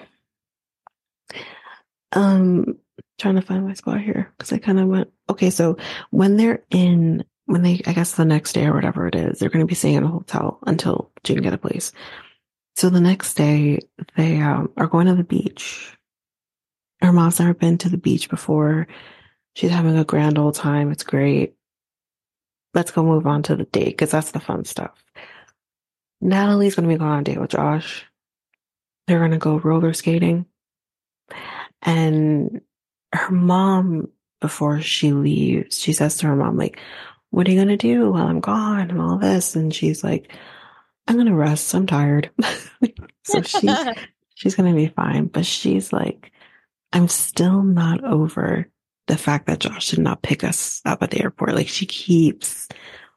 um, 2.13 2.77
trying 3.19 3.35
to 3.35 3.41
find 3.41 3.65
my 3.65 3.73
spot 3.73 4.01
here 4.01 4.33
because 4.37 4.51
I 4.51 4.57
kind 4.57 4.79
of 4.79 4.87
went, 4.87 5.11
okay, 5.29 5.49
so 5.49 5.77
when 6.11 6.37
they're 6.37 6.63
in, 6.69 7.23
when 7.45 7.63
they, 7.63 7.81
I 7.85 7.93
guess 7.93 8.13
the 8.13 8.25
next 8.25 8.53
day 8.53 8.65
or 8.65 8.73
whatever 8.73 9.07
it 9.07 9.15
is, 9.15 9.39
they're 9.39 9.49
going 9.49 9.65
to 9.65 9.69
be 9.69 9.75
staying 9.75 9.95
in 9.95 10.03
a 10.03 10.07
hotel 10.07 10.59
until 10.67 11.11
she 11.25 11.33
can 11.33 11.43
get 11.43 11.53
a 11.53 11.57
place. 11.57 11.91
So 12.75 12.89
the 12.89 13.01
next 13.01 13.33
day, 13.33 13.79
they 14.15 14.39
um, 14.39 14.71
are 14.77 14.87
going 14.87 15.07
to 15.07 15.15
the 15.15 15.23
beach. 15.23 15.97
Her 17.01 17.11
mom's 17.11 17.39
never 17.39 17.53
been 17.53 17.77
to 17.79 17.89
the 17.89 17.97
beach 17.97 18.29
before. 18.29 18.87
She's 19.55 19.71
having 19.71 19.97
a 19.97 20.03
grand 20.03 20.37
old 20.37 20.55
time. 20.55 20.91
It's 20.91 21.03
great. 21.03 21.55
Let's 22.73 22.91
go 22.91 23.03
move 23.03 23.25
on 23.25 23.41
to 23.43 23.55
the 23.55 23.63
date 23.65 23.85
because 23.85 24.11
that's 24.11 24.31
the 24.31 24.39
fun 24.39 24.65
stuff. 24.65 25.03
Natalie's 26.21 26.75
going 26.75 26.87
to 26.87 26.93
be 26.93 26.99
going 26.99 27.09
on 27.09 27.19
a 27.19 27.23
date 27.23 27.39
with 27.39 27.51
Josh. 27.51 28.05
They're 29.07 29.19
going 29.19 29.31
to 29.31 29.37
go 29.37 29.59
roller 29.59 29.93
skating. 29.93 30.45
And 31.81 32.61
her 33.13 33.31
mom, 33.31 34.09
before 34.41 34.81
she 34.81 35.11
leaves, 35.11 35.79
she 35.79 35.93
says 35.93 36.17
to 36.17 36.27
her 36.27 36.35
mom, 36.35 36.57
like, 36.57 36.79
what 37.29 37.47
are 37.47 37.51
you 37.51 37.57
going 37.57 37.67
to 37.69 37.77
do 37.77 38.11
while 38.11 38.27
I'm 38.27 38.39
gone 38.39 38.89
and 38.89 39.01
all 39.01 39.17
this? 39.17 39.55
And 39.55 39.73
she's 39.73 40.03
like, 40.03 40.31
I'm 41.07 41.17
gonna 41.17 41.35
rest. 41.35 41.73
I'm 41.73 41.87
tired. 41.87 42.29
so 43.23 43.41
she 43.41 43.69
she's 44.35 44.55
gonna 44.55 44.75
be 44.75 44.87
fine. 44.87 45.27
But 45.27 45.45
she's 45.45 45.93
like, 45.93 46.31
I'm 46.93 47.07
still 47.07 47.63
not 47.63 48.03
over 48.03 48.69
the 49.07 49.17
fact 49.17 49.47
that 49.47 49.59
Josh 49.59 49.89
did 49.89 49.99
not 49.99 50.21
pick 50.21 50.43
us 50.43 50.81
up 50.85 51.01
at 51.01 51.11
the 51.11 51.21
airport. 51.21 51.55
Like 51.55 51.69
she 51.69 51.85
keeps 51.85 52.67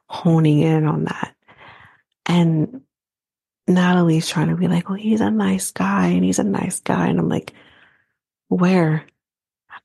honing 0.07 0.59
in 0.59 0.85
on 0.85 1.05
that. 1.05 1.35
And 2.25 2.81
Natalie's 3.73 4.29
trying 4.29 4.49
to 4.49 4.55
be 4.55 4.67
like, 4.67 4.89
well, 4.89 4.97
he's 4.97 5.21
a 5.21 5.31
nice 5.31 5.71
guy 5.71 6.07
and 6.07 6.23
he's 6.23 6.39
a 6.39 6.43
nice 6.43 6.79
guy. 6.79 7.07
And 7.07 7.19
I'm 7.19 7.29
like, 7.29 7.53
where? 8.47 9.05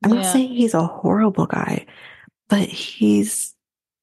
I'm 0.04 0.10
yeah. 0.10 0.16
not 0.22 0.26
saying 0.26 0.48
he's 0.48 0.74
a 0.74 0.86
horrible 0.86 1.46
guy, 1.46 1.86
but 2.48 2.68
he's 2.68 3.54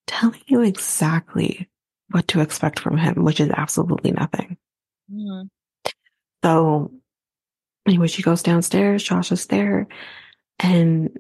telling 0.08 0.42
you 0.48 0.62
exactly 0.62 1.70
what 2.12 2.28
to 2.30 2.42
expect 2.42 2.80
from 2.80 2.98
him, 2.98 3.24
which 3.24 3.40
is 3.40 3.50
absolutely 3.50 4.12
nothing. 4.12 4.58
Mm-hmm. 5.12 5.48
So 6.44 6.92
anyway, 7.88 8.08
she 8.08 8.22
goes 8.22 8.44
downstairs, 8.44 9.04
Josh 9.04 9.32
is 9.32 9.46
there, 9.48 9.88
and 10.60 11.18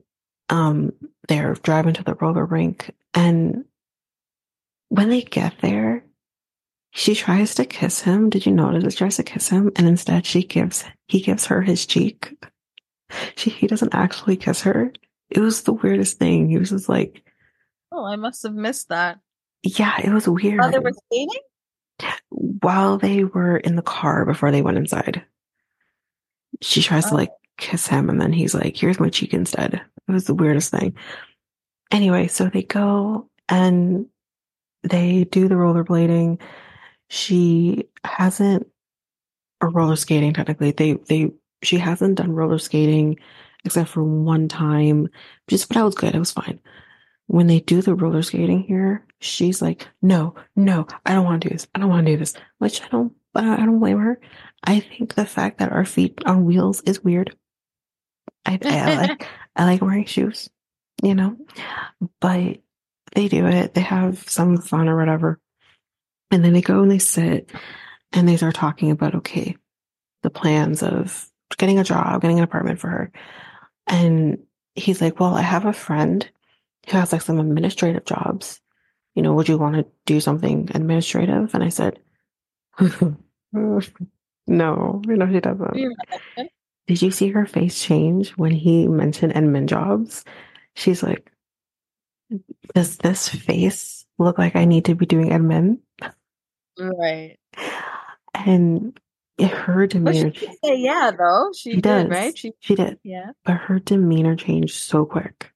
um 0.49 0.93
they're 1.27 1.53
driving 1.55 1.93
to 1.93 2.03
the 2.03 2.15
roller 2.15 2.45
rink. 2.45 2.91
And 3.13 3.65
when 4.89 5.09
they 5.09 5.21
get 5.21 5.55
there, 5.61 6.03
she 6.95 7.15
tries 7.15 7.55
to 7.55 7.65
kiss 7.65 8.01
him. 8.01 8.29
Did 8.29 8.45
you 8.45 8.51
notice 8.51 8.93
she 8.93 8.97
tries 8.97 9.15
to 9.17 9.23
kiss 9.23 9.49
him? 9.49 9.71
And 9.75 9.87
instead 9.87 10.27
she 10.27 10.43
gives 10.43 10.85
he 11.07 11.21
gives 11.21 11.47
her 11.47 11.61
his 11.61 11.85
cheek. 11.85 12.35
She 13.35 13.49
he 13.49 13.67
doesn't 13.67 13.95
actually 13.95 14.37
kiss 14.37 14.61
her. 14.61 14.93
It 15.31 15.39
was 15.39 15.63
the 15.63 15.73
weirdest 15.73 16.19
thing. 16.19 16.49
He 16.49 16.57
was 16.57 16.69
just 16.69 16.87
like 16.87 17.23
Oh, 17.91 18.05
I 18.05 18.15
must 18.15 18.43
have 18.43 18.53
missed 18.53 18.89
that. 18.89 19.19
Yeah, 19.63 19.99
it 20.03 20.11
was 20.11 20.27
weird. 20.27 20.59
While 20.59 20.71
they 20.71 20.79
were 20.79 20.93
skating? 21.05 21.41
While 22.29 22.97
they 22.99 23.23
were 23.23 23.57
in 23.57 23.75
the 23.75 23.81
car 23.81 24.23
before 24.25 24.51
they 24.51 24.61
went 24.61 24.77
inside. 24.77 25.23
She 26.61 26.83
tries 26.83 27.07
oh. 27.07 27.09
to 27.09 27.15
like 27.15 27.31
kiss 27.57 27.87
him 27.87 28.07
and 28.07 28.21
then 28.21 28.33
he's 28.33 28.53
like, 28.53 28.77
here's 28.77 28.99
my 28.99 29.09
cheek 29.09 29.33
instead. 29.33 29.73
It 30.07 30.11
was 30.11 30.25
the 30.25 30.35
weirdest 30.35 30.69
thing. 30.69 30.95
Anyway, 31.89 32.27
so 32.27 32.49
they 32.49 32.63
go 32.63 33.29
and 33.49 34.05
they 34.83 35.23
do 35.23 35.47
the 35.47 35.55
rollerblading. 35.55 36.39
She 37.13 37.85
hasn't 38.03 38.67
or 39.61 39.69
roller 39.69 39.95
skating 39.95 40.33
technically. 40.33 40.71
They 40.71 40.93
they 40.93 41.31
she 41.61 41.77
hasn't 41.77 42.15
done 42.15 42.31
roller 42.31 42.59
skating 42.59 43.19
except 43.65 43.89
for 43.89 44.03
one 44.03 44.47
time. 44.47 45.09
Just 45.47 45.69
but 45.69 45.75
that 45.75 45.85
was 45.85 45.95
good. 45.95 46.15
It 46.15 46.19
was 46.19 46.31
fine 46.31 46.59
when 47.27 47.47
they 47.47 47.59
do 47.59 47.81
the 47.81 47.95
roller 47.95 48.21
skating 48.21 48.63
here, 48.63 49.05
she's 49.19 49.61
like, 49.61 49.87
no, 50.01 50.35
no, 50.55 50.85
I 51.05 51.13
don't 51.13 51.25
want 51.25 51.41
to 51.41 51.49
do 51.49 51.55
this. 51.55 51.67
I 51.73 51.79
don't 51.79 51.89
want 51.89 52.05
to 52.05 52.11
do 52.13 52.17
this, 52.17 52.33
which 52.59 52.81
I 52.81 52.87
don't, 52.89 53.13
I 53.35 53.57
don't 53.57 53.79
blame 53.79 53.99
her. 53.99 54.19
I 54.63 54.79
think 54.79 55.15
the 55.15 55.25
fact 55.25 55.59
that 55.59 55.71
our 55.71 55.85
feet 55.85 56.21
on 56.25 56.45
wheels 56.45 56.81
is 56.81 57.03
weird. 57.03 57.35
I, 58.45 58.59
I 58.63 58.95
like, 58.95 59.27
I 59.55 59.65
like 59.65 59.81
wearing 59.81 60.05
shoes, 60.05 60.49
you 61.01 61.15
know, 61.15 61.37
but 62.19 62.57
they 63.15 63.27
do 63.27 63.47
it. 63.47 63.73
They 63.73 63.81
have 63.81 64.27
some 64.29 64.57
fun 64.57 64.89
or 64.89 64.97
whatever. 64.97 65.39
And 66.31 66.43
then 66.43 66.53
they 66.53 66.61
go 66.61 66.81
and 66.81 66.91
they 66.91 66.99
sit 66.99 67.51
and 68.11 68.27
they 68.27 68.37
start 68.37 68.55
talking 68.55 68.91
about, 68.91 69.15
okay, 69.15 69.55
the 70.23 70.29
plans 70.29 70.81
of 70.81 71.29
getting 71.57 71.79
a 71.79 71.83
job, 71.83 72.21
getting 72.21 72.37
an 72.37 72.43
apartment 72.43 72.79
for 72.79 72.89
her. 72.89 73.11
And 73.87 74.39
he's 74.75 75.01
like, 75.01 75.19
well, 75.19 75.35
I 75.35 75.41
have 75.41 75.65
a 75.65 75.73
friend 75.73 76.27
who 76.89 76.97
has 76.97 77.11
like 77.11 77.21
some 77.21 77.39
administrative 77.39 78.05
jobs 78.05 78.61
you 79.15 79.21
know, 79.21 79.33
would 79.33 79.47
you 79.47 79.57
want 79.57 79.75
to 79.75 79.85
do 80.05 80.19
something 80.19 80.69
administrative? 80.73 81.53
And 81.53 81.63
I 81.63 81.69
said, 81.69 81.99
no, 82.79 83.11
you 83.53 83.81
know, 84.47 85.31
she 85.31 85.39
doesn't. 85.39 85.95
Did 86.87 87.01
you 87.01 87.11
see 87.11 87.29
her 87.29 87.45
face 87.45 87.81
change 87.81 88.31
when 88.31 88.51
he 88.51 88.87
mentioned 88.87 89.33
admin 89.33 89.67
jobs? 89.67 90.25
She's 90.75 91.03
like, 91.03 91.31
does 92.73 92.97
this 92.97 93.29
face 93.29 94.02
look 94.17 94.37
like 94.37 94.55
I 94.55 94.65
need 94.65 94.85
to 94.85 94.95
be 94.95 95.05
doing 95.05 95.29
admin? 95.29 95.79
Right. 96.79 97.37
And 98.33 98.99
her 99.41 99.87
demeanor. 99.87 100.29
But 100.29 100.37
she 100.37 100.47
say 100.63 100.77
yeah, 100.77 101.11
though. 101.17 101.51
She, 101.55 101.71
She 101.71 101.75
did, 101.75 101.81
does. 101.81 102.09
right? 102.09 102.37
She, 102.37 102.51
She 102.59 102.75
did. 102.75 102.99
yeah. 103.03 103.31
But 103.45 103.53
her 103.57 103.79
demeanor 103.79 104.35
changed 104.35 104.75
so 104.75 105.05
quick. 105.05 105.51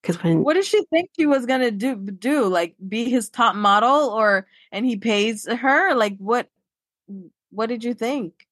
Because 0.00 0.22
when 0.22 0.42
What 0.42 0.54
did 0.54 0.64
she 0.64 0.84
think 0.90 1.10
she 1.16 1.26
was 1.26 1.46
gonna 1.46 1.70
do? 1.70 1.94
Do 1.96 2.46
like 2.46 2.74
be 2.86 3.08
his 3.08 3.28
top 3.28 3.54
model, 3.54 4.08
or 4.10 4.46
and 4.72 4.84
he 4.84 4.96
pays 4.96 5.46
her? 5.46 5.94
Like 5.94 6.16
what? 6.18 6.48
What 7.50 7.66
did 7.66 7.84
you 7.84 7.94
think? 7.94 8.46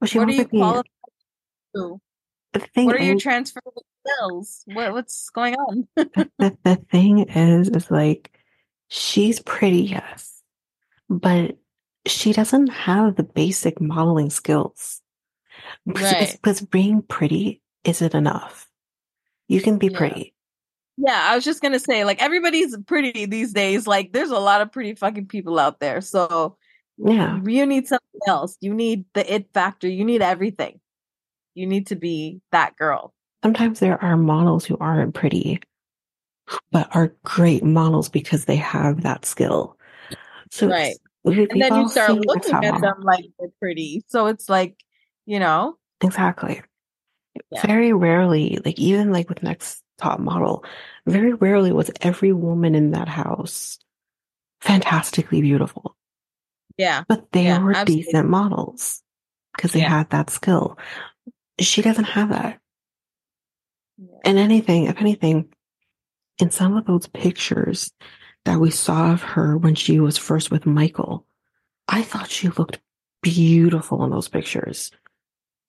well, 0.00 0.08
what 0.14 0.28
are 0.28 0.32
you 0.32 0.46
qualified 0.46 0.84
to? 1.76 2.00
thing 2.74 2.86
What 2.86 2.96
are 2.96 3.02
your 3.02 3.18
transferable 3.18 3.84
skills? 4.06 4.62
What 4.66 4.92
what's 4.92 5.30
going 5.30 5.54
on? 5.54 5.88
the, 5.96 6.56
the 6.64 6.76
thing 6.90 7.20
is, 7.28 7.68
is 7.68 7.90
like 7.90 8.30
she's 8.88 9.40
pretty, 9.40 9.82
yes, 9.82 10.42
but 11.08 11.56
she 12.06 12.32
doesn't 12.32 12.68
have 12.68 13.16
the 13.16 13.22
basic 13.22 13.80
modeling 13.80 14.30
skills. 14.30 15.00
Because- 15.86 16.12
Right. 16.12 16.32
Because 16.42 16.60
being 16.62 17.02
pretty 17.02 17.62
isn't 17.84 18.14
enough. 18.14 18.68
You 19.48 19.60
can 19.60 19.78
be 19.78 19.88
Yeah. 19.88 19.98
pretty. 19.98 20.34
Yeah, 20.96 21.18
I 21.30 21.34
was 21.34 21.44
just 21.44 21.62
gonna 21.62 21.78
say, 21.78 22.04
like 22.04 22.22
everybody's 22.22 22.76
pretty 22.86 23.24
these 23.26 23.52
days. 23.52 23.86
Like 23.86 24.12
there's 24.12 24.30
a 24.30 24.38
lot 24.38 24.60
of 24.60 24.70
pretty 24.72 24.94
fucking 24.94 25.26
people 25.28 25.58
out 25.58 25.80
there. 25.80 26.00
So 26.02 26.56
Yeah. 26.98 27.40
you 27.44 27.64
need 27.66 27.86
something 27.88 28.20
else. 28.26 28.56
You 28.60 28.74
need 28.74 29.04
the 29.14 29.32
it 29.34 29.48
factor. 29.54 29.88
You 29.88 30.04
need 30.04 30.20
everything. 30.22 30.80
You 31.54 31.66
need 31.66 31.86
to 31.88 31.96
be 31.96 32.40
that 32.52 32.76
girl. 32.76 33.14
Sometimes 33.42 33.80
there 33.80 34.02
are 34.02 34.16
models 34.16 34.64
who 34.64 34.76
aren't 34.78 35.14
pretty, 35.14 35.60
but 36.72 36.94
are 36.94 37.14
great 37.24 37.64
models 37.64 38.08
because 38.08 38.44
they 38.44 38.56
have 38.56 39.02
that 39.02 39.24
skill. 39.24 39.76
So 40.50 40.68
Right. 40.68 40.96
And 41.24 41.60
then 41.60 41.76
you 41.76 41.88
start 41.88 42.18
looking 42.18 42.54
at 42.54 42.62
model. 42.62 42.80
them 42.80 43.00
like 43.02 43.24
they're 43.38 43.50
pretty. 43.58 44.04
So 44.08 44.26
it's 44.26 44.48
like, 44.48 44.76
you 45.26 45.38
know, 45.38 45.76
Exactly. 46.02 46.62
Yeah. 47.50 47.66
Very 47.66 47.92
rarely, 47.92 48.58
like 48.64 48.78
even 48.78 49.12
like 49.12 49.28
with 49.28 49.42
next 49.42 49.82
top 49.98 50.18
model, 50.18 50.64
very 51.06 51.34
rarely 51.34 51.72
was 51.72 51.90
every 52.00 52.32
woman 52.32 52.74
in 52.74 52.90
that 52.92 53.08
house 53.08 53.78
fantastically 54.60 55.40
beautiful. 55.40 55.96
yeah. 56.76 57.04
But 57.08 57.30
they 57.32 57.44
Yeah, 57.44 57.62
were 57.62 57.72
absolutely. 57.72 58.04
decent 58.04 58.28
models 58.28 59.02
because 59.54 59.72
they 59.72 59.80
Yeah. 59.80 59.88
had 59.90 60.10
that 60.10 60.30
skill. 60.30 60.78
She 61.58 61.82
doesn't 61.82 62.04
have 62.04 62.30
that. 62.30 62.58
And 64.24 64.38
anything, 64.38 64.84
if 64.84 64.98
anything, 65.00 65.48
in 66.38 66.50
some 66.50 66.76
of 66.76 66.86
those 66.86 67.06
pictures 67.08 67.92
that 68.44 68.58
we 68.58 68.70
saw 68.70 69.12
of 69.12 69.22
her 69.22 69.56
when 69.56 69.74
she 69.74 70.00
was 70.00 70.16
first 70.16 70.50
with 70.50 70.66
Michael, 70.66 71.26
I 71.88 72.02
thought 72.02 72.30
she 72.30 72.48
looked 72.48 72.80
beautiful 73.22 74.02
in 74.04 74.10
those 74.10 74.28
pictures. 74.28 74.90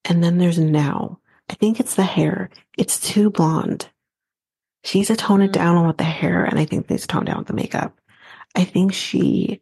And 0.05 0.23
then 0.23 0.37
there's 0.37 0.59
now. 0.59 1.19
I 1.49 1.55
think 1.55 1.79
it's 1.79 1.95
the 1.95 2.03
hair. 2.03 2.49
It's 2.77 2.99
too 2.99 3.29
blonde. 3.29 3.89
She 4.83 4.99
needs 4.99 5.09
to 5.09 5.15
tone 5.15 5.41
it 5.41 5.49
Mm. 5.49 5.53
down 5.53 5.87
with 5.87 5.97
the 5.97 6.03
hair, 6.03 6.45
and 6.45 6.57
I 6.57 6.65
think 6.65 6.87
they 6.87 6.95
needs 6.95 7.03
to 7.03 7.07
tone 7.07 7.25
down 7.25 7.39
with 7.39 7.47
the 7.47 7.53
makeup. 7.53 7.99
I 8.55 8.63
think 8.63 8.93
she 8.93 9.61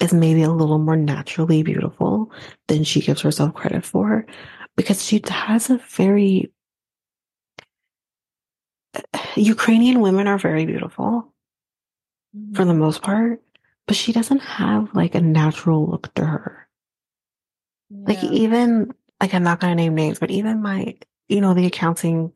is 0.00 0.12
maybe 0.12 0.42
a 0.42 0.50
little 0.50 0.78
more 0.78 0.96
naturally 0.96 1.62
beautiful 1.62 2.30
than 2.68 2.84
she 2.84 3.00
gives 3.00 3.20
herself 3.20 3.54
credit 3.54 3.84
for 3.84 4.26
because 4.76 5.04
she 5.04 5.22
has 5.28 5.70
a 5.70 5.78
very 5.90 6.50
Ukrainian 9.36 10.00
women 10.00 10.26
are 10.26 10.38
very 10.38 10.66
beautiful 10.66 11.32
for 12.54 12.64
the 12.64 12.74
most 12.74 13.02
part, 13.02 13.42
but 13.86 13.96
she 13.96 14.12
doesn't 14.12 14.40
have 14.40 14.94
like 14.94 15.14
a 15.14 15.20
natural 15.20 15.86
look 15.86 16.12
to 16.14 16.24
her. 16.24 16.68
Like 17.90 18.22
even 18.24 18.92
like 19.20 19.34
I'm 19.34 19.42
not 19.44 19.60
gonna 19.60 19.74
name 19.74 19.94
names, 19.94 20.18
but 20.18 20.30
even 20.30 20.62
my 20.62 20.96
you 21.28 21.40
know 21.40 21.54
the 21.54 21.66
accounting 21.66 22.32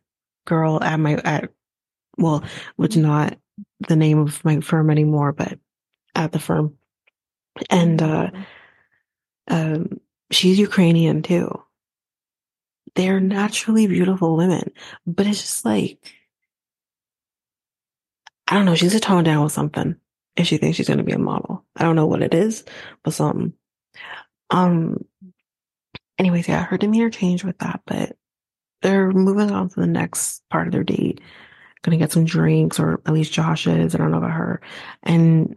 girl 0.47 0.83
at 0.83 0.99
my 0.99 1.15
at 1.17 1.51
well, 2.17 2.45
which 2.77 2.97
is 2.97 3.03
not 3.03 3.37
the 3.89 3.97
name 3.97 4.19
of 4.19 4.45
my 4.45 4.61
firm 4.61 4.91
anymore, 4.91 5.33
but 5.33 5.59
at 6.15 6.33
the 6.33 6.39
firm, 6.39 6.77
and 7.69 8.03
uh, 8.03 8.31
um, 9.49 10.01
she's 10.31 10.59
Ukrainian 10.59 11.23
too. 11.23 11.63
They're 12.95 13.21
naturally 13.21 13.87
beautiful 13.87 14.37
women, 14.37 14.73
but 15.07 15.27
it's 15.27 15.41
just 15.41 15.65
like 15.65 15.99
I 18.51 18.55
don't 18.57 18.65
know. 18.67 18.75
She's 18.75 18.95
a 18.95 19.01
tone 19.01 19.25
down 19.25 19.45
with 19.45 19.53
something 19.53 19.97
if 20.37 20.47
she 20.47 20.57
thinks 20.59 20.77
she's 20.77 20.89
going 20.89 20.99
to 20.99 21.05
be 21.05 21.13
a 21.13 21.19
model. 21.19 21.65
I 21.77 21.85
don't 21.85 21.97
know 21.97 22.07
what 22.07 22.23
it 22.23 22.35
is, 22.35 22.65
but 23.05 23.15
something. 23.15 23.55
Um. 24.51 25.05
Anyways, 26.19 26.49
yeah, 26.49 26.65
her 26.65 26.77
demeanor 26.77 27.09
changed 27.09 27.45
with 27.45 27.59
that, 27.59 27.81
but 27.87 28.17
they're 28.83 29.11
moving 29.11 29.53
on 29.53 29.71
to 29.71 29.81
the 29.81 29.87
next 29.87 30.43
part 30.51 30.67
of 30.67 30.73
their 30.73 30.85
date. 30.85 31.21
Gonna 31.83 31.97
get 31.97 32.13
some 32.13 32.27
drinks, 32.27 32.79
or 32.79 33.01
at 33.07 33.15
least 33.15 33.33
Josh 33.33 33.67
is. 33.67 33.95
I 33.95 33.99
don't 33.99 34.11
know 34.11 34.19
about 34.19 34.33
her, 34.33 34.61
and 35.03 35.57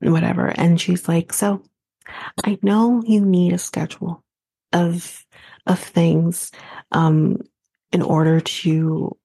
whatever. 0.00 0.48
And 0.48 0.78
she's 0.80 1.08
like, 1.08 1.32
"So, 1.32 1.62
I 2.44 2.58
know 2.62 3.02
you 3.06 3.24
need 3.24 3.54
a 3.54 3.58
schedule 3.58 4.22
of 4.72 5.24
of 5.66 5.78
things, 5.78 6.50
um, 6.90 7.38
in 7.92 8.02
order 8.02 8.40
to 8.40 9.16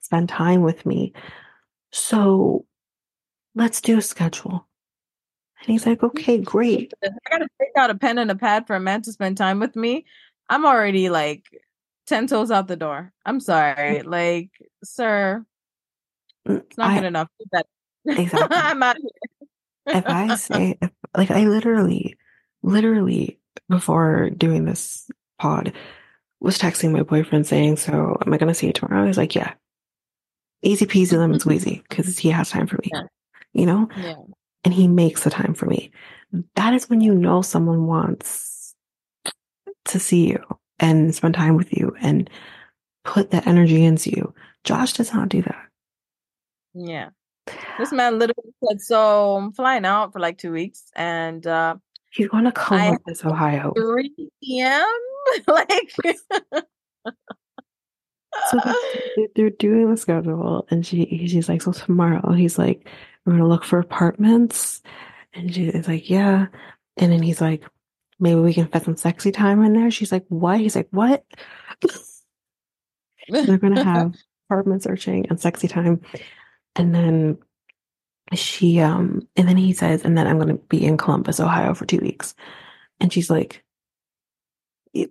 spend 0.00 0.28
time 0.28 0.62
with 0.62 0.86
me. 0.86 1.12
So, 1.92 2.66
let's 3.54 3.80
do 3.80 3.98
a 3.98 4.02
schedule." 4.02 4.66
And 5.60 5.68
he's 5.68 5.86
like, 5.86 5.98
mm-hmm. 5.98 6.06
"Okay, 6.06 6.38
great." 6.38 6.92
I 7.04 7.10
gotta 7.30 7.48
take 7.60 7.70
out 7.76 7.90
a 7.90 7.94
pen 7.94 8.18
and 8.18 8.30
a 8.30 8.36
pad 8.36 8.66
for 8.66 8.76
a 8.76 8.80
man 8.80 9.02
to 9.02 9.12
spend 9.12 9.36
time 9.36 9.60
with 9.60 9.76
me. 9.76 10.04
I'm 10.48 10.66
already 10.66 11.08
like 11.08 11.44
ten 12.06 12.26
toes 12.26 12.50
out 12.50 12.68
the 12.68 12.76
door. 12.76 13.12
I'm 13.24 13.38
mm. 13.38 13.42
sorry, 13.42 14.02
like, 14.02 14.50
sir, 14.84 15.44
mm, 16.46 16.58
it's 16.58 16.78
not 16.78 16.90
I- 16.90 16.94
good 16.96 17.06
enough. 17.06 17.28
Exactly. 18.04 18.56
I'm 18.56 18.82
out 18.82 18.96
of 18.96 19.02
here. 19.02 19.96
if 19.98 20.06
I 20.06 20.34
say, 20.36 20.76
if, 20.82 20.90
like, 21.16 21.30
I 21.30 21.46
literally, 21.46 22.16
literally 22.64 23.38
before 23.68 24.30
doing 24.30 24.64
this 24.64 25.08
pod 25.38 25.72
was 26.40 26.58
texting 26.58 26.90
my 26.90 27.02
boyfriend 27.02 27.46
saying, 27.46 27.76
So, 27.76 28.18
am 28.26 28.32
I 28.32 28.38
going 28.38 28.48
to 28.48 28.54
see 28.54 28.66
you 28.66 28.72
tomorrow? 28.72 29.06
He's 29.06 29.16
like, 29.16 29.36
Yeah. 29.36 29.54
Easy 30.62 30.86
peasy 30.86 31.16
lemon 31.18 31.38
squeezy 31.38 31.82
because 31.88 32.18
he 32.18 32.30
has 32.30 32.50
time 32.50 32.66
for 32.66 32.76
me, 32.82 32.90
Yeah. 32.92 33.02
you 33.52 33.66
know? 33.66 33.88
yeah, 33.96 34.14
And 34.64 34.72
he 34.72 34.86
makes 34.88 35.24
the 35.24 35.30
time 35.30 35.54
for 35.54 35.66
me. 35.66 35.90
That 36.56 36.72
is 36.74 36.88
when 36.88 37.00
you 37.00 37.14
know 37.14 37.42
someone 37.42 37.86
wants 37.86 38.74
to 39.86 39.98
see 39.98 40.28
you 40.28 40.42
and 40.78 41.14
spend 41.14 41.34
time 41.34 41.56
with 41.56 41.72
you 41.76 41.94
and 42.00 42.30
put 43.04 43.30
that 43.32 43.46
energy 43.46 43.84
into 43.84 44.10
you. 44.10 44.32
Josh 44.64 44.92
does 44.92 45.12
not 45.12 45.28
do 45.28 45.42
that. 45.42 45.66
yeah. 46.74 47.08
This 47.78 47.90
man 47.90 48.20
literally 48.20 48.52
said, 48.68 48.80
"So 48.80 49.36
I'm 49.36 49.52
flying 49.52 49.84
out 49.84 50.12
for 50.12 50.20
like 50.20 50.38
two 50.38 50.52
weeks, 50.52 50.84
and 50.94 51.44
uh 51.44 51.74
He's 52.12 52.28
going 52.28 52.44
to 52.44 52.52
come 52.52 52.78
I- 52.78 52.84
Columbus, 53.04 53.24
Ohio. 53.24 53.72
3 53.74 54.14
p.m. 54.44 54.86
like, 55.48 55.92
So 58.50 58.58
they're, 59.34 59.50
doing 59.50 59.90
the 59.90 59.96
schedule, 59.96 60.66
and 60.70 60.86
she 60.86 61.26
she's 61.28 61.48
like, 61.48 61.62
so 61.62 61.72
tomorrow 61.72 62.32
he's 62.32 62.58
like, 62.58 62.88
we're 63.24 63.34
gonna 63.34 63.48
look 63.48 63.64
for 63.64 63.78
apartments, 63.78 64.82
and 65.34 65.54
she's 65.54 65.86
like, 65.86 66.08
yeah, 66.08 66.46
and 66.96 67.12
then 67.12 67.22
he's 67.22 67.40
like, 67.40 67.62
maybe 68.18 68.40
we 68.40 68.54
can 68.54 68.68
fit 68.68 68.84
some 68.84 68.96
sexy 68.96 69.32
time 69.32 69.62
in 69.62 69.74
there. 69.74 69.90
She's 69.90 70.12
like, 70.12 70.24
what? 70.28 70.60
He's 70.60 70.76
like, 70.76 70.88
what? 70.90 71.24
they're 73.28 73.58
gonna 73.58 73.84
have 73.84 74.14
apartment 74.48 74.82
searching 74.82 75.26
and 75.28 75.40
sexy 75.40 75.68
time, 75.68 76.00
and 76.74 76.94
then 76.94 77.38
she 78.34 78.80
um, 78.80 79.28
and 79.36 79.48
then 79.48 79.56
he 79.56 79.72
says, 79.72 80.04
and 80.04 80.16
then 80.16 80.26
I'm 80.26 80.38
gonna 80.38 80.54
be 80.54 80.84
in 80.84 80.96
Columbus, 80.96 81.40
Ohio 81.40 81.74
for 81.74 81.84
two 81.86 81.98
weeks, 81.98 82.34
and 83.00 83.12
she's 83.12 83.30
like, 83.30 83.62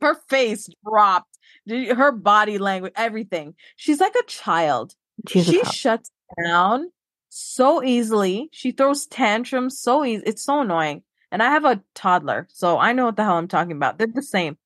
her 0.02 0.16
face 0.30 0.70
dropped. 0.84 1.31
Did- 1.68 1.96
Her 1.98 2.12
body 2.12 2.58
language, 2.58 2.94
everything. 2.96 3.56
She's 3.76 4.00
like 4.00 4.16
a 4.16 4.24
child. 4.28 4.96
she's 5.28 5.48
a 5.48 5.52
she 5.52 5.62
child. 5.62 5.74
shuts 5.74 6.12
down 6.44 6.92
so 7.30 7.84
easily. 7.84 8.50
She 8.52 8.72
throws 8.72 9.06
tantrums 9.06 9.78
so 9.80 10.04
easy. 10.06 10.24
It's 10.26 10.44
so 10.44 10.62
annoying. 10.62 11.04
And 11.32 11.42
I 11.42 11.52
have 11.52 11.64
a 11.66 11.82
toddler, 11.96 12.48
so 12.52 12.78
I 12.78 12.92
know 12.94 13.06
what 13.06 13.16
the 13.16 13.24
hell 13.24 13.38
I'm 13.38 13.48
talking 13.48 13.72
about. 13.78 13.98
They're 13.98 14.08
the 14.08 14.22
same, 14.22 14.58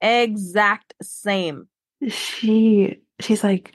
exact 0.00 0.94
same. 1.02 1.68
she 2.08 2.98
she's 3.20 3.42
like 3.44 3.74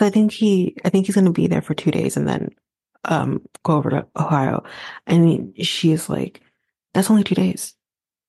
I 0.00 0.10
think 0.10 0.32
he 0.32 0.76
I 0.84 0.88
think 0.90 1.06
he's 1.06 1.14
gonna 1.14 1.32
be 1.32 1.46
there 1.48 1.62
for 1.62 1.74
two 1.74 1.90
days 1.90 2.16
and 2.16 2.26
then 2.26 2.50
um 3.04 3.42
go 3.62 3.76
over 3.76 3.90
to 3.90 4.06
Ohio. 4.16 4.64
And 5.06 5.52
she's 5.58 6.08
like, 6.08 6.40
That's 6.94 7.10
only 7.10 7.24
two 7.24 7.34
days. 7.34 7.74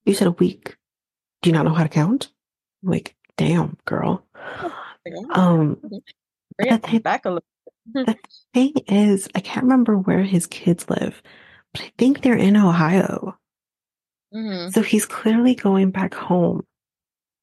You 0.04 0.12
said 0.14 0.26
a 0.28 0.32
week. 0.32 0.76
Do 1.42 1.48
you 1.50 1.54
not 1.54 1.64
know 1.64 1.72
how 1.74 1.82
to 1.84 1.88
count? 1.88 2.30
I'm 2.82 2.90
like, 2.90 3.13
damn, 3.36 3.76
girl. 3.84 4.24
Um 5.32 5.76
Bring 6.56 6.68
the 6.70 6.74
it 6.74 6.82
thing, 6.82 7.00
back 7.00 7.24
a 7.24 7.30
little. 7.30 7.44
the 7.92 8.16
thing 8.54 8.72
is, 8.88 9.28
I 9.34 9.40
can't 9.40 9.64
remember 9.64 9.98
where 9.98 10.22
his 10.22 10.46
kids 10.46 10.88
live, 10.88 11.22
but 11.72 11.82
I 11.82 11.92
think 11.98 12.22
they're 12.22 12.36
in 12.36 12.56
Ohio. 12.56 13.36
Mhm. 14.32 14.72
So 14.72 14.82
he's 14.82 15.06
clearly 15.06 15.54
going 15.54 15.90
back 15.90 16.14
home 16.14 16.64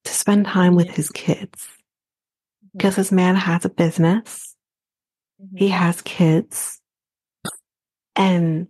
to 0.05 0.13
spend 0.13 0.45
time 0.45 0.75
with 0.75 0.89
his 0.89 1.09
kids 1.09 1.67
because 2.73 2.95
this 2.95 3.11
man 3.11 3.35
has 3.35 3.65
a 3.65 3.69
business. 3.69 4.55
He 5.55 5.67
Mhm. 5.67 5.71
has 5.71 6.01
kids. 6.01 6.79
And 8.15 8.67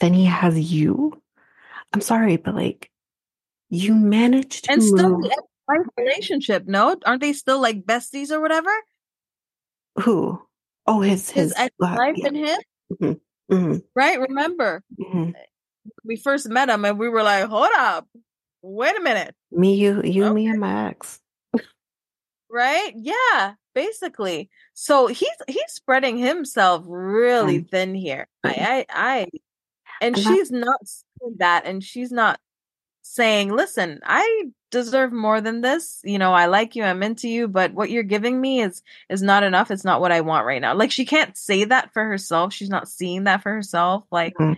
then 0.00 0.14
he 0.14 0.24
has 0.26 0.58
you. 0.72 1.20
I'm 1.92 2.00
sorry, 2.00 2.36
but 2.36 2.54
like, 2.54 2.90
you 3.70 3.94
managed 3.94 4.64
to. 4.64 4.72
And 4.72 4.82
still 4.82 5.30
ex-wife 5.74 5.86
relationship, 5.96 6.66
no? 6.66 6.96
Aren't 7.04 7.20
they 7.20 7.32
still 7.32 7.60
like 7.60 7.84
besties 7.84 8.30
or 8.30 8.40
whatever? 8.40 8.70
who? 10.00 10.40
Oh, 10.86 11.00
his, 11.00 11.30
His 11.30 11.50
his, 11.50 11.54
ex-wife 11.56 12.14
yeah. 12.16 12.26
and 12.28 12.36
him, 12.36 13.20
hmm 13.50 13.76
right? 13.94 14.18
Remember, 14.20 14.82
hmm 15.00 15.30
we 16.04 16.16
first 16.16 16.48
met 16.48 16.68
him 16.68 16.84
and 16.84 16.98
we 16.98 17.08
were 17.08 17.22
like, 17.22 17.44
hold 17.48 17.68
up, 17.76 18.08
wait 18.62 18.96
a 18.96 19.00
minute, 19.00 19.34
Me, 19.50 19.74
you, 19.74 20.00
you, 20.02 20.32
me, 20.32 20.46
and 20.46 20.60
my 20.60 20.88
ex. 20.88 21.20
right? 22.50 22.92
Yeah, 22.96 23.54
basically. 23.74 24.50
So 24.74 25.06
he's 25.06 25.28
he's 25.48 25.70
spreading 25.72 26.18
himself 26.18 26.84
really 26.86 27.60
Mm. 27.60 27.70
thin 27.70 27.94
here. 27.94 28.28
I, 28.44 28.50
I, 28.50 28.86
I, 28.90 29.26
and 30.00 30.16
And 30.16 30.18
she's 30.18 30.50
not 30.50 30.80
that, 31.38 31.66
and 31.66 31.82
she's 31.82 32.10
not 32.12 32.40
saying, 33.14 33.50
"Listen, 33.54 34.00
I 34.04 34.44
deserve 34.70 35.12
more 35.12 35.40
than 35.40 35.60
this. 35.60 36.00
You 36.04 36.18
know, 36.18 36.32
I 36.32 36.46
like 36.46 36.74
you, 36.76 36.82
I'm 36.82 37.02
into 37.02 37.28
you, 37.28 37.48
but 37.48 37.74
what 37.74 37.90
you're 37.90 38.02
giving 38.02 38.40
me 38.40 38.62
is 38.62 38.82
is 39.08 39.22
not 39.22 39.42
enough. 39.42 39.70
It's 39.70 39.84
not 39.84 40.00
what 40.00 40.12
I 40.12 40.22
want 40.22 40.46
right 40.46 40.60
now." 40.62 40.74
Like 40.74 40.90
she 40.90 41.04
can't 41.04 41.36
say 41.36 41.64
that 41.64 41.92
for 41.92 42.04
herself. 42.04 42.52
She's 42.52 42.70
not 42.70 42.88
seeing 42.88 43.24
that 43.24 43.42
for 43.42 43.52
herself. 43.52 44.04
Like 44.10 44.34
Mhm. 44.36 44.56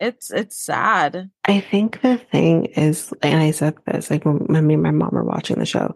it's 0.00 0.30
it's 0.30 0.56
sad. 0.56 1.30
I 1.44 1.60
think 1.60 2.00
the 2.02 2.18
thing 2.18 2.66
is, 2.66 3.12
and 3.22 3.40
I 3.40 3.52
said 3.52 3.76
this, 3.86 4.10
like 4.10 4.24
when, 4.24 4.38
when 4.38 4.66
me 4.66 4.74
and 4.74 4.82
my 4.82 4.90
mom 4.90 5.10
were 5.12 5.24
watching 5.24 5.58
the 5.58 5.66
show, 5.66 5.94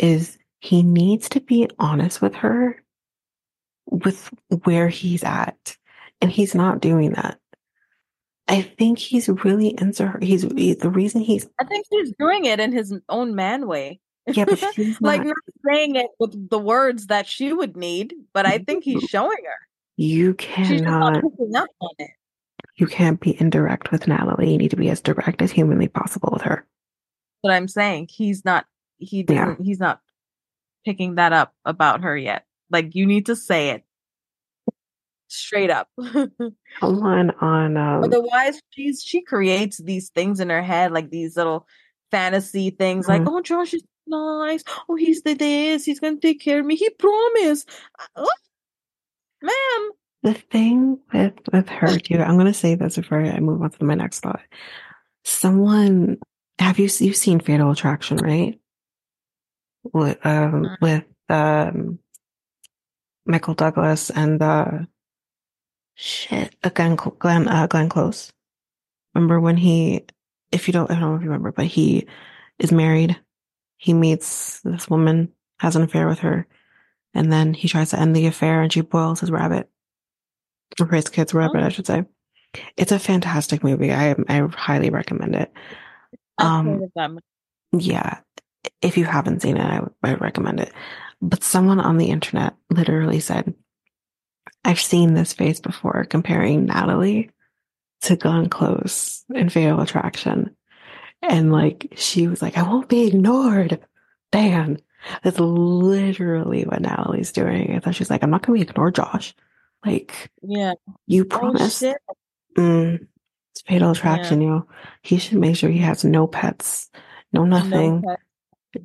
is 0.00 0.38
he 0.60 0.82
needs 0.82 1.28
to 1.30 1.40
be 1.40 1.68
honest 1.78 2.20
with 2.22 2.34
her 2.36 2.82
with 3.90 4.30
where 4.64 4.88
he's 4.88 5.24
at. 5.24 5.76
And 6.20 6.30
he's 6.32 6.54
not 6.54 6.80
doing 6.80 7.12
that. 7.12 7.38
I 8.48 8.62
think 8.62 8.98
he's 8.98 9.28
really 9.28 9.74
into 9.80 10.06
her. 10.06 10.18
He's 10.22 10.42
he- 10.42 10.74
the 10.74 10.90
reason 10.90 11.20
he's, 11.20 11.46
I 11.60 11.64
think 11.64 11.86
he's 11.90 12.12
doing 12.18 12.44
it 12.46 12.60
in 12.60 12.72
his 12.72 12.94
own 13.08 13.34
man 13.34 13.66
way. 13.68 14.00
yeah, 14.26 14.44
but 14.46 14.58
she's 14.74 15.00
like 15.00 15.20
not, 15.20 15.26
not 15.28 15.36
saying 15.66 15.96
it 15.96 16.06
with 16.18 16.48
the 16.50 16.58
words 16.58 17.06
that 17.08 17.26
she 17.26 17.52
would 17.52 17.76
need, 17.76 18.14
but 18.32 18.46
I 18.46 18.58
think 18.58 18.84
he's 18.84 19.02
showing 19.10 19.36
her. 19.44 19.66
you 19.96 20.34
She's 20.38 20.48
cannot, 20.80 21.12
not 21.14 21.22
picking 21.22 21.56
up 21.56 21.68
on 21.80 21.90
it. 21.98 22.10
you 22.76 22.86
can't 22.86 23.20
be 23.20 23.38
indirect 23.40 23.90
with 23.92 24.08
Natalie. 24.08 24.52
You 24.52 24.58
need 24.58 24.70
to 24.70 24.76
be 24.76 24.88
as 24.90 25.00
direct 25.00 25.42
as 25.42 25.50
humanly 25.52 25.88
possible 25.88 26.30
with 26.32 26.42
her. 26.42 26.66
But 27.42 27.52
I'm 27.52 27.68
saying 27.68 28.08
he's 28.10 28.44
not 28.44 28.64
he 28.98 29.24
Yeah. 29.28 29.44
doesn't 29.50 29.64
he's 29.64 29.78
not 29.80 30.00
picking 30.84 31.16
that 31.16 31.32
up 31.32 31.54
about 31.64 32.02
her 32.02 32.16
yet. 32.16 32.44
Like 32.70 32.94
you 32.94 33.06
need 33.06 33.26
to 33.26 33.36
say 33.36 33.70
it 33.70 33.84
straight 35.28 35.70
up. 35.70 35.88
Someone 36.80 37.30
on, 37.40 37.76
um, 37.76 38.04
Otherwise 38.04 38.60
she's 38.70 39.02
she 39.02 39.22
creates 39.22 39.78
these 39.78 40.08
things 40.10 40.40
in 40.40 40.50
her 40.50 40.62
head, 40.62 40.92
like 40.92 41.10
these 41.10 41.36
little 41.36 41.66
fantasy 42.10 42.70
things 42.70 43.06
like, 43.06 43.22
Mhm. 43.22 43.28
oh 43.28 43.42
Josh 43.42 43.74
is 43.74 43.84
nice. 44.06 44.64
Oh 44.88 44.96
he's 44.96 45.22
the 45.22 45.34
this, 45.34 45.84
he's 45.84 46.00
gonna 46.00 46.16
take 46.16 46.40
care 46.40 46.60
of 46.60 46.66
me. 46.66 46.74
He 46.76 46.90
promised. 46.90 47.70
oh, 48.16 48.30
Ma'am. 49.42 49.90
The 50.24 50.34
thing 50.34 50.98
with 51.12 51.34
with 51.52 51.68
her 51.68 51.98
too, 51.98 52.18
I'm 52.20 52.36
gonna 52.36 52.52
say 52.54 52.74
this 52.74 52.96
before 52.96 53.20
I 53.22 53.38
move 53.40 53.62
on 53.62 53.70
to 53.70 53.84
my 53.84 53.94
next 53.94 54.20
thought. 54.20 54.40
Someone, 55.24 56.18
have 56.58 56.78
you 56.78 56.88
you've 56.98 57.16
seen 57.16 57.38
Fatal 57.40 57.70
Attraction, 57.70 58.16
right? 58.18 58.58
With 59.92 60.18
um 60.26 60.64
Mm. 60.64 60.76
with 60.80 61.04
um 61.28 61.98
Michael 63.26 63.54
Douglas 63.54 64.10
and 64.10 64.40
uh 64.42 64.70
shit, 65.98 66.54
Glenn 66.74 66.96
Glenn 66.96 67.48
uh, 67.48 67.66
Glenn 67.66 67.88
Close. 67.88 68.32
Remember 69.14 69.40
when 69.40 69.56
he, 69.56 70.04
if 70.52 70.68
you 70.68 70.72
don't, 70.72 70.90
I 70.90 70.94
don't 70.94 71.10
know 71.10 71.16
if 71.16 71.22
you 71.22 71.28
remember, 71.28 71.52
but 71.52 71.66
he 71.66 72.06
is 72.58 72.72
married. 72.72 73.18
He 73.76 73.92
meets 73.92 74.60
this 74.60 74.88
woman, 74.88 75.32
has 75.58 75.76
an 75.76 75.82
affair 75.82 76.08
with 76.08 76.20
her, 76.20 76.46
and 77.14 77.32
then 77.32 77.52
he 77.52 77.68
tries 77.68 77.90
to 77.90 78.00
end 78.00 78.14
the 78.14 78.26
affair, 78.26 78.62
and 78.62 78.72
she 78.72 78.80
boils 78.80 79.20
his 79.20 79.30
rabbit 79.30 79.68
or 80.80 80.86
his 80.86 81.08
kid's 81.08 81.34
rabbit, 81.34 81.62
I 81.62 81.68
should 81.68 81.86
say. 81.86 82.04
It's 82.76 82.92
a 82.92 82.98
fantastic 82.98 83.62
movie. 83.62 83.92
I 83.92 84.14
I 84.28 84.46
highly 84.52 84.90
recommend 84.90 85.34
it. 85.34 85.52
Um. 86.38 86.82
Yeah, 87.72 88.20
if 88.80 88.96
you 88.96 89.04
haven't 89.04 89.42
seen 89.42 89.56
it, 89.56 89.62
I, 89.62 89.82
I 90.02 90.14
recommend 90.14 90.60
it. 90.60 90.72
But 91.20 91.42
someone 91.42 91.80
on 91.80 91.98
the 91.98 92.06
internet 92.06 92.54
literally 92.70 93.20
said, 93.20 93.52
"I've 94.64 94.80
seen 94.80 95.14
this 95.14 95.32
face 95.32 95.60
before," 95.60 96.04
comparing 96.08 96.66
Natalie 96.66 97.30
to 98.02 98.16
Glenn 98.16 98.48
Close 98.48 99.24
in 99.34 99.48
Fatal 99.48 99.80
Attraction, 99.80 100.54
and 101.22 101.52
like 101.52 101.92
she 101.96 102.26
was 102.28 102.42
like, 102.42 102.56
"I 102.58 102.62
won't 102.62 102.88
be 102.88 103.06
ignored." 103.06 103.80
Damn. 104.32 104.76
that's 105.22 105.38
literally 105.38 106.64
what 106.64 106.82
Natalie's 106.82 107.30
doing. 107.32 107.74
I 107.74 107.78
thought 107.78 107.94
she's 107.94 108.10
like, 108.10 108.22
"I'm 108.24 108.30
not 108.30 108.44
going 108.44 108.58
to 108.58 108.64
be 108.64 108.68
ignored, 108.70 108.96
Josh." 108.96 109.32
Like 109.86 110.30
Yeah. 110.42 110.72
you 111.06 111.22
Oh 111.22 111.26
promised. 111.38 111.78
shit. 111.80 111.96
Mm, 112.56 113.06
it's 113.52 113.62
fatal 113.62 113.92
attraction, 113.92 114.40
yo. 114.42 114.66
He 115.02 115.18
should 115.18 115.38
make 115.38 115.54
sure 115.56 115.70
he 115.70 115.78
has 115.78 116.04
no 116.04 116.26
pets, 116.26 116.90
no 117.32 117.44
nothing, 117.44 118.00
No, 118.04 118.16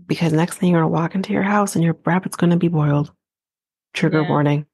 because 0.06 0.32
next 0.34 0.58
thing 0.60 0.70
you're 0.72 0.82
gonna 0.82 0.92
walk 0.94 1.16
into 1.16 1.34
your 1.34 1.42
house 1.42 1.76
and 1.76 1.84
your 1.84 1.98
rabbit's 2.06 2.36
gonna 2.36 2.58
be 2.58 2.68
boiled. 2.68 3.12
Trigger 3.94 4.22
Yeah. 4.22 4.30
warning. 4.30 4.66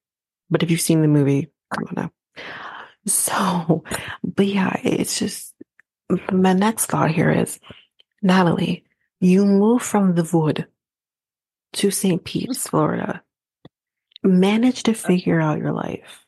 But 0.49 0.63
if 0.63 0.71
you've 0.71 0.81
seen 0.81 1.01
the 1.01 1.07
movie, 1.07 1.49
come 1.73 1.85
on 1.85 1.93
now. 1.95 2.11
So, 3.05 3.83
but 4.23 4.45
yeah, 4.45 4.79
it's 4.83 5.19
just 5.19 5.53
my 6.31 6.53
next 6.53 6.87
thought 6.87 7.11
here 7.11 7.31
is 7.31 7.59
Natalie, 8.21 8.83
you 9.19 9.45
move 9.45 9.81
from 9.81 10.15
the 10.15 10.29
wood 10.33 10.67
to 11.73 11.91
St. 11.91 12.23
Pete's, 12.23 12.67
Florida. 12.67 13.21
Manage 14.23 14.83
to 14.83 14.93
figure 14.93 15.39
out 15.39 15.59
your 15.59 15.71
life. 15.71 16.25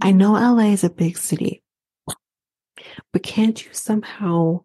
I 0.00 0.12
know 0.12 0.32
LA 0.32 0.70
is 0.72 0.84
a 0.84 0.90
big 0.90 1.16
city, 1.16 1.62
but 3.12 3.22
can't 3.22 3.64
you 3.64 3.72
somehow, 3.72 4.62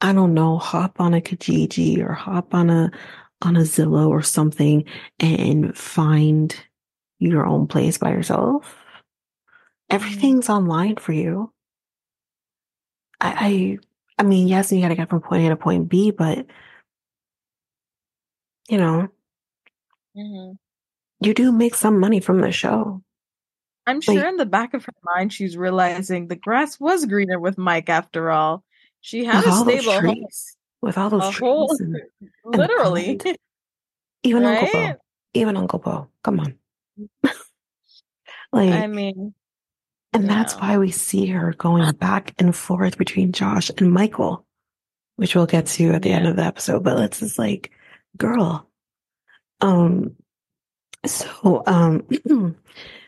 I 0.00 0.12
don't 0.12 0.34
know, 0.34 0.58
hop 0.58 1.00
on 1.00 1.14
a 1.14 1.20
Kijiji 1.20 1.98
or 1.98 2.12
hop 2.12 2.54
on 2.54 2.70
a 2.70 2.90
on 3.42 3.56
a 3.56 3.60
Zillow 3.60 4.08
or 4.08 4.22
something 4.22 4.84
and 5.20 5.76
find 5.76 6.56
your 7.18 7.46
own 7.46 7.66
place 7.66 7.98
by 7.98 8.10
yourself? 8.10 8.76
Everything's 9.90 10.48
online 10.48 10.96
for 10.96 11.12
you. 11.12 11.52
I 13.20 13.78
I, 14.18 14.22
I 14.22 14.22
mean, 14.24 14.48
yes, 14.48 14.72
you 14.72 14.80
got 14.80 14.88
to 14.88 14.94
get 14.96 15.08
from 15.10 15.20
point 15.20 15.44
A 15.44 15.48
to 15.50 15.56
point 15.56 15.88
B, 15.88 16.10
but 16.10 16.46
you 18.68 18.78
know, 18.78 19.08
Mhm. 20.16 20.56
you 21.20 21.34
do 21.34 21.52
make 21.52 21.74
some 21.74 22.00
money 22.00 22.20
from 22.20 22.40
the 22.40 22.50
show. 22.50 23.02
I'm 23.86 23.96
Like- 23.96 24.02
sure 24.18 24.26
in 24.28 24.36
the 24.36 24.46
back 24.46 24.74
of 24.74 24.84
her 24.84 24.92
mind 25.04 25.32
she's 25.32 25.56
realizing 25.56 26.26
the 26.26 26.34
grass 26.36 26.80
was 26.80 27.04
greener 27.06 27.38
with 27.38 27.56
Mike 27.58 27.88
after 27.88 28.30
all. 28.30 28.64
She 29.00 29.24
had 29.24 29.44
a 29.44 29.52
stable 29.52 29.92
home, 29.92 30.00
trees, 30.02 30.56
with 30.82 30.98
all 30.98 31.10
those 31.10 31.30
trees, 31.30 31.38
whole, 31.38 31.76
and 31.78 31.96
literally. 32.44 33.16
pond. 33.18 33.36
even 34.24 34.44
Uncle 34.44 34.68
Bo, 34.72 34.92
even 35.34 35.56
Uncle 35.56 35.78
Bo. 35.78 36.08
Come 36.24 36.40
on, 36.40 36.58
like, 38.52 38.72
I 38.72 38.86
mean, 38.86 39.34
and 40.12 40.28
that's 40.28 40.54
why 40.54 40.78
we 40.78 40.90
see 40.90 41.26
her 41.26 41.54
going 41.58 41.92
back 41.92 42.34
and 42.38 42.54
forth 42.54 42.96
between 42.96 43.32
Josh 43.32 43.70
and 43.76 43.92
Michael, 43.92 44.46
which 45.16 45.34
we'll 45.34 45.46
get 45.46 45.66
to 45.66 45.90
at 45.90 46.02
the 46.02 46.12
end 46.12 46.26
of 46.26 46.36
the 46.36 46.44
episode. 46.44 46.82
But 46.82 46.96
let's 46.96 47.20
just 47.20 47.38
like, 47.38 47.70
girl, 48.16 48.68
um, 49.60 50.16
so 51.04 51.62
um, 51.66 52.06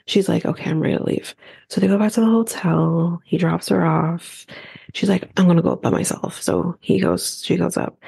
she's 0.06 0.28
like, 0.28 0.44
okay, 0.44 0.70
I'm 0.70 0.81
ready 0.81 0.97
to 0.97 1.02
leave. 1.02 1.35
So 1.70 1.81
they 1.81 1.86
go 1.86 1.98
back 1.98 2.12
to 2.12 2.20
the 2.20 2.27
hotel. 2.27 3.20
He 3.24 3.39
drops 3.39 3.69
her 3.69 3.85
off. 3.85 4.47
She's 4.94 5.09
like, 5.09 5.31
I'm 5.36 5.47
gonna 5.47 5.62
go 5.62 5.73
up 5.73 5.82
by 5.82 5.90
myself. 5.90 6.43
So 6.43 6.77
he 6.81 7.01
goes, 7.01 7.43
she 7.44 7.56
goes 7.56 7.77
up, 7.77 7.98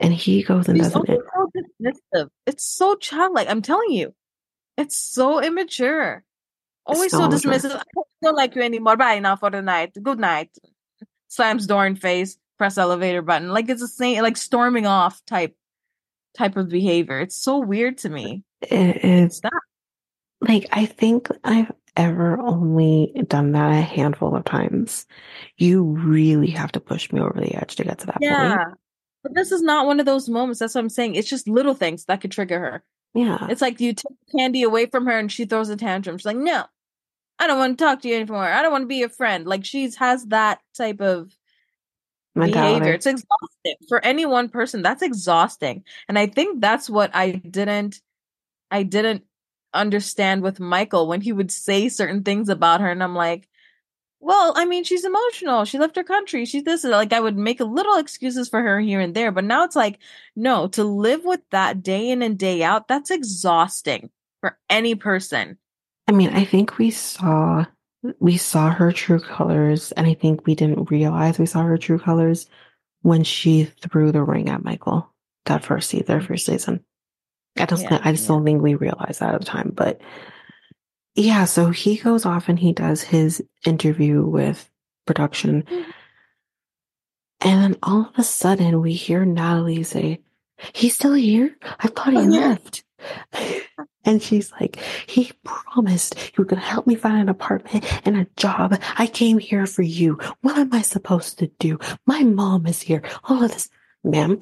and 0.00 0.12
he 0.12 0.42
goes 0.42 0.68
and 0.68 0.78
she's 0.78 0.90
does 0.90 0.92
so, 0.92 1.50
dismissive. 1.82 2.28
It's 2.46 2.64
so 2.64 2.94
childlike. 2.96 3.48
I'm 3.48 3.62
telling 3.62 3.90
you, 3.90 4.14
it's 4.78 4.96
so 4.96 5.42
immature. 5.42 6.24
Always 6.86 7.10
so, 7.10 7.18
so 7.18 7.28
dismissive. 7.28 7.76
I 7.76 7.82
don't 8.22 8.36
like 8.36 8.54
you 8.54 8.62
anymore. 8.62 8.96
Bye 8.96 9.18
now 9.18 9.36
for 9.36 9.50
the 9.50 9.60
night. 9.60 9.92
Good 10.02 10.18
night. 10.18 10.56
Slams 11.26 11.66
door 11.66 11.84
in 11.84 11.96
face. 11.96 12.38
Press 12.56 12.78
elevator 12.78 13.20
button. 13.20 13.50
Like 13.50 13.68
it's 13.68 13.82
the 13.82 13.88
same. 13.88 14.22
Like 14.22 14.36
storming 14.36 14.86
off 14.86 15.22
type 15.26 15.54
type 16.36 16.56
of 16.56 16.68
behavior. 16.68 17.20
It's 17.20 17.36
so 17.36 17.58
weird 17.58 17.98
to 17.98 18.08
me. 18.08 18.44
It 18.62 19.04
is. 19.04 19.40
That. 19.40 19.52
Like 20.40 20.66
I 20.72 20.86
think 20.86 21.28
I've 21.44 21.72
ever 21.96 22.38
only 22.40 23.12
done 23.26 23.52
that 23.52 23.70
a 23.72 23.82
handful 23.82 24.34
of 24.34 24.44
times. 24.44 25.06
You 25.56 25.82
really 25.82 26.50
have 26.50 26.72
to 26.72 26.80
push 26.80 27.12
me 27.12 27.20
over 27.20 27.38
the 27.38 27.54
edge 27.56 27.76
to 27.76 27.84
get 27.84 27.98
to 27.98 28.06
that 28.06 28.14
point. 28.14 28.30
yeah. 28.30 28.56
point. 28.56 28.78
But 29.24 29.34
this 29.34 29.50
is 29.50 29.60
not 29.60 29.86
one 29.86 29.98
of 29.98 30.06
those 30.06 30.28
moments. 30.28 30.60
That's 30.60 30.76
what 30.76 30.80
I'm 30.80 30.88
saying. 30.88 31.16
It's 31.16 31.28
just 31.28 31.48
little 31.48 31.74
things 31.74 32.04
that 32.04 32.20
could 32.20 32.30
trigger 32.30 32.60
her. 32.60 32.84
Yeah. 33.18 33.48
It's 33.50 33.60
like 33.60 33.80
you 33.80 33.94
take 33.94 34.16
candy 34.36 34.62
away 34.62 34.86
from 34.86 35.06
her 35.06 35.18
and 35.18 35.30
she 35.30 35.44
throws 35.44 35.68
a 35.70 35.76
tantrum. 35.76 36.18
She's 36.18 36.26
like, 36.26 36.36
no, 36.36 36.64
I 37.38 37.48
don't 37.48 37.58
want 37.58 37.76
to 37.76 37.84
talk 37.84 38.00
to 38.02 38.08
you 38.08 38.14
anymore. 38.14 38.44
I 38.44 38.62
don't 38.62 38.70
want 38.70 38.82
to 38.82 38.88
be 38.88 38.96
your 38.96 39.08
friend. 39.08 39.44
Like 39.44 39.64
she's 39.64 39.96
has 39.96 40.24
that 40.26 40.60
type 40.76 41.00
of 41.00 41.32
Mentality. 42.36 42.74
behavior. 42.78 42.94
It's 42.94 43.06
exhausting 43.06 43.74
for 43.88 44.04
any 44.04 44.24
one 44.24 44.48
person. 44.48 44.82
That's 44.82 45.02
exhausting. 45.02 45.82
And 46.08 46.16
I 46.16 46.26
think 46.26 46.60
that's 46.60 46.88
what 46.88 47.10
I 47.12 47.32
didn't 47.32 48.00
I 48.70 48.84
didn't 48.84 49.24
understand 49.74 50.42
with 50.42 50.60
Michael 50.60 51.08
when 51.08 51.20
he 51.20 51.32
would 51.32 51.50
say 51.50 51.88
certain 51.88 52.22
things 52.22 52.48
about 52.48 52.80
her 52.80 52.88
and 52.88 53.02
I'm 53.02 53.16
like, 53.16 53.48
well, 54.20 54.52
I 54.56 54.64
mean, 54.64 54.84
she's 54.84 55.04
emotional. 55.04 55.64
She 55.64 55.78
left 55.78 55.96
her 55.96 56.04
country. 56.04 56.44
She's 56.44 56.64
this. 56.64 56.84
Like, 56.84 57.12
I 57.12 57.20
would 57.20 57.36
make 57.36 57.60
a 57.60 57.64
little 57.64 57.96
excuses 57.98 58.48
for 58.48 58.60
her 58.60 58.80
here 58.80 59.00
and 59.00 59.14
there, 59.14 59.30
but 59.30 59.44
now 59.44 59.64
it's 59.64 59.76
like, 59.76 59.98
no, 60.34 60.68
to 60.68 60.84
live 60.84 61.24
with 61.24 61.40
that 61.50 61.82
day 61.82 62.10
in 62.10 62.22
and 62.22 62.38
day 62.38 62.62
out, 62.62 62.88
that's 62.88 63.10
exhausting 63.10 64.10
for 64.40 64.58
any 64.68 64.94
person. 64.94 65.58
I 66.08 66.12
mean, 66.12 66.30
I 66.30 66.44
think 66.44 66.78
we 66.78 66.90
saw 66.90 67.64
we 68.20 68.36
saw 68.36 68.70
her 68.70 68.92
true 68.92 69.20
colors, 69.20 69.92
and 69.92 70.06
I 70.06 70.14
think 70.14 70.46
we 70.46 70.54
didn't 70.54 70.90
realize 70.90 71.38
we 71.38 71.46
saw 71.46 71.62
her 71.62 71.78
true 71.78 71.98
colors 71.98 72.48
when 73.02 73.24
she 73.24 73.64
threw 73.64 74.12
the 74.12 74.22
ring 74.22 74.48
at 74.48 74.64
Michael 74.64 75.12
that 75.44 75.64
first 75.64 75.90
season, 75.90 76.06
their 76.06 76.18
mm-hmm. 76.18 76.26
first 76.26 76.46
season. 76.46 76.84
I 77.56 77.66
just, 77.66 77.82
yeah, 77.82 78.00
I 78.02 78.12
just 78.12 78.24
yeah. 78.24 78.28
don't 78.28 78.44
think 78.44 78.62
we 78.62 78.74
realized 78.74 79.20
that 79.20 79.34
at 79.34 79.40
the 79.40 79.46
time, 79.46 79.72
but 79.74 80.00
yeah, 81.18 81.46
so 81.46 81.70
he 81.70 81.96
goes 81.96 82.24
off 82.24 82.48
and 82.48 82.58
he 82.58 82.72
does 82.72 83.02
his 83.02 83.42
interview 83.66 84.24
with 84.24 84.70
production. 85.04 85.62
Mm-hmm. 85.62 85.90
And 87.40 87.62
then 87.62 87.76
all 87.82 88.02
of 88.02 88.12
a 88.16 88.22
sudden 88.22 88.80
we 88.80 88.92
hear 88.92 89.24
Natalie 89.24 89.82
say, 89.82 90.20
He's 90.72 90.94
still 90.94 91.14
here? 91.14 91.56
I 91.80 91.88
thought 91.88 92.12
he 92.12 92.18
oh, 92.18 92.22
left. 92.22 92.84
and 94.04 94.22
she's 94.22 94.52
like, 94.60 94.76
He 95.06 95.32
promised 95.44 96.18
he 96.18 96.34
was 96.36 96.46
going 96.46 96.60
to 96.60 96.68
help 96.68 96.86
me 96.86 96.94
find 96.94 97.20
an 97.20 97.28
apartment 97.28 97.84
and 98.06 98.16
a 98.16 98.26
job. 98.36 98.80
I 98.96 99.08
came 99.08 99.38
here 99.38 99.66
for 99.66 99.82
you. 99.82 100.20
What 100.42 100.56
am 100.56 100.72
I 100.72 100.82
supposed 100.82 101.40
to 101.40 101.48
do? 101.58 101.78
My 102.06 102.22
mom 102.22 102.66
is 102.66 102.82
here. 102.82 103.02
All 103.24 103.42
of 103.42 103.52
this. 103.52 103.68
Ma'am, 104.04 104.40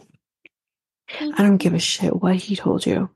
I 1.21 1.43
don't 1.43 1.57
give 1.57 1.73
a 1.73 1.79
shit 1.79 2.21
what 2.21 2.37
he 2.37 2.55
told 2.55 2.85
you 2.85 3.09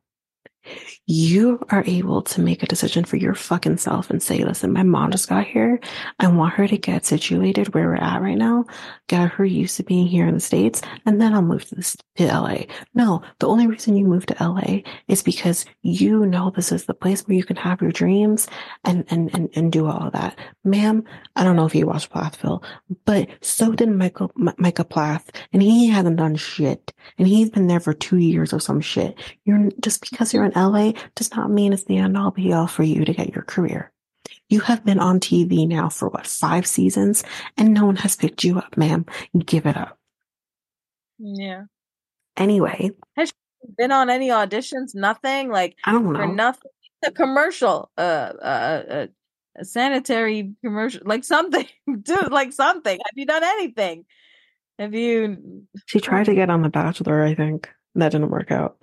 you 1.06 1.58
are 1.70 1.82
able 1.86 2.22
to 2.22 2.40
make 2.40 2.62
a 2.62 2.66
decision 2.66 3.04
for 3.04 3.16
your 3.16 3.34
fucking 3.34 3.78
self 3.78 4.10
and 4.10 4.22
say, 4.22 4.44
listen, 4.44 4.72
my 4.72 4.82
mom 4.82 5.10
just 5.10 5.28
got 5.28 5.46
here. 5.46 5.80
I 6.18 6.28
want 6.28 6.54
her 6.54 6.68
to 6.68 6.76
get 6.76 7.04
situated 7.04 7.74
where 7.74 7.88
we're 7.88 7.96
at 7.96 8.22
right 8.22 8.38
now, 8.38 8.64
get 9.08 9.32
her 9.32 9.44
used 9.44 9.76
to 9.76 9.82
being 9.82 10.06
here 10.06 10.26
in 10.26 10.34
the 10.34 10.40
States, 10.40 10.82
and 11.06 11.20
then 11.20 11.34
I'll 11.34 11.42
move 11.42 11.64
to, 11.66 11.74
this, 11.74 11.96
to 12.16 12.26
LA. 12.26 12.62
No, 12.94 13.22
the 13.38 13.48
only 13.48 13.66
reason 13.66 13.96
you 13.96 14.04
move 14.04 14.26
to 14.26 14.36
LA 14.40 14.82
is 15.08 15.22
because 15.22 15.64
you 15.82 16.26
know 16.26 16.50
this 16.50 16.70
is 16.70 16.84
the 16.84 16.94
place 16.94 17.26
where 17.26 17.36
you 17.36 17.44
can 17.44 17.56
have 17.56 17.82
your 17.82 17.92
dreams 17.92 18.46
and, 18.84 19.04
and, 19.08 19.34
and, 19.34 19.48
and 19.54 19.72
do 19.72 19.86
all 19.86 20.06
of 20.06 20.12
that. 20.12 20.38
Ma'am, 20.64 21.04
I 21.34 21.44
don't 21.44 21.56
know 21.56 21.66
if 21.66 21.74
you 21.74 21.86
watched 21.86 22.10
Plathville, 22.10 22.62
but 23.04 23.28
so 23.40 23.72
did 23.72 23.90
Michael, 23.90 24.30
M- 24.38 24.54
Micah 24.58 24.84
Plath, 24.84 25.30
and 25.52 25.62
he 25.62 25.88
hasn't 25.88 26.16
done 26.16 26.36
shit. 26.36 26.92
And 27.18 27.26
he's 27.26 27.50
been 27.50 27.66
there 27.66 27.80
for 27.80 27.94
two 27.94 28.18
years 28.18 28.52
or 28.52 28.60
some 28.60 28.80
shit. 28.80 29.18
You're 29.44 29.70
just 29.80 30.08
because 30.08 30.32
you're 30.32 30.49
in 30.50 30.60
LA 30.60 30.92
does 31.14 31.34
not 31.34 31.50
mean 31.50 31.72
it's 31.72 31.84
the 31.84 31.98
end 31.98 32.16
all 32.16 32.30
be 32.30 32.52
all 32.52 32.66
for 32.66 32.82
you 32.82 33.04
to 33.04 33.12
get 33.12 33.34
your 33.34 33.44
career. 33.44 33.92
You 34.48 34.60
have 34.60 34.84
been 34.84 34.98
on 34.98 35.20
TV 35.20 35.66
now 35.66 35.88
for 35.88 36.08
what, 36.08 36.26
five 36.26 36.66
seasons 36.66 37.24
and 37.56 37.72
no 37.72 37.86
one 37.86 37.96
has 37.96 38.16
picked 38.16 38.44
you 38.44 38.58
up, 38.58 38.76
ma'am. 38.76 39.06
Give 39.38 39.66
it 39.66 39.76
up. 39.76 39.98
Yeah. 41.18 41.64
Anyway. 42.36 42.90
Has 43.16 43.28
she 43.28 43.72
been 43.76 43.92
on 43.92 44.10
any 44.10 44.28
auditions? 44.28 44.94
Nothing? 44.94 45.50
Like, 45.50 45.76
I 45.84 45.92
don't 45.92 46.12
know. 46.12 46.18
For 46.18 46.26
nothing. 46.26 46.70
A 47.02 47.10
commercial, 47.10 47.90
uh, 47.96 48.00
uh, 48.42 48.82
uh, 48.90 49.06
a 49.56 49.64
sanitary 49.64 50.52
commercial, 50.62 51.00
like 51.04 51.24
something, 51.24 51.66
dude, 52.02 52.30
like 52.30 52.52
something. 52.52 52.98
Have 52.98 53.16
you 53.16 53.24
done 53.24 53.42
anything? 53.42 54.04
Have 54.78 54.94
you? 54.94 55.64
She 55.86 56.00
tried 56.00 56.26
to 56.26 56.34
get 56.34 56.50
on 56.50 56.62
The 56.62 56.68
Bachelor, 56.68 57.22
I 57.22 57.34
think. 57.34 57.70
That 57.94 58.12
didn't 58.12 58.30
work 58.30 58.50
out. 58.50 58.82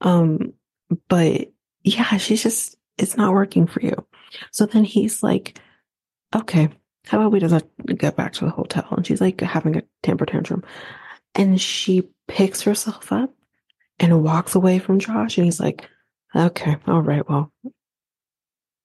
Um, 0.00 0.52
but 1.08 1.52
yeah, 1.82 2.16
she's 2.16 2.42
just, 2.42 2.76
it's 2.98 3.16
not 3.16 3.32
working 3.32 3.66
for 3.66 3.80
you. 3.80 4.06
So 4.50 4.66
then 4.66 4.84
he's 4.84 5.22
like, 5.22 5.58
okay, 6.34 6.68
how 7.06 7.20
about 7.20 7.32
we 7.32 7.40
just 7.40 7.64
get 7.84 8.16
back 8.16 8.32
to 8.34 8.44
the 8.44 8.50
hotel? 8.50 8.86
And 8.90 9.06
she's 9.06 9.20
like 9.20 9.40
having 9.40 9.76
a 9.76 9.82
temper 10.02 10.26
tantrum. 10.26 10.64
And 11.34 11.60
she 11.60 12.08
picks 12.28 12.62
herself 12.62 13.12
up 13.12 13.32
and 13.98 14.22
walks 14.24 14.54
away 14.54 14.78
from 14.78 14.98
Josh. 14.98 15.38
And 15.38 15.44
he's 15.44 15.60
like, 15.60 15.88
okay, 16.34 16.76
all 16.86 17.02
right, 17.02 17.28
well. 17.28 17.52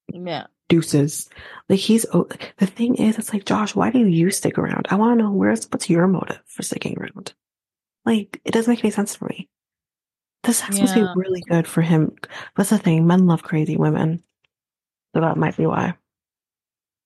Yeah. 0.07 0.47
Deuces. 0.69 1.29
Like 1.67 1.79
he's, 1.79 2.05
oh, 2.13 2.27
the 2.57 2.65
thing 2.65 2.95
is, 2.95 3.17
it's 3.17 3.33
like, 3.33 3.45
Josh, 3.45 3.75
why 3.75 3.89
do 3.89 4.05
you 4.05 4.29
stick 4.29 4.57
around? 4.57 4.87
I 4.89 4.95
want 4.95 5.17
to 5.17 5.23
know 5.23 5.31
where's, 5.31 5.65
what's 5.65 5.89
your 5.89 6.07
motive 6.07 6.41
for 6.45 6.63
sticking 6.63 6.97
around? 6.97 7.33
Like, 8.05 8.39
it 8.45 8.51
doesn't 8.51 8.71
make 8.71 8.83
any 8.83 8.91
sense 8.91 9.15
for 9.15 9.25
me. 9.25 9.49
This 10.43 10.57
sex 10.57 10.75
yeah. 10.75 10.81
must 10.81 10.95
be 10.95 11.05
really 11.15 11.41
good 11.41 11.67
for 11.67 11.81
him. 11.81 12.15
That's 12.55 12.71
the 12.71 12.77
thing. 12.77 13.05
Men 13.05 13.27
love 13.27 13.43
crazy 13.43 13.77
women. 13.77 14.23
So 15.13 15.21
that 15.21 15.37
might 15.37 15.57
be 15.57 15.65
why. 15.65 15.95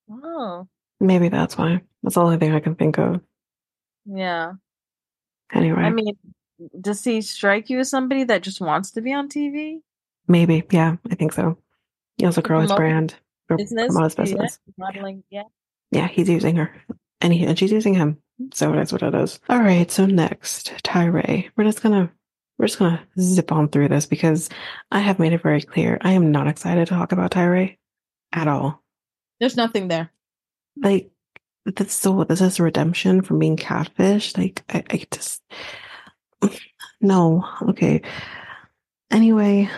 Oh. 0.09 0.67
Maybe 0.99 1.29
that's 1.29 1.57
why. 1.57 1.81
That's 2.03 2.15
the 2.15 2.21
only 2.21 2.37
thing 2.37 2.53
I 2.53 2.59
can 2.59 2.75
think 2.75 2.97
of. 2.97 3.19
Yeah. 4.05 4.53
Anyway. 5.53 5.81
I 5.81 5.89
mean, 5.89 6.15
does 6.79 7.03
he 7.03 7.21
strike 7.21 7.69
you 7.69 7.79
as 7.79 7.89
somebody 7.89 8.23
that 8.25 8.43
just 8.43 8.61
wants 8.61 8.91
to 8.91 9.01
be 9.01 9.11
on 9.11 9.27
TV? 9.27 9.79
Maybe. 10.27 10.63
Yeah, 10.71 10.95
I 11.09 11.15
think 11.15 11.33
so. 11.33 11.57
He 12.17 12.25
also 12.25 12.41
grow 12.41 12.61
his 12.61 12.71
brand. 12.71 13.15
Business. 13.49 13.87
Promote 13.87 14.05
his 14.05 14.15
business. 14.15 14.59
Modeling. 14.77 15.23
Yeah. 15.29 15.43
Yeah, 15.91 16.07
he's 16.07 16.29
using 16.29 16.55
her. 16.55 16.73
And, 17.21 17.33
he, 17.33 17.45
and 17.45 17.57
she's 17.57 17.71
using 17.71 17.93
him. 17.93 18.17
So 18.53 18.71
that's 18.71 18.91
what 18.91 19.03
it 19.03 19.13
is. 19.13 19.39
All 19.49 19.59
right. 19.59 19.89
So 19.91 20.05
next, 20.05 20.73
Tyray. 20.83 21.49
We're 21.55 21.63
just 21.63 21.83
going 21.83 22.07
to 22.07 22.13
we're 22.57 22.67
just 22.67 22.79
gonna 22.79 23.05
zip 23.19 23.51
on 23.51 23.69
through 23.69 23.89
this 23.89 24.05
because 24.05 24.49
I 24.91 24.99
have 24.99 25.19
made 25.19 25.33
it 25.33 25.41
very 25.41 25.61
clear 25.61 25.97
I 26.01 26.13
am 26.13 26.31
not 26.31 26.47
excited 26.47 26.87
to 26.87 26.93
talk 26.93 27.11
about 27.11 27.31
Tyray 27.31 27.77
at 28.31 28.47
all. 28.47 28.83
There's 29.39 29.57
nothing 29.57 29.87
there. 29.87 30.11
Like 30.77 31.11
that's 31.65 31.93
so 31.93 32.23
this 32.23 32.41
is 32.41 32.59
redemption 32.59 33.21
from 33.21 33.39
being 33.39 33.57
catfish. 33.57 34.37
Like 34.37 34.63
I, 34.69 34.83
I 34.89 35.05
just 35.11 35.41
no. 37.01 37.47
Okay. 37.69 38.01
Anyway. 39.11 39.69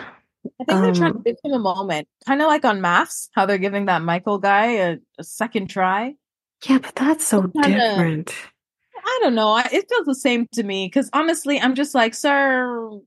I 0.60 0.64
think 0.64 0.78
um, 0.78 0.82
they're 0.82 0.94
trying 0.94 1.12
to 1.12 1.18
um, 1.18 1.22
give 1.24 1.36
him 1.44 1.52
a 1.52 1.58
moment. 1.58 2.08
Kind 2.26 2.40
of 2.40 2.46
like 2.46 2.64
on 2.64 2.80
MAFS, 2.80 3.28
how 3.32 3.44
they're 3.44 3.58
giving 3.58 3.86
that 3.86 4.02
Michael 4.02 4.38
guy 4.38 4.72
a, 4.76 4.98
a 5.18 5.24
second 5.24 5.68
try. 5.68 6.14
Yeah, 6.66 6.78
but 6.78 6.94
that's 6.94 7.26
so 7.26 7.42
different. 7.42 8.34
I 9.04 9.20
don't 9.22 9.34
know. 9.34 9.56
It 9.58 9.88
feels 9.88 10.06
the 10.06 10.14
same 10.14 10.46
to 10.52 10.62
me 10.62 10.86
because 10.86 11.10
honestly, 11.12 11.60
I'm 11.60 11.74
just 11.74 11.94
like, 11.94 12.14
sir, 12.14 13.00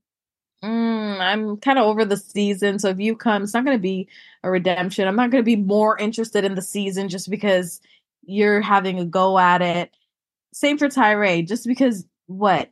mm, 0.64 1.20
I'm 1.20 1.58
kind 1.58 1.80
of 1.80 1.86
over 1.86 2.06
the 2.06 2.18
season. 2.18 2.80
So 2.80 2.90
if 2.90 3.00
you 3.00 3.16
come, 3.16 3.44
it's 3.44 3.54
not 3.54 3.66
going 3.66 3.78
to 3.78 3.82
be 3.82 4.08
a 4.44 4.52
redemption. 4.52 5.08
I'm 5.08 5.16
not 5.16 5.32
going 5.32 5.44
to 5.44 5.46
be 5.46 5.56
more 5.56 5.98
interested 5.98 6.44
in 6.44 6.56
the 6.56 6.62
season 6.62 7.10
just 7.10 7.30
because 7.30 7.82
you're 8.24 8.62
having 8.62 9.00
a 9.00 9.06
go 9.06 9.38
at 9.40 9.62
it. 9.62 9.96
Same 10.54 10.78
for 10.78 10.88
Tyray. 10.88 11.48
Just 11.48 11.66
because 11.66 12.06
what 12.28 12.72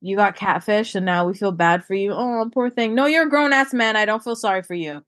you 0.00 0.16
got 0.16 0.36
catfish 0.36 0.94
and 0.94 1.06
now 1.06 1.26
we 1.26 1.34
feel 1.34 1.52
bad 1.52 1.84
for 1.84 1.94
you. 1.94 2.12
Oh, 2.12 2.48
poor 2.52 2.70
thing. 2.70 2.94
No, 2.94 3.06
you're 3.06 3.26
a 3.26 3.30
grown 3.30 3.52
ass 3.52 3.72
man. 3.72 3.96
I 3.96 4.04
don't 4.04 4.22
feel 4.22 4.36
sorry 4.36 4.62
for 4.62 4.74
you. 4.74 5.04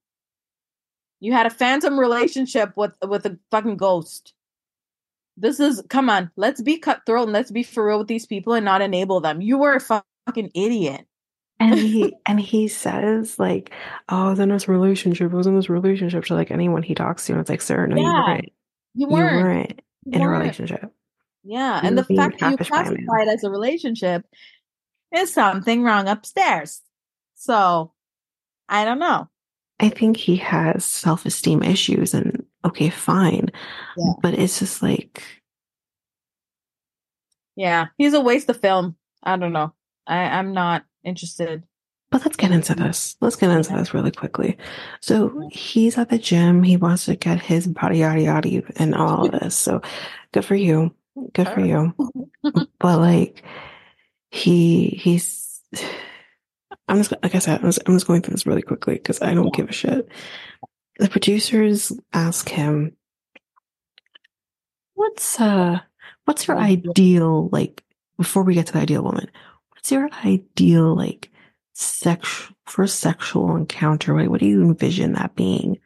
You 1.20 1.32
had 1.32 1.47
a 1.47 1.51
phantom 1.51 1.98
relationship 1.98 2.76
with 2.76 2.93
with 3.06 3.26
a 3.26 3.39
fucking 3.51 3.76
ghost. 3.76 4.35
This 5.40 5.60
is 5.60 5.82
come 5.89 6.10
on, 6.10 6.31
let's 6.36 6.60
be 6.60 6.78
cutthroat 6.78 7.24
and 7.24 7.32
let's 7.32 7.51
be 7.51 7.62
for 7.62 7.86
real 7.86 7.98
with 7.98 8.09
these 8.09 8.27
people 8.27 8.55
and 8.55 8.65
not 8.65 8.82
enable 8.82 9.20
them. 9.20 9.40
You 9.40 9.59
were 9.59 9.77
a 9.77 9.81
fucking 9.81 10.51
idiot. 10.55 11.06
and 11.60 11.74
he 11.74 12.15
and 12.27 12.40
he 12.40 12.69
says 12.69 13.39
like, 13.39 13.70
"Oh, 14.09 14.31
in 14.31 14.48
this 14.48 14.69
relationship. 14.69 15.31
Was 15.32 15.47
in 15.47 15.55
this 15.56 15.69
relationship." 15.69 16.24
To 16.27 16.35
like 16.35 16.51
anyone 16.51 16.82
he 16.82 16.94
talks 16.94 17.27
to, 17.27 17.32
and 17.32 17.40
it's 17.40 17.51
like, 17.51 17.62
"Sir, 17.62 17.86
no, 17.86 17.97
yeah, 17.97 18.02
you 18.02 18.27
weren't. 18.27 18.52
You 18.94 19.09
weren't, 19.09 19.36
you 19.39 19.44
weren't 19.44 19.82
you 20.05 20.12
in 20.12 20.20
weren't. 20.20 20.35
a 20.35 20.39
relationship." 20.39 20.93
Yeah, 21.44 21.81
you 21.82 21.89
and 21.89 21.98
the 21.98 22.05
fact 22.05 22.40
that 22.40 22.51
you 22.51 22.56
classify 22.59 23.23
it 23.23 23.28
as 23.28 23.44
a 23.44 23.51
relationship 23.51 24.24
is 25.16 25.32
something 25.32 25.82
wrong 25.82 26.09
upstairs. 26.09 26.82
So, 27.35 27.93
I 28.69 28.85
don't 28.85 28.98
know. 28.98 29.28
I 29.81 29.89
think 29.89 30.16
he 30.16 30.36
has 30.36 30.85
self 30.85 31.24
esteem 31.24 31.62
issues, 31.62 32.12
and 32.12 32.44
okay, 32.69 32.90
fine. 32.90 33.51
Yeah. 33.97 34.12
But 34.23 34.35
it's 34.35 34.59
just 34.61 34.82
like, 34.82 35.23
Yeah, 37.57 37.86
he's 37.99 38.15
a 38.15 38.20
waste 38.20 38.49
of 38.49 38.61
film. 38.61 38.97
I 39.23 39.36
don't 39.36 39.53
know. 39.53 39.74
I, 40.07 40.19
I'm 40.39 40.53
not 40.53 40.85
interested. 41.05 41.65
but 42.11 42.23
let's 42.24 42.36
get 42.36 42.53
into 42.53 42.74
this. 42.74 43.16
Let's 43.20 43.36
get 43.36 43.51
into 43.51 43.73
this 43.74 43.93
really 43.95 44.11
quickly. 44.12 44.57
So 45.01 45.49
he's 45.51 45.99
at 45.99 46.09
the 46.11 46.19
gym. 46.19 46.62
He 46.62 46.77
wants 46.77 47.07
to 47.07 47.16
get 47.16 47.40
his 47.40 47.66
body, 47.66 47.99
yada, 47.99 48.20
yada, 48.20 48.62
and 48.77 48.95
all 48.95 49.27
of 49.27 49.32
this. 49.40 49.57
So 49.57 49.82
good 50.32 50.45
for 50.45 50.55
you. 50.57 50.95
Good 51.35 51.49
for 51.49 51.61
you. 51.61 51.95
But 52.81 52.99
like, 52.99 53.43
he, 54.31 54.89
he's, 54.90 55.61
I'm 56.89 56.99
just, 56.99 57.12
like 57.23 57.35
I 57.35 57.39
said, 57.40 57.59
I'm 57.61 57.66
just, 57.66 57.81
I'm 57.86 57.95
just 57.97 58.07
going 58.07 58.23
through 58.23 58.32
this 58.35 58.47
really 58.47 58.62
quickly 58.62 58.95
because 58.95 59.20
I 59.20 59.35
don't 59.35 59.53
give 59.53 59.69
a 59.69 59.73
shit. 59.73 60.09
The 60.98 61.08
producers 61.08 61.92
ask 62.12 62.48
him, 62.48 62.96
what's, 64.94 65.40
uh, 65.40 65.80
what's 66.24 66.48
your 66.48 66.58
Ideal. 66.58 67.48
like, 67.52 67.84
before 68.16 68.42
we 68.42 68.54
get 68.54 68.66
to 68.66 68.72
the 68.72 68.80
ideal 68.80 69.02
woman, 69.02 69.30
what's 69.70 69.92
your 69.92 70.10
ideal, 70.24 70.96
like, 70.96 71.30
sex, 71.72 72.50
first 72.66 72.98
sexual 72.98 73.54
encounter? 73.54 74.14
What, 74.14 74.28
what 74.28 74.40
do 74.40 74.46
you 74.46 74.60
envision 74.60 75.12
that 75.12 75.36
being? 75.36 75.78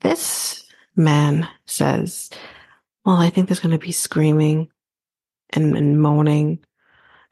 This 0.00 0.64
man 0.94 1.48
says, 1.66 2.30
well, 3.04 3.16
I 3.16 3.30
think 3.30 3.48
there's 3.48 3.60
going 3.60 3.72
to 3.72 3.84
be 3.84 3.92
screaming 3.92 4.68
and, 5.50 5.76
and 5.76 6.00
moaning. 6.00 6.60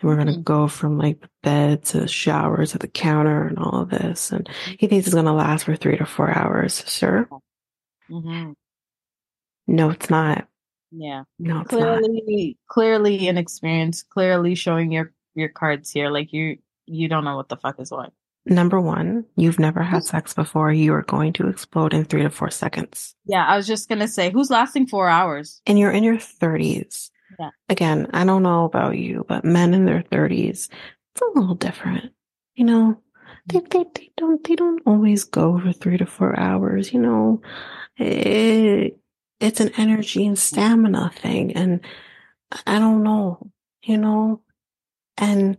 We're 0.07 0.15
going 0.15 0.29
to 0.29 0.35
Mhm. 0.35 0.45
go 0.45 0.69
from 0.69 0.99
like 0.99 1.21
the 1.21 1.29
bed 1.43 1.83
to 1.87 1.99
the 1.99 2.07
shower 2.07 2.65
to 2.65 2.79
the 2.79 2.87
counter 2.87 3.49
and 3.49 3.59
all 3.59 3.81
of 3.81 3.91
this. 3.91 4.31
And 4.31 4.49
he 4.79 4.87
thinks 4.87 5.07
it's 5.09 5.15
going 5.15 5.27
to 5.27 5.33
last 5.33 5.65
for 5.65 5.75
three 5.75 5.97
to 5.99 6.07
four 6.07 6.31
hours. 6.31 6.75
Sir, 6.75 7.29
hmm 8.09 8.53
no, 9.67 9.91
it's 9.91 10.09
not. 10.09 10.47
Yeah, 10.93 11.25
No, 11.41 11.63
it's 11.63 11.73
not. 11.73 11.99
clearly, 12.01 12.57
clearly 12.69 13.27
inexperienced. 13.27 14.09
Clearly 14.11 14.55
showing 14.55 14.93
your 14.93 15.13
your 15.35 15.49
cards 15.49 15.91
here. 15.91 16.09
Like 16.09 16.33
you, 16.33 16.59
you 16.87 17.09
don't 17.09 17.25
know 17.25 17.35
what 17.37 17.49
the 17.49 17.57
fuck 17.57 17.81
is 17.81 17.91
what. 17.91 18.13
Number 18.47 18.81
one, 18.81 19.25
you've 19.35 19.59
never 19.59 19.83
had 19.83 20.05
sex 20.05 20.33
before. 20.35 20.71
You 20.73 20.95
are 20.95 21.03
going 21.03 21.33
to 21.33 21.49
explode 21.49 21.93
in 21.93 22.05
three 22.05 22.23
to 22.23 22.31
four 22.31 22.49
seconds. 22.51 23.17
Yeah, 23.25 23.45
I 23.45 23.57
was 23.57 23.67
just 23.67 23.89
gonna 23.89 24.07
say, 24.07 24.31
who's 24.31 24.51
lasting 24.51 24.87
four 24.87 25.09
hours? 25.09 25.61
And 25.67 25.81
you're 25.81 25.91
in 25.91 26.05
your 26.05 26.17
30s. 26.17 27.11
Yeah. 27.39 27.51
Again, 27.69 28.09
I 28.13 28.25
don't 28.25 28.43
know 28.43 28.65
about 28.65 28.97
you, 28.99 29.25
but 29.29 29.45
men 29.45 29.75
in 29.75 29.85
their 29.85 30.03
30s, 30.03 30.69
it's 31.15 31.23
a 31.23 31.39
little 31.39 31.55
different. 31.55 32.13
You 32.55 32.65
know, 32.65 33.03
they, 33.47 33.61
they, 33.61 33.85
they 33.95 34.11
don't, 34.17 34.43
they 34.47 34.55
don't 34.57 34.83
always 34.87 35.25
go 35.25 35.59
for 35.61 35.73
three 35.73 35.99
to 35.99 36.07
four 36.07 36.39
hours, 36.39 36.93
you 36.93 37.01
know, 37.01 37.41
it, 37.99 38.99
it's 39.41 39.61
an 39.61 39.73
energy 39.79 40.27
and 40.27 40.39
stamina 40.39 41.13
thing. 41.17 41.53
And 41.57 41.81
I 42.67 42.79
don't 42.79 43.03
know, 43.03 43.51
you 43.85 43.99
know, 43.99 44.43
and 45.19 45.57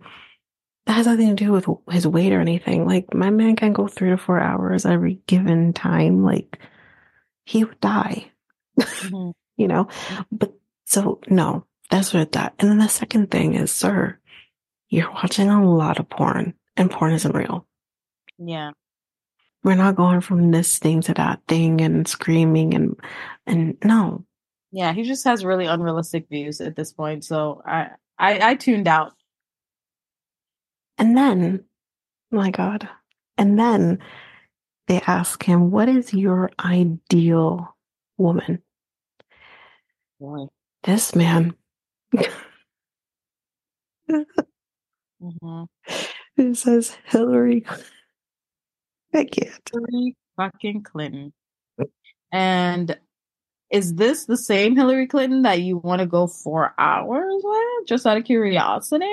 that 0.86 0.94
has 0.94 1.08
nothing 1.08 1.36
to 1.36 1.46
do 1.46 1.52
with 1.52 1.68
his 1.92 2.08
weight 2.08 2.34
or 2.34 2.42
anything. 2.42 2.86
Like 2.88 3.14
my 3.14 3.30
man 3.30 3.56
can 3.56 3.74
go 3.74 3.88
three 3.88 4.10
to 4.12 4.18
four 4.18 4.40
hours 4.40 4.86
every 4.86 5.16
given 5.28 5.74
time. 5.74 6.24
Like 6.24 6.60
he 7.46 7.64
would 7.64 7.80
die, 7.82 8.32
Mhm. 8.80 9.34
you 9.58 9.68
know, 9.68 9.88
but 10.32 10.57
so 10.88 11.20
no, 11.30 11.66
that's 11.92 12.14
what 12.14 12.32
that. 12.32 12.56
And 12.60 12.70
then 12.72 12.78
the 12.80 12.88
second 12.88 13.30
thing 13.30 13.54
is, 13.56 13.72
sir, 13.72 14.18
you're 14.90 15.12
watching 15.12 15.50
a 15.50 15.70
lot 15.70 16.00
of 16.00 16.10
porn 16.10 16.54
and 16.78 16.90
porn 16.90 17.14
isn't 17.14 17.36
real. 17.36 17.68
Yeah, 18.40 18.72
We're 19.64 19.76
not 19.76 19.96
going 19.96 20.22
from 20.22 20.52
this 20.52 20.80
thing 20.80 21.02
to 21.02 21.14
that 21.16 21.42
thing 21.48 21.82
and 21.82 22.08
screaming 22.08 22.74
and, 22.74 22.96
and 23.46 23.78
no, 23.84 24.26
yeah. 24.72 24.94
He 24.94 25.04
just 25.04 25.24
has 25.26 25.46
really 25.46 25.66
unrealistic 25.66 26.28
views 26.30 26.62
at 26.62 26.76
this 26.76 26.92
point. 26.94 27.24
So 27.26 27.62
I, 27.66 27.90
I, 28.20 28.52
I 28.52 28.56
tuned 28.56 28.88
out. 28.88 29.14
And 30.98 31.16
then, 31.18 31.66
my 32.32 32.50
God, 32.52 32.90
and 33.38 33.58
then 33.58 34.00
they 34.88 35.02
ask 35.02 35.44
him, 35.44 35.72
what 35.72 35.90
is 35.90 36.14
your 36.14 36.52
ideal 36.60 37.76
woman? 38.18 38.62
Boy. 40.20 40.48
This 40.84 41.16
man 41.16 41.56
hmm 45.22 45.64
who 46.38 46.54
says 46.56 46.96
Hillary. 47.06 47.66
I 49.14 49.24
can't. 49.26 49.60
Hillary 49.72 50.16
fucking 50.38 50.84
Clinton. 50.84 51.34
And 52.32 52.98
is 53.72 53.96
this 53.96 54.26
the 54.26 54.38
same 54.38 54.76
Hillary 54.76 55.08
Clinton 55.08 55.42
that 55.44 55.62
you 55.62 55.78
want 55.78 56.00
to 56.02 56.06
go 56.06 56.28
four 56.28 56.74
hours 56.78 57.42
with, 57.44 57.88
just 57.88 58.06
out 58.06 58.18
of 58.18 58.26
curiosity? 58.26 59.06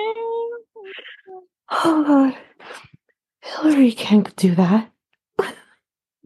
Oh 1.71 2.05
God. 2.07 2.37
Hillary 3.43 3.93
can't 3.93 4.35
do 4.37 4.55
that. 4.55 4.91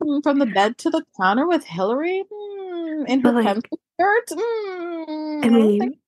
Mm, 0.03 0.23
From 0.23 0.39
the 0.39 0.47
bed 0.47 0.79
to 0.79 0.91
the 0.91 1.05
counter 1.21 1.47
with 1.47 1.65
Hillary 1.65 2.25
Mm, 2.31 3.09
in 3.09 3.21
her 3.21 3.33
like, 3.33 3.45
pencil 3.47 3.81
skirt. 3.99 4.29
Mm, 4.31 5.45
I 5.45 5.47
I 5.47 5.49
don't 5.51 5.79
think 5.79 5.99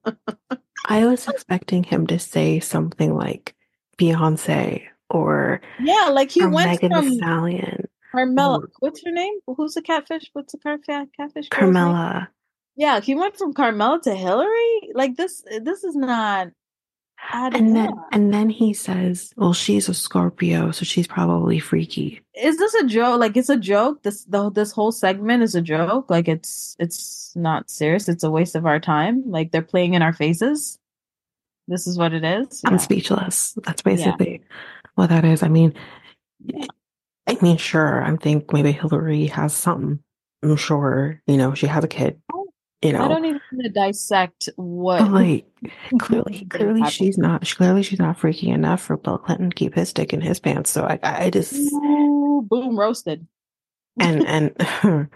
so. 0.00 0.58
I 0.88 1.04
was 1.06 1.26
expecting 1.28 1.82
him 1.82 2.06
to 2.08 2.18
say 2.18 2.60
something 2.60 3.14
like 3.16 3.54
Beyonce 3.98 4.82
or, 5.10 5.60
yeah, 5.80 6.10
like 6.12 6.30
he 6.30 6.44
went 6.46 6.70
Megan 6.70 6.92
from 6.92 7.10
Thee 7.10 7.16
Stallion, 7.18 7.88
Carmela. 8.12 8.58
or- 8.60 8.70
What's 8.80 9.04
her 9.04 9.10
name? 9.12 9.34
Who's 9.46 9.74
the 9.74 9.82
catfish? 9.82 10.30
What's 10.32 10.52
the 10.52 10.58
catfish? 10.58 11.48
girl's? 11.48 11.48
Carmela. 11.50 12.28
Yeah, 12.76 13.00
he 13.00 13.14
went 13.14 13.36
from 13.38 13.52
Carmela 13.54 14.00
to 14.02 14.14
Hillary. 14.14 14.90
Like 14.94 15.16
this. 15.16 15.42
This 15.62 15.82
is 15.82 15.96
not. 15.96 16.48
Adding 17.32 17.66
And 17.68 17.76
then, 17.76 17.88
up. 17.88 18.08
and 18.12 18.32
then 18.34 18.48
he 18.50 18.72
says, 18.72 19.32
well, 19.36 19.52
she's 19.52 19.88
a 19.88 19.94
Scorpio, 19.94 20.70
so 20.70 20.84
she's 20.84 21.06
probably 21.06 21.58
freaky. 21.58 22.20
is 22.34 22.58
this 22.58 22.74
a 22.74 22.84
joke? 22.86 23.20
Like 23.20 23.36
it's 23.36 23.48
a 23.48 23.56
joke. 23.56 24.02
This 24.02 24.24
the 24.24 24.50
this 24.50 24.72
whole 24.72 24.92
segment 24.92 25.42
is 25.42 25.54
a 25.54 25.62
joke. 25.62 26.10
Like 26.10 26.28
it's 26.28 26.76
it's 26.78 27.32
not 27.36 27.70
serious. 27.70 28.08
It's 28.08 28.24
a 28.24 28.30
waste 28.30 28.54
of 28.56 28.66
our 28.66 28.80
time. 28.80 29.22
Like 29.26 29.52
they're 29.52 29.62
playing 29.62 29.94
in 29.94 30.02
our 30.02 30.12
faces. 30.12 30.78
This 31.68 31.86
is 31.86 31.98
what 31.98 32.12
it 32.12 32.24
is. 32.24 32.62
I'm 32.64 32.78
speechless. 32.78 33.54
That's 33.64 33.82
basically 33.82 34.42
what 34.94 35.08
that 35.10 35.24
is. 35.24 35.42
I 35.42 35.48
mean, 35.48 35.74
I 37.26 37.36
mean, 37.42 37.56
sure. 37.56 38.02
I 38.04 38.14
think 38.16 38.52
maybe 38.52 38.72
Hillary 38.72 39.26
has 39.26 39.52
something. 39.54 39.98
I'm 40.42 40.56
sure, 40.56 41.20
you 41.26 41.36
know, 41.36 41.54
she 41.54 41.66
has 41.66 41.82
a 41.82 41.88
kid, 41.88 42.20
oh, 42.32 42.46
you 42.82 42.92
know, 42.92 43.04
I 43.04 43.08
don't 43.08 43.24
even 43.24 43.40
want 43.52 43.64
to 43.64 43.70
dissect 43.70 44.48
what. 44.56 45.10
like 45.10 45.46
clearly, 45.98 46.44
clearly 46.46 46.80
happened. 46.80 46.92
she's 46.92 47.18
not, 47.18 47.46
clearly 47.48 47.82
she's 47.82 47.98
not 47.98 48.18
freaky 48.18 48.50
enough 48.50 48.82
for 48.82 48.96
Bill 48.96 49.18
Clinton 49.18 49.50
to 49.50 49.54
keep 49.54 49.74
his 49.74 49.92
dick 49.92 50.12
in 50.12 50.20
his 50.20 50.38
pants. 50.40 50.70
So 50.70 50.84
I, 50.84 50.98
I 51.02 51.30
just, 51.30 51.54
Ooh, 51.54 52.46
boom 52.48 52.78
roasted. 52.78 53.26
and, 53.98 54.26
and, 54.26 54.54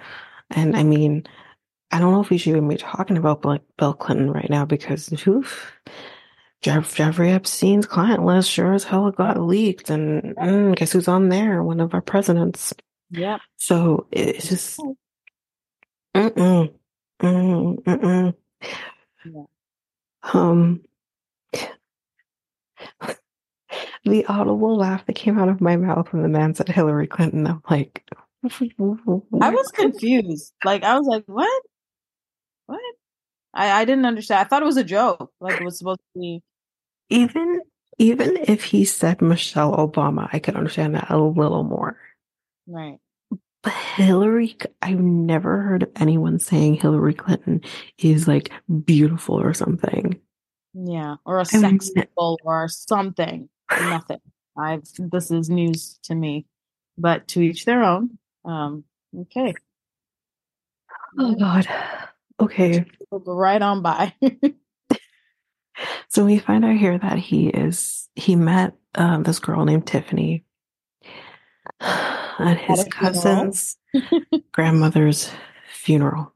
and 0.50 0.76
I 0.76 0.82
mean, 0.82 1.26
I 1.90 1.98
don't 1.98 2.12
know 2.12 2.20
if 2.20 2.30
we 2.30 2.38
should 2.38 2.50
even 2.50 2.68
be 2.68 2.76
talking 2.76 3.16
about 3.16 3.44
like 3.44 3.62
Bill 3.76 3.92
Clinton 3.94 4.30
right 4.30 4.48
now 4.48 4.64
because 4.64 5.12
oof, 5.26 5.72
Jeff, 6.62 6.94
Jeffrey 6.94 7.30
Epstein's 7.30 7.86
client 7.86 8.24
list 8.24 8.50
sure 8.50 8.72
as 8.74 8.84
hell 8.84 9.10
got 9.10 9.40
leaked 9.40 9.90
and 9.90 10.36
mm, 10.36 10.76
guess 10.76 10.92
who's 10.92 11.08
on 11.08 11.28
there? 11.28 11.62
One 11.62 11.80
of 11.80 11.94
our 11.94 12.02
presidents. 12.02 12.72
Yeah. 13.10 13.38
So 13.56 14.06
it's 14.12 14.48
just, 14.48 14.80
mm-mm, 16.14 16.72
mm, 17.20 17.82
mm-mm. 17.84 18.34
Yeah. 19.24 19.44
Um, 20.34 20.82
the 24.04 24.26
audible 24.26 24.76
laugh 24.76 25.06
that 25.06 25.14
came 25.14 25.38
out 25.38 25.48
of 25.48 25.60
my 25.60 25.76
mouth 25.76 26.12
when 26.12 26.22
the 26.22 26.28
man 26.28 26.54
said 26.54 26.68
Hillary 26.68 27.06
Clinton, 27.06 27.46
I'm 27.46 27.62
like, 27.70 28.04
I 29.40 29.50
was 29.50 29.68
confused. 29.72 30.52
Like 30.64 30.84
I 30.84 30.98
was 30.98 31.06
like, 31.06 31.24
what? 31.26 31.62
What? 32.66 32.80
I 33.54 33.70
I 33.82 33.84
didn't 33.84 34.06
understand. 34.06 34.40
I 34.40 34.44
thought 34.44 34.62
it 34.62 34.66
was 34.66 34.76
a 34.78 34.84
joke. 34.84 35.32
Like 35.40 35.60
it 35.60 35.64
was 35.64 35.78
supposed 35.78 36.00
to 36.14 36.20
be. 36.20 36.42
even 37.10 37.60
even 37.98 38.38
if 38.48 38.64
he 38.64 38.84
said 38.84 39.20
Michelle 39.20 39.76
Obama, 39.76 40.28
I 40.32 40.38
could 40.38 40.56
understand 40.56 40.94
that 40.94 41.10
a 41.10 41.18
little 41.18 41.64
more. 41.64 41.98
Right. 42.66 42.98
But 43.62 43.72
Hillary, 43.72 44.56
I've 44.80 45.00
never 45.00 45.60
heard 45.60 45.82
of 45.82 45.90
anyone 45.96 46.38
saying 46.38 46.74
Hillary 46.74 47.14
Clinton 47.14 47.60
is 47.98 48.26
like 48.26 48.50
beautiful 48.84 49.40
or 49.40 49.52
something. 49.52 50.18
Yeah. 50.72 51.16
Or 51.26 51.40
a 51.40 51.44
sex 51.44 51.90
symbol 51.92 52.38
or 52.42 52.68
something. 52.68 53.48
Nothing. 53.70 54.20
I've 54.56 54.84
this 54.98 55.30
is 55.30 55.50
news 55.50 55.98
to 56.04 56.14
me. 56.14 56.46
But 56.96 57.28
to 57.28 57.40
each 57.40 57.64
their 57.64 57.82
own. 57.82 58.18
Um, 58.44 58.84
okay. 59.18 59.54
Oh 61.18 61.34
God. 61.34 61.68
Okay. 62.40 62.86
Right 63.10 63.60
on 63.60 63.82
by. 63.82 64.14
So 66.08 66.24
we 66.24 66.38
find 66.38 66.64
out 66.64 66.76
here 66.76 66.98
that 66.98 67.18
he 67.18 67.48
is 67.48 68.08
he 68.16 68.34
met 68.34 68.74
um, 68.96 69.22
this 69.22 69.38
girl 69.38 69.64
named 69.64 69.86
Tiffany. 69.86 70.44
At 72.40 72.58
his 72.58 72.80
at 72.80 72.90
cousin's 72.90 73.76
grandmother's 74.52 75.30
funeral. 75.72 76.34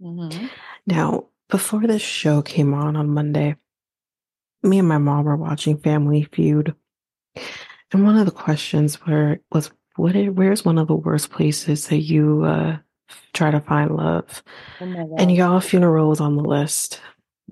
Mm-hmm. 0.00 0.46
Now, 0.86 1.26
before 1.48 1.86
this 1.86 2.02
show 2.02 2.42
came 2.42 2.74
on 2.74 2.96
on 2.96 3.08
Monday, 3.10 3.56
me 4.62 4.78
and 4.78 4.88
my 4.88 4.98
mom 4.98 5.24
were 5.24 5.36
watching 5.36 5.78
Family 5.78 6.24
Feud, 6.32 6.74
and 7.92 8.04
one 8.04 8.16
of 8.16 8.26
the 8.26 8.32
questions 8.32 9.04
were 9.04 9.38
was, 9.52 9.70
"What? 9.96 10.14
Where's 10.14 10.64
one 10.64 10.78
of 10.78 10.88
the 10.88 10.94
worst 10.94 11.30
places 11.30 11.88
that 11.88 11.98
you 11.98 12.44
uh, 12.44 12.78
try 13.32 13.50
to 13.50 13.60
find 13.60 13.94
love?" 13.96 14.42
Oh 14.80 15.14
and 15.18 15.30
y'all 15.30 15.60
funeral 15.60 16.08
was 16.08 16.20
on 16.20 16.36
the 16.36 16.42
list. 16.42 17.00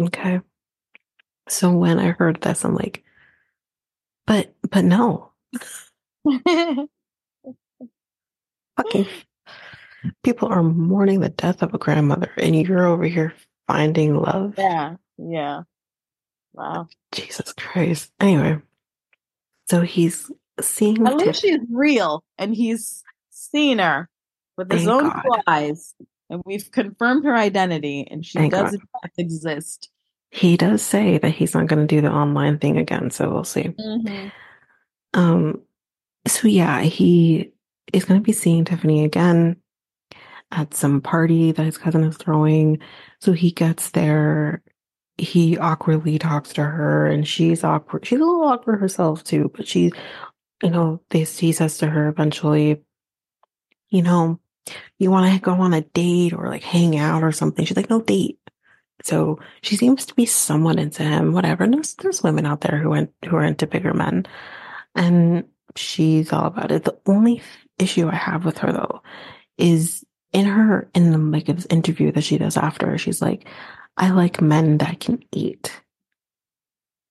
Okay, 0.00 0.40
so 1.48 1.72
when 1.72 1.98
I 1.98 2.10
heard 2.12 2.40
this, 2.40 2.64
I'm 2.64 2.74
like, 2.74 3.04
"But, 4.26 4.54
but 4.70 4.84
no." 4.84 5.32
Fucking 8.82 9.06
people 10.22 10.48
are 10.48 10.62
mourning 10.62 11.20
the 11.20 11.28
death 11.28 11.62
of 11.62 11.74
a 11.74 11.78
grandmother, 11.78 12.30
and 12.36 12.56
you're 12.56 12.86
over 12.86 13.04
here 13.04 13.34
finding 13.66 14.14
love. 14.14 14.54
Yeah, 14.56 14.96
yeah. 15.18 15.62
Wow. 16.52 16.88
Jesus 17.12 17.52
Christ. 17.52 18.10
Anyway, 18.20 18.58
so 19.68 19.82
he's 19.82 20.30
seeing. 20.60 21.06
At 21.06 21.16
least 21.16 21.42
she's 21.42 21.60
real, 21.70 22.24
and 22.38 22.54
he's 22.54 23.02
seen 23.30 23.78
her 23.78 24.08
with 24.56 24.70
his 24.70 24.84
Thank 24.84 25.02
own 25.02 25.10
God. 25.10 25.42
eyes, 25.46 25.94
and 26.28 26.42
we've 26.44 26.70
confirmed 26.70 27.24
her 27.24 27.36
identity, 27.36 28.06
and 28.10 28.24
she 28.24 28.38
Thank 28.38 28.52
does 28.52 28.76
exist. 29.18 29.90
He 30.30 30.56
does 30.56 30.80
say 30.82 31.18
that 31.18 31.30
he's 31.30 31.54
not 31.54 31.66
going 31.66 31.86
to 31.86 31.92
do 31.92 32.00
the 32.00 32.10
online 32.10 32.58
thing 32.58 32.78
again, 32.78 33.10
so 33.10 33.30
we'll 33.30 33.44
see. 33.44 33.74
Mm-hmm. 33.78 34.28
Um. 35.14 35.62
So 36.26 36.48
yeah, 36.48 36.82
he 36.82 37.52
is 37.92 38.04
going 38.04 38.20
to 38.20 38.24
be 38.24 38.32
seeing 38.32 38.64
Tiffany 38.64 39.04
again 39.04 39.56
at 40.50 40.74
some 40.74 41.00
party 41.00 41.52
that 41.52 41.64
his 41.64 41.78
cousin 41.78 42.04
is 42.04 42.16
throwing. 42.16 42.78
So 43.20 43.32
he 43.32 43.50
gets 43.50 43.90
there. 43.90 44.62
He 45.16 45.58
awkwardly 45.58 46.18
talks 46.18 46.52
to 46.54 46.62
her 46.62 47.06
and 47.06 47.26
she's 47.26 47.62
awkward. 47.62 48.06
She's 48.06 48.20
a 48.20 48.24
little 48.24 48.44
awkward 48.44 48.80
herself 48.80 49.22
too, 49.22 49.50
but 49.54 49.68
she, 49.68 49.92
you 50.62 50.70
know, 50.70 51.02
they, 51.10 51.24
he 51.24 51.52
says 51.52 51.78
to 51.78 51.86
her 51.86 52.08
eventually, 52.08 52.82
you 53.90 54.02
know, 54.02 54.40
you 54.98 55.10
want 55.10 55.32
to 55.32 55.40
go 55.40 55.52
on 55.52 55.74
a 55.74 55.82
date 55.82 56.32
or 56.32 56.48
like 56.48 56.62
hang 56.62 56.96
out 56.96 57.22
or 57.22 57.32
something. 57.32 57.64
She's 57.64 57.76
like, 57.76 57.90
no 57.90 58.00
date. 58.00 58.38
So 59.02 59.38
she 59.62 59.76
seems 59.76 60.06
to 60.06 60.14
be 60.14 60.26
somewhat 60.26 60.78
into 60.78 61.02
him, 61.02 61.32
whatever. 61.32 61.64
And 61.64 61.74
there's, 61.74 61.94
there's 61.94 62.22
women 62.22 62.46
out 62.46 62.60
there 62.60 62.78
who 62.78 62.90
went, 62.90 63.12
who 63.26 63.36
are 63.36 63.44
into 63.44 63.66
bigger 63.66 63.94
men 63.94 64.26
and 64.94 65.44
she's 65.76 66.32
all 66.32 66.46
about 66.46 66.72
it. 66.72 66.84
The 66.84 66.98
only 67.06 67.42
issue 67.80 68.08
I 68.08 68.14
have 68.14 68.44
with 68.44 68.58
her 68.58 68.72
though 68.72 69.02
is 69.58 70.04
in 70.32 70.46
her 70.46 70.88
in 70.94 71.10
the 71.10 71.18
like 71.18 71.46
this 71.46 71.66
interview 71.70 72.12
that 72.12 72.24
she 72.24 72.38
does 72.38 72.56
after, 72.56 72.96
she's 72.98 73.20
like, 73.20 73.46
I 73.96 74.10
like 74.10 74.40
men 74.40 74.78
that 74.78 75.00
can 75.00 75.22
eat. 75.32 75.80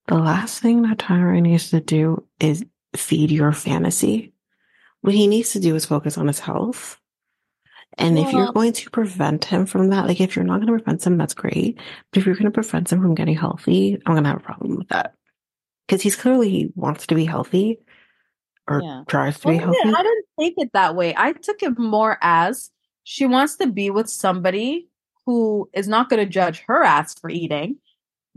The 0.07 0.15
last 0.15 0.61
thing 0.61 0.81
that 0.83 0.97
Tyray 0.97 1.41
needs 1.41 1.69
to 1.69 1.81
do 1.81 2.25
is 2.39 2.65
feed 2.95 3.31
your 3.31 3.51
fantasy. 3.51 4.33
What 5.01 5.13
he 5.13 5.27
needs 5.27 5.51
to 5.51 5.59
do 5.59 5.75
is 5.75 5.85
focus 5.85 6.17
on 6.17 6.27
his 6.27 6.39
health. 6.39 6.99
And 7.97 8.17
if 8.17 8.31
you're 8.31 8.51
going 8.53 8.73
to 8.73 8.89
prevent 8.91 9.45
him 9.45 9.65
from 9.65 9.89
that, 9.89 10.05
like 10.05 10.21
if 10.21 10.35
you're 10.35 10.45
not 10.45 10.61
going 10.61 10.67
to 10.67 10.83
prevent 10.83 11.05
him, 11.05 11.17
that's 11.17 11.33
great. 11.33 11.79
But 12.11 12.19
if 12.19 12.25
you're 12.25 12.35
going 12.35 12.45
to 12.45 12.51
prevent 12.51 12.91
him 12.91 13.01
from 13.01 13.15
getting 13.15 13.35
healthy, 13.35 14.01
I'm 14.05 14.13
going 14.13 14.23
to 14.23 14.29
have 14.29 14.39
a 14.39 14.43
problem 14.43 14.77
with 14.77 14.87
that. 14.89 15.15
Because 15.87 16.01
he's 16.01 16.15
clearly 16.15 16.49
he 16.49 16.71
wants 16.75 17.07
to 17.07 17.15
be 17.15 17.25
healthy 17.25 17.79
or 18.69 18.81
yeah. 18.81 19.03
tries 19.07 19.39
to 19.39 19.47
well, 19.47 19.57
be 19.57 19.63
healthy. 19.63 19.79
I 19.83 20.03
didn't 20.03 20.25
take 20.39 20.53
it 20.57 20.69
that 20.73 20.95
way. 20.95 21.13
I 21.17 21.33
took 21.33 21.63
it 21.63 21.77
more 21.77 22.17
as 22.21 22.69
she 23.03 23.25
wants 23.25 23.55
to 23.57 23.67
be 23.67 23.89
with 23.89 24.09
somebody 24.09 24.87
who 25.25 25.69
is 25.73 25.87
not 25.87 26.09
going 26.09 26.23
to 26.23 26.31
judge 26.31 26.63
her 26.67 26.83
ass 26.83 27.17
for 27.19 27.29
eating 27.29 27.77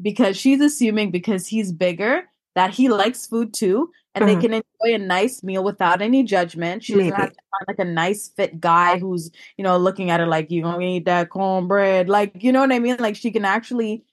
because 0.01 0.37
she's 0.37 0.61
assuming 0.61 1.11
because 1.11 1.47
he's 1.47 1.73
bigger 1.73 2.25
that 2.55 2.71
he 2.71 2.89
likes 2.89 3.27
food 3.27 3.55
too 3.55 3.91
and 4.15 4.25
mm-hmm. 4.25 4.35
they 4.35 4.41
can 4.41 4.53
enjoy 4.55 4.95
a 4.95 5.07
nice 5.07 5.43
meal 5.43 5.65
without 5.65 6.03
any 6.03 6.23
judgment. 6.23 6.85
She 6.85 6.95
doesn't 6.95 7.13
have 7.13 7.31
to 7.31 7.37
find 7.51 7.65
like 7.69 7.79
a 7.79 7.91
nice 7.91 8.29
fit 8.29 8.61
guy 8.61 8.99
who's, 8.99 9.31
you 9.57 9.65
know, 9.65 9.77
looking 9.79 10.11
at 10.11 10.21
her 10.21 10.27
like 10.27 10.51
you 10.51 10.63
gonna 10.63 10.85
eat 10.85 11.07
that 11.07 11.31
cornbread. 11.31 12.09
Like, 12.09 12.33
you 12.43 12.53
know 12.53 12.61
what 12.61 12.73
I 12.73 12.79
mean? 12.79 12.97
Like 12.99 13.17
she 13.17 13.31
can 13.31 13.45
actually 13.45 14.05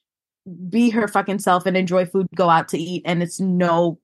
be 0.68 0.90
her 0.90 1.06
fucking 1.06 1.38
self 1.38 1.66
and 1.66 1.76
enjoy 1.76 2.06
food, 2.06 2.26
go 2.34 2.48
out 2.48 2.68
to 2.68 2.78
eat, 2.78 3.02
and 3.04 3.22
it's 3.22 3.40
no 3.40 3.98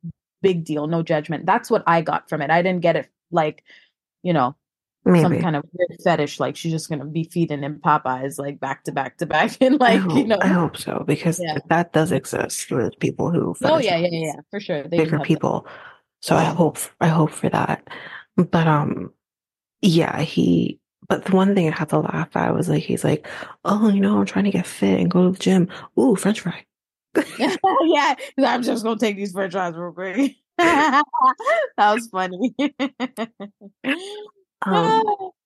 big 0.46 0.64
deal, 0.64 0.86
no 0.86 1.02
judgment. 1.02 1.46
That's 1.46 1.70
what 1.70 1.82
I 1.86 2.02
got 2.02 2.28
from 2.28 2.42
it. 2.42 2.50
I 2.50 2.62
didn't 2.62 2.82
get 2.82 2.96
it 2.96 3.08
like, 3.30 3.64
you 4.22 4.32
know, 4.32 4.54
Maybe. 5.04 5.22
some 5.22 5.40
kind 5.40 5.54
of 5.56 5.64
weird 5.72 6.00
fetish, 6.02 6.40
like 6.40 6.56
she's 6.56 6.72
just 6.72 6.88
gonna 6.88 7.04
be 7.04 7.24
feeding 7.24 7.62
him 7.62 7.80
Popeyes 7.84 8.38
like 8.38 8.58
back 8.58 8.82
to 8.84 8.92
back 8.92 9.18
to 9.18 9.26
back, 9.26 9.56
and 9.60 9.78
like 9.78 10.00
hope, 10.00 10.16
you 10.16 10.24
know. 10.26 10.38
I 10.40 10.48
hope 10.48 10.76
so 10.76 11.04
because 11.06 11.40
yeah. 11.40 11.58
that 11.68 11.92
does 11.92 12.10
exist 12.10 12.70
with 12.72 12.98
people 12.98 13.30
who. 13.30 13.54
Oh 13.62 13.78
yeah, 13.78 13.96
yeah, 13.96 14.08
yeah, 14.10 14.40
for 14.50 14.58
sure. 14.58 14.82
They 14.82 14.98
bigger 14.98 15.20
people, 15.20 15.62
that. 15.64 15.72
so 16.22 16.34
I 16.34 16.44
hope 16.44 16.78
I 17.00 17.06
hope 17.06 17.30
for 17.30 17.48
that. 17.50 17.86
But 18.36 18.66
um, 18.66 19.12
yeah, 19.80 20.20
he. 20.22 20.80
But 21.08 21.24
the 21.24 21.36
one 21.36 21.54
thing 21.54 21.72
I 21.72 21.76
had 21.76 21.90
to 21.90 22.00
laugh 22.00 22.36
at 22.36 22.52
was 22.52 22.68
like 22.68 22.82
he's 22.82 23.04
like, 23.04 23.28
oh, 23.64 23.88
you 23.88 24.00
know, 24.00 24.18
I'm 24.18 24.26
trying 24.26 24.46
to 24.46 24.50
get 24.50 24.66
fit 24.66 24.98
and 24.98 25.08
go 25.08 25.26
to 25.26 25.30
the 25.30 25.38
gym. 25.38 25.68
Ooh, 25.96 26.16
French 26.16 26.40
fry. 26.40 26.64
yeah, 27.84 28.14
I'm 28.38 28.62
just 28.62 28.84
gonna 28.84 28.98
take 28.98 29.16
these 29.16 29.32
French 29.32 29.52
fries 29.52 29.74
real 29.74 29.92
quick. 29.92 30.36
that 30.58 31.04
was 31.78 32.08
funny. 32.08 32.54
Um, 34.64 35.02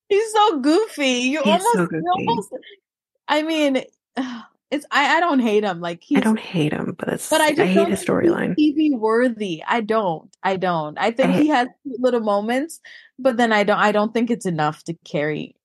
he's 0.08 0.32
so 0.32 0.60
goofy. 0.60 1.08
You 1.08 1.42
almost, 1.42 1.72
so 1.74 1.86
goofy. 1.86 2.06
almost. 2.16 2.50
I 3.28 3.42
mean, 3.42 3.82
it's 4.70 4.86
I, 4.90 5.16
I 5.16 5.20
don't 5.20 5.40
hate 5.40 5.64
him. 5.64 5.80
Like 5.80 6.04
I 6.14 6.20
don't 6.20 6.38
hate 6.38 6.72
him, 6.72 6.94
but 6.98 7.08
it's 7.08 7.28
but 7.28 7.40
I, 7.40 7.50
just 7.50 7.60
I 7.60 7.66
hate 7.66 7.88
his 7.88 8.04
storyline. 8.04 8.54
TV 8.56 8.96
worthy. 8.96 9.62
I 9.66 9.80
don't. 9.80 10.30
I 10.42 10.56
don't. 10.56 10.98
I 10.98 11.10
think 11.10 11.30
I 11.30 11.42
he 11.42 11.48
has 11.48 11.68
little 11.84 12.20
moments, 12.20 12.80
but 13.18 13.36
then 13.36 13.52
I 13.52 13.64
don't. 13.64 13.78
I 13.78 13.92
don't 13.92 14.14
think 14.14 14.30
it's 14.30 14.46
enough 14.46 14.84
to 14.84 14.94
carry. 15.04 15.56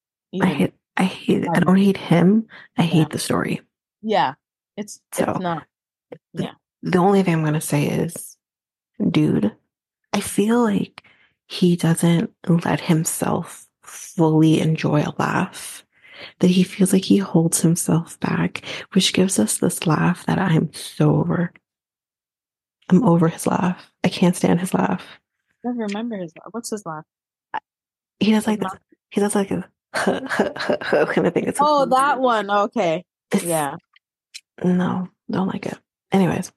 I 0.42 0.48
hate. 0.48 0.74
I 0.98 1.04
hate. 1.04 1.48
I 1.54 1.60
don't 1.60 1.78
hate 1.78 1.98
him. 1.98 2.48
I 2.78 2.84
yeah. 2.84 2.90
hate 2.90 3.10
the 3.12 3.20
story. 3.20 3.62
Yeah, 4.02 4.34
it's 4.76 5.02
so, 5.14 5.32
it's 5.32 5.40
not. 5.40 5.66
Yeah. 6.36 6.54
The 6.84 6.98
only 6.98 7.24
thing 7.24 7.34
I'm 7.36 7.44
gonna 7.44 7.62
say 7.62 7.88
is, 7.88 8.38
dude, 9.10 9.52
I 10.14 10.20
feel 10.22 10.62
like 10.62 11.04
he 11.48 11.76
doesn't 11.76 12.32
let 12.48 12.82
himself 12.82 13.68
fully 13.84 14.60
enjoy 14.60 15.04
a 15.04 15.14
laugh, 15.18 15.86
that 16.40 16.50
he 16.50 16.64
feels 16.64 16.94
like 16.94 17.06
he 17.06 17.18
holds 17.18 17.62
himself 17.62 18.20
back, 18.20 18.64
which 18.94 19.14
gives 19.14 19.40
us 19.40 19.58
this 19.58 19.86
laugh 19.86 20.26
that 20.26 20.40
I'm 20.40 20.74
so 20.74 21.16
over. 21.16 21.52
I'm 22.90 23.04
over 23.04 23.28
his 23.28 23.48
laugh. 23.48 23.92
I 24.04 24.10
can't 24.10 24.36
stand 24.36 24.60
his 24.60 24.74
laugh. 24.74 25.04
I 25.64 25.70
don't 25.70 25.78
remember 25.78 26.18
his 26.18 26.34
laugh. 26.38 26.50
What's 26.52 26.70
his 26.70 26.86
laugh? 26.86 27.04
He 28.20 28.32
does 28.32 28.48
like 28.48 28.60
this. 28.60 28.72
He 29.10 29.22
does 29.22 29.36
like 29.36 29.52
a 29.52 29.68
kind 29.94 31.28
of 31.28 31.34
thing. 31.34 31.46
It's 31.46 31.60
oh, 31.62 31.86
that 31.88 32.20
one. 32.20 32.50
Okay. 32.50 33.04
It's, 33.32 33.44
yeah. 33.44 33.76
No, 34.64 35.10
don't 35.30 35.48
like 35.48 35.66
it. 35.66 35.78
Anyways, 36.16 36.54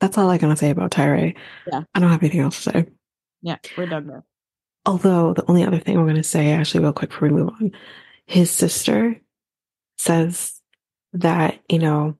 that's 0.00 0.16
all 0.16 0.30
I'm 0.30 0.38
gonna 0.38 0.56
say 0.56 0.70
about 0.70 0.92
Tyray. 0.92 1.34
Yeah. 1.70 1.82
I 1.92 1.98
don't 1.98 2.10
have 2.10 2.22
anything 2.22 2.40
else 2.40 2.62
to 2.62 2.70
say. 2.70 2.86
Yeah, 3.42 3.56
we're 3.76 3.86
done 3.86 4.06
there. 4.06 4.24
Although 4.86 5.34
the 5.34 5.44
only 5.48 5.64
other 5.64 5.80
thing 5.80 5.96
I'm 5.96 6.04
going 6.04 6.16
to 6.16 6.22
say, 6.22 6.52
actually, 6.52 6.80
real 6.80 6.92
quick 6.92 7.10
before 7.10 7.28
we 7.28 7.34
move 7.34 7.48
on, 7.48 7.72
his 8.26 8.50
sister 8.50 9.20
says 9.98 10.60
that, 11.12 11.58
you 11.68 11.78
know, 11.78 12.16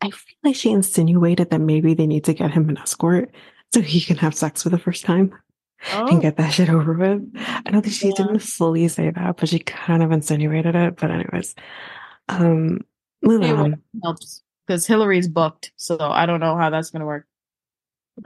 I 0.00 0.10
feel 0.10 0.36
like 0.42 0.56
she 0.56 0.70
insinuated 0.70 1.50
that 1.50 1.60
maybe 1.60 1.94
they 1.94 2.06
need 2.06 2.24
to 2.24 2.34
get 2.34 2.50
him 2.50 2.68
an 2.68 2.78
escort 2.78 3.30
so 3.72 3.80
he 3.80 4.00
can 4.00 4.16
have 4.18 4.34
sex 4.34 4.62
for 4.62 4.68
the 4.68 4.78
first 4.78 5.04
time 5.04 5.32
oh. 5.92 6.08
and 6.08 6.20
get 6.20 6.36
that 6.36 6.50
shit 6.50 6.68
over 6.68 6.92
with. 6.92 7.22
I 7.36 7.70
don't 7.70 7.82
think 7.82 7.94
she 7.94 8.08
yeah. 8.08 8.14
didn't 8.16 8.40
fully 8.40 8.88
say 8.88 9.10
that, 9.10 9.36
but 9.36 9.48
she 9.48 9.60
kind 9.60 10.02
of 10.02 10.12
insinuated 10.12 10.74
it. 10.74 10.96
But 10.96 11.10
anyways, 11.10 11.54
um, 12.28 12.80
moving 13.24 13.48
hey, 13.48 13.52
on. 13.54 13.82
Helps 14.02 14.42
because 14.66 14.86
Hillary's 14.86 15.28
booked, 15.28 15.72
so 15.76 15.98
I 16.00 16.26
don't 16.26 16.40
know 16.40 16.56
how 16.56 16.70
that's 16.70 16.90
going 16.90 17.00
to 17.00 17.06
work. 17.06 17.26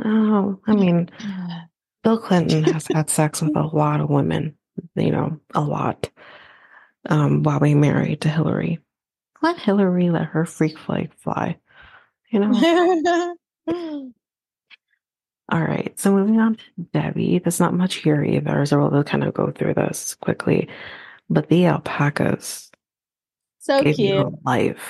Oh, 0.05 0.61
I 0.67 0.75
mean, 0.75 1.11
Bill 2.05 2.19
Clinton 2.19 2.65
has 2.65 2.87
had 2.93 3.11
sex 3.11 3.43
with 3.43 3.57
a 3.57 3.63
lot 3.63 4.01
of 4.01 4.11
women, 4.11 4.57
you 4.95 5.11
know, 5.11 5.41
a 5.55 5.61
lot, 5.61 6.11
um, 7.09 7.43
while 7.43 7.61
being 7.61 7.81
married 7.81 8.21
to 8.23 8.29
Hillary. 8.29 8.79
Let 9.43 9.59
Hillary 9.59 10.11
let 10.11 10.27
her 10.27 10.45
freak 10.45 10.79
flag 10.79 11.13
fly, 11.15 11.59
you 12.31 12.41
know? 12.41 13.37
All 15.51 15.63
right, 15.63 15.99
so 15.99 16.13
moving 16.13 16.41
on 16.41 16.57
to 16.57 16.63
Debbie. 16.93 17.39
There's 17.39 17.61
not 17.61 17.73
much 17.73 17.97
here 17.97 18.23
either, 18.23 18.67
so 18.67 18.87
we'll 18.87 19.03
kind 19.03 19.25
of 19.25 19.33
go 19.33 19.51
through 19.51 19.75
this 19.75 20.15
quickly. 20.17 20.69
But 21.31 21.49
the 21.49 21.67
alpacas. 21.67 22.68
So 23.59 23.83
cute. 23.83 24.45
Life. 24.45 24.83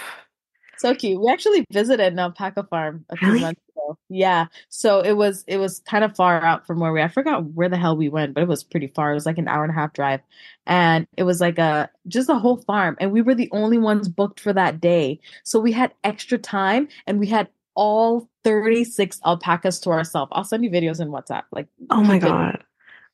So 0.78 0.95
cute. 0.95 1.20
We 1.20 1.31
actually 1.31 1.65
visited 1.73 2.12
an 2.12 2.19
alpaca 2.19 2.65
farm 2.65 3.05
a 3.11 3.16
few 3.16 3.28
really? 3.28 3.40
months 3.40 3.61
ago 3.70 3.99
Yeah. 4.09 4.47
So 4.69 5.01
it 5.01 5.15
was 5.15 5.45
it 5.49 5.59
was 5.59 5.81
kind 5.81 6.05
of 6.05 6.15
far 6.15 6.43
out 6.43 6.66
from 6.66 6.78
where 6.78 6.93
we 6.93 7.03
I 7.03 7.09
forgot 7.09 7.45
where 7.45 7.69
the 7.69 7.77
hell 7.77 7.97
we 7.97 8.09
went, 8.09 8.35
but 8.35 8.43
it 8.43 8.49
was 8.49 8.62
pretty 8.62 8.86
far. 8.89 9.11
It 9.11 9.15
was 9.15 9.27
like 9.27 9.39
an 9.39 9.49
hour 9.49 9.65
and 9.65 9.73
a 9.73 9.74
half 9.74 9.93
drive. 9.93 10.20
And 10.66 11.07
it 11.16 11.24
was 11.24 11.40
like 11.40 11.59
a 11.59 11.90
just 12.07 12.28
a 12.28 12.36
whole 12.36 12.59
farm. 12.59 12.97
And 13.01 13.12
we 13.12 13.23
were 13.23 13.35
the 13.35 13.51
only 13.53 13.78
ones 13.78 14.09
booked 14.09 14.40
for 14.40 14.53
that 14.53 14.81
day. 14.81 15.20
So 15.43 15.59
we 15.59 15.73
had 15.73 15.95
extra 16.05 16.39
time 16.39 16.89
and 17.07 17.19
we 17.19 17.27
had 17.27 17.49
all 17.74 18.28
36 18.45 19.20
alpacas 19.24 19.81
to 19.81 19.90
ourselves. 19.90 20.31
I'll 20.35 20.45
send 20.45 20.65
you 20.65 20.70
videos 20.70 21.01
in 21.01 21.09
WhatsApp. 21.09 21.45
Like 21.51 21.66
oh 21.90 22.03
my 22.03 22.19
god. 22.19 22.65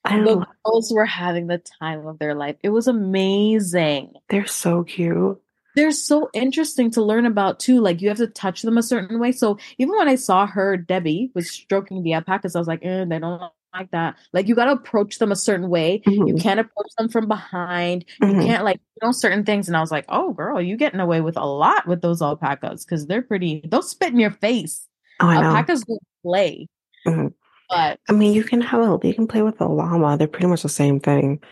I 0.06 0.18
the 0.18 0.46
girls 0.66 0.92
were 0.92 1.06
having 1.06 1.46
the 1.46 1.62
time 1.80 2.06
of 2.06 2.18
their 2.18 2.34
life. 2.34 2.56
It 2.62 2.68
was 2.68 2.88
amazing. 2.88 4.12
They're 4.28 4.46
so 4.46 4.84
cute 4.84 5.40
they're 5.74 5.92
so 5.92 6.30
interesting 6.32 6.90
to 6.92 7.02
learn 7.02 7.26
about 7.26 7.60
too. 7.60 7.80
Like 7.80 8.00
you 8.00 8.08
have 8.08 8.18
to 8.18 8.26
touch 8.26 8.62
them 8.62 8.78
a 8.78 8.82
certain 8.82 9.18
way. 9.18 9.32
So 9.32 9.58
even 9.78 9.96
when 9.96 10.08
I 10.08 10.14
saw 10.14 10.46
her, 10.46 10.76
Debbie 10.76 11.30
was 11.34 11.50
stroking 11.50 12.02
the 12.02 12.14
alpacas, 12.14 12.56
I 12.56 12.58
was 12.58 12.68
like, 12.68 12.84
eh, 12.84 13.04
they 13.04 13.18
don't 13.18 13.42
like 13.74 13.90
that. 13.90 14.16
Like 14.32 14.48
you 14.48 14.54
got 14.54 14.66
to 14.66 14.72
approach 14.72 15.18
them 15.18 15.32
a 15.32 15.36
certain 15.36 15.68
way. 15.68 16.02
Mm-hmm. 16.06 16.28
You 16.28 16.34
can't 16.36 16.60
approach 16.60 16.92
them 16.96 17.08
from 17.08 17.26
behind. 17.26 18.04
Mm-hmm. 18.22 18.40
You 18.40 18.46
can't 18.46 18.64
like 18.64 18.76
you 18.76 19.06
know 19.06 19.12
certain 19.12 19.44
things. 19.44 19.68
And 19.68 19.76
I 19.76 19.80
was 19.80 19.90
like, 19.90 20.04
oh 20.08 20.32
girl, 20.32 20.60
you 20.60 20.76
getting 20.76 21.00
away 21.00 21.20
with 21.20 21.36
a 21.36 21.46
lot 21.46 21.86
with 21.86 22.00
those 22.02 22.22
alpacas 22.22 22.84
because 22.84 23.06
they're 23.06 23.22
pretty. 23.22 23.62
They'll 23.64 23.82
spit 23.82 24.12
in 24.12 24.20
your 24.20 24.30
face. 24.30 24.86
Oh, 25.20 25.28
alpacas 25.28 25.84
don't 25.84 26.00
play. 26.22 26.68
Mm-hmm. 27.06 27.28
But 27.68 27.98
I 28.08 28.12
mean, 28.12 28.32
you 28.32 28.44
can 28.44 28.60
have 28.60 28.80
a 28.80 29.06
you 29.06 29.14
can 29.14 29.26
play 29.26 29.42
with 29.42 29.60
a 29.60 29.66
llama. 29.66 30.16
They're 30.16 30.28
pretty 30.28 30.46
much 30.46 30.62
the 30.62 30.68
same 30.68 31.00
thing. 31.00 31.42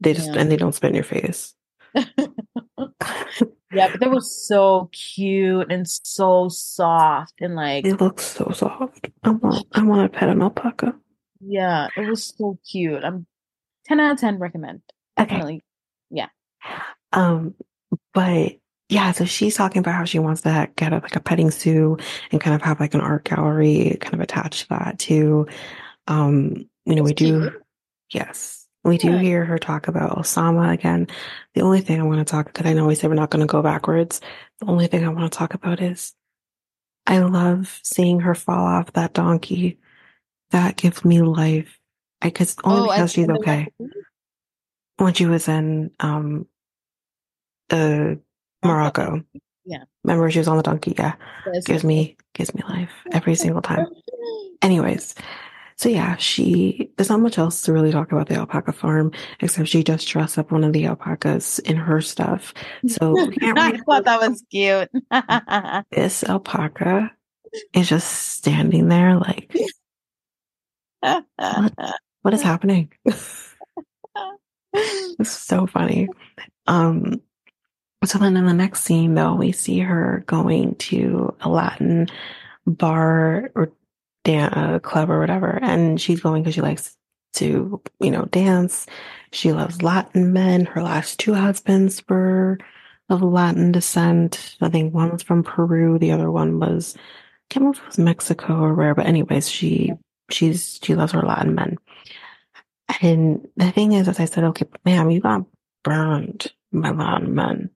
They 0.00 0.14
just 0.14 0.32
yeah. 0.32 0.40
and 0.40 0.50
they 0.50 0.56
don't 0.56 0.74
spit 0.74 0.90
in 0.90 0.94
your 0.94 1.04
face. 1.04 1.54
Yeah, 3.74 3.90
but 3.90 4.00
they 4.00 4.06
were 4.06 4.20
so 4.20 4.90
cute 4.92 5.72
and 5.72 5.88
so 5.88 6.48
soft 6.50 7.40
and 7.40 7.54
like 7.54 7.86
it 7.86 8.00
looks 8.00 8.24
so 8.24 8.50
soft. 8.54 9.08
I 9.22 9.30
want 9.30 9.66
I 9.72 9.82
want 9.82 10.12
to 10.12 10.18
pet 10.18 10.28
an 10.28 10.42
alpaca. 10.42 10.94
Yeah, 11.40 11.88
it 11.96 12.06
was 12.06 12.34
so 12.36 12.58
cute. 12.70 13.02
I'm 13.02 13.26
ten 13.86 13.98
out 13.98 14.12
of 14.12 14.18
ten 14.18 14.38
recommend. 14.38 14.82
Okay. 15.18 15.26
Definitely. 15.30 15.62
Yeah. 16.10 16.28
Um, 17.12 17.54
but 18.12 18.56
yeah, 18.88 19.12
so 19.12 19.24
she's 19.24 19.56
talking 19.56 19.80
about 19.80 19.94
how 19.94 20.04
she 20.04 20.18
wants 20.18 20.42
to 20.42 20.68
get 20.76 20.92
a, 20.92 20.96
like 20.96 21.16
a 21.16 21.20
petting 21.20 21.50
zoo 21.50 21.96
and 22.30 22.40
kind 22.40 22.54
of 22.54 22.60
have 22.62 22.78
like 22.78 22.92
an 22.92 23.00
art 23.00 23.24
gallery 23.24 23.96
kind 24.00 24.14
of 24.14 24.20
attached 24.20 24.62
to 24.62 24.68
that 24.68 24.98
too. 24.98 25.46
Um, 26.08 26.68
you 26.84 26.94
know, 26.94 27.02
we 27.02 27.14
do, 27.14 27.52
yes, 28.12 28.61
we 28.84 28.98
do 28.98 29.16
hear 29.16 29.44
her 29.44 29.58
talk 29.58 29.86
about 29.88 30.18
Oussama 30.18 30.72
again. 30.72 31.06
The 31.54 31.60
only 31.60 31.80
thing 31.80 32.00
I 32.00 32.04
want 32.04 32.18
to 32.18 32.30
talk, 32.30 32.46
because 32.46 32.66
I 32.66 32.72
know 32.72 32.86
we 32.86 32.94
said 32.94 33.10
we're 33.10 33.16
not 33.16 33.30
going 33.30 33.46
to 33.46 33.50
go 33.50 33.62
backwards. 33.62 34.20
The 34.60 34.66
only 34.66 34.88
thing 34.88 35.04
I 35.04 35.08
want 35.08 35.32
to 35.32 35.38
talk 35.38 35.54
about 35.54 35.80
is 35.80 36.14
I 37.06 37.18
love 37.18 37.80
seeing 37.82 38.20
her 38.20 38.34
fall 38.34 38.64
off 38.66 38.92
that 38.94 39.12
donkey. 39.12 39.78
That 40.50 40.76
gives 40.76 41.04
me 41.04 41.22
life. 41.22 41.78
I 42.20 42.30
cause 42.30 42.56
only 42.64 42.88
oh, 42.88 42.92
because 42.92 43.12
she's 43.12 43.28
okay. 43.28 43.68
When 44.96 45.14
she 45.14 45.26
was 45.26 45.48
in 45.48 45.90
um 45.98 46.46
uh 47.70 48.14
Morocco. 48.64 49.24
Yeah. 49.64 49.84
Remember 50.04 50.30
she 50.30 50.38
was 50.38 50.48
on 50.48 50.56
the 50.56 50.62
donkey, 50.62 50.94
yeah. 50.96 51.14
gives 51.64 51.84
me 51.84 52.16
gives 52.34 52.54
me 52.54 52.62
life 52.68 52.90
every 53.12 53.34
single 53.34 53.62
time. 53.62 53.86
Anyways, 54.60 55.14
so 55.76 55.88
yeah, 55.88 56.16
she 56.16 56.90
there's 56.96 57.08
not 57.08 57.20
much 57.20 57.38
else 57.38 57.62
to 57.62 57.72
really 57.72 57.92
talk 57.92 58.12
about 58.12 58.28
the 58.28 58.36
alpaca 58.36 58.72
farm 58.72 59.12
except 59.40 59.68
she 59.68 59.82
just 59.82 60.08
dressed 60.08 60.38
up 60.38 60.52
one 60.52 60.64
of 60.64 60.72
the 60.72 60.86
alpacas 60.86 61.58
in 61.60 61.76
her 61.76 62.00
stuff. 62.00 62.54
So 62.86 63.16
I 63.42 63.78
thought 63.86 64.04
that 64.04 64.20
was 64.20 64.44
cute. 64.50 64.90
this 65.90 66.24
alpaca 66.24 67.10
is 67.72 67.88
just 67.88 68.10
standing 68.10 68.88
there 68.88 69.16
like 69.16 69.54
what, 71.00 71.74
what 72.22 72.34
is 72.34 72.42
happening? 72.42 72.92
it's 73.04 75.30
so 75.30 75.66
funny. 75.66 76.08
Um 76.66 77.20
so 78.04 78.18
then 78.18 78.36
in 78.36 78.46
the 78.46 78.52
next 78.52 78.82
scene 78.82 79.14
though, 79.14 79.34
we 79.34 79.52
see 79.52 79.78
her 79.78 80.24
going 80.26 80.74
to 80.76 81.34
a 81.40 81.48
Latin 81.48 82.08
bar 82.66 83.50
or 83.54 83.72
dan- 84.24 84.52
uh, 84.52 84.78
club 84.78 85.10
or 85.10 85.20
whatever. 85.20 85.58
And 85.62 86.00
she's 86.00 86.20
going 86.20 86.42
because 86.42 86.54
she 86.54 86.60
likes 86.60 86.96
to, 87.34 87.80
you 88.00 88.10
know, 88.10 88.24
dance. 88.26 88.86
She 89.32 89.52
loves 89.52 89.82
Latin 89.82 90.32
men. 90.32 90.66
Her 90.66 90.82
last 90.82 91.18
two 91.18 91.34
husbands 91.34 92.02
were 92.08 92.58
of 93.08 93.22
Latin 93.22 93.72
descent. 93.72 94.56
I 94.60 94.68
think 94.68 94.94
one 94.94 95.10
was 95.10 95.22
from 95.22 95.42
Peru. 95.42 95.98
The 95.98 96.12
other 96.12 96.30
one 96.30 96.58
was, 96.58 96.94
I 96.96 97.00
can't 97.50 97.62
remember 97.62 97.78
if 97.78 97.84
it 97.84 97.88
was 97.88 97.98
Mexico 97.98 98.60
or 98.60 98.74
where, 98.74 98.94
but 98.94 99.06
anyways, 99.06 99.50
she, 99.50 99.92
she's, 100.30 100.78
she 100.82 100.94
loves 100.94 101.12
her 101.12 101.22
Latin 101.22 101.54
men. 101.54 101.78
And 103.00 103.48
the 103.56 103.70
thing 103.70 103.92
is, 103.92 104.08
as 104.08 104.20
I 104.20 104.26
said, 104.26 104.44
okay, 104.44 104.66
ma'am, 104.84 105.10
you 105.10 105.20
got 105.20 105.44
burned 105.82 106.52
by 106.72 106.90
Latin 106.90 107.34
men. 107.34 107.70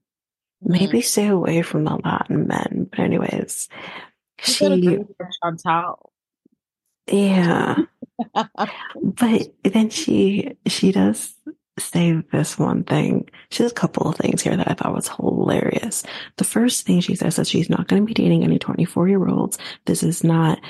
Maybe 0.62 0.98
mm-hmm. 0.98 1.01
stay 1.01 1.28
away 1.28 1.62
from 1.62 1.85
the 1.85 1.98
Latin 2.02 2.47
men. 2.47 2.89
But 2.90 3.01
anyways, 3.01 3.68
she, 4.40 4.64
Chantel. 5.44 5.97
Yeah. 7.10 7.76
but 8.34 9.52
then 9.64 9.90
she 9.90 10.56
she 10.66 10.92
does 10.92 11.34
say 11.78 12.22
this 12.32 12.58
one 12.58 12.84
thing. 12.84 13.28
She 13.50 13.62
has 13.62 13.72
a 13.72 13.74
couple 13.74 14.08
of 14.08 14.16
things 14.16 14.42
here 14.42 14.56
that 14.56 14.70
I 14.70 14.74
thought 14.74 14.94
was 14.94 15.08
hilarious. 15.08 16.02
The 16.36 16.44
first 16.44 16.86
thing 16.86 17.00
she 17.00 17.14
says 17.14 17.38
is 17.38 17.48
she's 17.48 17.70
not 17.70 17.88
going 17.88 18.02
to 18.02 18.06
be 18.06 18.14
dating 18.14 18.44
any 18.44 18.58
24 18.58 19.08
year 19.08 19.26
olds. 19.28 19.58
This 19.84 20.02
is 20.02 20.24
not 20.24 20.60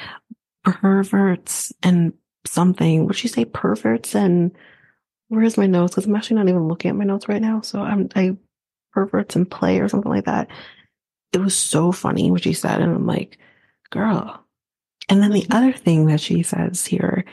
perverts 0.64 1.72
and 1.82 2.12
something. 2.44 3.06
Would 3.06 3.16
she 3.16 3.28
say 3.28 3.44
perverts 3.44 4.14
and 4.14 4.52
where's 5.28 5.56
my 5.56 5.66
notes? 5.66 5.94
Because 5.94 6.06
I'm 6.06 6.16
actually 6.16 6.36
not 6.36 6.48
even 6.48 6.68
looking 6.68 6.90
at 6.90 6.96
my 6.96 7.04
notes 7.04 7.28
right 7.28 7.42
now. 7.42 7.60
So 7.60 7.80
I'm 7.80 8.08
I 8.14 8.36
perverts 8.92 9.36
and 9.36 9.48
play 9.50 9.80
or 9.80 9.88
something 9.88 10.10
like 10.10 10.24
that. 10.24 10.48
It 11.32 11.38
was 11.38 11.56
so 11.56 11.92
funny 11.92 12.30
what 12.30 12.44
she 12.44 12.54
said, 12.54 12.80
and 12.80 12.94
I'm 12.94 13.06
like, 13.06 13.38
girl, 13.90 14.45
and 15.09 15.23
then 15.23 15.33
the 15.33 15.43
mm-hmm. 15.43 15.53
other 15.53 15.73
thing 15.73 16.07
that 16.07 16.20
she 16.20 16.43
says 16.43 16.85
here, 16.87 17.24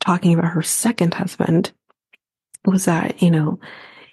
talking 0.00 0.34
about 0.34 0.52
her 0.52 0.62
second 0.62 1.14
husband, 1.14 1.72
was 2.64 2.86
that, 2.86 3.20
you 3.22 3.30
know, 3.30 3.58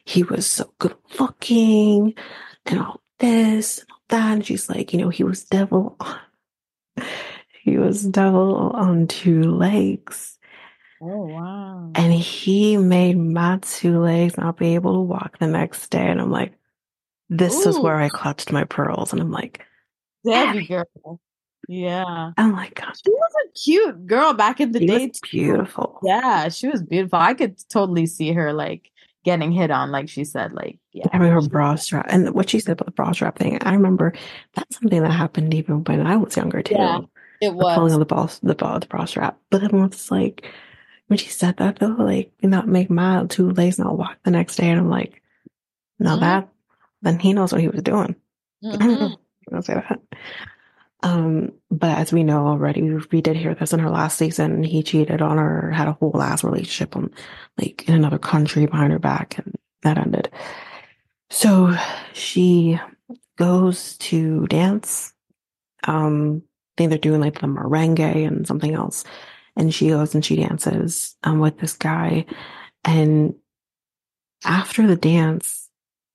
he 0.06 0.24
was 0.24 0.50
so 0.50 0.74
good 0.80 0.96
looking 1.20 2.14
and 2.66 2.80
all 2.80 3.02
this 3.20 3.80
and 3.80 3.88
all 3.92 4.02
that. 4.10 4.34
And 4.34 4.46
she's 4.46 4.70
like, 4.70 4.92
you 4.92 5.00
know, 5.00 5.10
he 5.10 5.24
was 5.24 5.46
devil. 5.46 5.98
he 7.64 7.78
was 7.78 8.04
devil 8.04 8.72
on 8.74 9.08
two 9.08 9.44
legs. 9.44 10.38
Oh, 11.02 11.28
wow. 11.28 11.92
And 11.96 12.12
he 12.12 12.76
made 12.76 13.18
my 13.18 13.60
two 13.62 14.00
legs 14.00 14.38
not 14.38 14.58
be 14.58 14.76
able 14.76 14.96
to 14.96 15.02
walk 15.02 15.38
the 15.40 15.48
next 15.48 15.88
day. 15.90 16.08
And 16.08 16.20
I'm 16.20 16.32
like, 16.32 16.54
this 17.30 17.66
Ooh. 17.66 17.70
is 17.70 17.80
where 17.80 17.96
I 17.96 18.10
clutched 18.10 18.52
my 18.52 18.66
pearls. 18.66 19.14
And 19.14 19.22
I'm 19.22 19.32
like, 19.32 19.66
Debbie 20.26 20.68
girl. 20.68 20.84
Yeah. 21.68 22.32
Oh 22.38 22.48
my 22.48 22.70
gosh. 22.74 22.98
She 23.06 23.12
was 23.12 23.32
a 23.46 23.52
cute 23.60 24.08
girl 24.08 24.34
back 24.34 24.60
in 24.60 24.72
the 24.72 24.80
she 24.80 24.88
day. 24.88 25.12
beautiful. 25.32 26.00
Yeah, 26.04 26.50
she 26.50 26.68
was 26.68 26.82
beautiful. 26.82 27.20
I 27.20 27.34
could 27.34 27.58
totally 27.70 28.06
see 28.06 28.32
her 28.34 28.54
like 28.54 28.92
getting 29.24 29.52
hit 29.52 29.72
on, 29.72 29.92
like 29.92 30.10
she 30.10 30.24
said, 30.24 30.54
like 30.54 30.80
yeah. 30.94 31.06
I 31.12 31.18
remember 31.18 31.48
bra 31.48 31.76
strap 31.76 32.08
and 32.10 32.34
what 32.34 32.50
she 32.50 32.60
said 32.60 32.74
about 32.74 32.86
the 32.86 32.92
bra 32.92 33.12
strap 33.12 33.38
thing. 33.38 33.60
I 33.62 33.74
remember 33.74 34.14
that's 34.56 34.80
something 34.80 35.02
that 35.02 35.12
happened 35.12 35.54
even 35.54 35.84
when 35.84 36.08
I 36.08 36.16
was 36.16 36.36
younger 36.36 36.62
too. 36.62 36.76
Yeah, 36.76 37.02
it 37.42 37.54
was 37.54 37.76
pulling 37.76 37.94
on 37.94 38.00
the 38.00 38.06
ball 38.06 38.32
the 38.42 38.56
ball 38.56 38.80
the 38.80 38.88
bra 38.88 39.06
strap. 39.06 39.38
But 39.50 39.62
then 39.62 39.78
once 39.78 40.10
like 40.10 40.50
when 41.08 41.20
she 41.20 41.30
said 41.30 41.58
that 41.58 41.80
though, 41.80 41.88
like 41.88 42.32
not 42.42 42.68
make 42.68 42.90
my 42.90 43.26
two 43.28 43.52
legs 43.52 43.78
not 43.78 43.98
walk 43.98 44.18
the 44.24 44.32
next 44.32 44.56
day, 44.56 44.70
and 44.70 44.80
I'm 44.80 44.90
like, 44.90 45.22
no, 46.00 46.12
mm-hmm. 46.12 46.22
that 46.22 46.50
then 47.02 47.20
he 47.20 47.34
knows 47.34 47.52
what 47.52 47.62
he 47.62 47.68
was 47.68 47.82
doing. 47.82 48.16
Mm-hmm. 48.62 49.56
I'll 49.56 49.62
say 49.62 49.76
that. 49.76 50.02
Um, 51.02 51.54
but 51.72 51.98
as 51.98 52.12
we 52.12 52.24
know 52.24 52.48
already, 52.48 52.82
we 53.12 53.22
did 53.22 53.38
hear 53.38 53.56
this 53.56 53.72
in 53.72 53.80
her 53.80 53.90
last 53.90 54.18
season. 54.18 54.64
He 54.64 54.84
cheated 54.84 55.22
on 55.22 55.38
her, 55.38 55.72
had 55.72 55.88
a 55.88 55.94
whole 55.94 56.22
ass 56.22 56.44
relationship 56.44 56.96
on 56.96 57.12
like 57.58 57.88
in 57.88 57.96
another 57.96 58.20
country 58.20 58.66
behind 58.66 58.92
her 58.92 59.00
back, 59.00 59.38
and 59.38 59.56
that 59.84 59.98
ended. 59.98 60.30
So 61.30 61.76
she 62.14 62.80
goes 63.38 63.98
to 63.98 64.46
dance. 64.48 65.14
Um, 65.86 66.44
I 66.46 66.74
think 66.78 66.90
they're 66.90 67.00
doing 67.00 67.22
like 67.22 67.40
the 67.40 67.48
merengue 67.48 68.28
and 68.28 68.46
something 68.46 68.74
else. 68.74 69.04
And 69.56 69.74
she 69.74 69.90
goes 69.90 70.14
and 70.14 70.24
she 70.24 70.38
dances 70.38 71.16
um, 71.24 71.40
with 71.40 71.58
this 71.60 71.74
guy. 71.74 72.26
And 72.84 73.36
after 74.46 74.88
the 74.88 74.96
dance, 74.96 75.59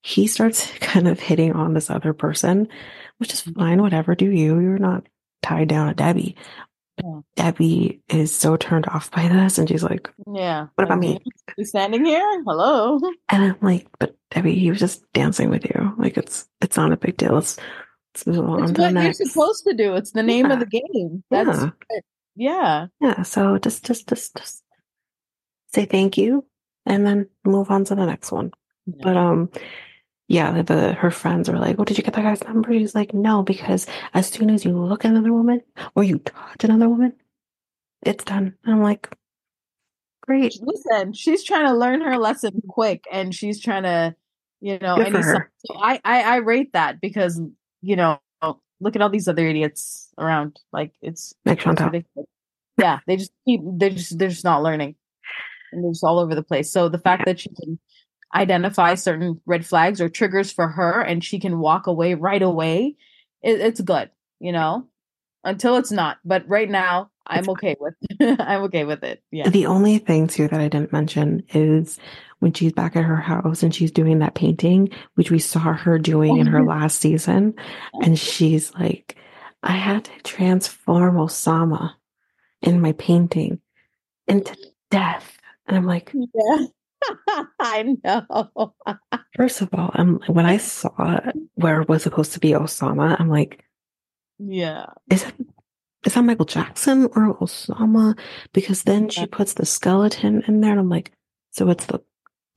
he 0.05 0.27
starts 0.27 0.71
kind 0.79 1.07
of 1.07 1.19
hitting 1.19 1.53
on 1.53 1.73
this 1.73 1.89
other 1.89 2.13
person 2.13 2.67
which 3.17 3.31
is 3.31 3.39
fine, 3.41 3.81
whatever, 3.81 4.13
do 4.13 4.29
you. 4.29 4.59
You're 4.59 4.77
not 4.77 5.07
tied 5.41 5.69
down 5.69 5.87
to 5.87 5.93
Debbie. 5.93 6.35
Yeah. 7.01 7.21
Debbie 7.37 8.01
is 8.09 8.35
so 8.35 8.57
turned 8.57 8.87
off 8.87 9.09
by 9.09 9.29
this, 9.29 9.57
and 9.57 9.69
she's 9.69 9.83
like, 9.83 10.09
"Yeah, 10.33 10.67
what 10.75 10.83
about 10.83 10.99
me? 10.99 11.19
You 11.57 11.63
standing 11.63 12.03
here? 12.03 12.43
Hello." 12.45 12.99
And 13.29 13.43
I'm 13.43 13.57
like, 13.61 13.87
"But 13.99 14.17
Debbie, 14.31 14.59
he 14.59 14.69
was 14.69 14.79
just 14.81 15.01
dancing 15.13 15.49
with 15.49 15.63
you. 15.63 15.93
Like 15.97 16.17
it's 16.17 16.45
it's 16.59 16.75
not 16.75 16.91
a 16.91 16.97
big 16.97 17.15
deal. 17.15 17.37
It's 17.37 17.57
Let's 18.13 18.27
move 18.27 18.49
on 18.49 18.63
It's 18.63 18.71
the 18.73 18.81
what 18.81 18.93
you're 18.93 19.03
next. 19.03 19.25
supposed 19.31 19.63
to 19.65 19.73
do. 19.73 19.95
It's 19.95 20.11
the 20.11 20.23
name 20.23 20.47
Yeah. 20.47 20.53
of 20.53 20.59
the 20.59 20.65
game. 20.65 21.23
That's 21.31 21.59
Yeah. 21.87 21.99
yeah. 22.35 22.87
Yeah, 22.99 23.21
so 23.23 23.57
just 23.59 23.85
just 23.85 24.09
just 24.09 24.35
just 24.35 24.61
say 25.73 25.85
thank 25.85 26.17
you 26.17 26.45
and 26.85 27.05
then 27.07 27.29
move 27.45 27.71
on 27.71 27.85
to 27.85 27.95
the 27.95 28.05
next 28.05 28.31
one. 28.33 28.51
But 28.87 29.15
um 29.15 29.49
yeah, 30.27 30.51
the, 30.51 30.63
the 30.63 30.93
her 30.93 31.11
friends 31.11 31.49
were 31.49 31.57
like, 31.59 31.75
"Oh, 31.79 31.85
did 31.85 31.97
you 31.97 32.03
get 32.03 32.13
that 32.15 32.23
guy's 32.23 32.43
number?" 32.43 32.71
He's 32.71 32.95
like, 32.95 33.13
"No, 33.13 33.43
because 33.43 33.85
as 34.13 34.27
soon 34.29 34.49
as 34.49 34.65
you 34.65 34.71
look 34.77 35.05
at 35.05 35.11
another 35.11 35.33
woman 35.33 35.61
or 35.95 36.03
you 36.03 36.19
touch 36.19 36.63
another 36.63 36.89
woman, 36.89 37.13
it's 38.03 38.23
done." 38.23 38.55
And 38.63 38.73
I'm 38.75 38.81
like, 38.83 39.09
"Great, 40.21 40.59
Listen, 40.61 41.13
she's 41.13 41.43
trying 41.43 41.65
to 41.67 41.73
learn 41.73 42.01
her 42.01 42.17
lesson 42.17 42.61
quick, 42.67 43.05
and 43.11 43.33
she's 43.33 43.61
trying 43.61 43.83
to, 43.83 44.15
you 44.61 44.79
know, 44.79 44.95
Good 44.95 45.11
for 45.11 45.17
any 45.17 45.23
her. 45.23 45.51
so 45.65 45.75
I, 45.77 45.99
I 46.03 46.21
I 46.23 46.35
rate 46.37 46.73
that 46.73 46.99
because 47.01 47.39
you 47.81 47.95
know, 47.95 48.19
look 48.79 48.95
at 48.95 49.01
all 49.01 49.09
these 49.09 49.27
other 49.27 49.47
idiots 49.47 50.09
around. 50.17 50.59
Like 50.73 50.93
it's 51.01 51.33
make 51.45 51.59
it's 51.59 51.65
Chantel." 51.65 51.85
ridiculous. 51.85 52.27
Yeah, 52.77 52.99
they 53.07 53.17
just 53.17 53.31
keep 53.47 53.61
they're 53.63 53.89
just 53.91 54.17
they're 54.17 54.29
just 54.29 54.43
not 54.43 54.63
learning, 54.63 54.95
and 55.71 55.83
they're 55.83 55.91
just 55.91 56.03
all 56.03 56.19
over 56.19 56.35
the 56.35 56.43
place. 56.43 56.71
So 56.71 56.89
the 56.89 56.99
fact 56.99 57.25
that 57.25 57.39
she 57.39 57.49
can 57.49 57.79
identify 58.35 58.95
certain 58.95 59.41
red 59.45 59.65
flags 59.65 60.01
or 60.01 60.09
triggers 60.09 60.51
for 60.51 60.67
her, 60.67 61.01
and 61.01 61.23
she 61.23 61.39
can 61.39 61.59
walk 61.59 61.87
away 61.87 62.13
right 62.13 62.41
away, 62.41 62.95
it, 63.41 63.61
it's 63.61 63.81
good. 63.81 64.09
You 64.39 64.51
know, 64.51 64.87
until 65.43 65.77
it's 65.77 65.91
not. 65.91 66.17
But 66.25 66.47
right 66.47 66.69
now, 66.69 67.09
I'm 67.27 67.49
okay 67.49 67.75
with 67.79 67.95
I'm 68.39 68.63
okay 68.63 68.83
with 68.83 69.03
it. 69.03 69.23
Yeah. 69.31 69.49
The 69.49 69.65
only 69.65 69.97
thing 69.97 70.27
too 70.27 70.47
that 70.47 70.59
I 70.59 70.67
didn't 70.67 70.93
mention 70.93 71.43
is 71.53 71.97
when 72.39 72.53
she's 72.53 72.73
back 72.73 72.95
at 72.95 73.05
her 73.05 73.15
house 73.15 73.63
and 73.63 73.73
she's 73.73 73.91
doing 73.91 74.19
that 74.19 74.35
painting, 74.35 74.89
which 75.15 75.31
we 75.31 75.39
saw 75.39 75.73
her 75.73 75.97
doing 75.97 76.37
in 76.37 76.47
her 76.47 76.59
mm-hmm. 76.59 76.69
last 76.69 76.99
season, 76.99 77.55
and 78.01 78.19
she's 78.19 78.73
like, 78.75 79.15
"I 79.63 79.71
had 79.71 80.05
to 80.05 80.11
transform 80.23 81.15
Oussama 81.15 81.93
in 82.61 82.81
my 82.81 82.91
painting 82.93 83.59
into 84.27 84.55
death," 84.91 85.37
and 85.67 85.77
I'm 85.77 85.85
like, 85.85 86.11
Yeah. 86.13 86.65
I 87.59 87.95
know. 88.03 88.73
first 89.35 89.61
of 89.61 89.69
all, 89.73 89.91
I'm 89.93 90.19
when 90.27 90.45
I 90.45 90.57
saw 90.57 91.19
where 91.55 91.81
it 91.81 91.89
was 91.89 92.03
supposed 92.03 92.33
to 92.33 92.39
be 92.39 92.49
Oussama, 92.51 93.15
I'm 93.19 93.29
like, 93.29 93.63
Yeah. 94.39 94.87
is 95.09 95.23
it 95.23 95.33
is 96.05 96.13
that 96.13 96.21
Michael 96.23 96.45
Jackson 96.45 97.05
or 97.15 97.35
Oussama? 97.39 98.17
Because 98.53 98.83
then 98.83 99.09
she 99.09 99.25
puts 99.25 99.53
the 99.53 99.65
skeleton 99.65 100.43
in 100.47 100.61
there, 100.61 100.71
and 100.71 100.79
I'm 100.79 100.89
like, 100.89 101.11
so 101.51 101.69
it's 101.69 101.85
the 101.87 101.99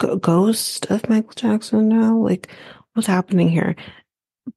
g- 0.03 0.17
ghost 0.21 0.87
of 0.91 1.09
Michael 1.09 1.33
Jackson 1.35 1.89
now? 1.89 2.17
Like, 2.19 2.51
what's 2.95 3.07
happening 3.07 3.49
here? 3.49 3.75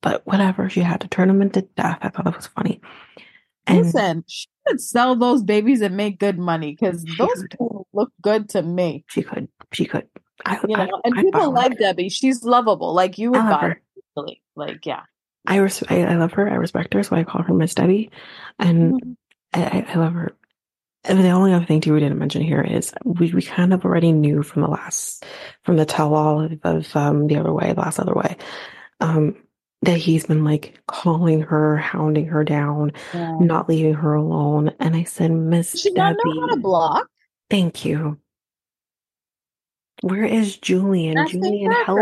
But 0.01 0.25
whatever, 0.27 0.69
she 0.69 0.81
had 0.81 1.01
to 1.01 1.07
turn 1.07 1.29
him 1.29 1.41
into 1.41 1.61
death. 1.77 1.99
I 2.01 2.09
thought 2.09 2.25
that 2.25 2.35
was 2.35 2.47
funny. 2.47 2.81
And 3.67 3.85
Listen, 3.85 4.23
she 4.27 4.47
could 4.67 4.81
sell 4.81 5.15
those 5.15 5.43
babies 5.43 5.81
and 5.81 5.95
make 5.95 6.19
good 6.19 6.37
money 6.39 6.71
because 6.79 7.03
those 7.17 7.45
could. 7.57 7.83
look 7.93 8.11
good 8.21 8.49
to 8.49 8.61
me. 8.63 9.05
she 9.07 9.21
could, 9.23 9.47
she 9.71 9.85
could. 9.85 10.07
I, 10.45 10.59
You 10.67 10.75
I, 10.75 10.85
know, 10.85 11.01
and 11.05 11.17
I 11.17 11.21
people 11.21 11.51
like 11.51 11.73
her. 11.73 11.77
Debbie. 11.77 12.09
She's 12.09 12.43
lovable. 12.43 12.93
Like 12.93 13.17
you 13.17 13.31
would 13.31 13.39
I 13.41 13.49
buy 13.49 13.67
her. 13.69 13.81
easily. 14.17 14.41
Like, 14.55 14.85
yeah. 14.85 15.01
I, 15.47 15.57
res- 15.57 15.83
I, 15.89 16.01
I 16.03 16.15
love 16.15 16.33
her. 16.33 16.49
I 16.49 16.55
respect 16.55 16.93
her, 16.95 17.03
so 17.03 17.15
I 17.15 17.23
call 17.23 17.43
her 17.43 17.53
Miss 17.53 17.75
Debbie. 17.75 18.09
And 18.59 18.93
Mm-hmm. 18.93 19.11
I, 19.53 19.63
I- 19.79 19.85
I 19.93 19.95
love 19.95 20.13
her. 20.13 20.35
And 21.03 21.17
the 21.19 21.29
only 21.29 21.51
other 21.53 21.65
thing 21.65 21.81
too 21.81 21.93
we 21.93 21.99
didn't 21.99 22.19
mention 22.19 22.43
here 22.43 22.61
is 22.61 22.93
we, 23.03 23.33
we 23.33 23.41
kind 23.41 23.73
of 23.73 23.83
already 23.85 24.11
knew 24.11 24.43
from 24.43 24.61
the 24.61 24.67
last 24.67 25.25
from 25.63 25.75
the 25.77 25.85
tell 25.85 26.13
all 26.13 26.41
of, 26.41 26.59
of 26.63 26.95
um 26.95 27.25
the 27.25 27.37
other 27.37 27.51
way, 27.51 27.73
the 27.73 27.79
last 27.81 27.99
other 27.99 28.13
way, 28.13 28.37
um, 28.99 29.35
that 29.83 29.97
he's 29.97 30.25
been 30.25 30.43
like 30.43 30.79
calling 30.87 31.41
her, 31.41 31.77
hounding 31.77 32.27
her 32.27 32.43
down, 32.43 32.91
Yeah. 33.13 33.37
not 33.39 33.67
leaving 33.67 33.95
her 33.95 34.13
alone. 34.13 34.71
And 34.79 34.95
I 34.95 35.03
said, 35.03 35.31
Miss 35.31 35.79
she 35.81 35.91
not 35.91 36.15
know 36.23 36.41
how 36.41 36.47
to 36.47 36.57
block? 36.57 37.07
thank 37.49 37.83
you. 37.83 38.17
Where 40.01 40.23
is 40.25 40.57
Julian? 40.57 41.15
That's 41.15 41.31
Julian, 41.31 41.71
help. 41.71 41.99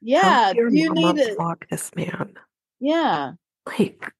Yeah. 0.00 0.44
help 0.44 0.56
your 0.56 0.70
You 0.70 0.92
need 0.94 1.18
it. 1.18 1.36
block 1.36 1.66
this 1.70 1.94
man. 1.94 2.34
Yeah. 2.80 3.32
Like, 3.66 4.10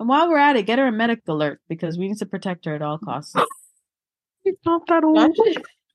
And 0.00 0.08
while 0.08 0.28
we're 0.28 0.38
at 0.38 0.56
it, 0.56 0.64
get 0.66 0.78
her 0.78 0.86
a 0.86 0.92
medic 0.92 1.20
alert 1.28 1.60
because 1.68 1.98
we 1.98 2.08
need 2.08 2.18
to 2.18 2.26
protect 2.26 2.64
her 2.64 2.74
at 2.74 2.82
all 2.82 2.98
costs. 2.98 3.34
he's 4.44 4.54
not 4.64 4.86
that 4.88 5.04
old. 5.04 5.36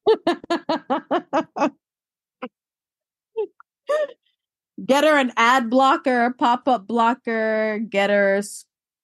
get 4.85 5.03
her 5.03 5.17
an 5.17 5.31
ad 5.37 5.69
blocker, 5.69 6.33
pop-up 6.37 6.87
blocker, 6.87 7.79
get 7.89 8.09
her 8.09 8.41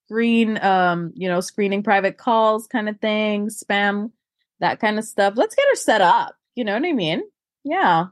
screen 0.08 0.58
um, 0.64 1.12
you 1.16 1.28
know, 1.30 1.40
screening 1.40 1.84
private 1.84 2.18
calls 2.18 2.68
kind 2.68 2.90
of 2.90 3.00
thing, 3.00 3.48
spam, 3.48 4.12
that 4.60 4.80
kind 4.80 4.98
of 4.98 5.06
stuff. 5.06 5.34
Let's 5.36 5.56
get 5.56 5.66
her 5.70 5.76
set 5.76 6.02
up. 6.02 6.36
You 6.56 6.64
know 6.64 6.74
what 6.74 6.86
I 6.86 6.94
mean? 6.94 7.22
Yeah. 7.64 8.08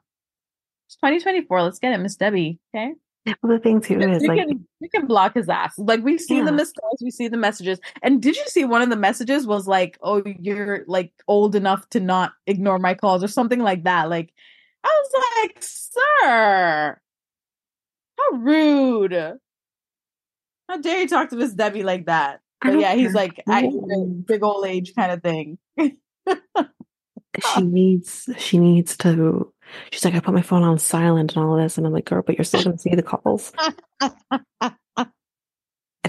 It's 0.87 0.95
2024. 0.97 1.63
Let's 1.63 1.79
get 1.79 1.93
it, 1.93 1.97
Miss 1.97 2.15
Debbie. 2.15 2.59
Okay. 2.75 2.93
Well, 3.43 3.57
the 3.57 3.59
thing 3.59 3.81
too 3.81 3.99
is 3.99 4.21
you 4.23 4.29
like, 4.29 4.39
can 4.39 4.65
you 4.79 4.89
can 4.89 5.05
block 5.05 5.33
his 5.35 5.49
ass. 5.49 5.77
Like 5.77 6.01
we 6.01 6.17
see 6.17 6.39
the 6.39 6.45
Yeah. 6.45 6.51
missed 6.51 6.77
calls, 6.79 7.01
we 7.03 7.11
see 7.11 7.27
the 7.27 7.35
messages. 7.35 7.77
And 8.01 8.21
did 8.21 8.37
you 8.37 8.45
see 8.45 8.63
one 8.63 8.81
of 8.81 8.89
the 8.89 8.95
messages 8.95 9.45
was 9.45 9.67
like, 9.67 9.97
"Oh, 10.01 10.23
you're 10.39 10.85
like 10.87 11.11
old 11.27 11.53
enough 11.53 11.89
to 11.89 11.99
not 11.99 12.31
ignore 12.45 12.79
my 12.79 12.93
calls" 12.93 13.25
or 13.25 13.27
something 13.27 13.59
like 13.59 13.83
that. 13.83 14.09
Like 14.09 14.33
I 14.85 15.01
was 15.03 15.23
like, 15.43 15.57
"Sir, 15.59 17.01
how 18.31 18.37
rude! 18.37 19.37
How 20.69 20.77
dare 20.81 21.01
you 21.01 21.07
talk 21.07 21.29
to 21.29 21.35
Miss 21.35 21.53
Debbie 21.53 21.83
like 21.83 22.05
that?" 22.07 22.39
But 22.61 22.79
yeah, 22.79 22.95
he's 22.95 23.13
like 23.13 23.37
at 23.47 23.63
No. 23.63 23.69
your 23.87 24.05
big 24.05 24.41
old 24.43 24.65
age 24.65 24.93
kind 24.95 25.11
of 25.11 25.21
thing. 25.21 25.57
she 27.55 27.61
needs 27.61 28.27
she 28.39 28.57
needs 28.57 28.97
to 28.97 29.53
she's 29.91 30.03
like 30.03 30.15
i 30.15 30.19
put 30.19 30.33
my 30.33 30.41
phone 30.41 30.63
on 30.63 30.79
silent 30.79 31.35
and 31.35 31.45
all 31.45 31.55
of 31.55 31.61
this 31.61 31.77
and 31.77 31.85
i'm 31.85 31.93
like 31.93 32.05
girl 32.05 32.23
but 32.25 32.35
you're 32.35 32.43
still 32.43 32.63
gonna 32.63 32.79
see 32.79 32.95
the 32.95 33.03
calls 33.03 33.53
and 34.01 34.11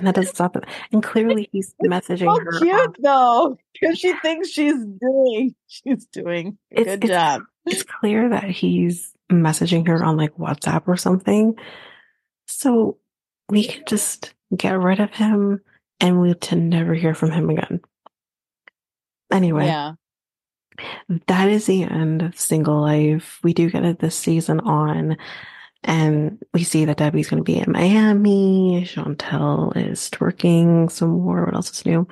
that 0.06 0.14
doesn't 0.14 0.34
stop 0.34 0.56
him. 0.56 0.62
and 0.92 1.02
clearly 1.02 1.48
he's 1.52 1.74
messaging 1.82 2.34
so 2.34 2.40
her 2.42 2.58
cute 2.60 2.72
on- 2.72 2.94
though, 3.02 3.58
because 3.78 3.98
she 3.98 4.14
thinks 4.20 4.48
she's 4.48 4.74
doing 5.00 5.54
she's 5.66 6.06
doing 6.06 6.56
It's- 6.70 6.96
good 6.96 7.04
it's- 7.10 7.36
job. 7.38 7.42
it's 7.66 7.82
clear 7.82 8.30
that 8.30 8.44
he's 8.44 9.12
messaging 9.30 9.86
her 9.88 10.02
on 10.02 10.16
like 10.16 10.34
whatsapp 10.36 10.84
or 10.86 10.96
something 10.96 11.54
so 12.48 12.98
we 13.48 13.66
can 13.66 13.84
just 13.86 14.34
get 14.56 14.78
rid 14.78 15.00
of 15.00 15.10
him 15.14 15.60
and 16.00 16.20
we 16.20 16.34
to 16.34 16.56
never 16.56 16.94
hear 16.94 17.14
from 17.14 17.30
him 17.30 17.50
again 17.50 17.80
anyway 19.30 19.66
Yeah. 19.66 19.92
that 21.26 21.48
is 21.48 21.66
the 21.66 21.84
end 21.84 22.22
of 22.22 22.38
single 22.38 22.80
life. 22.80 23.40
We 23.42 23.52
do 23.52 23.70
get 23.70 23.84
it 23.84 23.98
this 23.98 24.16
season 24.16 24.60
on, 24.60 25.16
and 25.84 26.42
we 26.54 26.64
see 26.64 26.84
that 26.84 26.96
Debbie's 26.96 27.28
going 27.28 27.42
to 27.42 27.44
be 27.44 27.58
in 27.58 27.72
Miami. 27.72 28.84
Chantel 28.84 29.76
is 29.76 30.08
twerking 30.10 30.90
some 30.90 31.10
more. 31.10 31.44
What 31.44 31.54
else 31.54 31.70
is 31.70 31.86
new? 31.86 32.06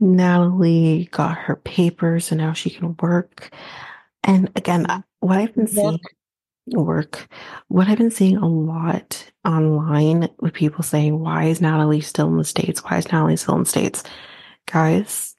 Natalie 0.00 1.08
got 1.12 1.36
her 1.36 1.56
papers, 1.56 2.26
so 2.26 2.36
now 2.36 2.52
she 2.52 2.70
can 2.70 2.96
work. 3.00 3.50
And 4.24 4.50
again, 4.56 4.86
mm-hmm. 4.86 5.00
what 5.26 5.38
I've 5.38 5.54
been 5.54 5.66
seeing 5.66 5.98
work, 6.66 7.28
what 7.68 7.88
I've 7.88 7.98
been 7.98 8.10
seeing 8.10 8.36
a 8.36 8.48
lot 8.48 9.30
online 9.44 10.28
with 10.40 10.52
people 10.52 10.82
saying, 10.82 11.18
"Why 11.18 11.44
is 11.44 11.60
Natalie 11.60 12.00
still 12.00 12.28
in 12.28 12.36
the 12.36 12.44
states? 12.44 12.82
Why 12.84 12.98
is 12.98 13.10
Natalie 13.10 13.36
still 13.36 13.54
in 13.54 13.62
the 13.62 13.68
states?" 13.68 14.04
Guys, 14.66 15.34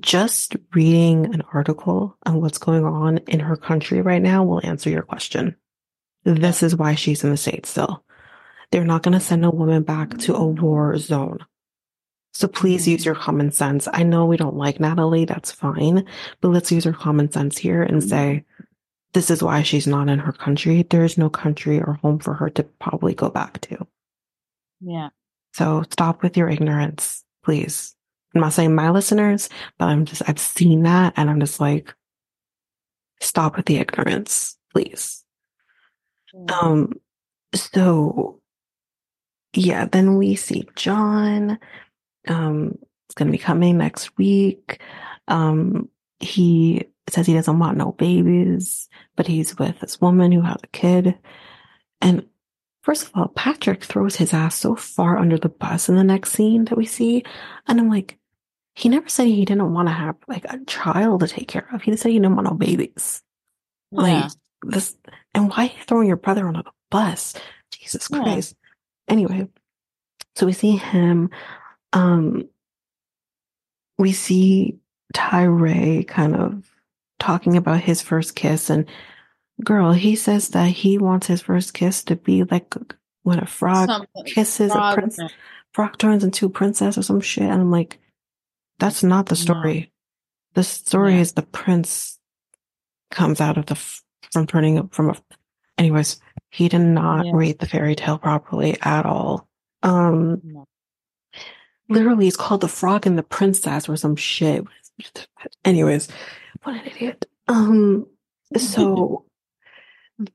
just 0.00 0.56
reading 0.74 1.32
an 1.34 1.42
article 1.52 2.16
on 2.26 2.40
what's 2.40 2.58
going 2.58 2.84
on 2.84 3.18
in 3.28 3.40
her 3.40 3.56
country 3.56 4.02
right 4.02 4.20
now 4.20 4.44
will 4.44 4.60
answer 4.62 4.90
your 4.90 5.02
question. 5.02 5.56
This 6.24 6.62
is 6.62 6.76
why 6.76 6.94
she's 6.94 7.24
in 7.24 7.30
the 7.30 7.38
States 7.38 7.70
still. 7.70 8.04
They're 8.70 8.84
not 8.84 9.02
going 9.02 9.14
to 9.14 9.20
send 9.20 9.46
a 9.46 9.50
woman 9.50 9.82
back 9.82 10.18
to 10.18 10.34
a 10.34 10.46
war 10.46 10.98
zone. 10.98 11.38
So 12.34 12.46
please 12.46 12.86
use 12.86 13.06
your 13.06 13.14
common 13.14 13.50
sense. 13.50 13.88
I 13.90 14.02
know 14.02 14.26
we 14.26 14.36
don't 14.36 14.56
like 14.56 14.78
Natalie. 14.78 15.24
That's 15.24 15.50
fine. 15.50 16.04
But 16.42 16.48
let's 16.48 16.70
use 16.70 16.86
our 16.86 16.92
common 16.92 17.32
sense 17.32 17.56
here 17.56 17.82
and 17.82 18.04
say, 18.04 18.44
this 19.14 19.30
is 19.30 19.42
why 19.42 19.62
she's 19.62 19.86
not 19.86 20.08
in 20.08 20.18
her 20.18 20.32
country. 20.32 20.82
There 20.82 21.04
is 21.04 21.18
no 21.18 21.30
country 21.30 21.80
or 21.80 21.94
home 21.94 22.18
for 22.18 22.34
her 22.34 22.50
to 22.50 22.62
probably 22.62 23.14
go 23.14 23.30
back 23.30 23.60
to. 23.62 23.86
Yeah. 24.80 25.08
So 25.54 25.84
stop 25.90 26.22
with 26.22 26.36
your 26.36 26.48
ignorance, 26.48 27.24
please. 27.44 27.94
I'm 28.34 28.42
not 28.42 28.52
saying 28.52 28.74
my 28.74 28.90
listeners, 28.90 29.48
but 29.78 29.86
I'm 29.86 30.04
just, 30.04 30.22
I've 30.28 30.38
seen 30.38 30.82
that 30.82 31.14
and 31.16 31.30
I'm 31.30 31.40
just 31.40 31.60
like, 31.60 31.94
stop 33.20 33.56
with 33.56 33.66
the 33.66 33.78
ignorance, 33.78 34.56
please. 34.72 35.24
Um, 36.52 36.92
so 37.54 38.40
yeah, 39.54 39.86
then 39.86 40.16
we 40.16 40.36
see 40.36 40.68
John. 40.76 41.58
Um, 42.28 42.78
it's 43.06 43.14
going 43.14 43.28
to 43.28 43.32
be 43.32 43.38
coming 43.38 43.78
next 43.78 44.16
week. 44.18 44.80
Um, 45.26 45.88
he 46.20 46.84
says 47.12 47.26
he 47.26 47.34
doesn't 47.34 47.58
want 47.58 47.76
no 47.76 47.92
babies, 47.92 48.88
but 49.16 49.26
he's 49.26 49.58
with 49.58 49.80
this 49.80 50.00
woman 50.00 50.32
who 50.32 50.42
has 50.42 50.58
a 50.62 50.66
kid. 50.68 51.18
And 52.00 52.26
First 52.88 53.04
of 53.04 53.10
all, 53.14 53.28
Patrick 53.28 53.84
throws 53.84 54.16
his 54.16 54.32
ass 54.32 54.56
so 54.56 54.74
far 54.74 55.18
under 55.18 55.36
the 55.36 55.50
bus 55.50 55.90
in 55.90 55.96
the 55.96 56.02
next 56.04 56.32
scene 56.32 56.64
that 56.64 56.78
we 56.78 56.86
see. 56.86 57.22
And 57.66 57.78
I'm 57.78 57.90
like, 57.90 58.18
he 58.74 58.88
never 58.88 59.10
said 59.10 59.26
he 59.26 59.44
didn't 59.44 59.74
want 59.74 59.88
to 59.88 59.92
have 59.92 60.16
like 60.26 60.46
a 60.46 60.64
child 60.64 61.20
to 61.20 61.28
take 61.28 61.48
care 61.48 61.68
of. 61.70 61.82
He 61.82 61.94
said 61.96 62.12
he 62.12 62.18
didn't 62.18 62.34
want 62.34 62.48
no 62.48 62.54
babies. 62.54 63.22
Yeah. 63.90 64.00
Like 64.00 64.32
this, 64.62 64.96
and 65.34 65.50
why 65.50 65.68
throwing 65.86 66.08
your 66.08 66.16
brother 66.16 66.48
on 66.48 66.56
a 66.56 66.64
bus? 66.90 67.34
Jesus 67.72 68.08
yeah. 68.10 68.22
Christ. 68.22 68.56
Anyway, 69.06 69.48
so 70.34 70.46
we 70.46 70.54
see 70.54 70.76
him. 70.76 71.28
Um, 71.92 72.48
we 73.98 74.12
see 74.12 74.78
Tyray 75.12 76.08
kind 76.08 76.34
of 76.34 76.70
talking 77.18 77.56
about 77.56 77.80
his 77.80 78.02
first 78.02 78.34
kiss 78.34 78.70
and 78.70 78.86
girl, 79.62 79.92
he 79.92 80.16
says 80.16 80.50
that 80.50 80.68
he 80.68 80.98
wants 80.98 81.26
his 81.26 81.40
first 81.40 81.74
kiss 81.74 82.04
to 82.04 82.16
be 82.16 82.44
like 82.44 82.74
when 83.22 83.38
a 83.38 83.46
frog 83.46 83.88
Something. 83.88 84.24
kisses 84.24 84.72
frog 84.72 84.92
a 84.92 85.00
prince, 85.00 85.20
frog 85.72 85.98
turns 85.98 86.24
into 86.24 86.46
a 86.46 86.50
princess 86.50 86.96
or 86.96 87.02
some 87.02 87.20
shit. 87.20 87.44
And 87.44 87.60
I'm 87.60 87.70
like, 87.70 87.98
that's 88.78 89.02
not 89.02 89.26
the 89.26 89.36
story. 89.36 89.80
No. 89.80 89.86
The 90.54 90.64
story 90.64 91.14
yeah. 91.14 91.20
is 91.20 91.32
the 91.32 91.42
prince 91.42 92.18
comes 93.10 93.40
out 93.40 93.58
of 93.58 93.66
the 93.66 93.74
from 94.32 94.46
turning 94.46 94.88
from 94.88 95.10
a. 95.10 95.16
Anyways, 95.76 96.20
he 96.50 96.68
did 96.68 96.80
not 96.80 97.26
yeah. 97.26 97.32
read 97.34 97.58
the 97.58 97.66
fairy 97.66 97.94
tale 97.94 98.18
properly 98.18 98.76
at 98.82 99.06
all. 99.06 99.48
Um, 99.82 100.40
no. 100.42 100.64
literally, 101.88 102.26
it's 102.26 102.36
called 102.36 102.62
the 102.62 102.68
Frog 102.68 103.06
and 103.06 103.16
the 103.16 103.22
Princess 103.22 103.88
or 103.88 103.96
some 103.96 104.16
shit. 104.16 104.64
Anyways, 105.64 106.08
what 106.62 106.76
an 106.76 106.86
idiot. 106.86 107.26
Um, 107.48 108.06
so 108.56 109.24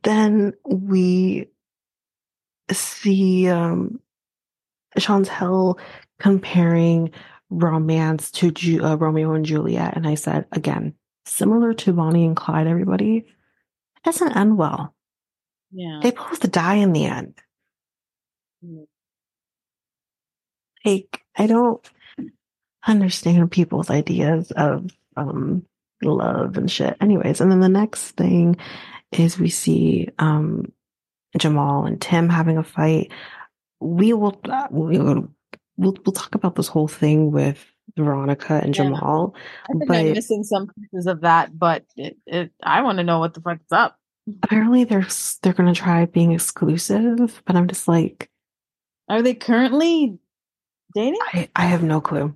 then 0.04 0.54
we 0.66 1.50
see 2.72 3.50
um 3.50 4.00
Chantel 4.98 5.80
comparing 6.20 7.12
romance 7.50 8.32
to 8.32 8.52
Ju- 8.52 8.84
uh, 8.84 8.96
Romeo 8.96 9.34
and 9.34 9.46
Juliet. 9.46 9.96
And 9.96 10.08
I 10.08 10.16
said, 10.16 10.46
again, 10.52 10.94
similar 11.26 11.74
to 11.74 11.94
Bonnie 11.94 12.26
and 12.26 12.36
Clyde, 12.36 12.68
everybody, 12.68 13.18
it 13.18 14.04
doesn't 14.04 14.36
end 14.36 14.58
well. 14.58 14.94
Yeah. 15.72 16.00
They 16.02 16.12
both 16.12 16.50
die 16.52 16.76
in 16.76 16.94
the 16.94 17.06
end. 17.06 17.36
Mm. 18.64 18.86
Like, 20.86 21.22
I 21.36 21.48
don't 21.48 21.90
understand 22.86 23.52
people's 23.52 23.90
ideas 23.90 24.52
of 24.52 24.92
um, 25.16 25.66
love 26.04 26.58
and 26.58 26.70
shit. 26.70 26.96
Anyways, 27.02 27.42
and 27.42 27.52
then 27.52 27.60
the 27.60 27.70
next 27.70 28.12
thing 28.12 28.58
is 29.12 29.40
we 29.40 29.50
see 29.50 30.10
um, 30.20 30.72
Jamal 31.38 31.86
and 31.86 32.02
Tim 32.02 32.30
having 32.30 32.58
a 32.58 32.64
fight. 32.64 33.12
We 33.80 34.14
will, 34.14 34.40
uh, 34.46 34.68
we 34.72 34.98
will 35.00 35.30
we'll 35.78 35.98
we'll 36.06 36.14
talk 36.14 36.36
about 36.36 36.56
this 36.56 36.68
whole 36.68 36.88
thing 36.88 37.32
with 37.32 37.66
Veronica 37.98 38.60
and 38.64 38.76
yeah. 38.76 38.84
Jamal. 38.84 39.36
I 39.70 39.78
think 39.78 39.92
I'm 39.92 40.14
missing 40.14 40.44
some 40.44 40.68
pieces 40.80 41.08
of 41.08 41.22
that, 41.22 41.58
but 41.58 41.86
it, 41.96 42.18
it 42.26 42.52
I 42.64 42.82
want 42.82 42.98
to 43.00 43.04
know 43.04 43.20
what 43.20 43.34
the 43.34 43.42
fuck 43.42 43.58
is 43.58 43.72
up. 43.72 43.98
Apparently, 44.44 44.84
they're 44.84 45.08
they're 45.42 45.54
gonna 45.54 45.74
try 45.74 46.06
being 46.06 46.32
exclusive, 46.32 47.42
but 47.46 47.56
I'm 47.56 47.68
just 47.68 47.88
like, 47.88 48.30
are 49.10 49.22
they 49.22 49.34
currently 49.34 50.18
dating? 50.96 51.20
I 51.34 51.50
I 51.56 51.66
have 51.66 51.84
no 51.84 52.00
clue. 52.02 52.36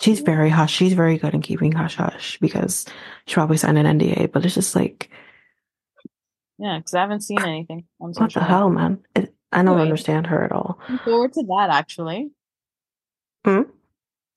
She's 0.00 0.20
very 0.20 0.50
hush. 0.50 0.72
She's 0.72 0.94
very 0.94 1.18
good 1.18 1.34
in 1.34 1.42
keeping 1.42 1.72
hush 1.72 1.96
hush 1.96 2.38
because 2.40 2.84
she 3.26 3.34
probably 3.34 3.56
signed 3.56 3.78
an 3.78 3.98
NDA. 3.98 4.32
But 4.32 4.44
it's 4.44 4.54
just 4.54 4.74
like, 4.74 5.10
yeah, 6.58 6.78
because 6.78 6.94
I 6.94 7.00
haven't 7.00 7.22
seen 7.22 7.40
anything. 7.40 7.84
I'm 8.00 8.12
what 8.12 8.32
the 8.32 8.42
hell, 8.42 8.70
man? 8.70 9.00
It, 9.14 9.34
I 9.52 9.62
don't 9.62 9.80
understand 9.80 10.26
her 10.28 10.44
at 10.44 10.52
all. 10.52 10.78
Looking 10.88 11.04
forward 11.04 11.32
to 11.34 11.42
that 11.44 11.70
actually. 11.70 12.30
Hmm? 13.44 13.62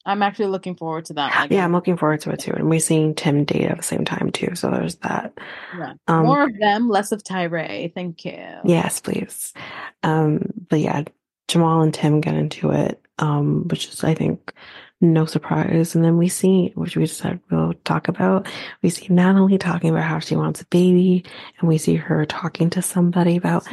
I'm 0.08 0.22
actually 0.22 0.48
looking 0.48 0.76
forward 0.76 1.06
to 1.06 1.14
that. 1.14 1.50
Yeah, 1.50 1.64
I'm 1.64 1.72
looking 1.72 1.98
forward 1.98 2.22
to 2.22 2.30
it 2.32 2.40
too. 2.40 2.54
And 2.54 2.70
we're 2.70 2.80
seeing 2.80 3.16
Tim 3.16 3.44
date 3.44 3.72
at 3.72 3.78
the 3.78 3.84
same 3.84 4.06
time 4.06 4.32
too. 4.32 4.54
So 4.54 4.70
there's 4.70 4.96
that. 4.98 5.34
Yeah. 5.76 5.94
Um, 6.08 6.26
More 6.26 6.44
of 6.44 6.60
them, 6.60 6.90
less 6.90 7.12
of 7.12 7.24
Tyray. 7.24 7.92
Thank 7.94 8.24
you. 8.24 8.38
Yes, 8.64 9.00
please. 9.00 9.54
Um, 10.04 10.54
but 10.70 10.80
yeah, 10.80 11.04
Jamal 11.48 11.82
and 11.82 11.94
Tim 11.94 12.22
get 12.22 12.36
into 12.36 12.70
it, 12.70 13.02
um, 13.18 13.68
which 13.68 13.88
is 13.88 14.04
I 14.04 14.14
think 14.14 14.54
no 15.14 15.26
surprise. 15.26 15.96
And 15.96 16.04
then 16.04 16.18
we 16.18 16.28
see, 16.28 16.72
which 16.76 16.96
we 16.96 17.06
said 17.06 17.40
we'll 17.50 17.74
talk 17.86 18.08
about, 18.08 18.48
we 18.82 18.90
see 18.90 19.08
Natalie 19.10 19.58
talking 19.58 19.90
about 19.90 20.04
how 20.04 20.20
she 20.20 20.36
wants 20.36 20.62
a 20.62 20.66
baby, 20.66 21.24
and 21.60 21.68
we 21.68 21.78
see 21.78 21.96
her 21.96 22.26
talking 22.26 22.70
to 22.72 22.82
somebody 22.82 23.38
about 23.38 23.66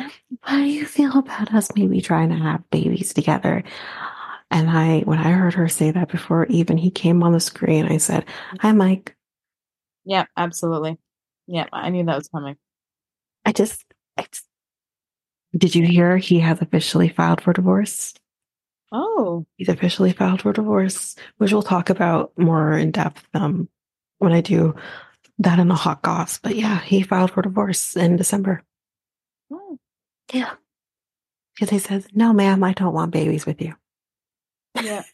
how 0.42 0.56
do 0.56 0.64
you 0.64 0.86
feel 0.86 1.18
about 1.18 1.52
us 1.54 1.70
maybe 1.76 2.00
trying 2.00 2.30
to 2.30 2.36
have 2.36 2.68
babies 2.70 3.14
together. 3.14 3.62
And 4.50 4.70
I, 4.70 5.00
when 5.00 5.18
I 5.18 5.30
heard 5.30 5.54
her 5.54 5.68
say 5.68 5.90
that 5.90 6.10
before 6.10 6.46
even 6.46 6.76
he 6.76 6.90
came 6.90 7.22
on 7.22 7.32
the 7.32 7.40
screen, 7.40 7.86
I 7.86 7.96
said, 7.96 8.26
Hi, 8.60 8.72
Mike. 8.72 9.16
Yeah, 10.04 10.26
absolutely. 10.36 10.98
Yeah, 11.46 11.66
I 11.72 11.90
knew 11.90 12.04
that 12.04 12.16
was 12.16 12.28
coming. 12.28 12.56
I 13.44 13.52
just, 13.52 13.84
I 14.16 14.26
just 14.30 14.46
did 15.56 15.74
you 15.74 15.86
hear 15.86 16.16
he 16.16 16.40
has 16.40 16.62
officially 16.62 17.10
filed 17.10 17.42
for 17.42 17.52
divorce? 17.52 18.14
Oh, 18.92 19.46
he's 19.56 19.70
officially 19.70 20.12
filed 20.12 20.42
for 20.42 20.52
divorce, 20.52 21.16
which 21.38 21.50
we'll 21.50 21.62
talk 21.62 21.88
about 21.88 22.32
more 22.36 22.76
in 22.76 22.90
depth 22.90 23.26
um, 23.32 23.68
when 24.18 24.32
I 24.32 24.42
do 24.42 24.74
that 25.38 25.58
in 25.58 25.68
the 25.68 25.74
hot 25.74 26.02
goss. 26.02 26.38
But 26.38 26.56
yeah, 26.56 26.78
he 26.80 27.02
filed 27.02 27.30
for 27.30 27.40
divorce 27.40 27.96
in 27.96 28.16
December. 28.16 28.62
Oh. 29.50 29.78
Yeah. 30.32 30.52
Because 31.54 31.70
he 31.70 31.78
says, 31.78 32.06
No, 32.12 32.34
ma'am, 32.34 32.62
I 32.62 32.74
don't 32.74 32.92
want 32.92 33.12
babies 33.12 33.46
with 33.46 33.62
you. 33.62 33.74
Yeah. 34.74 35.04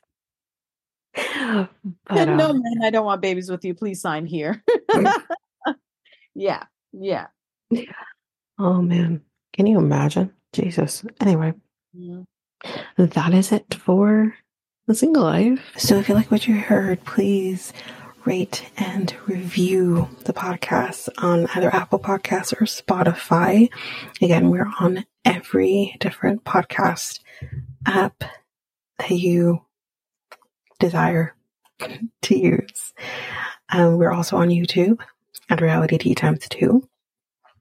but, 1.14 1.68
no, 2.10 2.50
um, 2.50 2.62
man, 2.62 2.82
I 2.82 2.90
don't 2.90 3.06
want 3.06 3.22
babies 3.22 3.48
with 3.48 3.64
you. 3.64 3.74
Please 3.74 4.00
sign 4.00 4.26
here. 4.26 4.62
yeah. 6.34 6.64
Yeah. 6.92 7.26
Oh, 8.58 8.82
man. 8.82 9.22
Can 9.52 9.66
you 9.66 9.78
imagine? 9.78 10.32
Jesus. 10.52 11.04
Anyway. 11.20 11.54
Yeah 11.92 12.22
that 12.96 13.34
is 13.34 13.52
it 13.52 13.74
for 13.74 14.34
the 14.86 14.94
single 14.94 15.22
life. 15.22 15.60
So 15.76 15.98
if 15.98 16.08
you 16.08 16.14
like 16.14 16.30
what 16.30 16.46
you 16.46 16.54
heard, 16.58 17.04
please 17.04 17.72
rate 18.24 18.70
and 18.76 19.14
review 19.26 20.08
the 20.24 20.32
podcast 20.32 21.08
on 21.18 21.46
either 21.54 21.74
Apple 21.74 21.98
Podcasts 21.98 22.52
or 22.52 22.64
Spotify. 22.64 23.70
Again, 24.20 24.50
we're 24.50 24.70
on 24.80 25.04
every 25.24 25.96
different 26.00 26.44
podcast 26.44 27.20
app 27.86 28.24
that 28.98 29.10
you 29.10 29.64
desire 30.78 31.34
to 32.22 32.38
use. 32.38 32.94
Um, 33.70 33.98
we're 33.98 34.12
also 34.12 34.36
on 34.36 34.48
YouTube 34.48 35.00
at 35.48 35.60
Realitea 35.60 36.16
Times 36.16 36.46
2. 36.48 36.86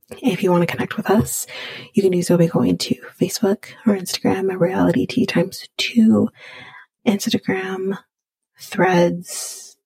If 0.10 0.42
you 0.42 0.52
want 0.52 0.62
to 0.62 0.74
connect 0.74 0.96
with 0.96 1.10
us, 1.10 1.48
you 1.94 2.02
can 2.02 2.12
do 2.12 2.22
so 2.22 2.38
by 2.38 2.48
going 2.48 2.78
to 2.78 2.96
Facebook 3.20 3.66
or 3.86 3.96
Instagram 3.96 4.52
at 4.52 4.60
Realitea 4.60 5.28
Times 5.28 5.68
2, 5.78 6.30
Instagram, 7.06 7.98
Threads, 8.60 9.78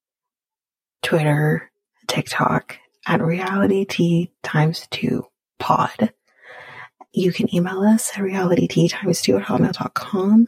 Twitter, 1.02 1.70
TikTok 2.06 2.78
at 3.06 3.20
Realitea 3.20 4.30
Times 4.42 4.86
2 4.92 5.24
Pod. 5.58 6.12
You 7.12 7.32
can 7.32 7.54
email 7.54 7.80
us 7.80 8.10
at 8.14 8.22
realitea 8.22 8.90
times 8.90 9.20
2 9.20 9.36
at 9.36 9.44
hotmail.com. 9.44 10.46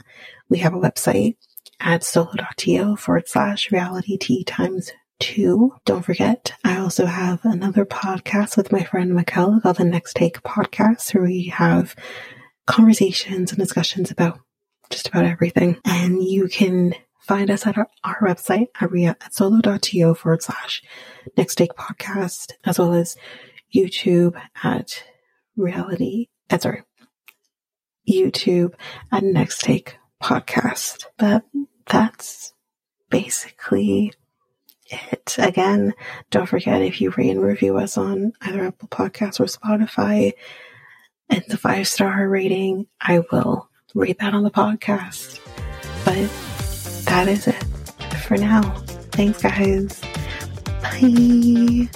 We 0.49 0.59
have 0.59 0.73
a 0.73 0.79
website 0.79 1.37
at 1.79 2.03
solo.to 2.03 2.97
forward 2.97 3.29
slash 3.29 3.69
realitea 3.69 4.45
times 4.47 4.91
two. 5.21 5.75
Don't 5.85 6.05
forget, 6.05 6.53
I 6.65 6.79
also 6.79 7.07
have 7.07 7.41
another 7.45 7.85
podcast 7.85 8.57
with 8.57 8.73
my 8.73 8.83
friend 8.83 9.13
Mikkel 9.13 9.63
called 9.63 9.77
the 9.77 9.85
Next 9.85 10.15
Take 10.15 10.43
Podcast, 10.43 11.15
where 11.15 11.25
we 11.25 11.47
have 11.49 11.95
conversations 12.67 13.53
and 13.53 13.59
discussions 13.59 14.11
about 14.11 14.41
just 14.91 15.09
about 15.09 15.25
everything. 15.25 15.79
And 15.85 16.23
you 16.23 16.49
can 16.49 16.95
find 17.21 17.51
us 17.51 17.67
at 17.67 17.79
our, 17.79 17.89
our 18.05 18.21
website 18.23 18.69
at, 18.81 18.91
rea- 18.91 19.07
at 19.07 19.35
solo.to 19.35 20.15
forward 20.15 20.43
slash 20.43 20.83
Next 21.37 21.57
Take 21.57 21.75
Podcast, 21.75 22.53
as 22.65 22.79
well 22.79 22.93
as 22.93 23.17
YouTube 23.75 24.41
at 24.63 25.05
reality, 25.57 26.29
uh, 26.51 26.59
sorry, 26.59 26.83
YouTube 28.09 28.75
at 29.11 29.25
Next 29.25 29.61
Take 29.61 29.97
Podcast. 30.23 31.07
But 31.19 31.45
that's 31.87 32.53
basically 33.11 34.13
it. 35.13 35.37
Again, 35.39 35.95
don't 36.31 36.49
forget 36.49 36.83
if 36.83 37.01
you 37.01 37.11
rate 37.17 37.31
and 37.31 37.43
review 37.43 37.79
us 37.79 37.97
on 37.97 38.33
either 38.43 38.65
Apple 38.65 38.89
Podcasts 38.89 39.41
or 39.41 39.45
Spotify 39.45 40.33
and 41.29 41.45
the 41.49 41.57
five 41.57 41.89
star 41.89 42.29
rating, 42.29 42.87
I 43.01 43.23
will 43.33 43.69
read 43.95 44.19
that 44.19 44.35
on 44.35 44.43
the 44.43 44.51
podcast. 44.51 45.41
But 46.05 46.29
that 47.07 47.29
is 47.29 47.47
it 47.47 47.63
for 48.27 48.37
now. 48.37 48.63
Thanks, 49.13 49.43
guys. 49.43 50.01
Bye. 50.83 51.89